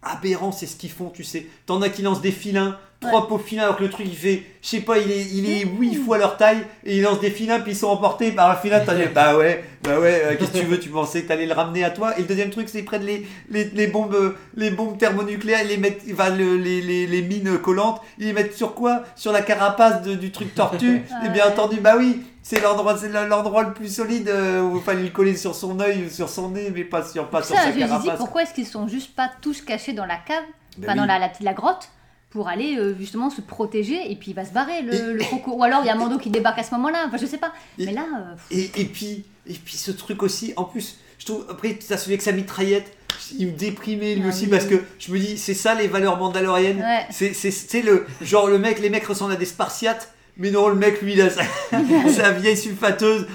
aberrant, 0.04 0.52
c'est 0.52 0.66
ce 0.68 0.76
qu'ils 0.76 0.92
font, 0.92 1.10
tu 1.10 1.24
sais. 1.24 1.46
T'en 1.66 1.82
as 1.82 1.90
qui 1.90 2.02
lancent 2.02 2.22
des 2.22 2.32
filins, 2.32 2.78
trois 3.00 3.28
pots 3.28 3.38
filins, 3.38 3.64
alors 3.64 3.76
que 3.78 3.84
le 3.84 3.90
truc 3.90 4.06
il 4.10 4.16
fait, 4.16 4.44
je 4.62 4.68
sais 4.70 4.80
pas, 4.80 4.98
il 4.98 5.12
est, 5.12 5.26
il 5.34 5.50
est 5.50 5.66
8 5.66 5.96
fois 5.96 6.18
leur 6.18 6.38
taille, 6.38 6.66
et 6.86 6.98
ils 6.98 7.02
lancent 7.02 7.20
des 7.20 7.32
filins, 7.32 7.60
puis 7.60 7.74
ils 7.74 7.78
sont 7.78 7.88
emportés 7.88 8.32
par 8.32 8.50
un 8.50 8.56
filin, 8.56 8.80
t'as 8.80 8.96
dit, 8.96 9.02
bah 9.14 9.36
ouais, 9.38 9.64
bah 9.84 10.00
ouais, 10.00 10.22
euh, 10.24 10.36
qu'est-ce 10.38 10.52
que 10.52 10.58
tu 10.60 10.66
veux, 10.66 10.80
tu 10.80 10.88
pensais 10.90 11.24
que 11.24 11.28
t'allais 11.28 11.46
le 11.46 11.54
ramener 11.54 11.84
à 11.84 11.90
toi? 11.90 12.18
Et 12.18 12.22
le 12.22 12.28
deuxième 12.28 12.50
truc, 12.50 12.70
c'est 12.70 12.78
qu'ils 12.80 12.86
prennent 12.86 13.06
les, 13.06 13.26
les, 13.50 13.66
les 13.66 13.88
bombes, 13.88 14.36
les 14.56 14.72
bombes 14.72 14.98
thermonucléaires, 14.98 15.62
ils 15.64 15.68
les 15.70 15.78
mettent, 15.78 16.02
enfin, 16.14 16.30
le- 16.30 16.56
les, 16.58 16.80
les, 16.82 17.06
les 17.08 17.22
mines 17.22 17.58
collantes, 17.58 18.00
ils 18.20 18.28
les 18.28 18.34
mettent 18.34 18.56
sur 18.56 18.74
quoi? 18.76 19.04
Sur 19.18 19.32
la 19.34 19.42
carapace 19.42 20.02
de- 20.04 20.16
du 20.16 20.32
truc 20.32 20.56
tortue? 20.56 21.02
et 21.26 21.30
bien 21.30 21.46
Ouais. 21.46 21.52
entendu, 21.52 21.82
bah 21.82 21.96
oui, 21.98 22.22
c'est 22.44 22.60
l'endroit, 22.62 22.96
c'est 22.98 23.10
l'endroit 23.10 23.64
le 23.64 23.74
plus 23.74 23.94
solide 23.96 24.28
euh, 24.30 24.62
où 24.62 24.78
il 24.78 24.84
fallait 24.84 25.02
le 25.04 25.10
coller 25.10 25.36
sur 25.36 25.56
son 25.56 25.80
œil 25.80 26.06
ou 26.06 26.10
sur 26.10 26.30
son 26.30 26.50
nez, 26.50 26.70
mais 26.76 26.84
pas 26.84 27.04
sur, 27.04 27.28
pas 27.30 27.42
sur 27.42 27.56
Ça, 27.56 27.64
sa 27.64 27.72
je 27.72 27.80
carapace. 27.80 28.18
pourquoi 28.18 28.44
est-ce 28.44 28.54
qu'ils 28.54 28.68
sont 28.68 28.88
juste 28.88 29.16
pas 29.16 29.32
tous 29.42 29.62
cachés 29.62 29.94
dans 29.94 30.06
la 30.06 30.18
cave, 30.18 30.44
Ben 30.78 30.84
enfin 30.90 30.92
oui. 30.94 30.98
dans 31.00 31.06
la, 31.06 31.20
la, 31.20 31.32
la 31.40 31.54
grotte, 31.54 31.90
pour 32.30 32.48
aller 32.50 32.76
euh, 32.78 32.96
justement 33.00 33.30
se 33.30 33.42
protéger 33.42 34.12
et 34.12 34.16
puis 34.16 34.32
il 34.32 34.34
va 34.34 34.44
se 34.46 34.52
barrer 34.52 34.82
le, 34.82 34.94
Et- 34.94 35.02
le 35.14 35.20
croco. 35.24 35.52
Ou 35.56 35.64
alors 35.64 35.82
il 35.84 35.88
y 35.88 35.90
a 35.90 35.96
Mando 35.96 36.18
qui 36.18 36.30
débarque 36.30 36.60
à 36.60 36.64
ce 36.64 36.72
moment-là, 36.76 37.06
enfin 37.08 37.18
je 37.18 37.26
sais 37.26 37.38
pas. 37.38 37.54
Et- 37.80 37.86
Mais 37.86 37.94
là, 37.94 38.06
euh, 38.12 38.36
Et, 38.52 38.70
et 38.82 38.86
puis, 38.86 39.24
et 39.48 39.54
puis 39.54 39.78
ce 39.78 39.92
truc 39.92 40.22
aussi, 40.24 40.54
en 40.58 40.66
plus, 40.66 40.98
je 41.20 41.26
trouve, 41.26 41.46
après, 41.50 41.78
ça 41.80 41.96
se 41.98 42.06
fait 42.06 42.12
avec 42.12 42.22
sa 42.22 42.32
mitraillette, 42.34 42.92
il 43.38 43.48
me 43.48 43.52
déprimait 43.54 44.16
lui 44.16 44.24
Ah 44.26 44.30
aussi 44.30 44.46
oui. 44.46 44.50
parce 44.50 44.66
que 44.66 44.84
je 45.00 45.12
me 45.14 45.20
dis, 45.20 45.38
c'est 45.38 45.54
ça 45.54 45.76
les 45.76 45.88
valeurs 45.88 46.18
mandaloriennes. 46.18 46.80
Ouais. 46.82 47.06
C'est 47.32 47.82
le 47.84 48.06
genre, 48.22 48.48
le 48.48 48.58
mec, 48.60 48.80
les 48.80 48.90
mecs 48.90 49.06
ressemblent 49.06 49.32
à 49.34 49.38
des 49.38 49.46
spartiates. 49.46 50.13
Mais 50.38 50.50
non, 50.50 50.70
le 50.70 50.76
mec, 50.76 51.02
lui, 51.02 51.14
il 51.14 51.22
a 51.22 51.30
sa, 51.30 51.44
sa 52.14 52.32
vieille 52.32 52.58
sulfateuse 52.58 53.28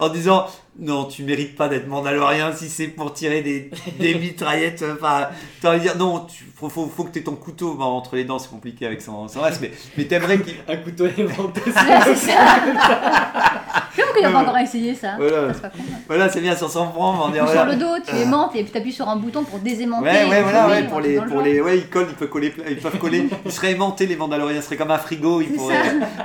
en 0.00 0.08
disant 0.10 0.46
Non, 0.78 1.04
tu 1.04 1.22
mérites 1.22 1.54
pas 1.56 1.68
d'être 1.68 1.86
mandalorien 1.86 2.52
si 2.52 2.68
c'est 2.68 2.88
pour 2.88 3.12
tirer 3.12 3.42
des, 3.42 3.70
des 4.00 4.14
mitraillettes. 4.18 4.84
Enfin, 4.94 5.28
t'as 5.62 5.70
envie 5.70 5.78
de 5.78 5.82
dire 5.84 5.96
Non, 5.96 6.26
tu, 6.26 6.44
faut, 6.56 6.68
faut, 6.68 6.86
faut 6.94 7.04
que 7.04 7.10
t'aies 7.10 7.22
ton 7.22 7.36
couteau 7.36 7.74
Bon, 7.74 7.84
entre 7.84 8.16
les 8.16 8.24
dents, 8.24 8.38
c'est 8.40 8.50
compliqué 8.50 8.84
avec 8.86 9.00
son, 9.00 9.28
son 9.28 9.40
reste, 9.42 9.60
mais, 9.60 9.70
mais 9.96 10.04
t'aimerais 10.04 10.40
qu'il. 10.40 10.54
Un 10.66 10.76
couteau 10.78 11.04
inventé. 11.04 11.60
ouais, 11.64 11.72
c'est 12.04 12.16
ça. 12.16 12.32
J'avoue 13.96 14.12
qu'il 14.16 14.24
a 14.26 14.30
pas 14.30 14.38
encore 14.38 14.58
essayé 14.58 14.92
ça. 14.94 15.14
Voilà. 15.16 15.54
Ça, 15.54 15.70
c'est. 15.72 15.82
Voilà, 16.08 16.28
c'est 16.28 16.40
bien 16.40 16.56
sur 16.56 16.68
son 16.68 16.88
front, 16.90 17.14
on 17.26 17.28
dit, 17.28 17.40
Ou 17.40 17.44
voilà. 17.44 17.62
Sur 17.62 17.70
le 17.70 17.76
dos, 17.76 18.02
tu 18.04 18.16
aimantes 18.16 18.56
et 18.56 18.64
tu 18.64 18.76
appuies 18.76 18.92
sur 18.92 19.08
un 19.08 19.14
bouton 19.16 19.44
pour 19.44 19.60
désaimanter. 19.60 20.08
Ouais, 20.08 20.24
ouais, 20.28 20.42
voilà, 20.42 20.68
ouais, 20.68 20.82
pour 20.88 21.00
les, 21.00 21.16
pour 21.20 21.38
le 21.38 21.42
les, 21.44 21.60
ouais, 21.60 21.78
ils 21.78 21.88
collent, 21.88 22.08
ils 22.10 22.16
peuvent 22.16 22.28
coller, 22.28 22.52
ils 22.68 22.76
peuvent 22.78 22.98
coller, 22.98 23.28
ils 23.44 23.52
seraient 23.52 23.70
aimantés 23.72 24.06
les 24.06 24.16
Mandaloriens, 24.16 24.60
ce 24.60 24.66
serait 24.66 24.76
comme 24.76 24.90
un 24.90 24.98
frigo, 24.98 25.40
ils 25.40 25.48
C'est 25.50 25.54
pourraient, 25.56 25.78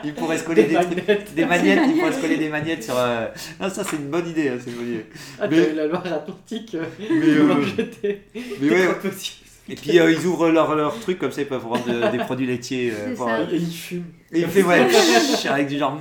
ils 0.04 0.14
pourraient 0.16 0.38
se 0.40 0.44
coller 0.44 0.64
des, 0.64 0.74
magnettes. 0.76 1.34
des 1.36 1.46
magnettes, 1.46 1.82
ils 1.88 2.00
pourraient 2.00 2.12
se 2.14 2.18
coller 2.22 2.38
des 2.38 2.50
magnettes 2.50 2.84
sur. 2.84 2.96
euh, 2.98 3.28
Non, 3.60 3.70
ça 3.70 3.84
c'est 3.84 3.98
une 3.98 4.08
bonne 4.10 4.28
idée, 4.28 4.39
hein, 4.48 4.58
c'est. 4.64 4.72
Ah, 5.42 5.48
Mais- 5.50 5.74
la 5.74 5.88
Loire-Atlantique. 5.88 6.76
euh, 6.76 6.84
Mais, 7.00 7.08
euh, 7.12 8.16
mais 8.62 8.70
ouais, 8.70 8.88
et 9.72 9.76
puis 9.76 10.00
euh, 10.00 10.12
ils 10.12 10.26
ouvrent 10.26 10.50
leur, 10.50 10.74
leur 10.76 11.00
truc 11.00 11.20
comme 11.20 11.32
ça, 11.32 11.42
ils 11.42 11.48
peuvent 11.48 11.62
vendre 11.62 11.86
de- 11.86 12.12
des 12.12 12.18
produits 12.24 12.48
laitiers. 12.48 12.92
euh, 12.92 13.14
pour, 13.16 13.30
Et 13.30 13.56
il 13.56 13.72
fume. 13.72 14.04
et 14.32 14.40
il 14.40 14.48
fait 14.48 14.64
ouais, 14.64 14.88
avec 15.50 15.68
du 15.68 15.78
genre, 15.78 16.00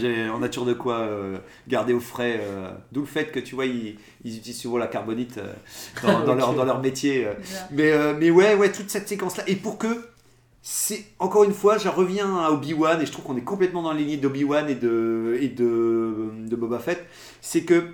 j'ai- 0.00 0.28
on 0.36 0.42
a 0.42 0.48
toujours 0.48 0.66
de 0.66 0.72
quoi 0.72 0.98
euh, 1.00 1.36
garder 1.68 1.92
au 1.92 2.00
frais. 2.00 2.40
euh, 2.42 2.70
D'où 2.90 3.02
le 3.02 3.06
fait 3.06 3.26
que 3.26 3.38
tu 3.38 3.54
vois, 3.54 3.66
ils, 3.66 3.96
ils 4.24 4.38
utilisent 4.38 4.60
souvent 4.62 4.78
la 4.78 4.88
carbonite 4.88 5.38
euh, 5.38 5.52
dans, 6.02 6.20
dans 6.24 6.34
leur, 6.34 6.54
dans 6.54 6.64
leur 6.64 6.80
métier. 6.80 7.26
euh. 7.26 7.34
Mais, 7.70 7.92
euh, 7.92 8.14
mais 8.18 8.30
ouais, 8.30 8.54
ouais, 8.56 8.72
toute 8.72 8.90
cette 8.90 9.08
séquence-là. 9.08 9.44
Et 9.46 9.54
pour 9.54 9.78
que, 9.78 9.86
c'est 10.66 11.04
encore 11.18 11.44
une 11.44 11.52
fois, 11.52 11.76
je 11.76 11.90
reviens 11.90 12.38
à 12.38 12.50
Obi-Wan 12.50 13.00
et 13.02 13.04
je 13.04 13.12
trouve 13.12 13.26
qu'on 13.26 13.36
est 13.36 13.44
complètement 13.44 13.82
dans 13.82 13.92
la 13.92 13.98
lignée 13.98 14.16
d'Obi-Wan 14.16 14.66
et, 14.70 14.74
de, 14.74 15.36
et 15.38 15.48
de, 15.48 16.30
de 16.48 16.56
Boba 16.56 16.78
Fett. 16.78 17.06
C'est 17.42 17.64
que 17.64 17.90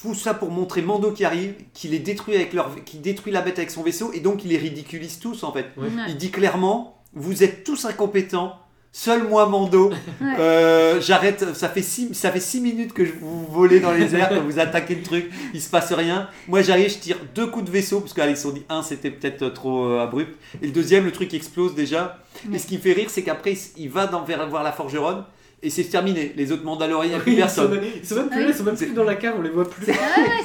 tout 0.00 0.14
ça 0.14 0.34
pour 0.34 0.52
montrer 0.52 0.82
Mando 0.82 1.10
qui 1.10 1.24
arrive, 1.24 1.56
qui 1.72 1.88
les 1.88 1.98
détruit 1.98 2.36
avec 2.36 2.52
leur, 2.52 2.84
qui 2.84 2.98
détruit 2.98 3.32
la 3.32 3.40
bête 3.40 3.58
avec 3.58 3.72
son 3.72 3.82
vaisseau 3.82 4.12
et 4.12 4.20
donc 4.20 4.44
il 4.44 4.50
les 4.50 4.56
ridiculise 4.56 5.18
tous 5.18 5.42
en 5.42 5.52
fait. 5.52 5.66
Ouais. 5.76 5.88
Il 6.06 6.16
dit 6.16 6.30
clairement, 6.30 7.02
vous 7.12 7.42
êtes 7.42 7.64
tous 7.64 7.84
incompétents. 7.86 8.56
Seul 8.96 9.24
moi, 9.26 9.46
Mando, 9.48 9.90
euh, 10.38 11.00
j'arrête. 11.00 11.44
Ça 11.56 11.68
fait 11.68 11.82
six, 11.82 12.14
ça 12.14 12.30
fait 12.30 12.38
six 12.38 12.60
minutes 12.60 12.92
que 12.92 13.04
je 13.04 13.10
vous 13.20 13.44
volez 13.50 13.80
dans 13.80 13.90
les 13.90 14.14
airs, 14.14 14.28
que 14.28 14.34
vous 14.36 14.60
attaquez 14.60 14.94
le 14.94 15.02
truc, 15.02 15.30
il 15.52 15.60
se 15.60 15.68
passe 15.68 15.92
rien. 15.92 16.28
Moi, 16.46 16.62
j'arrive, 16.62 16.88
je 16.90 16.98
tire 16.98 17.16
deux 17.34 17.48
coups 17.48 17.64
de 17.64 17.72
vaisseau 17.72 17.98
parce 17.98 18.14
qu'ils 18.14 18.36
se 18.36 18.42
sont 18.44 18.52
dit 18.52 18.62
un, 18.68 18.84
c'était 18.84 19.10
peut-être 19.10 19.48
trop 19.48 19.86
euh, 19.86 20.00
abrupt, 20.04 20.38
et 20.62 20.66
le 20.66 20.72
deuxième, 20.72 21.04
le 21.06 21.10
truc 21.10 21.34
explose 21.34 21.74
déjà. 21.74 22.20
Et 22.52 22.58
ce 22.58 22.68
qui 22.68 22.76
me 22.76 22.80
fait 22.82 22.92
rire, 22.92 23.06
c'est 23.10 23.22
qu'après, 23.22 23.54
il- 23.76 23.90
va 23.90 24.06
dans, 24.06 24.22
vers 24.22 24.48
voir 24.48 24.62
la 24.62 24.70
forgeronne 24.70 25.24
et 25.60 25.70
c'est 25.70 25.84
terminé. 25.84 26.32
Les 26.36 26.52
autres 26.52 26.62
Mandaloriens, 26.64 27.06
il 27.06 27.10
n'y 27.10 27.16
a 27.16 27.20
plus 27.20 27.32
Ils 27.32 27.36
sont, 27.38 27.40
personne. 27.40 27.70
même- 27.72 27.84
ils 28.00 28.06
sont 28.06 28.14
même 28.16 28.28
plus 28.28 28.38
Ah 28.38 28.42
là, 28.42 28.48
ils 28.50 28.54
sont 28.54 28.64
même 28.64 28.76
C'est- 28.76 28.86
plus 28.86 28.94
dans 28.94 29.04
la 29.04 29.14
cave, 29.16 29.34
on 29.38 29.42
les 29.42 29.50
voit 29.50 29.68
plus. 29.68 29.86
Ouais, 29.88 29.94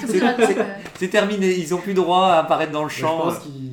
c'est 0.07 1.05
euh, 1.05 1.07
terminé. 1.11 1.53
Ils 1.55 1.75
ont 1.75 1.77
plus 1.79 1.93
droit 1.93 2.27
à 2.27 2.39
apparaître 2.39 2.71
dans 2.71 2.83
le 2.83 2.89
Je 2.89 2.95
champ. 2.95 3.17
pense 3.19 3.39
qu'ils 3.39 3.51
bronzent. 3.51 3.68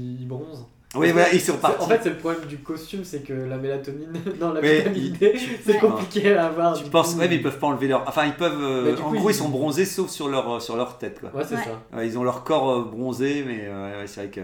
Oui, 0.99 1.13
voilà, 1.13 1.33
ils 1.33 1.41
sont 1.41 1.57
partis. 1.59 1.83
En 1.83 1.89
fait, 1.89 2.01
c'est 2.03 2.11
le 2.11 2.17
problème 2.17 2.45
du 2.47 2.59
costume, 2.59 3.05
c'est 3.05 3.21
que 3.23 3.33
la 3.33 3.57
mélatonine, 3.57 4.13
non, 4.41 4.53
la 4.53 4.61
Mais 4.61 4.79
vitamine 4.79 5.03
il- 5.05 5.19
D, 5.19 5.35
c'est 5.65 5.79
compliqué 5.79 6.35
à 6.35 6.47
avoir. 6.47 6.77
Tu 6.77 6.85
du 6.85 6.91
penses, 6.91 7.15
coup. 7.15 7.21
ouais, 7.21 7.29
mais 7.29 7.37
ils 7.37 7.43
peuvent 7.43 7.59
pas 7.59 7.67
enlever 7.69 7.89
leur. 7.89 8.05
Enfin, 8.09 8.27
ils 8.27 8.35
peuvent. 8.35 8.61
euh, 8.63 8.85
Bah, 8.91 8.97
du 8.97 9.03
en 9.03 9.11
coup, 9.11 9.17
gros, 9.17 9.31
ils 9.31 9.33
ils- 9.33 9.37
sont 9.37 9.49
bronzés 9.49 9.85
sauf 9.85 10.11
sur 10.11 10.29
leur, 10.29 10.61
sur 10.63 10.77
leur 10.77 10.99
tête, 10.99 11.21
quoi. 11.21 11.31
Ouais, 11.35 11.45
c'est 11.49 11.57
Ouais. 11.57 11.65
ça. 11.65 11.97
Ouais, 11.97 12.07
ils 12.07 12.19
ont 12.19 12.25
leur 12.25 12.45
corps 12.45 12.71
euh, 12.71 12.83
bronzé, 12.85 13.45
mais 13.47 13.61
euh, 13.67 14.01
ouais, 14.01 14.07
c'est 14.07 14.21
vrai 14.23 14.31
que. 14.31 14.41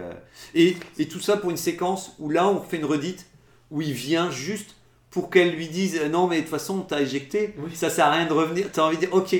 Et, 0.55 0.77
et 0.99 1.07
tout 1.07 1.19
ça 1.19 1.37
pour 1.37 1.49
une 1.51 1.57
séquence 1.57 2.13
où 2.19 2.29
là, 2.29 2.47
on 2.47 2.61
fait 2.61 2.77
une 2.77 2.85
redite 2.85 3.25
où 3.71 3.81
il 3.81 3.93
vient 3.93 4.29
juste 4.31 4.75
pour 5.09 5.29
qu'elle 5.29 5.51
lui 5.55 5.67
dise 5.67 5.99
euh, 6.01 6.09
non, 6.09 6.27
mais 6.27 6.37
de 6.37 6.41
toute 6.41 6.49
façon, 6.49 6.79
t'as 6.79 7.01
éjecté, 7.01 7.53
Oui. 7.59 7.69
ça 7.75 7.89
sert 7.89 8.05
à 8.07 8.11
rien 8.11 8.25
de 8.25 8.33
revenir. 8.33 8.65
T'as 8.71 8.83
envie 8.83 8.95
de 8.97 9.01
dire 9.01 9.13
ok. 9.13 9.35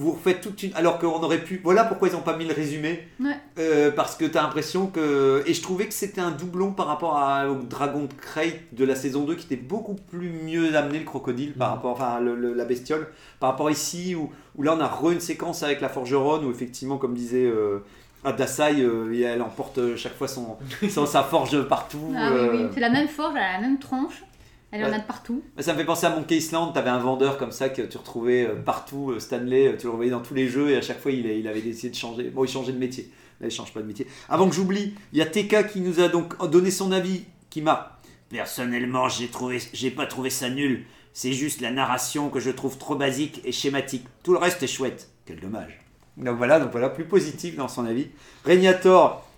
Vous 0.00 0.12
refaites 0.12 0.40
toute 0.40 0.62
une. 0.62 0.72
Alors 0.74 0.98
qu'on 0.98 1.20
aurait 1.22 1.42
pu. 1.42 1.60
Voilà 1.64 1.82
pourquoi 1.84 2.08
ils 2.08 2.12
n'ont 2.14 2.20
pas 2.22 2.36
mis 2.36 2.44
le 2.46 2.54
résumé. 2.54 3.06
Ouais. 3.20 3.36
Euh, 3.58 3.90
parce 3.90 4.14
que 4.16 4.24
t'as 4.24 4.42
l'impression 4.42 4.86
que. 4.86 5.42
Et 5.46 5.52
je 5.54 5.60
trouvais 5.60 5.86
que 5.88 5.92
c'était 5.94 6.20
un 6.20 6.30
doublon 6.30 6.70
par 6.72 6.86
rapport 6.86 7.16
à- 7.18 7.48
au 7.50 7.56
dragon 7.56 8.04
de 8.04 8.12
Crate 8.14 8.60
de 8.72 8.84
la 8.84 8.94
saison 8.94 9.24
2 9.24 9.34
qui 9.34 9.46
était 9.46 9.56
beaucoup 9.62 9.94
plus 9.94 10.30
mieux 10.30 10.76
amené 10.76 11.00
le 11.00 11.04
crocodile 11.04 11.52
par 11.52 11.68
Mhm. 11.70 11.74
rapport. 11.74 11.90
Enfin, 11.92 12.20
le- 12.20 12.36
le- 12.36 12.54
la 12.54 12.64
bestiole. 12.64 13.08
Par 13.40 13.50
rapport 13.50 13.70
ici 13.70 14.14
où, 14.14 14.30
où 14.56 14.62
là 14.62 14.74
on 14.76 14.80
a 14.80 14.86
re 14.86 15.10
une 15.10 15.20
séquence 15.20 15.62
avec 15.64 15.80
la 15.80 15.88
forgeronne 15.88 16.44
où 16.44 16.50
effectivement, 16.50 16.96
comme 16.96 17.14
disait. 17.14 17.44
Euh, 17.46 17.80
Adasai, 18.24 18.80
euh, 18.80 19.12
elle 19.24 19.40
emporte 19.42 19.78
chaque 19.96 20.16
fois 20.16 20.26
son, 20.26 20.56
son- 20.90 21.06
sa 21.06 21.22
forge 21.22 21.62
partout. 21.68 22.12
Ah 22.16 22.30
oui, 22.34 22.48
oui. 22.52 22.66
C'est 22.74 22.80
la 22.80 22.90
même 22.90 23.06
forge, 23.06 23.34
elle 23.36 23.42
a 23.42 23.52
la 23.52 23.60
même 23.60 23.78
tronche. 23.78 24.24
Elle 24.70 24.84
en 24.84 24.92
a 24.92 24.98
de 24.98 25.06
partout. 25.06 25.42
Ça 25.58 25.72
me 25.72 25.78
fait 25.78 25.84
penser 25.84 26.06
à 26.06 26.10
Monkey 26.10 26.36
Island, 26.36 26.74
t'avais 26.74 26.90
un 26.90 26.98
vendeur 26.98 27.38
comme 27.38 27.52
ça 27.52 27.70
que 27.70 27.82
tu 27.82 27.96
retrouvais 27.96 28.46
euh, 28.46 28.54
partout, 28.54 29.12
euh, 29.12 29.18
Stanley, 29.18 29.68
euh, 29.68 29.76
tu 29.78 29.84
le 29.84 29.90
revoyais 29.90 30.10
dans 30.10 30.20
tous 30.20 30.34
les 30.34 30.46
jeux 30.46 30.70
et 30.70 30.76
à 30.76 30.82
chaque 30.82 31.00
fois 31.00 31.10
il, 31.10 31.48
avait 31.48 31.62
décidé 31.62 31.90
de 31.90 31.94
changer. 31.94 32.24
Bon, 32.30 32.44
il 32.44 32.50
changeait 32.50 32.72
de 32.72 32.78
métier. 32.78 33.10
Là, 33.40 33.46
il 33.46 33.50
change 33.50 33.72
pas 33.72 33.80
de 33.80 33.86
métier. 33.86 34.06
Avant 34.28 34.48
que 34.48 34.54
j'oublie, 34.54 34.94
il 35.12 35.18
y 35.18 35.22
a 35.22 35.26
TK 35.26 35.68
qui 35.72 35.80
nous 35.80 36.00
a 36.00 36.08
donc 36.08 36.38
donné 36.50 36.70
son 36.70 36.92
avis, 36.92 37.24
qui 37.50 37.62
m'a. 37.62 37.98
Personnellement, 38.28 39.08
j'ai 39.08 39.28
trouvé, 39.28 39.58
j'ai 39.72 39.90
pas 39.90 40.04
trouvé 40.04 40.28
ça 40.28 40.50
nul. 40.50 40.84
C'est 41.14 41.32
juste 41.32 41.62
la 41.62 41.70
narration 41.70 42.28
que 42.28 42.40
je 42.40 42.50
trouve 42.50 42.76
trop 42.76 42.94
basique 42.94 43.40
et 43.44 43.52
schématique. 43.52 44.06
Tout 44.22 44.32
le 44.32 44.38
reste 44.38 44.62
est 44.62 44.66
chouette. 44.66 45.08
Quel 45.24 45.40
dommage. 45.40 45.80
Donc 46.18 46.36
voilà, 46.36 46.60
donc 46.60 46.72
voilà, 46.72 46.90
plus 46.90 47.04
positif 47.04 47.56
dans 47.56 47.68
son 47.68 47.86
avis. 47.86 48.08
Regnator, 48.44 49.28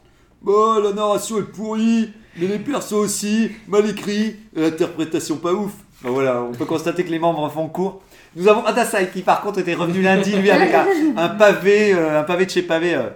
Bon, 0.43 0.81
la 0.81 0.95
narration 0.95 1.39
est 1.39 1.43
pourrie, 1.43 2.13
mais 2.37 2.47
les 2.47 2.59
persos 2.59 2.93
aussi, 2.93 3.51
mal 3.67 3.89
écrit, 3.89 4.37
et 4.57 4.61
l'interprétation 4.61 5.37
pas 5.37 5.53
ouf. 5.53 5.73
Ben 6.03 6.11
voilà, 6.11 6.43
on 6.43 6.53
peut 6.53 6.65
constater 6.65 7.05
que 7.05 7.11
les 7.11 7.19
membres 7.19 7.49
font 7.51 7.69
court. 7.69 8.03
Nous 8.37 8.49
avons 8.49 8.65
Adasai 8.65 9.11
qui 9.13 9.23
par 9.23 9.41
contre 9.43 9.59
était 9.59 9.75
revenu 9.75 10.03
lundi, 10.03 10.35
lui, 10.37 10.51
avec 10.51 10.73
un, 10.73 10.87
un 11.17 11.29
pavé, 11.29 11.93
euh, 11.93 12.21
un 12.21 12.23
pavé 12.23 12.47
de 12.47 12.51
chez 12.51 12.63
pavé. 12.63 12.95
euh. 12.95 13.11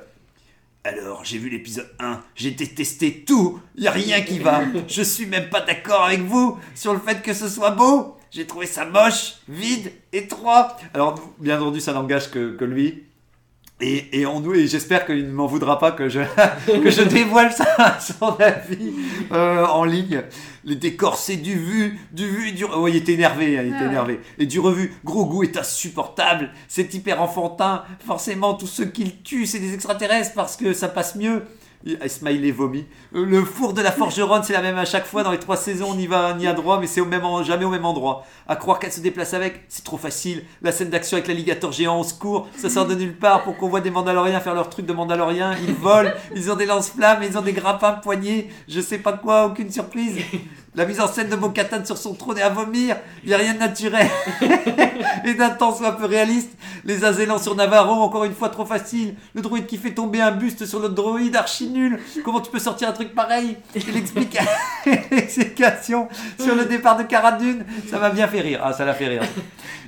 Alors, 0.87 1.25
j'ai 1.25 1.39
vu 1.39 1.49
l'épisode 1.49 1.89
1, 1.99 2.21
j'ai 2.35 2.51
détesté 2.51 3.25
tout, 3.27 3.59
y 3.77 3.87
a 3.87 3.91
rien 3.91 4.21
qui 4.21 4.39
va. 4.39 4.61
Je 4.87 5.03
suis 5.03 5.25
même 5.25 5.49
pas 5.49 5.63
d'accord 5.63 6.05
avec 6.05 6.21
vous 6.21 6.59
sur 6.75 6.93
le 6.93 6.99
fait 7.01 7.23
que 7.23 7.33
ce 7.33 7.49
soit 7.49 7.71
beau. 7.71 8.19
J'ai 8.31 8.47
trouvé 8.47 8.67
ça 8.67 8.85
moche, 8.85 9.37
vide, 9.49 9.93
étroit. 10.13 10.77
Alors, 10.93 11.15
bien 11.39 11.59
entendu, 11.59 11.81
ça 11.81 11.93
n'engage 11.95 12.31
que, 12.31 12.55
que 12.57 12.65
lui. 12.67 13.05
Et, 13.81 14.21
et, 14.21 14.27
on 14.27 14.39
nous- 14.41 14.55
et 14.55 14.69
j'espère 14.69 15.05
qu'il 15.05 15.27
ne 15.27 15.33
m'en 15.33 15.47
voudra 15.47 15.79
pas 15.81 15.91
que 15.91 16.09
je, 16.09 16.21
que 16.67 16.91
je 16.91 17.03
dévoile 17.03 17.53
ça, 17.53 17.99
son 18.01 18.37
avis 18.41 18.93
euh, 19.33 19.67
en 19.67 19.85
ligne. 19.85 20.23
Les 20.63 20.77
décors, 20.77 21.17
c'est 21.19 21.37
du 21.37 21.59
vu, 21.59 21.99
du 22.13 22.27
vu, 22.27 22.53
du. 22.53 22.65
Oh, 22.65 22.87
il 22.89 22.97
était 22.97 23.13
énervé, 23.15 23.59
hein, 23.59 23.63
il 23.67 23.69
était 23.75 23.79
Ah 23.83 23.87
énervé. 23.87 24.21
Et 24.39 24.47
du 24.47 24.61
revu, 24.61 24.95
gros 25.05 25.27
goût 25.27 25.43
est 25.43 25.57
insupportable. 25.57 26.51
C'est 26.69 26.95
hyper 26.95 27.21
enfantin. 27.21 27.83
Forcément, 28.07 28.55
tous 28.55 28.69
ceux 28.69 28.87
qui 28.87 29.05
le 29.05 29.11
tuent, 29.25 29.45
c'est 29.47 29.59
des 29.59 29.75
extraterrestres 29.75 30.33
parce 30.35 30.57
que 30.57 30.73
ça 30.73 30.89
passe 30.89 31.17
mieux. 31.17 31.43
Smiley 32.09 32.51
vomit. 32.51 32.87
Euh, 33.15 33.25
Le 33.25 33.45
four 33.45 33.75
de 33.75 33.83
la 33.83 33.93
forgeronne, 33.93 34.43
c'est 34.43 34.53
la 34.53 34.63
même 34.63 34.79
à 34.79 34.85
chaque 34.85 35.07
fois. 35.07 35.23
Dans 35.23 35.33
les 35.33 35.39
trois 35.39 35.57
saisons, 35.57 35.89
on 35.91 35.99
y 35.99 36.07
va 36.07 36.35
ni 36.35 36.47
à 36.47 36.53
droit, 36.53 36.81
mais 36.81 36.87
c'est 36.87 37.01
au 37.01 37.05
même, 37.05 37.23
jamais 37.45 37.65
au 37.65 37.71
même 37.71 37.85
endroit. 37.85 38.25
À 38.49 38.57
croire 38.57 38.79
qu'elle 38.79 38.93
se 38.93 39.01
déplace 39.01 39.35
avec, 39.35 39.65
c'est 39.69 39.85
trop 39.85 39.99
facile. 39.99 40.45
La 40.63 40.73
scène 40.73 40.91
d'action 40.91 41.17
avec 41.17 41.29
l'alligator 41.29 41.73
géant 41.73 42.01
au 42.01 42.05
secours, 42.05 42.49
ça 42.57 42.71
sort 42.71 42.87
de 42.87 42.95
nulle 42.95 43.17
part 43.17 43.43
pour 43.43 43.57
qu'on 43.57 43.69
voit 43.69 43.81
des 43.81 43.91
Mandaloriens 43.91 44.41
faire 44.41 44.55
leur 44.55 44.71
truc 44.71 44.87
de 44.87 44.93
Mandaloriens. 44.93 45.55
Ils 45.67 45.75
volent, 45.75 46.11
ils 46.35 46.51
ont 46.51 46.57
des 46.57 46.67
lance-flammes, 46.67 47.23
ils 47.23 47.37
ont 47.37 47.43
des 47.43 47.53
grappins 47.53 47.93
poignets, 47.93 48.49
je 48.69 48.81
sais 48.81 48.99
pas 48.99 49.13
quoi, 49.13 49.47
aucune 49.47 49.71
surprise. 49.71 50.17
La 50.77 50.85
mise 50.87 51.01
en 51.01 51.07
scène 51.07 51.29
de 51.29 51.37
Bo-Katan 51.37 51.85
sur 51.85 51.97
son 51.97 52.15
trône 52.15 52.37
est 52.39 52.43
à 52.43 52.49
vomir. 52.49 52.97
Il 53.23 53.29
n'y 53.29 53.35
a 53.35 53.39
rien 53.39 53.55
de 53.55 53.61
naturel. 53.61 54.09
et 55.25 55.35
d'un 55.35 55.51
temps 55.51 55.73
soit 55.75 55.97
peu 55.97 56.07
réaliste. 56.07 56.51
Les 56.85 57.05
azélans 57.05 57.39
sur 57.39 57.55
Navarro, 57.55 57.93
encore 58.03 58.25
une 58.25 58.35
fois 58.35 58.49
trop 58.49 58.65
facile. 58.67 59.15
Le 59.35 59.41
droïde 59.43 59.67
qui 59.67 59.79
fait 59.79 59.93
tomber 59.93 60.21
un 60.21 60.33
buste 60.33 60.67
sur 60.67 60.81
l'autre 60.81 60.95
droïde, 60.95 61.37
archi 61.37 61.69
nul. 61.69 62.01
Comment 62.25 62.41
tu 62.41 62.51
peux 62.51 62.59
sortir 62.59 62.89
un 62.89 62.93
truc 62.93 63.15
pareil? 63.15 63.57
Et 63.75 63.81
l'explica- 63.93 64.43
l'explication 65.11 66.09
sur 66.39 66.55
le 66.57 66.65
départ 66.65 66.97
de 66.97 67.05
Cara 67.05 67.33
Dune, 67.33 67.65
ça 67.91 67.99
m'a 67.99 68.11
bien 68.11 68.27
fait 68.27 68.41
rire. 68.41 68.61
Ah, 68.65 68.73
ça 68.73 68.85
l'a 68.85 68.95
fait 68.95 69.07
rire. 69.09 69.23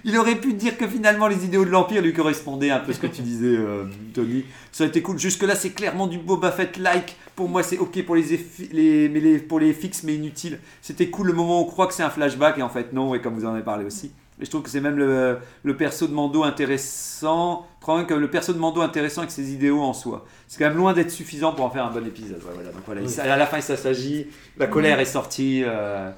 Il 0.09 0.17
aurait 0.17 0.37
pu 0.37 0.55
dire 0.55 0.79
que 0.79 0.87
finalement 0.87 1.27
les 1.27 1.45
idéaux 1.45 1.65
de 1.65 1.71
l'Empire 1.71 2.01
lui 2.01 2.13
correspondaient 2.13 2.71
un 2.71 2.79
peu 2.79 2.93
ce 2.93 3.01
que 3.01 3.09
tu 3.09 3.23
disais, 3.23 3.57
euh, 3.57 3.85
Tony. 4.15 4.45
Ça 4.71 4.85
a 4.85 4.87
été 4.87 5.03
cool. 5.03 5.19
Jusque-là, 5.19 5.55
c'est 5.57 5.71
clairement 5.71 6.07
du 6.07 6.17
Boba 6.19 6.53
Fett-like. 6.53 7.17
Pour 7.35 7.49
moi, 7.49 7.63
c'est 7.65 7.77
ok 7.77 8.05
pour 8.07 8.15
les, 8.15 8.35
effi- 8.35 8.69
les, 8.73 9.09
mais 9.09 9.19
les, 9.21 9.39
pour 9.39 9.59
les 9.59 9.73
fixes, 9.75 10.05
mais 10.05 10.15
inutile. 10.15 10.61
C'était 10.81 11.09
cool 11.11 11.27
le 11.27 11.33
moment 11.33 11.61
où 11.61 11.65
on 11.65 11.67
croit 11.67 11.87
que 11.89 11.93
c'est 11.93 12.05
un 12.05 12.11
flashback, 12.11 12.57
et 12.59 12.63
en 12.63 12.69
fait, 12.69 12.93
non, 12.93 13.15
et 13.15 13.21
comme 13.21 13.35
vous 13.35 13.45
en 13.45 13.53
avez 13.53 13.63
parlé 13.65 13.85
aussi. 13.85 14.13
Et 14.41 14.45
je 14.45 14.51
trouve 14.51 14.63
que 14.63 14.71
c'est 14.71 14.81
même 14.81 14.97
le, 14.97 15.39
le 15.65 15.77
perso 15.77 16.07
de 16.07 16.13
Mando 16.13 16.45
intéressant. 16.45 17.67
Probablement 17.81 18.09
que 18.09 18.15
le 18.15 18.31
perso 18.31 18.53
de 18.53 18.59
Mando 18.59 18.83
intéressant 18.83 19.23
avec 19.23 19.31
ses 19.31 19.53
idéaux 19.53 19.81
en 19.83 19.93
soi. 19.93 20.25
C'est 20.47 20.59
quand 20.59 20.69
même 20.69 20.77
loin 20.77 20.93
d'être 20.93 21.11
suffisant 21.11 21.53
pour 21.53 21.65
en 21.65 21.71
faire 21.71 21.85
un 21.87 21.91
bon 21.91 22.07
épisode. 22.07 22.39
Ouais, 22.45 22.51
voilà. 22.55 22.71
Donc 22.71 22.83
voilà, 22.87 23.01
il 23.01 23.21
à 23.21 23.37
la 23.37 23.47
fin, 23.47 23.61
ça 23.61 23.77
s'agit. 23.77 24.27
La 24.59 24.67
colère 24.67 25.01
est 25.01 25.05
sortie. 25.07 25.63
euh, 25.65 26.11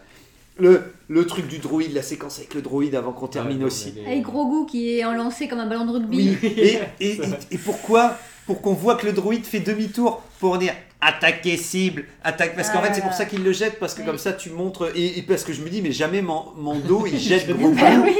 le, 0.58 0.82
le 1.08 1.26
truc 1.26 1.46
du 1.46 1.58
droïde, 1.58 1.92
la 1.94 2.02
séquence 2.02 2.38
avec 2.38 2.54
le 2.54 2.62
droïde 2.62 2.94
avant 2.94 3.12
qu'on 3.12 3.28
termine 3.28 3.64
aussi. 3.64 3.94
Avec 4.06 4.22
Grogu 4.22 4.66
qui 4.70 4.98
est 4.98 5.04
enlancé 5.04 5.48
comme 5.48 5.60
un 5.60 5.66
ballon 5.66 5.86
de 5.86 5.92
rugby. 5.92 6.36
Oui, 6.42 6.48
et, 6.48 6.78
et, 7.00 7.12
et, 7.12 7.20
et 7.52 7.58
pourquoi 7.58 8.16
Pour 8.48 8.60
qu'on 8.62 8.72
voit 8.74 8.96
que 8.96 9.06
le 9.06 9.12
droïde 9.12 9.44
fait 9.46 9.60
demi-tour 9.60 10.20
pour 10.40 10.58
dire 10.58 10.72
attaquer 11.00 11.56
cible, 11.56 12.06
attaque. 12.24 12.56
Parce 12.56 12.70
qu'en 12.70 12.80
Ah 12.82 12.86
fait, 12.86 12.94
c'est 12.94 13.02
pour 13.02 13.12
ça 13.12 13.24
qu'il 13.24 13.44
le 13.44 13.52
jette, 13.52 13.78
parce 13.78 13.94
que 13.94 14.00
Oui. 14.00 14.06
comme 14.06 14.18
ça, 14.18 14.32
tu 14.32 14.50
montres. 14.50 14.90
Et, 14.96 15.18
et 15.18 15.22
parce 15.22 15.44
que 15.44 15.52
je 15.52 15.60
me 15.62 15.68
dis, 15.68 15.80
mais 15.80 15.92
jamais 15.92 16.22
Mon- 16.22 16.46
Mando 16.56 17.04
il 17.06 17.16
jette 17.30 17.48
gros 17.56 17.70
Bah 17.70 17.82
oui. 18.02 18.16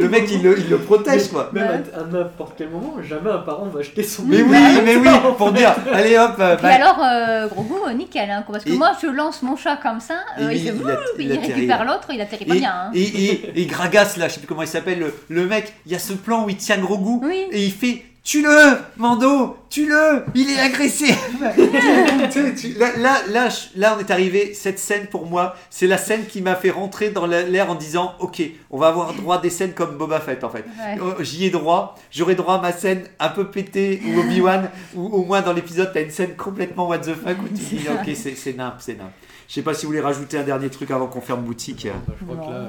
Le 0.00 0.08
mec 0.08 0.24
il 0.30 0.42
le, 0.42 0.58
il 0.58 0.70
le 0.70 0.78
protège 0.78 1.28
quoi. 1.28 1.50
Même 1.52 1.84
à, 1.94 1.98
à 2.00 2.04
n'importe 2.04 2.54
quel 2.56 2.70
moment, 2.70 2.94
jamais 3.06 3.30
un 3.30 3.38
parent 3.38 3.66
va 3.66 3.82
jeter 3.82 4.02
son 4.02 4.22
Mais 4.24 4.40
oui, 4.40 4.56
mais 4.84 4.96
oui, 4.96 5.08
pour 5.36 5.52
dire, 5.52 5.74
allez 5.92 6.16
hop, 6.16 6.36
euh, 6.38 6.56
bah, 6.56 6.68
alors, 6.68 6.98
euh, 7.02 7.48
Grogu, 7.48 7.74
euh, 7.88 7.92
nickel. 7.92 8.30
Hein, 8.30 8.44
quoi, 8.46 8.54
parce 8.54 8.64
que 8.64 8.70
Et- 8.70 8.78
moi, 8.78 8.92
je 9.02 9.08
lance 9.08 9.42
mon 9.42 9.56
chat 9.56 9.76
comme 9.76 10.00
ça, 10.00 10.20
Et 10.38 10.42
euh, 10.44 10.52
il, 10.54 10.60
fait 10.62 10.74
il 11.18 11.24
il, 11.26 11.38
récupère 11.38 11.84
l'autre, 11.84 12.08
il 12.12 12.20
atterrit 12.20 12.46
pas 12.46 12.54
et, 12.54 12.58
bien. 12.60 12.72
Hein. 12.72 12.90
et, 12.94 13.02
et, 13.02 13.60
et 13.60 13.66
Gragas 13.66 14.14
là, 14.16 14.28
je 14.28 14.34
sais 14.34 14.40
plus 14.40 14.46
comment 14.46 14.62
il 14.62 14.68
s'appelle, 14.68 15.00
le, 15.00 15.14
le 15.28 15.46
mec, 15.46 15.72
il 15.86 15.92
y 15.92 15.94
a 15.94 15.98
ce 15.98 16.12
plan 16.14 16.44
où 16.46 16.48
il 16.48 16.56
tient 16.56 16.78
Grogu 16.78 17.26
Oui. 17.26 17.44
et 17.50 17.64
il 17.64 17.72
fait 17.72 18.04
Tue-le, 18.22 18.76
Mando, 18.98 19.56
tue-le, 19.70 20.24
il 20.34 20.50
est 20.50 20.60
agressif. 20.60 21.18
Là, 22.78 22.92
là, 23.28 23.48
là, 23.76 23.96
on 23.96 24.00
est 24.00 24.10
arrivé. 24.10 24.52
Cette 24.54 24.78
scène 24.78 25.06
pour 25.06 25.26
moi, 25.26 25.54
c'est 25.70 25.86
la 25.86 25.96
scène 25.98 26.26
qui 26.26 26.42
m'a 26.42 26.54
fait 26.54 26.70
rentrer 26.70 27.10
dans 27.10 27.26
la- 27.26 27.42
l'air 27.42 27.70
en 27.70 27.74
disant 27.74 28.14
Ok, 28.20 28.42
on 28.70 28.78
va 28.78 28.88
avoir 28.88 29.14
droit 29.14 29.36
à 29.36 29.40
des 29.40 29.48
scènes 29.50 29.72
comme 29.72 29.96
Boba 29.96 30.20
Fett 30.20 30.44
en 30.44 30.50
fait. 30.50 30.64
Ouais. 30.78 30.98
Oh, 31.02 31.14
J'y 31.22 31.46
ai 31.46 31.50
droit. 31.50 31.96
J'aurai 32.10 32.34
droit 32.34 32.56
à 32.56 32.60
ma 32.60 32.72
scène 32.72 33.04
un 33.18 33.30
peu 33.30 33.50
pétée 33.50 34.00
ou 34.06 34.20
Obi-Wan, 34.20 34.68
ou 34.94 35.06
au 35.06 35.24
moins 35.24 35.40
dans 35.40 35.52
l'épisode, 35.54 35.90
t'as 35.92 36.02
une 36.02 36.10
scène 36.10 36.36
complètement 36.36 36.88
what 36.88 36.98
the 36.98 37.14
fuck 37.14 37.38
où 37.42 37.48
tu 37.48 37.54
dis 37.76 37.86
Ok, 37.88 38.10
c'est 38.14 38.34
c'est 38.34 38.52
nimp, 38.52 38.74
c'est 38.80 38.98
nimp. 38.98 39.10
Je 39.48 39.54
sais 39.54 39.62
pas 39.62 39.74
si 39.74 39.86
vous 39.86 39.92
voulez 39.92 40.00
rajouter 40.02 40.38
un 40.38 40.44
dernier 40.44 40.68
truc 40.68 40.90
avant 40.90 41.06
qu'on 41.08 41.20
ferme 41.22 41.40
boutique. 41.42 41.88
Bah, 42.06 42.14
je 42.20 42.24
crois 42.24 42.36
Non. 42.36 42.46
que 42.46 42.50
là, 42.50 42.56
euh, 42.58 42.68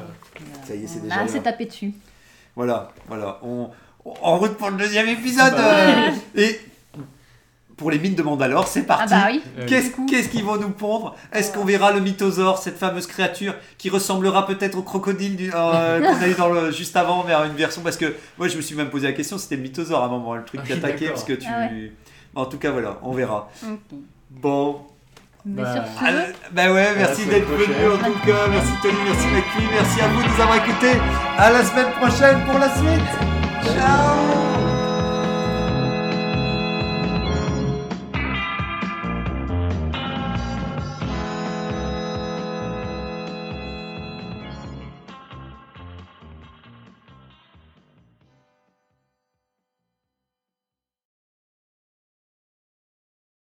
Ça 0.67 0.75
y 0.75 0.83
est, 0.83 0.87
c'est 0.87 0.99
On 0.99 1.03
déjà. 1.03 1.15
a 1.15 1.17
là. 1.19 1.23
assez 1.25 1.39
tapé 1.41 1.65
dessus. 1.65 1.91
Voilà, 2.55 2.91
voilà. 3.07 3.39
On- 3.43 3.69
en 4.05 4.37
route 4.37 4.57
pour 4.57 4.69
le 4.69 4.77
deuxième 4.77 5.07
épisode. 5.07 5.53
Bah 5.53 5.59
euh, 5.63 6.09
et 6.35 6.59
pour 7.77 7.89
les 7.89 7.97
mines 7.97 8.13
de 8.13 8.21
Mandalore, 8.21 8.67
c'est 8.67 8.81
Ah 8.87 8.97
parti. 8.97 9.13
bah 9.13 9.27
oui. 9.31 9.41
euh, 9.57 9.65
Qu'est-ce 9.67 10.29
qu'ils 10.29 10.43
vont 10.43 10.57
nous 10.57 10.69
pondre? 10.69 11.15
Est-ce 11.33 11.51
qu'on 11.51 11.65
verra 11.65 11.91
le 11.91 11.99
mythosaure, 11.99 12.59
cette 12.59 12.77
fameuse 12.77 13.07
créature 13.07 13.55
qui 13.79 13.89
ressemblera 13.89 14.45
peut-être 14.45 14.77
au 14.77 14.83
crocodile 14.83 15.35
du- 15.35 15.51
euh, 15.53 15.99
qu'on 16.15 16.21
a 16.21 16.27
eu 16.27 16.33
dans 16.35 16.49
le, 16.49 16.71
juste 16.71 16.95
avant, 16.95 17.23
vers 17.23 17.43
une 17.45 17.53
version 17.55 17.81
Parce 17.81 17.97
que 17.97 18.13
moi, 18.37 18.47
je 18.47 18.57
me 18.57 18.61
suis 18.61 18.75
même 18.75 18.89
posé 18.91 19.07
la 19.07 19.13
question, 19.13 19.39
c'était 19.39 19.55
le 19.55 19.63
mythosaure 19.63 20.03
à 20.03 20.05
un 20.05 20.09
moment, 20.09 20.35
le 20.35 20.43
truc 20.45 20.59
Ah 20.63 20.67
qui 20.67 20.73
oui, 20.73 20.77
attaquait, 20.79 21.07
parce 21.09 21.23
que 21.23 21.33
tu. 21.33 21.47
Ah 21.49 21.69
En 22.35 22.45
tout 22.45 22.59
cas, 22.59 22.69
voilà, 22.69 22.99
on 23.01 23.13
verra. 23.13 23.49
Bon, 24.29 24.81
Mais 25.43 25.63
Bah, 25.63 25.73
sur 25.73 25.83
ce, 25.83 26.05
ah, 26.05 26.11
bah 26.51 26.71
ouais, 26.71 26.89
merci 26.97 27.25
d'être 27.25 27.49
venu 27.49 27.91
en 27.93 27.97
tout 27.97 28.19
cas, 28.27 28.47
merci 28.47 28.71
Tony, 28.83 28.93
merci 29.05 29.25
McPhee, 29.27 29.67
merci 29.73 30.01
à 30.01 30.07
vous 30.07 30.21
de 30.21 30.27
nous 30.27 30.41
avoir 30.41 30.55
écoutés. 30.57 30.99
À 31.35 31.49
la 31.51 31.65
semaine 31.65 31.91
prochaine 31.99 32.45
pour 32.45 32.59
la 32.59 32.69
suite. 32.75 33.50
想 33.63 34.50